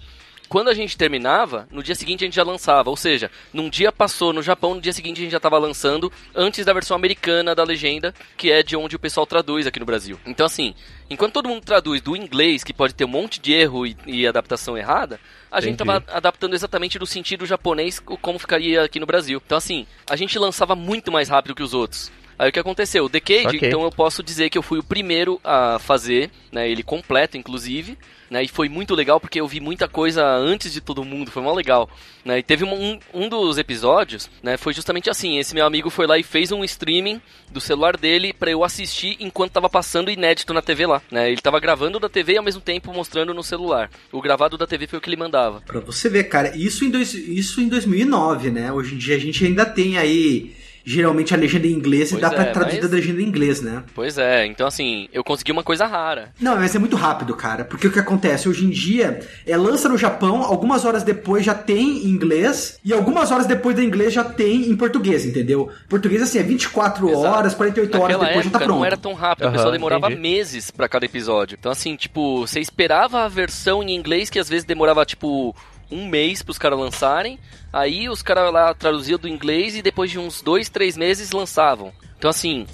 quando 0.53 0.67
a 0.67 0.73
gente 0.75 0.95
terminava, 0.95 1.67
no 1.71 1.81
dia 1.81 1.95
seguinte 1.95 2.23
a 2.23 2.27
gente 2.27 2.35
já 2.35 2.43
lançava. 2.43 2.87
Ou 2.87 2.95
seja, 2.95 3.31
num 3.51 3.71
dia 3.71 3.91
passou 3.91 4.31
no 4.31 4.43
Japão, 4.43 4.75
no 4.75 4.81
dia 4.81 4.93
seguinte 4.93 5.17
a 5.17 5.23
gente 5.23 5.31
já 5.31 5.37
estava 5.37 5.57
lançando, 5.57 6.13
antes 6.35 6.63
da 6.63 6.71
versão 6.71 6.95
americana 6.95 7.55
da 7.55 7.63
legenda, 7.63 8.13
que 8.37 8.51
é 8.51 8.61
de 8.61 8.75
onde 8.75 8.95
o 8.95 8.99
pessoal 8.99 9.25
traduz 9.25 9.65
aqui 9.65 9.79
no 9.79 9.85
Brasil. 9.87 10.19
Então, 10.27 10.45
assim, 10.45 10.75
enquanto 11.09 11.33
todo 11.33 11.49
mundo 11.49 11.65
traduz 11.65 12.01
do 12.01 12.15
inglês, 12.15 12.63
que 12.63 12.71
pode 12.71 12.93
ter 12.93 13.03
um 13.03 13.07
monte 13.07 13.41
de 13.41 13.51
erro 13.51 13.87
e, 13.87 13.97
e 14.05 14.27
adaptação 14.27 14.77
errada, 14.77 15.19
a 15.51 15.57
Entendi. 15.57 15.71
gente 15.71 15.81
estava 15.81 16.03
adaptando 16.15 16.53
exatamente 16.53 16.99
do 16.99 17.05
sentido 17.07 17.47
japonês 17.47 17.99
como 17.99 18.37
ficaria 18.37 18.83
aqui 18.83 18.99
no 18.99 19.07
Brasil. 19.07 19.41
Então, 19.43 19.57
assim, 19.57 19.87
a 20.07 20.15
gente 20.15 20.37
lançava 20.37 20.75
muito 20.75 21.11
mais 21.11 21.29
rápido 21.29 21.55
que 21.55 21.63
os 21.63 21.73
outros. 21.73 22.11
Aí 22.43 22.49
o 22.49 22.51
que 22.51 22.59
aconteceu? 22.59 23.05
O 23.05 23.09
Decade, 23.09 23.55
okay. 23.55 23.69
então 23.69 23.83
eu 23.83 23.91
posso 23.91 24.21
dizer 24.21 24.49
que 24.49 24.57
eu 24.57 24.61
fui 24.61 24.77
o 24.77 24.83
primeiro 24.83 25.39
a 25.45 25.79
fazer, 25.79 26.29
né, 26.51 26.69
ele 26.69 26.83
completo 26.83 27.37
inclusive, 27.37 27.97
né? 28.29 28.43
E 28.43 28.49
foi 28.49 28.67
muito 28.67 28.93
legal 28.95 29.17
porque 29.17 29.39
eu 29.39 29.47
vi 29.47 29.61
muita 29.61 29.87
coisa 29.87 30.25
antes 30.25 30.73
de 30.73 30.81
todo 30.81 31.05
mundo, 31.05 31.31
foi 31.31 31.41
mó 31.41 31.53
legal. 31.53 31.89
Né? 32.25 32.39
E 32.39 32.43
teve 32.43 32.65
um, 32.65 32.99
um 33.13 33.29
dos 33.29 33.57
episódios, 33.57 34.29
né? 34.41 34.57
Foi 34.57 34.73
justamente 34.73 35.09
assim: 35.09 35.37
esse 35.37 35.53
meu 35.53 35.65
amigo 35.65 35.89
foi 35.89 36.05
lá 36.05 36.17
e 36.17 36.23
fez 36.23 36.51
um 36.51 36.63
streaming 36.65 37.21
do 37.49 37.61
celular 37.61 37.95
dele 37.95 38.33
para 38.33 38.51
eu 38.51 38.63
assistir 38.63 39.15
enquanto 39.19 39.51
tava 39.51 39.69
passando 39.69 40.11
inédito 40.11 40.53
na 40.53 40.61
TV 40.61 40.85
lá. 40.85 41.01
Né? 41.11 41.31
Ele 41.31 41.41
tava 41.41 41.59
gravando 41.59 41.99
da 41.99 42.09
TV 42.09 42.33
e 42.33 42.37
ao 42.37 42.43
mesmo 42.43 42.59
tempo 42.59 42.91
mostrando 42.91 43.33
no 43.33 43.43
celular. 43.43 43.89
O 44.11 44.19
gravado 44.19 44.57
da 44.57 44.67
TV 44.67 44.87
foi 44.87 44.99
o 44.99 45.01
que 45.01 45.09
ele 45.09 45.15
mandava. 45.15 45.61
Pra 45.61 45.79
você 45.79 46.09
ver, 46.09 46.23
cara, 46.23 46.57
isso 46.57 46.83
em, 46.83 46.89
dois, 46.89 47.13
isso 47.13 47.61
em 47.61 47.69
2009, 47.69 48.49
né? 48.49 48.73
Hoje 48.73 48.95
em 48.95 48.97
dia 48.97 49.15
a 49.15 49.19
gente 49.19 49.45
ainda 49.45 49.65
tem 49.65 49.97
aí 49.97 50.55
geralmente 50.83 51.33
a 51.33 51.37
legenda 51.37 51.67
em 51.67 51.71
inglês 51.71 52.09
pois 52.09 52.19
e 52.19 52.21
dá 52.21 52.31
é, 52.31 52.35
pra 52.35 52.45
traduzir 52.45 52.81
mas... 52.81 52.91
a 52.91 52.95
legenda 52.95 53.21
em 53.21 53.25
inglês, 53.25 53.61
né? 53.61 53.83
Pois 53.95 54.17
é, 54.17 54.45
então 54.45 54.67
assim, 54.67 55.07
eu 55.13 55.23
consegui 55.23 55.51
uma 55.51 55.63
coisa 55.63 55.85
rara. 55.85 56.31
Não, 56.39 56.55
mas 56.55 56.75
é 56.75 56.79
muito 56.79 56.95
rápido, 56.95 57.35
cara. 57.35 57.63
Porque 57.63 57.87
o 57.87 57.91
que 57.91 57.99
acontece? 57.99 58.49
Hoje 58.49 58.65
em 58.65 58.69
dia, 58.69 59.21
é 59.45 59.55
lança 59.55 59.87
no 59.87 59.97
Japão, 59.97 60.43
algumas 60.43 60.85
horas 60.85 61.03
depois 61.03 61.45
já 61.45 61.53
tem 61.53 62.05
em 62.05 62.09
inglês, 62.09 62.79
e 62.83 62.93
algumas 62.93 63.31
horas 63.31 63.45
depois 63.45 63.75
do 63.75 63.81
inglês 63.81 64.13
já 64.13 64.23
tem 64.23 64.69
em 64.69 64.75
português, 64.75 65.25
entendeu? 65.25 65.69
Português, 65.87 66.21
assim, 66.21 66.39
é 66.39 66.43
24 66.43 67.09
Exato. 67.09 67.25
horas, 67.25 67.53
48 67.53 67.91
Naquela 67.91 68.03
horas 68.03 68.17
depois 68.19 68.29
época, 68.31 68.43
já 68.43 68.51
tá 68.51 68.65
pronto. 68.65 68.77
não 68.77 68.85
era 68.85 68.97
tão 68.97 69.13
rápido, 69.13 69.45
uhum, 69.45 69.49
a 69.49 69.53
pessoa 69.53 69.71
demorava 69.71 70.07
entendi. 70.07 70.21
meses 70.21 70.71
para 70.71 70.87
cada 70.87 71.05
episódio. 71.05 71.57
Então, 71.59 71.71
assim, 71.71 71.95
tipo, 71.95 72.41
você 72.45 72.59
esperava 72.59 73.23
a 73.23 73.27
versão 73.27 73.81
em 73.83 73.95
inglês, 73.95 74.29
que 74.29 74.39
às 74.39 74.49
vezes 74.49 74.65
demorava, 74.65 75.05
tipo, 75.05 75.55
um 75.93 76.07
mês 76.07 76.41
pros 76.41 76.57
caras 76.57 76.79
lançarem. 76.79 77.39
Aí 77.71 78.09
os 78.09 78.21
caras 78.21 78.51
lá 78.51 78.73
traduziam 78.73 79.19
do 79.19 79.27
inglês 79.27 79.75
e 79.75 79.81
depois 79.81 80.09
de 80.11 80.19
uns 80.19 80.41
dois, 80.41 80.69
três 80.69 80.97
meses 80.97 81.31
lançavam. 81.31 81.93
Então 82.17 82.29
assim, 82.29 82.65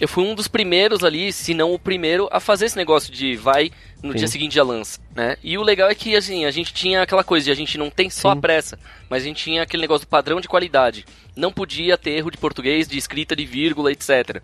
eu 0.00 0.08
fui 0.08 0.24
um 0.24 0.34
dos 0.34 0.48
primeiros 0.48 1.04
ali, 1.04 1.32
se 1.32 1.54
não 1.54 1.72
o 1.72 1.78
primeiro, 1.78 2.28
a 2.32 2.40
fazer 2.40 2.66
esse 2.66 2.76
negócio 2.76 3.12
de 3.12 3.36
vai 3.36 3.70
no 4.02 4.12
Sim. 4.12 4.18
dia 4.18 4.26
seguinte 4.26 4.54
já 4.54 4.64
lança, 4.64 5.00
né? 5.14 5.36
E 5.44 5.56
o 5.56 5.62
legal 5.62 5.88
é 5.88 5.94
que 5.94 6.16
assim, 6.16 6.44
a 6.44 6.50
gente 6.50 6.74
tinha 6.74 7.02
aquela 7.02 7.22
coisa 7.22 7.44
de 7.44 7.52
a 7.52 7.54
gente 7.54 7.78
não 7.78 7.88
tem 7.88 8.10
só 8.10 8.32
Sim. 8.32 8.38
a 8.38 8.40
pressa, 8.40 8.78
mas 9.08 9.22
a 9.22 9.26
gente 9.26 9.44
tinha 9.44 9.62
aquele 9.62 9.82
negócio 9.82 10.06
do 10.06 10.10
padrão 10.10 10.40
de 10.40 10.48
qualidade. 10.48 11.04
Não 11.36 11.52
podia 11.52 11.96
ter 11.96 12.10
erro 12.10 12.30
de 12.30 12.38
português, 12.38 12.88
de 12.88 12.98
escrita 12.98 13.36
de 13.36 13.46
vírgula, 13.46 13.92
etc. 13.92 14.42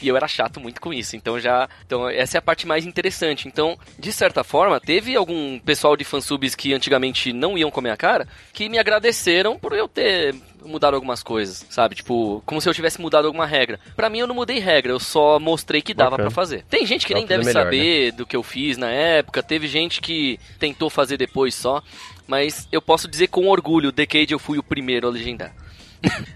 E 0.00 0.08
eu 0.08 0.16
era 0.16 0.28
chato 0.28 0.60
muito 0.60 0.80
com 0.80 0.92
isso. 0.92 1.16
Então 1.16 1.38
já. 1.38 1.68
Então, 1.86 2.08
essa 2.08 2.36
é 2.36 2.38
a 2.38 2.42
parte 2.42 2.66
mais 2.66 2.86
interessante. 2.86 3.48
Então, 3.48 3.78
de 3.98 4.12
certa 4.12 4.44
forma, 4.44 4.80
teve 4.80 5.16
algum 5.16 5.58
pessoal 5.58 5.96
de 5.96 6.04
fansubs 6.04 6.54
que 6.54 6.72
antigamente 6.72 7.32
não 7.32 7.56
iam 7.56 7.70
comer 7.70 7.90
a 7.90 7.96
cara 7.96 8.28
que 8.52 8.68
me 8.68 8.78
agradeceram 8.78 9.58
por 9.58 9.72
eu 9.72 9.88
ter 9.88 10.34
mudado 10.64 10.94
algumas 10.94 11.22
coisas, 11.22 11.64
sabe? 11.70 11.94
Tipo, 11.94 12.42
como 12.44 12.60
se 12.60 12.68
eu 12.68 12.74
tivesse 12.74 13.00
mudado 13.00 13.26
alguma 13.26 13.46
regra. 13.46 13.78
Para 13.96 14.10
mim 14.10 14.18
eu 14.18 14.26
não 14.26 14.34
mudei 14.34 14.58
regra, 14.58 14.92
eu 14.92 15.00
só 15.00 15.38
mostrei 15.38 15.80
que 15.80 15.94
dava 15.94 16.16
para 16.16 16.30
fazer. 16.30 16.64
Tem 16.68 16.84
gente 16.84 17.06
que 17.06 17.14
nem 17.14 17.26
deve 17.26 17.44
melhor, 17.44 17.64
saber 17.64 18.06
né? 18.06 18.18
do 18.18 18.26
que 18.26 18.36
eu 18.36 18.42
fiz 18.42 18.76
na 18.76 18.90
época, 18.90 19.42
teve 19.42 19.66
gente 19.66 20.00
que 20.00 20.38
tentou 20.58 20.90
fazer 20.90 21.16
depois 21.16 21.54
só, 21.54 21.82
mas 22.26 22.68
eu 22.70 22.82
posso 22.82 23.08
dizer 23.08 23.28
com 23.28 23.48
orgulho, 23.48 23.92
Decade 23.92 24.32
eu 24.32 24.38
fui 24.38 24.58
o 24.58 24.62
primeiro 24.62 25.06
a 25.06 25.10
legendar. 25.10 25.54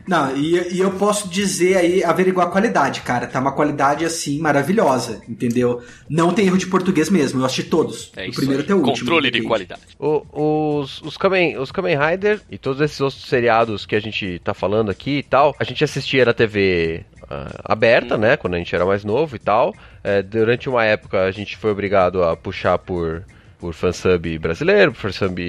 Não, 0.07 0.37
e, 0.37 0.75
e, 0.75 0.81
eu 0.81 0.91
posso 0.93 1.29
dizer 1.29 1.77
aí, 1.77 2.05
averiguar 2.05 2.49
a 2.49 2.51
qualidade, 2.51 3.01
cara. 3.03 3.27
Tá 3.27 3.41
uma 3.41 3.53
qualidade 3.53 4.05
assim 4.05 4.39
maravilhosa, 4.39 5.23
entendeu? 5.29 5.83
Não 6.09 6.35
tem 6.35 6.47
erro 6.47 6.59
de 6.59 6.67
português 6.67 7.09
mesmo, 7.09 7.41
eu 7.41 7.45
assisti 7.45 7.65
todos. 7.65 8.11
É 8.17 8.27
do 8.27 8.33
primeiro 8.33 8.61
aí. 8.61 8.65
até 8.65 8.75
o 8.75 8.79
último. 8.79 8.97
Controle 8.97 9.31
de 9.31 9.43
qualidade. 9.43 9.81
O, 9.99 10.81
os, 10.81 11.01
os, 11.03 11.17
Kamen, 11.17 11.59
os 11.59 11.71
Kamen 11.71 11.97
Rider 11.97 12.41
e 12.51 12.59
todos 12.59 12.81
esses 12.81 13.01
outros 13.01 13.25
seriados 13.25 13.87
que 13.87 13.95
a 13.95 14.01
gente 14.01 14.41
tá 14.41 14.53
falando 14.53 14.91
aqui 14.91 15.19
e 15.19 15.23
tal, 15.23 15.55
a 15.59 15.65
gente 15.65 15.85
assistia 15.85 16.25
na 16.25 16.35
TV 16.35 17.05
uh, 17.23 17.27
ah, 17.31 17.73
aberta, 17.73 18.17
hum. 18.17 18.19
né? 18.19 18.37
Quando 18.37 18.55
a 18.55 18.59
gente 18.59 18.75
era 18.75 18.85
mais 18.85 19.05
novo 19.05 19.37
e 19.37 19.39
tal. 19.39 19.75
É, 20.03 20.23
durante 20.23 20.69
uma 20.69 20.85
época 20.85 21.25
a 21.25 21.31
gente 21.31 21.57
foi 21.57 21.71
obrigado 21.71 22.25
a 22.25 22.37
puxar 22.37 22.79
por 22.79 23.25
por 23.63 23.73
fansub 23.75 24.39
brasileiro, 24.41 24.91
por 24.91 25.03
fansub 25.03 25.41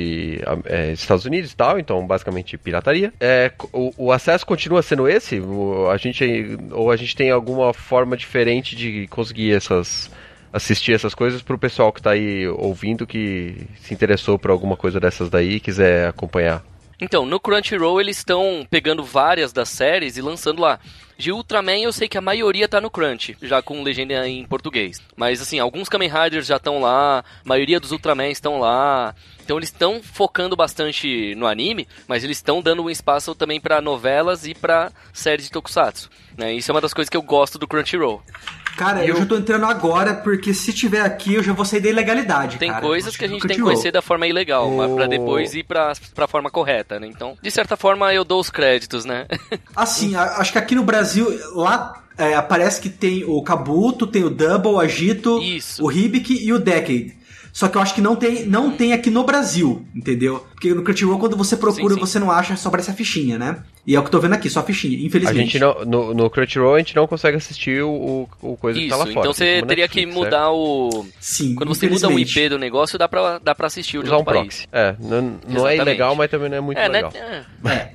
é, 0.65 0.91
Estados 0.91 1.26
Unidos 1.26 1.52
e 1.52 1.56
tal, 1.56 1.80
então 1.80 2.06
basicamente 2.06 2.56
pirataria. 2.60 3.11
É, 3.19 3.52
o, 3.73 3.91
o, 3.98 4.11
acesso 4.11 4.45
continua 4.45 4.84
sendo 4.84 5.07
esse? 5.07 5.41
A 5.91 5.98
gente, 5.98 6.23
ou 6.69 6.91
a 6.91 6.95
gente 6.95 7.15
tem 7.15 7.31
alguma 7.31 7.73
forma 7.73 8.15
diferente 8.15 8.76
de 8.76 9.07
conseguir 9.07 9.53
essas 9.53 10.11
assistir 10.53 10.94
essas 10.94 11.15
coisas 11.15 11.41
para 11.41 11.56
o 11.56 11.57
pessoal 11.57 11.91
que 11.91 11.99
está 11.99 12.11
aí 12.11 12.48
ouvindo 12.48 13.07
que 13.07 13.57
se 13.81 13.91
interessou 13.91 14.38
por 14.38 14.52
alguma 14.52 14.77
coisa 14.77 14.99
dessas 14.99 15.27
daí 15.27 15.56
e 15.56 15.60
quiser 15.60 16.07
acompanhar? 16.07 16.64
Então, 17.04 17.26
no 17.26 17.38
Crunchyroll 17.38 18.00
eles 18.00 18.16
estão 18.16 18.66
pegando 18.70 19.04
várias 19.04 19.52
das 19.52 19.68
séries 19.68 20.16
e 20.16 20.22
lançando 20.22 20.62
lá. 20.62 20.80
De 21.18 21.34
Ultraman 21.34 21.80
eu 21.80 21.92
sei 21.92 22.08
que 22.08 22.18
a 22.18 22.22
maioria 22.22 22.66
tá 22.66 22.80
no 22.80 22.90
Crunch, 22.90 23.36
já 23.42 23.62
com 23.62 23.84
legenda 23.84 24.26
em 24.26 24.46
português. 24.46 25.02
Mas 25.14 25.42
assim, 25.42 25.60
alguns 25.60 25.90
Kamen 25.90 26.10
Riders 26.10 26.48
já 26.48 26.56
estão 26.56 26.80
lá, 26.80 27.20
a 27.20 27.24
maioria 27.44 27.78
dos 27.78 27.92
Ultraman 27.92 28.30
estão 28.30 28.58
lá. 28.58 29.14
Então 29.44 29.58
eles 29.58 29.68
estão 29.68 30.02
focando 30.02 30.56
bastante 30.56 31.36
no 31.36 31.46
anime, 31.46 31.90
mas 32.08 32.24
eles 32.24 32.38
estão 32.38 32.62
dando 32.62 32.82
um 32.82 32.90
espaço 32.90 33.36
também 33.36 33.60
para 33.60 33.82
novelas 33.82 34.48
e 34.48 34.54
para 34.56 34.90
séries 35.12 35.48
de 35.48 35.52
tokusatsu. 35.52 36.10
Né? 36.38 36.54
Isso 36.54 36.72
é 36.72 36.74
uma 36.74 36.80
das 36.80 36.94
coisas 36.94 37.10
que 37.10 37.18
eu 37.18 37.22
gosto 37.22 37.60
do 37.60 37.68
Crunchyroll. 37.68 38.24
Cara, 38.76 39.04
eu, 39.04 39.10
eu 39.10 39.16
já 39.18 39.26
tô 39.26 39.38
entrando 39.38 39.66
agora, 39.66 40.14
porque 40.14 40.54
se 40.54 40.74
tiver 40.74 41.02
aqui 41.02 41.36
eu 41.36 41.44
já 41.44 41.54
vou 41.54 41.66
sair 41.66 41.80
da 41.80 41.90
ilegalidade. 41.90 42.58
Tem 42.58 42.70
cara. 42.70 42.82
coisas 42.82 43.16
que 43.16 43.26
a 43.26 43.28
gente 43.28 43.45
tem 43.48 43.58
que 43.58 43.64
conhecer 43.64 43.91
da 43.91 44.02
forma 44.02 44.28
ilegal, 44.28 44.70
mas 44.72 44.91
pra 44.94 45.08
depois 45.08 45.54
ir 45.54 45.64
pra, 45.64 45.94
pra 46.14 46.28
forma 46.28 46.50
correta, 46.50 47.00
né? 47.00 47.08
Então, 47.08 47.38
de 47.41 47.52
certa 47.52 47.78
forma, 47.78 48.14
eu 48.14 48.24
dou 48.24 48.40
os 48.40 48.50
créditos, 48.50 49.06
né? 49.06 49.28
assim, 49.76 50.16
acho 50.16 50.52
que 50.52 50.58
aqui 50.58 50.76
no 50.76 50.84
Brasil, 50.84 51.28
lá 51.54 52.04
é, 52.18 52.34
aparece 52.36 52.82
que 52.82 52.90
tem 52.90 53.24
o 53.24 53.41
Kabuto, 53.41 54.08
tem 54.08 54.24
o 54.24 54.30
Double, 54.30 54.74
o 54.74 54.80
Agito, 54.80 55.41
Isso. 55.41 55.84
o 55.84 55.91
Hibiki 55.91 56.44
e 56.44 56.54
o 56.54 56.60
Decade. 56.60 57.23
Só 57.54 57.68
que 57.68 57.78
eu 57.78 57.82
acho 57.84 57.94
que 57.94 58.02
não 58.02 58.16
tem, 58.16 58.48
não 58.48 58.72
tem 58.72 58.94
aqui 58.94 59.12
no 59.12 59.24
Brasil, 59.24 59.86
entendeu? 59.94 60.44
Porque 60.54 60.74
no 60.74 60.82
Crunchyroll, 60.82 61.20
quando 61.20 61.38
você 61.38 61.56
procura, 61.56 61.94
sim, 61.94 62.00
sim. 62.00 62.00
você 62.00 62.18
não 62.18 62.32
acha, 62.32 62.56
só 62.56 62.68
aparece 62.68 62.90
a 62.90 62.96
fichinha, 62.96 63.38
né? 63.38 63.64
E 63.86 63.96
é 63.96 64.00
o 64.00 64.02
que 64.02 64.08
eu 64.08 64.12
tô 64.12 64.20
vendo 64.20 64.34
aqui, 64.34 64.50
só 64.50 64.62
a 64.62 64.64
fichinha, 64.64 64.98
infelizmente. 65.06 65.40
A 65.40 65.44
gente 65.44 65.60
não, 65.60 65.86
no, 65.86 66.14
no 66.16 66.30
Crunchyroll 66.32 66.74
a 66.74 66.80
gente 66.80 66.96
não 66.96 67.06
consegue 67.06 67.38
assistir 67.38 67.84
o, 67.84 68.28
o, 68.42 68.58
coisa 68.58 68.80
Isso, 68.80 68.88
que 68.88 68.92
tá 68.92 68.98
lá 68.98 69.06
fora. 69.06 69.20
Então 69.20 69.34
você 69.34 69.62
teria 69.68 69.84
Netflix, 69.84 69.94
que 69.94 70.20
mudar 70.20 70.46
certo? 70.46 70.56
o. 70.56 71.06
Sim. 71.20 71.54
Quando 71.54 71.70
você 71.70 71.88
muda 71.88 72.08
o 72.10 72.20
IP 72.20 72.50
do 72.50 72.58
negócio, 72.58 72.98
dá 72.98 73.08
pra, 73.08 73.38
dá 73.38 73.54
pra 73.54 73.68
assistir 73.68 74.00
o 74.00 74.02
de 74.02 74.08
Usar 74.08 74.18
um 74.18 74.24
país. 74.24 74.68
É, 74.72 74.96
não, 75.00 75.40
não 75.48 75.68
é 75.68 75.78
ilegal, 75.78 76.16
mas 76.16 76.32
também 76.32 76.50
não 76.50 76.58
é 76.58 76.62
muito 76.62 76.80
é, 76.80 76.90
né? 76.90 77.04
legal. 77.04 77.14
Né? 77.14 77.46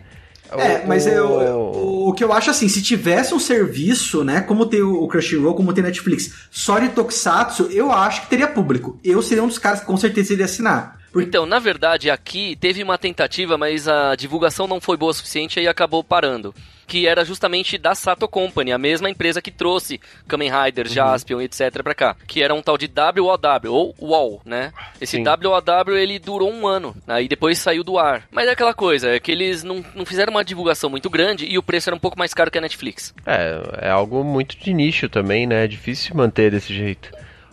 É. 0.05 0.08
É, 0.57 0.87
mas 0.87 1.07
eu, 1.07 1.27
o, 1.27 2.09
o 2.09 2.13
que 2.13 2.25
eu 2.25 2.33
acho 2.33 2.51
assim, 2.51 2.69
se 2.69 2.83
tivesse 2.83 3.35
um 3.35 3.41
serviço, 3.41 4.25
né, 4.25 4.41
como 4.41 4.67
tem 4.67 4.83
o 4.83 5.07
Crunchyroll, 5.07 5.55
como 5.55 5.73
tem 5.73 5.85
Netflix, 5.85 6.33
só 6.51 6.79
de 6.79 6.89
Tokusatsu, 6.89 7.69
eu 7.71 7.93
acho 7.93 8.23
que 8.23 8.31
teria 8.31 8.47
público. 8.47 8.99
Eu 9.05 9.21
seria 9.21 9.43
um 9.43 9.49
dos 9.49 9.59
caras 9.59 9.81
que 9.81 9.87
com 9.87 9.97
certeza 9.97 10.33
iria 10.33 10.47
assinar. 10.47 10.98
Então, 11.17 11.47
na 11.47 11.59
verdade, 11.59 12.11
aqui 12.11 12.57
teve 12.57 12.83
uma 12.83 12.99
tentativa, 12.99 13.57
mas 13.57 13.89
a 13.89 14.15
divulgação 14.15 14.67
não 14.67 14.81
foi 14.81 14.97
boa 14.97 15.11
o 15.11 15.15
suficiente 15.15 15.59
e 15.59 15.69
acabou 15.69 16.05
parando. 16.05 16.55
Que 16.87 17.07
era 17.07 17.23
justamente 17.23 17.77
da 17.77 17.95
Sato 17.95 18.27
Company, 18.27 18.73
a 18.73 18.79
mesma 18.79 19.11
empresa 19.11 19.43
que 19.43 19.51
trouxe 19.51 20.01
Kamen 20.27 20.51
Rider, 20.51 20.87
uhum. 20.87 20.93
Jaspion, 20.93 21.41
etc. 21.43 21.83
pra 21.83 21.95
cá. 21.95 22.17
Que 22.27 22.43
era 22.43 22.55
um 22.55 22.63
tal 22.63 22.79
de 22.79 22.91
WOW, 22.91 23.71
ou 23.71 23.95
WOW, 24.01 24.41
né? 24.45 24.73
Esse 24.99 25.19
Sim. 25.19 25.25
WOW 25.25 25.97
ele 25.97 26.19
durou 26.19 26.51
um 26.51 26.67
ano, 26.67 26.97
aí 27.07 27.29
depois 27.29 27.59
saiu 27.59 27.85
do 27.85 27.99
ar. 27.99 28.27
Mas 28.31 28.49
é 28.49 28.53
aquela 28.53 28.73
coisa, 28.73 29.11
é 29.11 29.21
que 29.21 29.31
eles 29.31 29.63
não, 29.63 29.85
não 29.95 30.07
fizeram 30.07 30.31
uma 30.31 30.45
divulgação 30.45 30.89
muito 30.89 31.11
grande 31.11 31.45
e 31.45 31.59
o 31.59 31.63
preço 31.63 31.91
era 31.91 31.97
um 31.97 32.01
pouco 32.01 32.19
mais 32.19 32.33
caro 32.33 32.51
que 32.51 32.59
a 32.59 32.63
Netflix. 32.63 33.15
É, 33.27 33.89
é 33.89 33.91
algo 33.91 34.25
muito 34.25 34.57
de 34.57 34.73
nicho 34.73 35.11
também, 35.11 35.47
né? 35.47 35.65
É 35.65 35.69
difícil 35.69 36.17
manter 36.17 36.51
desse 36.51 36.75
jeito. 36.75 37.11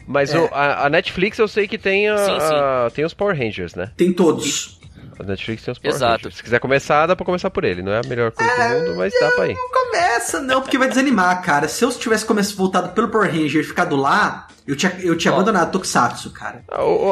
Mas 0.07 0.33
é. 0.33 0.39
o, 0.39 0.49
a, 0.51 0.85
a, 0.85 0.89
Netflix 0.89 1.37
eu 1.39 1.47
sei 1.47 1.67
que 1.67 1.77
tem, 1.77 2.07
a, 2.07 2.17
sim, 2.17 2.39
sim. 2.39 2.55
A, 2.55 2.91
tem 2.93 3.05
os 3.05 3.13
Power 3.13 3.37
Rangers, 3.37 3.75
né? 3.75 3.91
Tem 3.97 4.13
todos. 4.13 4.79
A 5.17 5.23
Netflix 5.23 5.63
tem 5.63 5.71
os 5.71 5.79
Power 5.79 5.95
Exato. 5.95 6.13
Rangers. 6.13 6.35
Se 6.35 6.43
quiser 6.43 6.59
começar, 6.59 7.07
dá 7.07 7.15
pra 7.15 7.25
começar 7.25 7.49
por 7.49 7.63
ele. 7.63 7.81
Não 7.81 7.91
é 7.91 7.99
a 7.99 8.07
melhor 8.07 8.31
coisa 8.31 8.51
é, 8.51 8.69
do 8.69 8.79
mundo, 8.79 8.97
mas 8.97 9.13
dá 9.19 9.31
pra 9.31 9.47
ir. 9.47 9.55
Não 9.55 9.69
começa, 9.69 10.41
não, 10.41 10.61
porque 10.61 10.77
vai 10.77 10.87
desanimar, 10.87 11.41
cara. 11.41 11.67
Se 11.67 11.83
eu 11.83 11.89
tivesse 11.91 12.25
começado 12.25 12.57
voltado 12.57 12.89
pelo 12.89 13.09
Power 13.09 13.31
Ranger 13.31 13.61
e 13.61 13.63
ficado 13.63 13.95
lá, 13.95 14.47
eu 14.67 14.75
tinha, 14.75 14.93
eu 14.99 15.17
tinha 15.17 15.31
oh. 15.31 15.35
abandonado 15.35 15.71
Tokusatsu, 15.71 16.31
cara. 16.31 16.63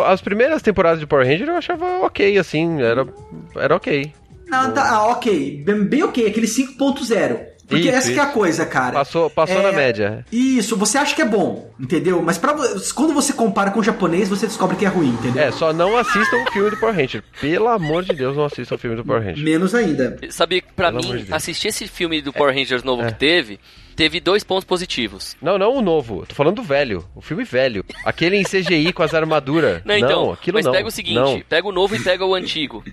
As 0.06 0.22
primeiras 0.22 0.61
temporadas 0.61 0.99
de 0.99 1.07
Power 1.07 1.26
Ranger 1.26 1.49
eu 1.49 1.57
achava 1.57 1.86
ok, 2.06 2.38
assim. 2.38 2.82
Era, 2.82 3.07
era 3.56 3.76
ok. 3.76 4.14
Não, 4.48 4.72
tá, 4.72 4.88
ah, 4.90 5.07
ok. 5.07 5.64
Bem, 5.65 5.84
bem 5.86 6.03
ok. 6.03 6.28
Aquele 6.28 6.48
5.0. 6.48 7.52
Porque 7.68 7.88
isso, 7.88 7.98
essa 7.98 8.11
isso. 8.11 8.19
é 8.19 8.23
a 8.23 8.27
coisa, 8.27 8.65
cara. 8.65 8.94
Passou, 8.94 9.30
passou 9.30 9.60
é, 9.60 9.64
na 9.64 9.72
média. 9.72 10.26
Isso, 10.31 10.76
você 10.76 10.98
acha 10.98 11.15
que 11.15 11.22
é 11.22 11.26
bom, 11.26 11.72
entendeu? 11.80 12.22
Mas 12.22 12.38
pra, 12.38 12.53
quando 12.94 13.14
você 13.14 13.34
compara 13.34 13.72
com 13.72 13.80
o 13.80 13.84
japonês, 13.84 14.30
você 14.30 14.48
descobre 14.48 14.76
que 14.76 14.85
é 14.85 14.90
ruim, 14.90 15.10
entendeu? 15.10 15.44
É, 15.44 15.52
só 15.52 15.72
não 15.72 15.98
assistam 15.98 16.44
o 16.44 16.52
filme 16.52 16.69
do 16.69 16.77
Power 16.77 16.95
Ranger. 16.95 17.23
Pelo 17.40 17.68
amor 17.69 18.03
de 18.03 18.14
Deus, 18.14 18.35
não 18.35 18.45
assistam 18.45 18.76
o 18.76 18.77
filme 18.77 18.95
do 18.95 19.06
Power 19.06 19.23
Ranger. 19.23 19.44
Menos 19.44 19.73
ainda. 19.73 20.18
Sabe, 20.30 20.64
pra 20.76 20.91
Pelo 20.91 21.14
mim, 21.14 21.23
de 21.23 21.34
assistir 21.34 21.69
esse 21.69 21.88
filme 21.88 22.22
do 22.22 22.34
Power 22.34 22.53
Rangers 22.53 22.84
novo 22.84 23.02
é. 23.03 23.07
que 23.07 23.19
teve, 23.19 23.60
teve 23.95 24.19
dois 24.19 24.44
pontos 24.44 24.65
positivos. 24.65 25.35
Não, 25.41 25.57
não 25.57 25.77
o 25.77 25.81
novo. 25.81 26.26
Tô 26.27 26.35
falando 26.35 26.57
do 26.57 26.64
velho. 26.64 27.06
O 27.15 27.22
filme 27.22 27.44
velho. 27.44 27.85
Aquele 28.03 28.35
em 28.35 28.44
CGI 28.44 28.91
com 28.91 29.03
as 29.03 29.14
armaduras. 29.14 29.81
Não, 29.85 29.95
então. 29.95 30.26
Não, 30.26 30.34
aquilo 30.34 30.56
mas 30.56 30.65
não. 30.65 30.72
pega 30.72 30.88
o 30.88 30.91
seguinte: 30.91 31.15
não. 31.15 31.41
pega 31.41 31.68
o 31.68 31.72
novo 31.72 31.95
e 31.95 31.99
pega 31.99 32.26
o 32.26 32.35
antigo. 32.35 32.84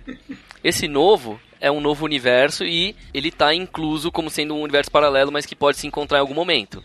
Esse 0.63 0.87
novo 0.87 1.41
é 1.61 1.71
um 1.71 1.81
novo 1.81 2.05
universo 2.05 2.65
e 2.65 2.97
ele 3.13 3.29
está 3.29 3.55
incluso 3.55 4.11
como 4.11 4.31
sendo 4.31 4.55
um 4.55 4.63
universo 4.63 4.91
paralelo, 4.91 5.31
mas 5.31 5.47
que 5.47 5.55
pode 5.55 5.79
se 5.79 5.87
encontrar 5.87 6.19
em 6.19 6.21
algum 6.23 6.35
momento. 6.35 6.83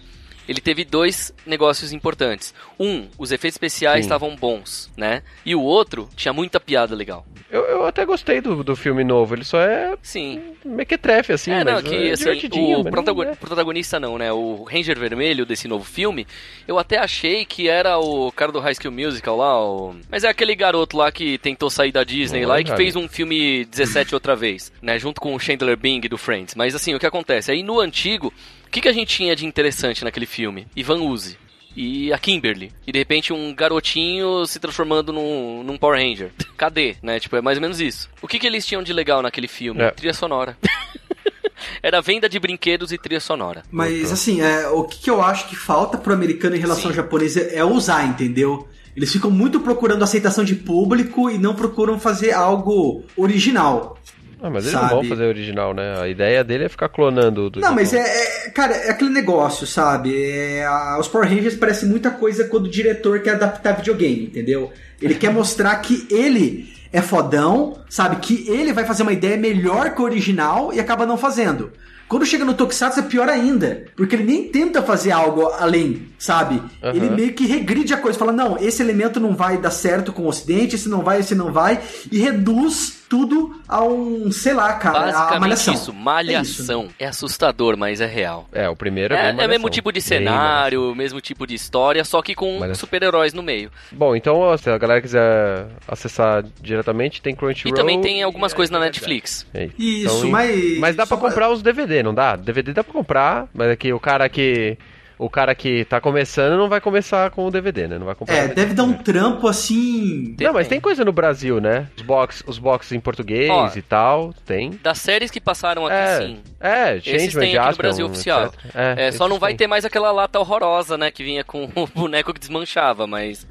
Ele 0.48 0.62
teve 0.62 0.86
dois 0.86 1.34
negócios 1.46 1.92
importantes. 1.92 2.54
Um, 2.80 3.08
os 3.18 3.32
efeitos 3.32 3.56
especiais 3.56 4.06
estavam 4.06 4.36
bons, 4.36 4.92
né? 4.96 5.24
E 5.46 5.56
o 5.56 5.62
outro 5.62 6.10
tinha 6.16 6.34
muita 6.34 6.60
piada 6.60 6.96
legal. 6.96 7.26
Eu, 7.50 7.62
eu 7.64 7.86
até 7.86 8.06
gostei 8.06 8.42
do, 8.42 8.64
do 8.64 8.76
filme 8.76 9.04
novo, 9.04 9.36
ele 9.36 9.44
só 9.44 9.60
é. 9.60 9.96
Sim. 10.02 10.42
Mequetrefe, 10.66 11.32
assim, 11.32 11.52
é, 11.52 11.64
não, 11.64 11.82
que, 11.82 12.10
é 12.10 12.12
assim, 12.12 12.30
o 12.30 12.84
protagon... 12.84 13.24
é. 13.24 13.36
protagonista 13.36 14.00
não, 14.00 14.18
né? 14.18 14.32
O 14.32 14.64
Ranger 14.64 14.98
Vermelho 14.98 15.46
desse 15.46 15.68
novo 15.68 15.86
filme, 15.86 16.28
eu 16.68 16.78
até 16.80 16.98
achei 16.98 17.46
que 17.46 17.70
era 17.70 17.98
o 17.98 18.32
cara 18.32 18.52
do 18.52 18.60
High 18.60 18.76
School 18.76 18.94
Musical 18.94 19.38
lá, 19.38 19.64
o... 19.64 19.96
mas 20.10 20.24
é 20.24 20.28
aquele 20.28 20.56
garoto 20.56 20.98
lá 20.98 21.12
que 21.12 21.38
tentou 21.38 21.70
sair 21.70 21.92
da 21.92 22.04
Disney 22.04 22.42
não, 22.42 22.50
lá 22.50 22.60
e 22.60 22.64
que 22.64 22.76
fez 22.76 22.96
um 22.96 23.08
filme 23.08 23.66
17 23.66 24.14
outra 24.14 24.36
vez, 24.36 24.72
né? 24.82 24.98
Junto 24.98 25.22
com 25.22 25.34
o 25.34 25.40
Chandler 25.40 25.78
Bing 25.78 26.02
do 26.02 26.18
Friends. 26.18 26.56
Mas 26.56 26.76
assim, 26.76 26.94
o 26.96 27.00
que 27.00 27.06
acontece? 27.06 27.52
Aí 27.52 27.64
no 27.64 27.80
antigo, 27.80 28.34
que, 28.76 28.81
que 28.81 28.89
a 28.89 28.93
gente 28.93 29.15
tinha 29.15 29.34
de 29.38 29.45
interessante 29.45 30.03
naquele 30.03 30.26
filme? 30.26 30.68
Ivan 30.76 31.02
Uzi 31.02 31.38
e 31.77 32.11
a 32.11 32.18
Kimberly. 32.19 32.73
E 32.85 32.91
de 32.91 32.99
repente 32.99 33.31
um 33.31 33.56
garotinho 33.56 34.45
se 34.45 34.60
transformando 34.60 35.14
num, 35.14 35.64
num 35.64 35.77
Power 35.77 35.97
Ranger. 35.97 36.31
Cadê? 36.57 36.97
Né? 37.02 37.18
Tipo, 37.18 37.38
é 37.38 37.41
mais 37.41 37.57
ou 37.57 37.61
menos 37.61 37.80
isso. 37.80 38.10
O 38.22 38.27
que, 38.27 38.38
que 38.38 38.45
eles 38.45 38.65
tinham 38.65 38.84
de 38.84 38.91
legal 38.91 39.22
naquele 39.22 39.47
filme? 39.47 39.81
É. 39.81 39.91
Trilha 39.91 40.14
sonora. 40.14 40.57
Era 41.81 42.02
venda 42.02 42.27
de 42.27 42.38
brinquedos 42.38 42.91
e 42.91 42.97
trilha 42.97 43.22
sonora. 43.22 43.64
Mas 43.72 44.11
assim, 44.11 44.41
é, 44.41 44.68
o 44.68 44.84
que, 44.84 44.99
que 44.99 45.10
eu 45.10 45.22
acho 45.22 45.47
que 45.47 45.56
falta 45.56 45.97
pro 45.97 46.14
americano 46.14 46.56
em 46.56 46.60
relação 46.60 46.84
Sim. 46.84 46.89
ao 46.89 46.95
japonês 46.95 47.38
é, 47.38 47.56
é 47.56 47.64
usar, 47.64 48.06
entendeu? 48.06 48.68
Eles 48.93 49.11
ficam 49.11 49.31
muito 49.31 49.61
procurando 49.61 50.03
aceitação 50.03 50.43
de 50.43 50.56
público 50.56 51.30
e 51.30 51.38
não 51.38 51.56
procuram 51.56 51.97
fazer 51.97 52.34
algo 52.34 53.06
original. 53.15 53.97
Ah, 54.41 54.49
mas 54.49 54.66
eles 54.66 54.72
sabe? 54.72 54.94
não 54.94 55.02
vão 55.02 55.10
fazer 55.10 55.26
original, 55.26 55.74
né? 55.74 55.99
A 56.02 56.07
ideia 56.07 56.44
dele 56.44 56.66
é 56.66 56.70
ficar 56.70 56.90
clonando. 56.90 57.49
Do 57.49 57.60
não, 57.60 57.74
mas 57.74 57.94
é, 57.94 57.99
é, 57.99 58.49
Cara, 58.49 58.76
é 58.76 58.90
aquele 58.90 59.10
negócio, 59.10 59.66
sabe? 59.68 60.16
É, 60.16 60.66
a, 60.66 60.98
os 60.99 61.07
Power 61.07 61.28
Rangers 61.28 61.56
parecem 61.56 61.90
muita 61.90 62.12
coisa 62.12 62.45
quando 62.45 62.66
o 62.66 62.70
diretor 62.70 63.20
quer 63.20 63.32
adaptar 63.32 63.74
videogame, 63.74 64.26
entendeu? 64.26 64.72
Ele 65.02 65.16
quer 65.16 65.32
mostrar 65.32 65.76
que 65.78 66.07
ele 66.10 66.74
é 66.91 67.02
fodão, 67.02 67.78
sabe? 67.90 68.18
Que 68.18 68.49
ele 68.49 68.72
vai 68.72 68.86
fazer 68.86 69.03
uma 69.03 69.12
ideia 69.12 69.36
melhor 69.36 69.94
que 69.94 70.02
o 70.02 70.06
original 70.06 70.74
e 70.74 70.80
acaba 70.80 71.06
não 71.06 71.18
fazendo. 71.18 71.72
Quando 72.07 72.26
chega 72.26 72.45
no 72.45 72.53
Tokusatsu 72.53 72.99
é 72.99 73.03
pior 73.03 73.28
ainda, 73.28 73.86
porque 73.95 74.16
ele 74.16 74.24
nem 74.24 74.48
tenta 74.48 74.82
fazer 74.84 75.12
algo 75.12 75.48
além, 75.48 76.07
sabe? 76.20 76.56
Uhum. 76.56 76.90
Ele 76.94 77.10
meio 77.10 77.34
que 77.34 77.48
regride 77.48 77.94
a 77.94 77.98
coisa, 77.98 78.18
fala: 78.18 78.32
não, 78.32 78.57
esse 78.60 78.82
elemento 78.82 79.20
não 79.20 79.36
vai 79.36 79.57
dar 79.57 79.72
certo 79.72 80.14
com 80.14 80.22
o 80.22 80.28
Ocidente, 80.28 80.76
esse 80.76 80.88
não 80.88 81.02
vai, 81.02 81.20
esse 81.20 81.34
não 81.34 81.52
vai, 81.52 81.82
e 82.12 82.20
reduz 82.20 83.05
tudo 83.10 83.61
a 83.68 83.84
um, 83.84 84.32
sei 84.32 84.53
lá, 84.53 84.73
cara, 84.73 84.99
Basicamente 84.99 85.36
a 85.36 85.40
malhação. 85.40 85.73
isso, 85.73 85.94
malhação. 85.94 86.82
É, 86.82 86.86
isso. 86.86 86.95
é, 86.99 87.06
assustador, 87.06 87.77
mas 87.77 88.02
é 88.02 88.06
real. 88.06 88.48
É, 88.52 88.69
o 88.69 88.76
primeiro 88.76 89.14
é 89.14 89.27
É, 89.27 89.30
é 89.30 89.45
o 89.45 89.49
mesmo 89.49 89.69
tipo 89.69 89.91
de 89.91 90.02
cenário, 90.02 90.94
mesmo 90.95 91.22
tipo 91.22 91.45
de 91.45 91.56
história, 91.56 92.03
só 92.03 92.22
que 92.22 92.36
com 92.36 92.73
super-heróis 92.73 93.34
no 93.34 93.44
meio. 93.44 93.72
Bom, 93.91 94.15
então, 94.15 94.57
se 94.57 94.69
a 94.69 94.77
galera 94.77 95.02
quiser 95.02 95.68
acessar 95.88 96.44
diretamente, 96.61 97.22
tem 97.22 97.36
Crunchyroll. 97.36 97.76
E 97.76 97.80
também 97.80 98.02
tem 98.02 98.23
algumas 98.23 98.53
coisas 98.53 98.72
na 98.72 98.80
Netflix. 98.80 99.45
É 99.53 99.69
isso, 99.77 100.18
então, 100.18 100.30
mas... 100.30 100.80
Mas 100.80 100.95
dá 100.95 101.06
pra 101.06 101.18
comprar 101.18 101.49
os 101.49 101.61
DVD, 101.61 102.03
não 102.03 102.14
dá? 102.14 102.36
DVD 102.36 102.73
dá 102.73 102.84
pra 102.84 102.94
comprar, 102.94 103.48
mas 103.53 103.69
é 103.69 103.76
que 103.76 103.94
o 103.94 103.99
cara 103.99 104.27
que 104.30 104.77
o 105.18 105.30
cara 105.30 105.56
que 105.56 105.86
tá 105.86 106.02
começando 106.02 106.58
não 106.58 106.68
vai 106.68 106.82
começar 106.82 107.30
com 107.32 107.46
o 107.46 107.52
DVD, 107.52 107.88
né? 107.88 107.98
Não 107.98 108.06
vai 108.06 108.16
comprar. 108.16 108.36
É, 108.36 108.48
deve 108.50 108.74
dar 108.74 108.84
um 108.84 108.94
trampo 108.94 109.48
assim. 109.48 110.36
Não, 110.40 110.54
mas 110.54 110.68
tem 110.68 110.80
coisa 110.80 111.06
no 111.06 111.12
Brasil, 111.12 111.62
né? 111.62 111.88
Os 111.96 112.04
box, 112.04 112.44
os 112.46 112.60
boxes 112.60 112.92
em 112.92 113.00
português 113.00 113.50
Ó, 113.50 113.72
e 113.76 113.82
tal, 113.82 114.34
tem. 114.46 114.72
Das 114.84 115.00
séries 115.00 115.32
que 115.32 115.40
passaram 115.40 115.86
aqui, 115.86 115.96
é, 115.96 116.18
sim. 116.20 116.40
É, 116.60 116.98
Esses 116.98 117.34
tem 117.34 117.58
aqui 117.58 117.72
no 117.72 117.78
Brasil 117.78 118.06
oficial. 118.06 118.52
É, 118.74 119.08
é 119.08 119.12
só 119.12 119.28
não 119.28 119.40
vai 119.40 119.52
tem. 119.52 119.58
ter 119.60 119.68
mais 119.68 119.86
aquela 119.86 120.12
lata 120.12 120.40
horrorosa, 120.40 120.98
né? 120.98 121.12
Que 121.12 121.24
vinha 121.24 121.44
com 121.44 121.70
o 121.76 121.88
boneco 121.88 122.34
que 122.34 122.40
desmanchava, 122.40 123.08
mas. 123.08 123.48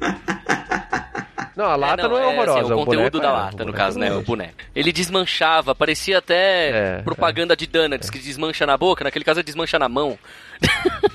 Não, 1.56 1.66
a 1.66 1.76
lata 1.76 2.02
é, 2.02 2.04
não, 2.04 2.10
não, 2.10 2.18
é 2.18 2.26
horrorosa. 2.26 2.58
É, 2.58 2.62
assim, 2.62 2.72
o, 2.72 2.80
o 2.80 2.84
conteúdo 2.84 3.20
da 3.20 3.28
é, 3.28 3.32
lata, 3.32 3.64
no 3.64 3.72
caso, 3.72 3.98
né? 3.98 4.12
O 4.12 4.22
boneco. 4.22 4.54
Ele 4.74 4.92
desmanchava, 4.92 5.74
parecia 5.74 6.18
até 6.18 6.96
é, 6.98 7.02
propaganda 7.02 7.56
de 7.56 7.66
Donuts, 7.66 8.10
que 8.10 8.18
desmancha 8.18 8.66
na 8.66 8.76
boca. 8.76 9.04
Naquele 9.04 9.24
caso, 9.24 9.40
é 9.40 9.42
desmancha 9.42 9.78
na 9.78 9.88
mão. 9.88 10.18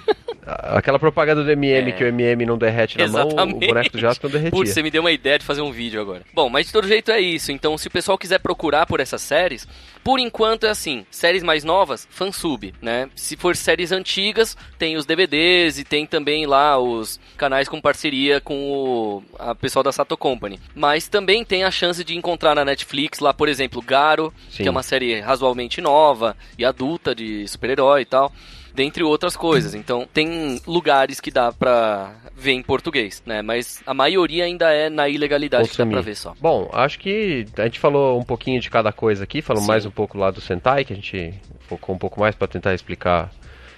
Aquela 0.50 0.98
propaganda 0.98 1.44
do 1.44 1.52
MM 1.52 1.90
é. 1.90 1.92
que 1.92 2.04
o 2.04 2.08
MM 2.08 2.46
não 2.46 2.58
derrete 2.58 2.98
na 2.98 3.04
Exatamente. 3.04 3.36
mão, 3.36 3.58
o 3.58 3.60
boneco 3.60 3.92
do 3.92 4.00
Jasper 4.00 4.30
não 4.30 4.40
derretia. 4.40 4.58
Putz, 4.58 4.74
você 4.74 4.82
me 4.82 4.90
deu 4.90 5.02
uma 5.02 5.12
ideia 5.12 5.38
de 5.38 5.46
fazer 5.46 5.62
um 5.62 5.72
vídeo 5.72 6.02
agora. 6.02 6.24
Bom, 6.34 6.50
mas 6.50 6.68
de 6.68 6.74
todo 6.74 6.88
jeito 6.88 7.12
é 7.12 7.20
isso. 7.20 7.52
Então, 7.52 7.78
se 7.78 7.88
o 7.88 7.92
pessoal 7.92 8.18
quiser 8.18 8.40
procurar 8.40 8.86
por 8.86 9.00
essas 9.00 9.22
séries, 9.22 9.68
por 10.04 10.20
enquanto 10.20 10.66
é 10.66 10.70
assim, 10.70 11.06
séries 11.12 11.44
mais 11.44 11.64
novas, 11.64 12.08
fansub, 12.10 12.74
né? 12.82 13.10
Se 13.16 13.36
for 13.36 13.56
séries 13.56 13.92
antigas, 13.92 14.58
tem 14.78 14.98
os 14.98 15.06
DVDs 15.06 15.78
e 15.78 15.84
tem 15.84 16.06
também 16.06 16.46
lá 16.46 16.80
os 16.80 17.20
canais 17.38 17.68
com 17.68 17.80
parceria 17.80 18.42
com 18.42 18.72
o 18.72 19.24
a 19.38 19.54
pessoal 19.54 19.84
da 19.84 19.92
Sato 19.92 20.18
Company. 20.18 20.60
Mas 20.74 21.08
também 21.08 21.46
tem 21.46 21.64
a 21.64 21.72
chance 21.72 22.04
de 22.04 22.18
encontrar 22.18 22.56
na 22.56 22.66
Netflix 22.66 23.20
lá, 23.20 23.34
por 23.34 23.48
exemplo, 23.48 23.82
Garo, 23.82 24.34
Sim. 24.50 24.64
que 24.64 24.68
é 24.68 24.72
uma 24.72 24.84
série 24.84 25.20
razoavelmente 25.20 25.82
nova 25.82 26.36
e 26.58 26.66
adulta 26.66 27.14
de 27.14 27.48
super-herói 27.48 28.02
e 28.02 28.06
tal 28.06 28.32
dentre 28.80 29.04
outras 29.04 29.36
coisas. 29.36 29.76
Então, 29.76 30.08
tem 30.14 30.62
lugares 30.66 31.20
que 31.20 31.30
dá 31.30 31.52
pra 31.52 32.14
ver 32.34 32.54
em 32.54 32.64
português, 32.64 33.22
né? 33.26 33.42
Mas 33.42 33.84
a 33.86 33.94
maioria 33.94 34.46
ainda 34.46 34.72
é 34.72 34.90
na 34.90 35.10
ilegalidade 35.10 35.68
Consumir. 35.68 35.90
que 35.90 35.96
dá 35.96 36.02
pra 36.02 36.02
ver 36.02 36.16
só. 36.16 36.34
Bom, 36.40 36.70
acho 36.72 36.98
que 36.98 37.46
a 37.58 37.64
gente 37.64 37.78
falou 37.78 38.18
um 38.18 38.24
pouquinho 38.24 38.62
de 38.62 38.70
cada 38.70 38.94
coisa 38.94 39.26
aqui, 39.26 39.42
falou 39.42 39.62
mais 39.64 39.86
um 39.86 39.92
pouco 39.92 40.18
lá 40.18 40.32
do 40.32 40.40
Sentai, 40.40 40.86
que 40.86 40.94
a 40.94 40.96
gente 40.96 41.34
focou 41.68 41.94
um 41.94 41.98
pouco 41.98 42.22
mais 42.22 42.36
para 42.36 42.48
tentar 42.48 42.74
explicar 42.74 43.30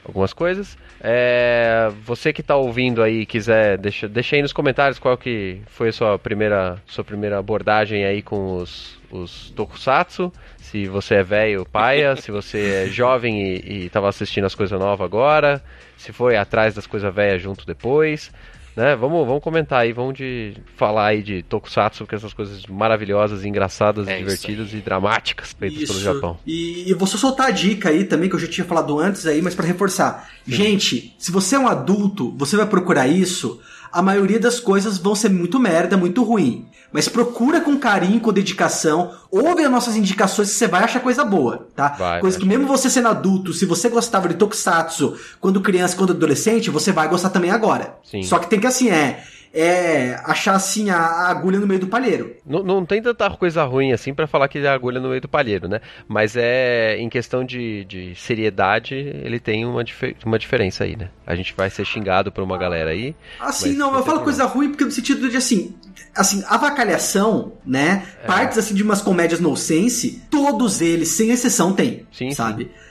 algumas 0.06 0.34
coisas. 0.34 0.78
É, 1.00 1.92
você 2.04 2.34
que 2.34 2.42
está 2.42 2.56
ouvindo 2.56 3.02
aí, 3.02 3.26
quiser, 3.26 3.78
deixa, 3.78 4.08
deixa 4.08 4.36
aí 4.36 4.42
nos 4.42 4.54
comentários 4.54 5.00
qual 5.00 5.18
que 5.18 5.62
foi 5.68 5.90
a 5.90 5.94
sua 5.94 6.20
primeira, 6.20 6.82
sua 6.86 7.04
primeira 7.04 7.38
abordagem 7.38 8.06
aí 8.06 8.22
com 8.22 8.58
os, 8.58 9.00
os 9.12 9.52
tokusatsu 9.52 10.32
se 10.72 10.88
você 10.88 11.16
é 11.16 11.24
velho, 11.24 11.66
paia, 11.66 12.16
se 12.18 12.32
você 12.32 12.86
é 12.86 12.88
jovem 12.88 13.42
e, 13.42 13.86
estava 13.86 14.08
assistindo 14.08 14.46
as 14.46 14.56
coisas 14.56 14.80
novas 14.80 15.04
agora, 15.06 15.62
se 15.98 16.14
foi 16.14 16.38
atrás 16.38 16.74
das 16.74 16.88
coisas 16.88 17.14
velhas 17.14 17.42
junto 17.42 17.66
depois. 17.66 18.32
Né? 18.76 18.96
Vamos, 18.96 19.26
vamos 19.26 19.44
comentar 19.44 19.82
aí, 19.82 19.94
vamos 19.94 20.16
de 20.16 20.54
falar 20.76 21.08
aí 21.08 21.24
de 21.24 21.44
Tokusatsu, 21.44 22.06
que 22.06 22.16
essas 22.16 22.34
coisas 22.34 22.66
maravilhosas, 22.66 23.44
engraçadas, 23.46 24.08
é 24.08 24.18
divertidas 24.18 24.74
e 24.74 24.78
dramáticas 24.78 25.56
feitas 25.58 25.82
isso. 25.82 25.94
pelo 25.94 26.04
Japão. 26.04 26.40
E, 26.46 26.90
e 26.90 26.94
vou 26.94 27.08
só 27.08 27.18
soltar 27.18 27.48
a 27.48 27.52
dica 27.52 27.90
aí 27.90 28.04
também, 28.04 28.30
que 28.30 28.36
eu 28.36 28.40
já 28.40 28.48
tinha 28.48 28.66
falado 28.66 29.00
antes 29.00 29.26
aí, 29.26 29.42
mas 29.42 29.56
para 29.56 29.66
reforçar. 29.66 30.30
Sim. 30.46 30.52
Gente, 30.52 31.16
se 31.18 31.32
você 31.32 31.56
é 31.56 31.60
um 31.60 31.68
adulto, 31.68 32.34
você 32.38 32.56
vai 32.56 32.66
procurar 32.66 33.08
isso, 33.08 33.60
a 33.92 34.02
maioria 34.02 34.40
das 34.40 34.60
coisas 34.60 34.98
vão 34.98 35.16
ser 35.16 35.30
muito 35.30 35.60
merda, 35.60 35.98
muito 35.98 36.24
ruim. 36.24 36.68
Mas 36.92 37.08
procura 37.08 37.62
com 37.62 37.78
carinho, 37.78 38.20
com 38.20 38.34
dedicação, 38.34 39.12
ouve 39.32 39.64
as 39.64 39.72
nossas 39.72 39.96
indicações 39.96 40.50
que 40.50 40.56
você 40.56 40.68
vai 40.68 40.84
achar 40.84 41.00
coisa 41.00 41.24
boa, 41.24 41.68
tá? 41.74 41.90
Vai, 41.98 42.20
coisa 42.20 42.38
vai. 42.38 42.44
que 42.44 42.50
mesmo 42.50 42.68
você 42.68 42.90
sendo 42.90 43.08
adulto, 43.08 43.54
se 43.54 43.66
você 43.66 43.88
gostava 43.88 44.28
de 44.28 44.36
Tokusatsu 44.36 45.16
quando 45.40 45.62
criança, 45.62 45.96
quando 45.96 46.12
adolescente, 46.12 46.70
você 46.70 46.92
vai 46.92 47.08
gostar 47.08 47.30
também 47.30 47.52
agora. 47.52 47.96
Sim. 48.04 48.24
Só 48.24 48.40
que 48.40 48.50
tem 48.50 48.60
que 48.60 48.68
assim, 48.68 48.90
é 48.90 49.24
é 49.54 50.20
achar 50.24 50.56
assim 50.56 50.90
a, 50.90 50.98
agulha 50.98 51.60
no 51.60 51.68
meio 51.68 51.80
do 51.80 51.88
palheiro. 51.88 52.36
Não, 52.46 52.64
não 52.64 52.86
tem 52.86 53.02
tanta 53.02 53.30
coisa 53.32 53.64
ruim 53.64 53.92
assim 53.92 54.14
para 54.14 54.28
falar 54.28 54.48
que 54.48 54.60
é 54.60 54.68
a 54.68 54.74
agulha 54.74 55.00
no 55.00 55.10
meio 55.10 55.22
do 55.22 55.28
palheiro, 55.28 55.68
né? 55.68 55.82
Mas 56.08 56.36
é 56.36 56.98
em 56.98 57.10
questão 57.10 57.44
de, 57.44 57.84
de 57.86 58.16
seriedade, 58.16 58.96
ele 58.96 59.40
tem 59.40 59.66
uma, 59.66 59.84
dif 59.84 60.16
uma 60.26 60.40
diferença 60.40 60.84
aí, 60.84 60.96
né? 60.96 61.10
A 61.26 61.36
gente 61.36 61.54
vai 61.56 61.70
ser 61.70 61.86
xingado 61.86 62.32
por 62.32 62.44
uma 62.44 62.58
galera 62.58 62.92
aí. 62.92 63.16
Assim, 63.40 63.74
não, 63.74 63.94
eu 63.96 64.04
falo 64.04 64.22
coisa 64.22 64.46
ruim 64.46 64.70
porque 64.70 64.86
no 64.86 64.92
sentido 64.92 65.30
de 65.30 65.38
assim, 65.38 65.76
assim, 66.16 66.44
avacalhação, 66.48 67.54
né? 67.66 68.06
É. 68.24 68.28
Partes 68.28 68.58
assim 68.58 68.74
de 68.74 68.84
umas 68.84 69.02
comédias 69.02 69.40
no 69.40 69.56
sense, 69.58 70.22
todos 70.30 70.82
eles, 70.82 71.10
sem 71.10 71.32
exceção, 71.32 71.74
tem. 71.74 72.06
Sim, 72.12 72.32
sabe? 72.32 72.66
Sim. 72.66 72.91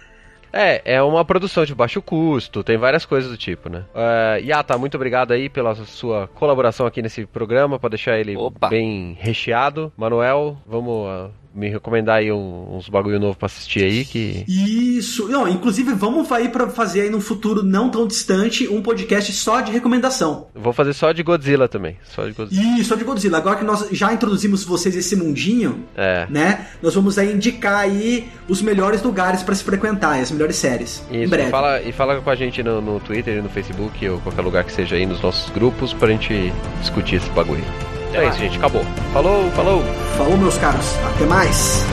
É, 0.52 0.94
é 0.97 1.02
uma 1.02 1.24
produção 1.24 1.64
de 1.64 1.74
baixo 1.74 2.02
custo, 2.02 2.64
tem 2.64 2.77
várias 2.77 3.05
coisas 3.05 3.31
do 3.31 3.36
tipo, 3.36 3.68
né? 3.68 3.85
Uh, 3.94 4.44
Yata, 4.44 4.77
muito 4.77 4.97
obrigado 4.97 5.32
aí 5.32 5.48
pela 5.48 5.74
sua 5.74 6.28
colaboração 6.28 6.86
aqui 6.86 7.01
nesse 7.01 7.24
programa, 7.27 7.78
para 7.78 7.90
deixar 7.90 8.18
ele 8.18 8.36
Opa. 8.36 8.68
bem 8.68 9.16
recheado. 9.20 9.93
Manuel, 9.97 10.56
vamos 10.66 11.09
uh, 11.09 11.31
me 11.55 11.68
recomendar 11.68 12.18
aí 12.18 12.31
uns 12.31 12.89
bagulho 12.89 13.18
novo 13.18 13.36
para 13.36 13.47
assistir 13.47 13.82
aí 13.82 14.05
que 14.05 14.44
Isso. 14.47 15.28
Não, 15.28 15.48
inclusive 15.48 15.93
vamos 15.94 16.31
aí 16.31 16.48
para 16.48 16.68
fazer 16.68 17.02
aí 17.02 17.10
no 17.10 17.20
futuro 17.20 17.62
não 17.62 17.90
tão 17.90 18.06
distante 18.06 18.68
um 18.68 18.81
podcast 18.82 19.32
só 19.32 19.60
de 19.60 19.72
recomendação. 19.72 20.47
Vou 20.55 20.72
fazer 20.72 20.93
só 20.93 21.12
de 21.12 21.22
Godzilla 21.22 21.68
também, 21.68 21.97
só 22.05 22.24
de 22.27 22.32
Godzilla. 22.32 22.78
Isso, 22.78 22.89
só 22.89 22.94
de 22.94 23.05
Godzilla. 23.05 23.39
Agora 23.39 23.56
que 23.56 23.64
nós 23.64 23.89
já 23.90 24.12
introduzimos 24.12 24.64
vocês 24.64 24.94
esse 24.97 25.16
mundinho, 25.16 25.85
é. 25.97 26.27
né? 26.31 26.68
Nós 26.82 26.94
vamos 26.94 27.18
aí 27.18 27.32
indicar 27.32 27.78
aí 27.78 28.28
os 28.48 28.62
melhores 28.62 29.02
lugares 29.02 29.43
para 29.43 29.55
se 29.55 29.64
frequentar, 29.64 30.20
as 30.20 30.31
melhores 30.31 30.56
séries. 30.56 31.02
Isso, 31.10 31.14
em 31.14 31.28
breve. 31.28 31.51
Fala, 31.51 31.81
e 31.81 31.93
fala 31.93 32.20
com 32.20 32.31
a 32.31 32.35
gente 32.35 32.62
no, 32.62 32.81
no 32.81 33.01
Twitter 33.01 33.39
e 33.39 33.43
no 33.43 33.48
Facebook 33.48 34.09
ou 34.09 34.20
qualquer 34.20 34.43
lugar 34.43 34.64
que 34.64 34.72
seja 34.72 34.97
aí 34.97 35.06
nos 35.06 35.20
nossos 35.20 35.51
grupos 35.51 35.93
pra 35.93 36.09
gente 36.09 36.52
discutir 36.81 37.16
esse 37.16 37.31
bagulho. 37.31 37.64
É 38.12 38.28
isso, 38.28 38.39
gente. 38.39 38.57
Acabou. 38.59 38.85
Falou, 39.12 39.51
falou. 39.53 39.82
Falou, 40.16 40.37
meus 40.37 40.59
caros. 40.59 40.97
Até 41.15 41.24
mais. 41.27 41.85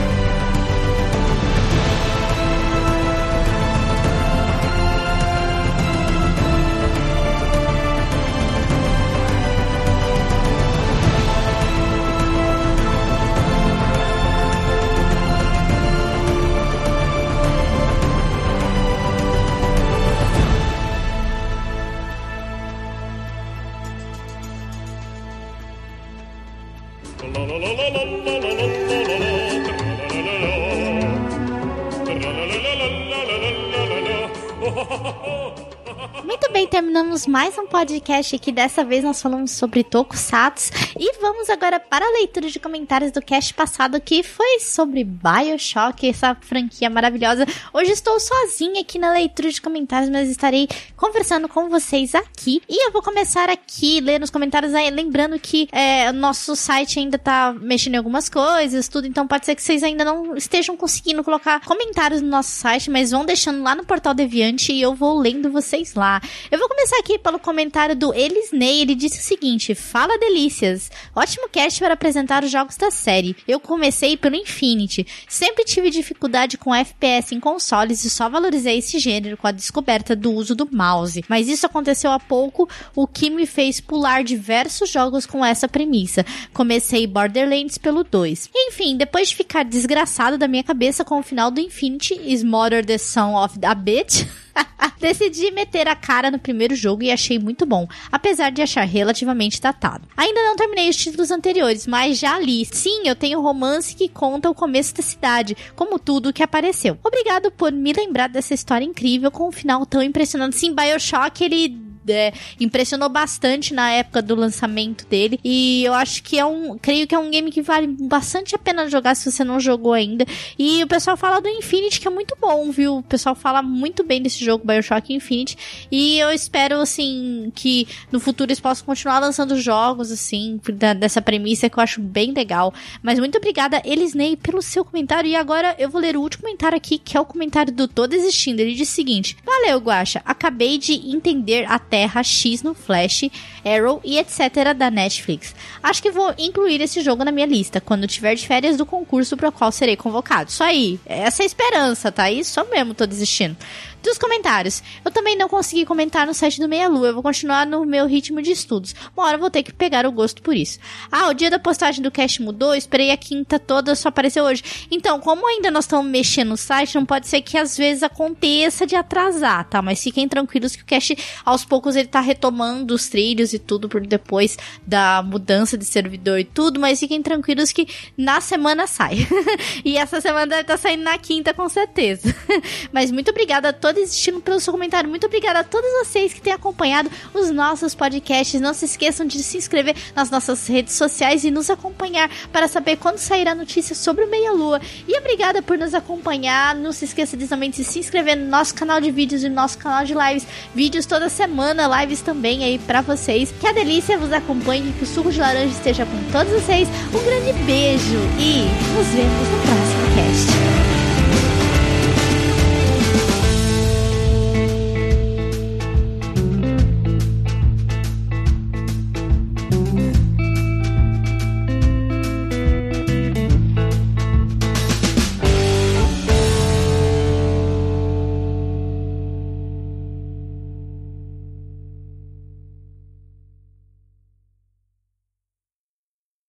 Mais 37.38 37.56
um 37.56 37.68
podcast 37.68 38.34
aqui. 38.34 38.50
Dessa 38.50 38.82
vez 38.82 39.04
nós 39.04 39.22
falamos 39.22 39.52
sobre 39.52 39.84
Tokusatsu. 39.84 40.72
E 40.98 41.20
vamos 41.20 41.48
agora 41.48 41.78
para 41.78 42.04
a 42.04 42.10
leitura 42.10 42.50
de 42.50 42.58
comentários 42.58 43.12
do 43.12 43.22
cast 43.22 43.54
passado, 43.54 44.00
que 44.00 44.24
foi 44.24 44.58
sobre 44.58 45.04
Bioshock, 45.04 46.08
essa 46.08 46.34
franquia 46.34 46.90
maravilhosa. 46.90 47.46
Hoje 47.72 47.92
estou 47.92 48.18
sozinha 48.18 48.80
aqui 48.80 48.98
na 48.98 49.12
leitura 49.12 49.52
de 49.52 49.62
comentários, 49.62 50.10
mas 50.10 50.28
estarei 50.28 50.66
conversando 50.96 51.48
com 51.48 51.68
vocês 51.68 52.12
aqui. 52.12 52.60
E 52.68 52.84
eu 52.84 52.90
vou 52.90 53.02
começar 53.02 53.48
aqui, 53.48 54.00
ler 54.00 54.18
nos 54.18 54.30
comentários 54.30 54.74
aí, 54.74 54.90
lembrando 54.90 55.38
que 55.38 55.68
é, 55.70 56.10
nosso 56.10 56.56
site 56.56 56.98
ainda 56.98 57.20
tá 57.20 57.54
mexendo 57.60 57.94
em 57.94 57.98
algumas 57.98 58.28
coisas, 58.28 58.88
tudo. 58.88 59.06
Então 59.06 59.28
pode 59.28 59.46
ser 59.46 59.54
que 59.54 59.62
vocês 59.62 59.84
ainda 59.84 60.04
não 60.04 60.34
estejam 60.36 60.76
conseguindo 60.76 61.22
colocar 61.22 61.60
comentários 61.60 62.20
no 62.20 62.26
nosso 62.26 62.50
site, 62.50 62.90
mas 62.90 63.12
vão 63.12 63.24
deixando 63.24 63.62
lá 63.62 63.76
no 63.76 63.84
portal 63.84 64.12
Deviante 64.12 64.72
e 64.72 64.82
eu 64.82 64.92
vou 64.92 65.16
lendo 65.16 65.52
vocês 65.52 65.94
lá. 65.94 66.20
Eu 66.50 66.58
vou 66.58 66.68
começar 66.68 66.98
aqui 66.98 67.16
pelo 67.28 67.38
comentário 67.38 67.94
do 67.94 68.14
Elisney. 68.14 68.80
Ele 68.80 68.94
disse 68.94 69.18
o 69.18 69.22
seguinte: 69.22 69.74
Fala 69.74 70.18
delícias. 70.18 70.90
Ótimo 71.14 71.48
cast 71.50 71.78
para 71.78 71.92
apresentar 71.92 72.42
os 72.42 72.50
jogos 72.50 72.76
da 72.76 72.90
série. 72.90 73.36
Eu 73.46 73.60
comecei 73.60 74.16
pelo 74.16 74.34
Infinity. 74.34 75.06
Sempre 75.28 75.64
tive 75.64 75.90
dificuldade 75.90 76.56
com 76.56 76.74
FPS 76.74 77.34
em 77.34 77.40
consoles 77.40 78.02
e 78.04 78.10
só 78.10 78.30
valorizei 78.30 78.78
esse 78.78 78.98
gênero 78.98 79.36
com 79.36 79.46
a 79.46 79.52
descoberta 79.52 80.16
do 80.16 80.32
uso 80.32 80.54
do 80.54 80.68
mouse. 80.72 81.22
Mas 81.28 81.48
isso 81.48 81.66
aconteceu 81.66 82.10
há 82.10 82.18
pouco, 82.18 82.66
o 82.96 83.06
que 83.06 83.28
me 83.28 83.44
fez 83.44 83.78
pular 83.78 84.24
diversos 84.24 84.88
jogos 84.88 85.26
com 85.26 85.44
essa 85.44 85.68
premissa. 85.68 86.24
Comecei 86.54 87.06
Borderlands 87.06 87.76
pelo 87.76 88.04
2. 88.04 88.48
Enfim, 88.54 88.96
depois 88.96 89.28
de 89.28 89.36
ficar 89.36 89.64
desgraçado 89.64 90.38
da 90.38 90.48
minha 90.48 90.64
cabeça 90.64 91.04
com 91.04 91.18
o 91.18 91.22
final 91.22 91.50
do 91.50 91.60
Infinity, 91.60 92.14
Smother 92.32 92.84
the 92.86 92.96
Song 92.96 93.34
of 93.34 93.58
a 93.62 93.74
Bitch. 93.74 94.26
Decidi 95.00 95.50
meter 95.50 95.86
a 95.88 95.94
cara 95.94 96.30
no 96.30 96.38
primeiro 96.38 96.74
jogo 96.74 97.02
e 97.02 97.10
achei 97.10 97.38
muito 97.38 97.64
bom, 97.64 97.86
apesar 98.10 98.50
de 98.50 98.62
achar 98.62 98.84
relativamente 98.84 99.60
datado. 99.60 100.08
Ainda 100.16 100.42
não 100.42 100.56
terminei 100.56 100.88
os 100.88 100.96
títulos 100.96 101.30
anteriores, 101.30 101.86
mas 101.86 102.18
já 102.18 102.38
li. 102.38 102.64
Sim, 102.64 103.02
eu 103.04 103.14
tenho 103.14 103.40
romance 103.40 103.94
que 103.94 104.08
conta 104.08 104.50
o 104.50 104.54
começo 104.54 104.94
da 104.94 105.02
cidade, 105.02 105.56
como 105.76 105.98
tudo 105.98 106.32
que 106.32 106.42
apareceu. 106.42 106.98
Obrigado 107.04 107.50
por 107.50 107.72
me 107.72 107.92
lembrar 107.92 108.28
dessa 108.28 108.54
história 108.54 108.84
incrível 108.84 109.30
com 109.30 109.48
um 109.48 109.52
final 109.52 109.86
tão 109.86 110.02
impressionante. 110.02 110.56
Sim, 110.56 110.74
Bioshock, 110.74 111.44
ele 111.44 111.87
é, 112.10 112.32
impressionou 112.60 113.08
bastante 113.08 113.74
na 113.74 113.90
época 113.90 114.22
do 114.22 114.34
lançamento 114.34 115.06
dele. 115.06 115.38
E 115.44 115.84
eu 115.84 115.94
acho 115.94 116.22
que 116.22 116.38
é 116.38 116.44
um. 116.44 116.78
Creio 116.78 117.06
que 117.06 117.14
é 117.14 117.18
um 117.18 117.30
game 117.30 117.50
que 117.50 117.62
vale 117.62 117.86
bastante 117.86 118.54
a 118.54 118.58
pena 118.58 118.88
jogar 118.88 119.14
se 119.14 119.30
você 119.30 119.44
não 119.44 119.60
jogou 119.60 119.92
ainda. 119.92 120.24
E 120.58 120.82
o 120.82 120.86
pessoal 120.86 121.16
fala 121.16 121.40
do 121.40 121.48
Infinity, 121.48 122.00
que 122.00 122.08
é 122.08 122.10
muito 122.10 122.36
bom, 122.40 122.70
viu? 122.70 122.98
O 122.98 123.02
pessoal 123.02 123.34
fala 123.34 123.62
muito 123.62 124.04
bem 124.04 124.22
desse 124.22 124.44
jogo, 124.44 124.66
Bioshock 124.66 125.12
Infinity. 125.12 125.56
E 125.90 126.18
eu 126.18 126.30
espero, 126.30 126.80
assim, 126.80 127.52
que 127.54 127.86
no 128.10 128.20
futuro 128.20 128.48
eles 128.48 128.60
possam 128.60 128.86
continuar 128.86 129.18
lançando 129.18 129.58
jogos, 129.60 130.10
assim, 130.10 130.60
da, 130.72 130.92
dessa 130.92 131.20
premissa 131.20 131.68
que 131.68 131.78
eu 131.78 131.82
acho 131.82 132.00
bem 132.00 132.32
legal. 132.32 132.72
Mas 133.02 133.18
muito 133.18 133.38
obrigada, 133.38 133.82
Elisney, 133.84 134.36
pelo 134.36 134.62
seu 134.62 134.84
comentário. 134.84 135.28
E 135.28 135.36
agora 135.36 135.74
eu 135.78 135.88
vou 135.88 136.00
ler 136.00 136.16
o 136.16 136.20
último 136.20 136.44
comentário 136.44 136.76
aqui, 136.76 136.98
que 136.98 137.16
é 137.16 137.20
o 137.20 137.24
comentário 137.24 137.72
do 137.72 137.88
Tô 137.88 138.06
Desistindo. 138.06 138.60
Ele 138.60 138.74
diz 138.74 138.88
o 138.88 138.92
seguinte: 138.92 139.36
Valeu, 139.44 139.78
Guacha. 139.78 140.22
Acabei 140.24 140.78
de 140.78 140.94
entender 140.94 141.64
até 141.68 141.97
Terra 141.98 142.22
X 142.22 142.62
no 142.62 142.74
Flash, 142.74 143.24
Arrow 143.64 144.00
e 144.04 144.18
etc. 144.18 144.72
da 144.76 144.88
Netflix. 144.88 145.52
Acho 145.82 146.00
que 146.00 146.12
vou 146.12 146.32
incluir 146.38 146.80
esse 146.80 147.00
jogo 147.00 147.24
na 147.24 147.32
minha 147.32 147.46
lista 147.46 147.80
quando 147.80 148.06
tiver 148.06 148.36
de 148.36 148.46
férias 148.46 148.76
do 148.76 148.86
concurso 148.86 149.36
para 149.36 149.48
o 149.48 149.52
qual 149.52 149.72
serei 149.72 149.96
convocado. 149.96 150.48
Isso 150.48 150.62
aí, 150.62 151.00
essa 151.04 151.42
é 151.42 151.44
a 151.44 151.46
esperança, 151.46 152.12
tá? 152.12 152.30
Isso 152.30 152.64
mesmo, 152.70 152.94
tô 152.94 153.04
desistindo 153.04 153.56
dos 154.02 154.18
comentários. 154.18 154.82
Eu 155.04 155.10
também 155.10 155.36
não 155.36 155.48
consegui 155.48 155.84
comentar 155.84 156.26
no 156.26 156.34
site 156.34 156.60
do 156.60 156.68
Meia 156.68 156.88
Lua, 156.88 157.08
eu 157.08 157.14
vou 157.14 157.22
continuar 157.22 157.66
no 157.66 157.84
meu 157.84 158.06
ritmo 158.06 158.40
de 158.40 158.52
estudos. 158.52 158.94
Uma 159.16 159.26
hora 159.26 159.36
eu 159.36 159.40
vou 159.40 159.50
ter 159.50 159.62
que 159.62 159.72
pegar 159.72 160.06
o 160.06 160.12
gosto 160.12 160.42
por 160.42 160.56
isso. 160.56 160.78
Ah, 161.10 161.28
o 161.28 161.34
dia 161.34 161.50
da 161.50 161.58
postagem 161.58 162.02
do 162.02 162.10
cast 162.10 162.40
mudou, 162.40 162.74
esperei 162.74 163.10
a 163.10 163.16
quinta 163.16 163.58
toda, 163.58 163.94
só 163.94 164.08
apareceu 164.08 164.44
hoje. 164.44 164.62
Então, 164.90 165.20
como 165.20 165.46
ainda 165.46 165.70
nós 165.70 165.84
estamos 165.84 166.10
mexendo 166.10 166.48
no 166.48 166.56
site, 166.56 166.94
não 166.94 167.04
pode 167.04 167.26
ser 167.26 167.42
que 167.42 167.58
às 167.58 167.76
vezes 167.76 168.02
aconteça 168.02 168.86
de 168.86 168.96
atrasar, 168.96 169.68
tá? 169.68 169.82
Mas 169.82 170.02
fiquem 170.02 170.28
tranquilos 170.28 170.74
que 170.74 170.82
o 170.82 170.86
cast, 170.86 171.16
aos 171.44 171.64
poucos, 171.64 171.96
ele 171.96 172.08
tá 172.08 172.20
retomando 172.20 172.94
os 172.94 173.08
trilhos 173.08 173.52
e 173.52 173.58
tudo 173.58 173.88
por 173.88 174.06
depois 174.06 174.56
da 174.86 175.22
mudança 175.22 175.76
de 175.76 175.84
servidor 175.84 176.38
e 176.38 176.44
tudo, 176.44 176.80
mas 176.80 177.00
fiquem 177.00 177.22
tranquilos 177.22 177.72
que 177.72 177.86
na 178.16 178.40
semana 178.40 178.86
sai. 178.86 179.26
e 179.84 179.98
essa 179.98 180.20
semana 180.20 180.46
deve 180.46 180.62
estar 180.62 180.74
tá 180.74 180.78
saindo 180.78 181.02
na 181.02 181.18
quinta, 181.18 181.52
com 181.52 181.68
certeza. 181.68 182.34
mas 182.92 183.10
muito 183.10 183.30
obrigada 183.30 183.68
a 183.68 183.72
todos 183.72 183.87
tô 183.88 183.92
desistindo 183.92 184.40
pelo 184.40 184.60
seu 184.60 184.72
comentário. 184.72 185.08
Muito 185.08 185.26
obrigada 185.26 185.60
a 185.60 185.64
todos 185.64 185.90
vocês 186.00 186.32
que 186.32 186.40
têm 186.40 186.52
acompanhado 186.52 187.10
os 187.32 187.50
nossos 187.50 187.94
podcasts. 187.94 188.60
Não 188.60 188.74
se 188.74 188.84
esqueçam 188.84 189.26
de 189.26 189.42
se 189.42 189.56
inscrever 189.56 189.96
nas 190.14 190.30
nossas 190.30 190.66
redes 190.66 190.94
sociais 190.94 191.44
e 191.44 191.50
nos 191.50 191.70
acompanhar 191.70 192.30
para 192.52 192.68
saber 192.68 192.96
quando 192.96 193.18
sairá 193.18 193.54
notícia 193.54 193.94
sobre 193.94 194.24
o 194.24 194.30
Meia 194.30 194.52
Lua. 194.52 194.80
E 195.06 195.16
obrigada 195.18 195.62
por 195.62 195.78
nos 195.78 195.94
acompanhar. 195.94 196.74
Não 196.74 196.92
se 196.92 197.06
esqueça 197.06 197.36
de 197.36 197.46
também 197.46 197.70
de 197.70 197.82
se 197.82 197.98
inscrever 197.98 198.36
no 198.36 198.46
nosso 198.46 198.74
canal 198.74 199.00
de 199.00 199.10
vídeos 199.10 199.42
e 199.42 199.48
no 199.48 199.54
nosso 199.54 199.78
canal 199.78 200.04
de 200.04 200.14
lives. 200.14 200.46
Vídeos 200.74 201.06
toda 201.06 201.28
semana, 201.28 201.88
lives 202.00 202.20
também 202.20 202.64
aí 202.64 202.78
para 202.78 203.00
vocês. 203.00 203.52
Que 203.58 203.66
a 203.66 203.72
delícia 203.72 204.18
vos 204.18 204.32
acompanhe, 204.32 204.92
que 204.98 205.04
o 205.04 205.06
suco 205.06 205.32
de 205.32 205.40
laranja 205.40 205.72
esteja 205.72 206.04
com 206.04 206.32
todos 206.32 206.52
vocês. 206.52 206.88
Um 207.14 207.24
grande 207.24 207.52
beijo 207.64 208.18
e 208.38 208.66
nos 208.94 209.06
vemos 209.08 209.48
no 209.48 209.58
próximo 209.62 210.14
cast. 210.14 210.57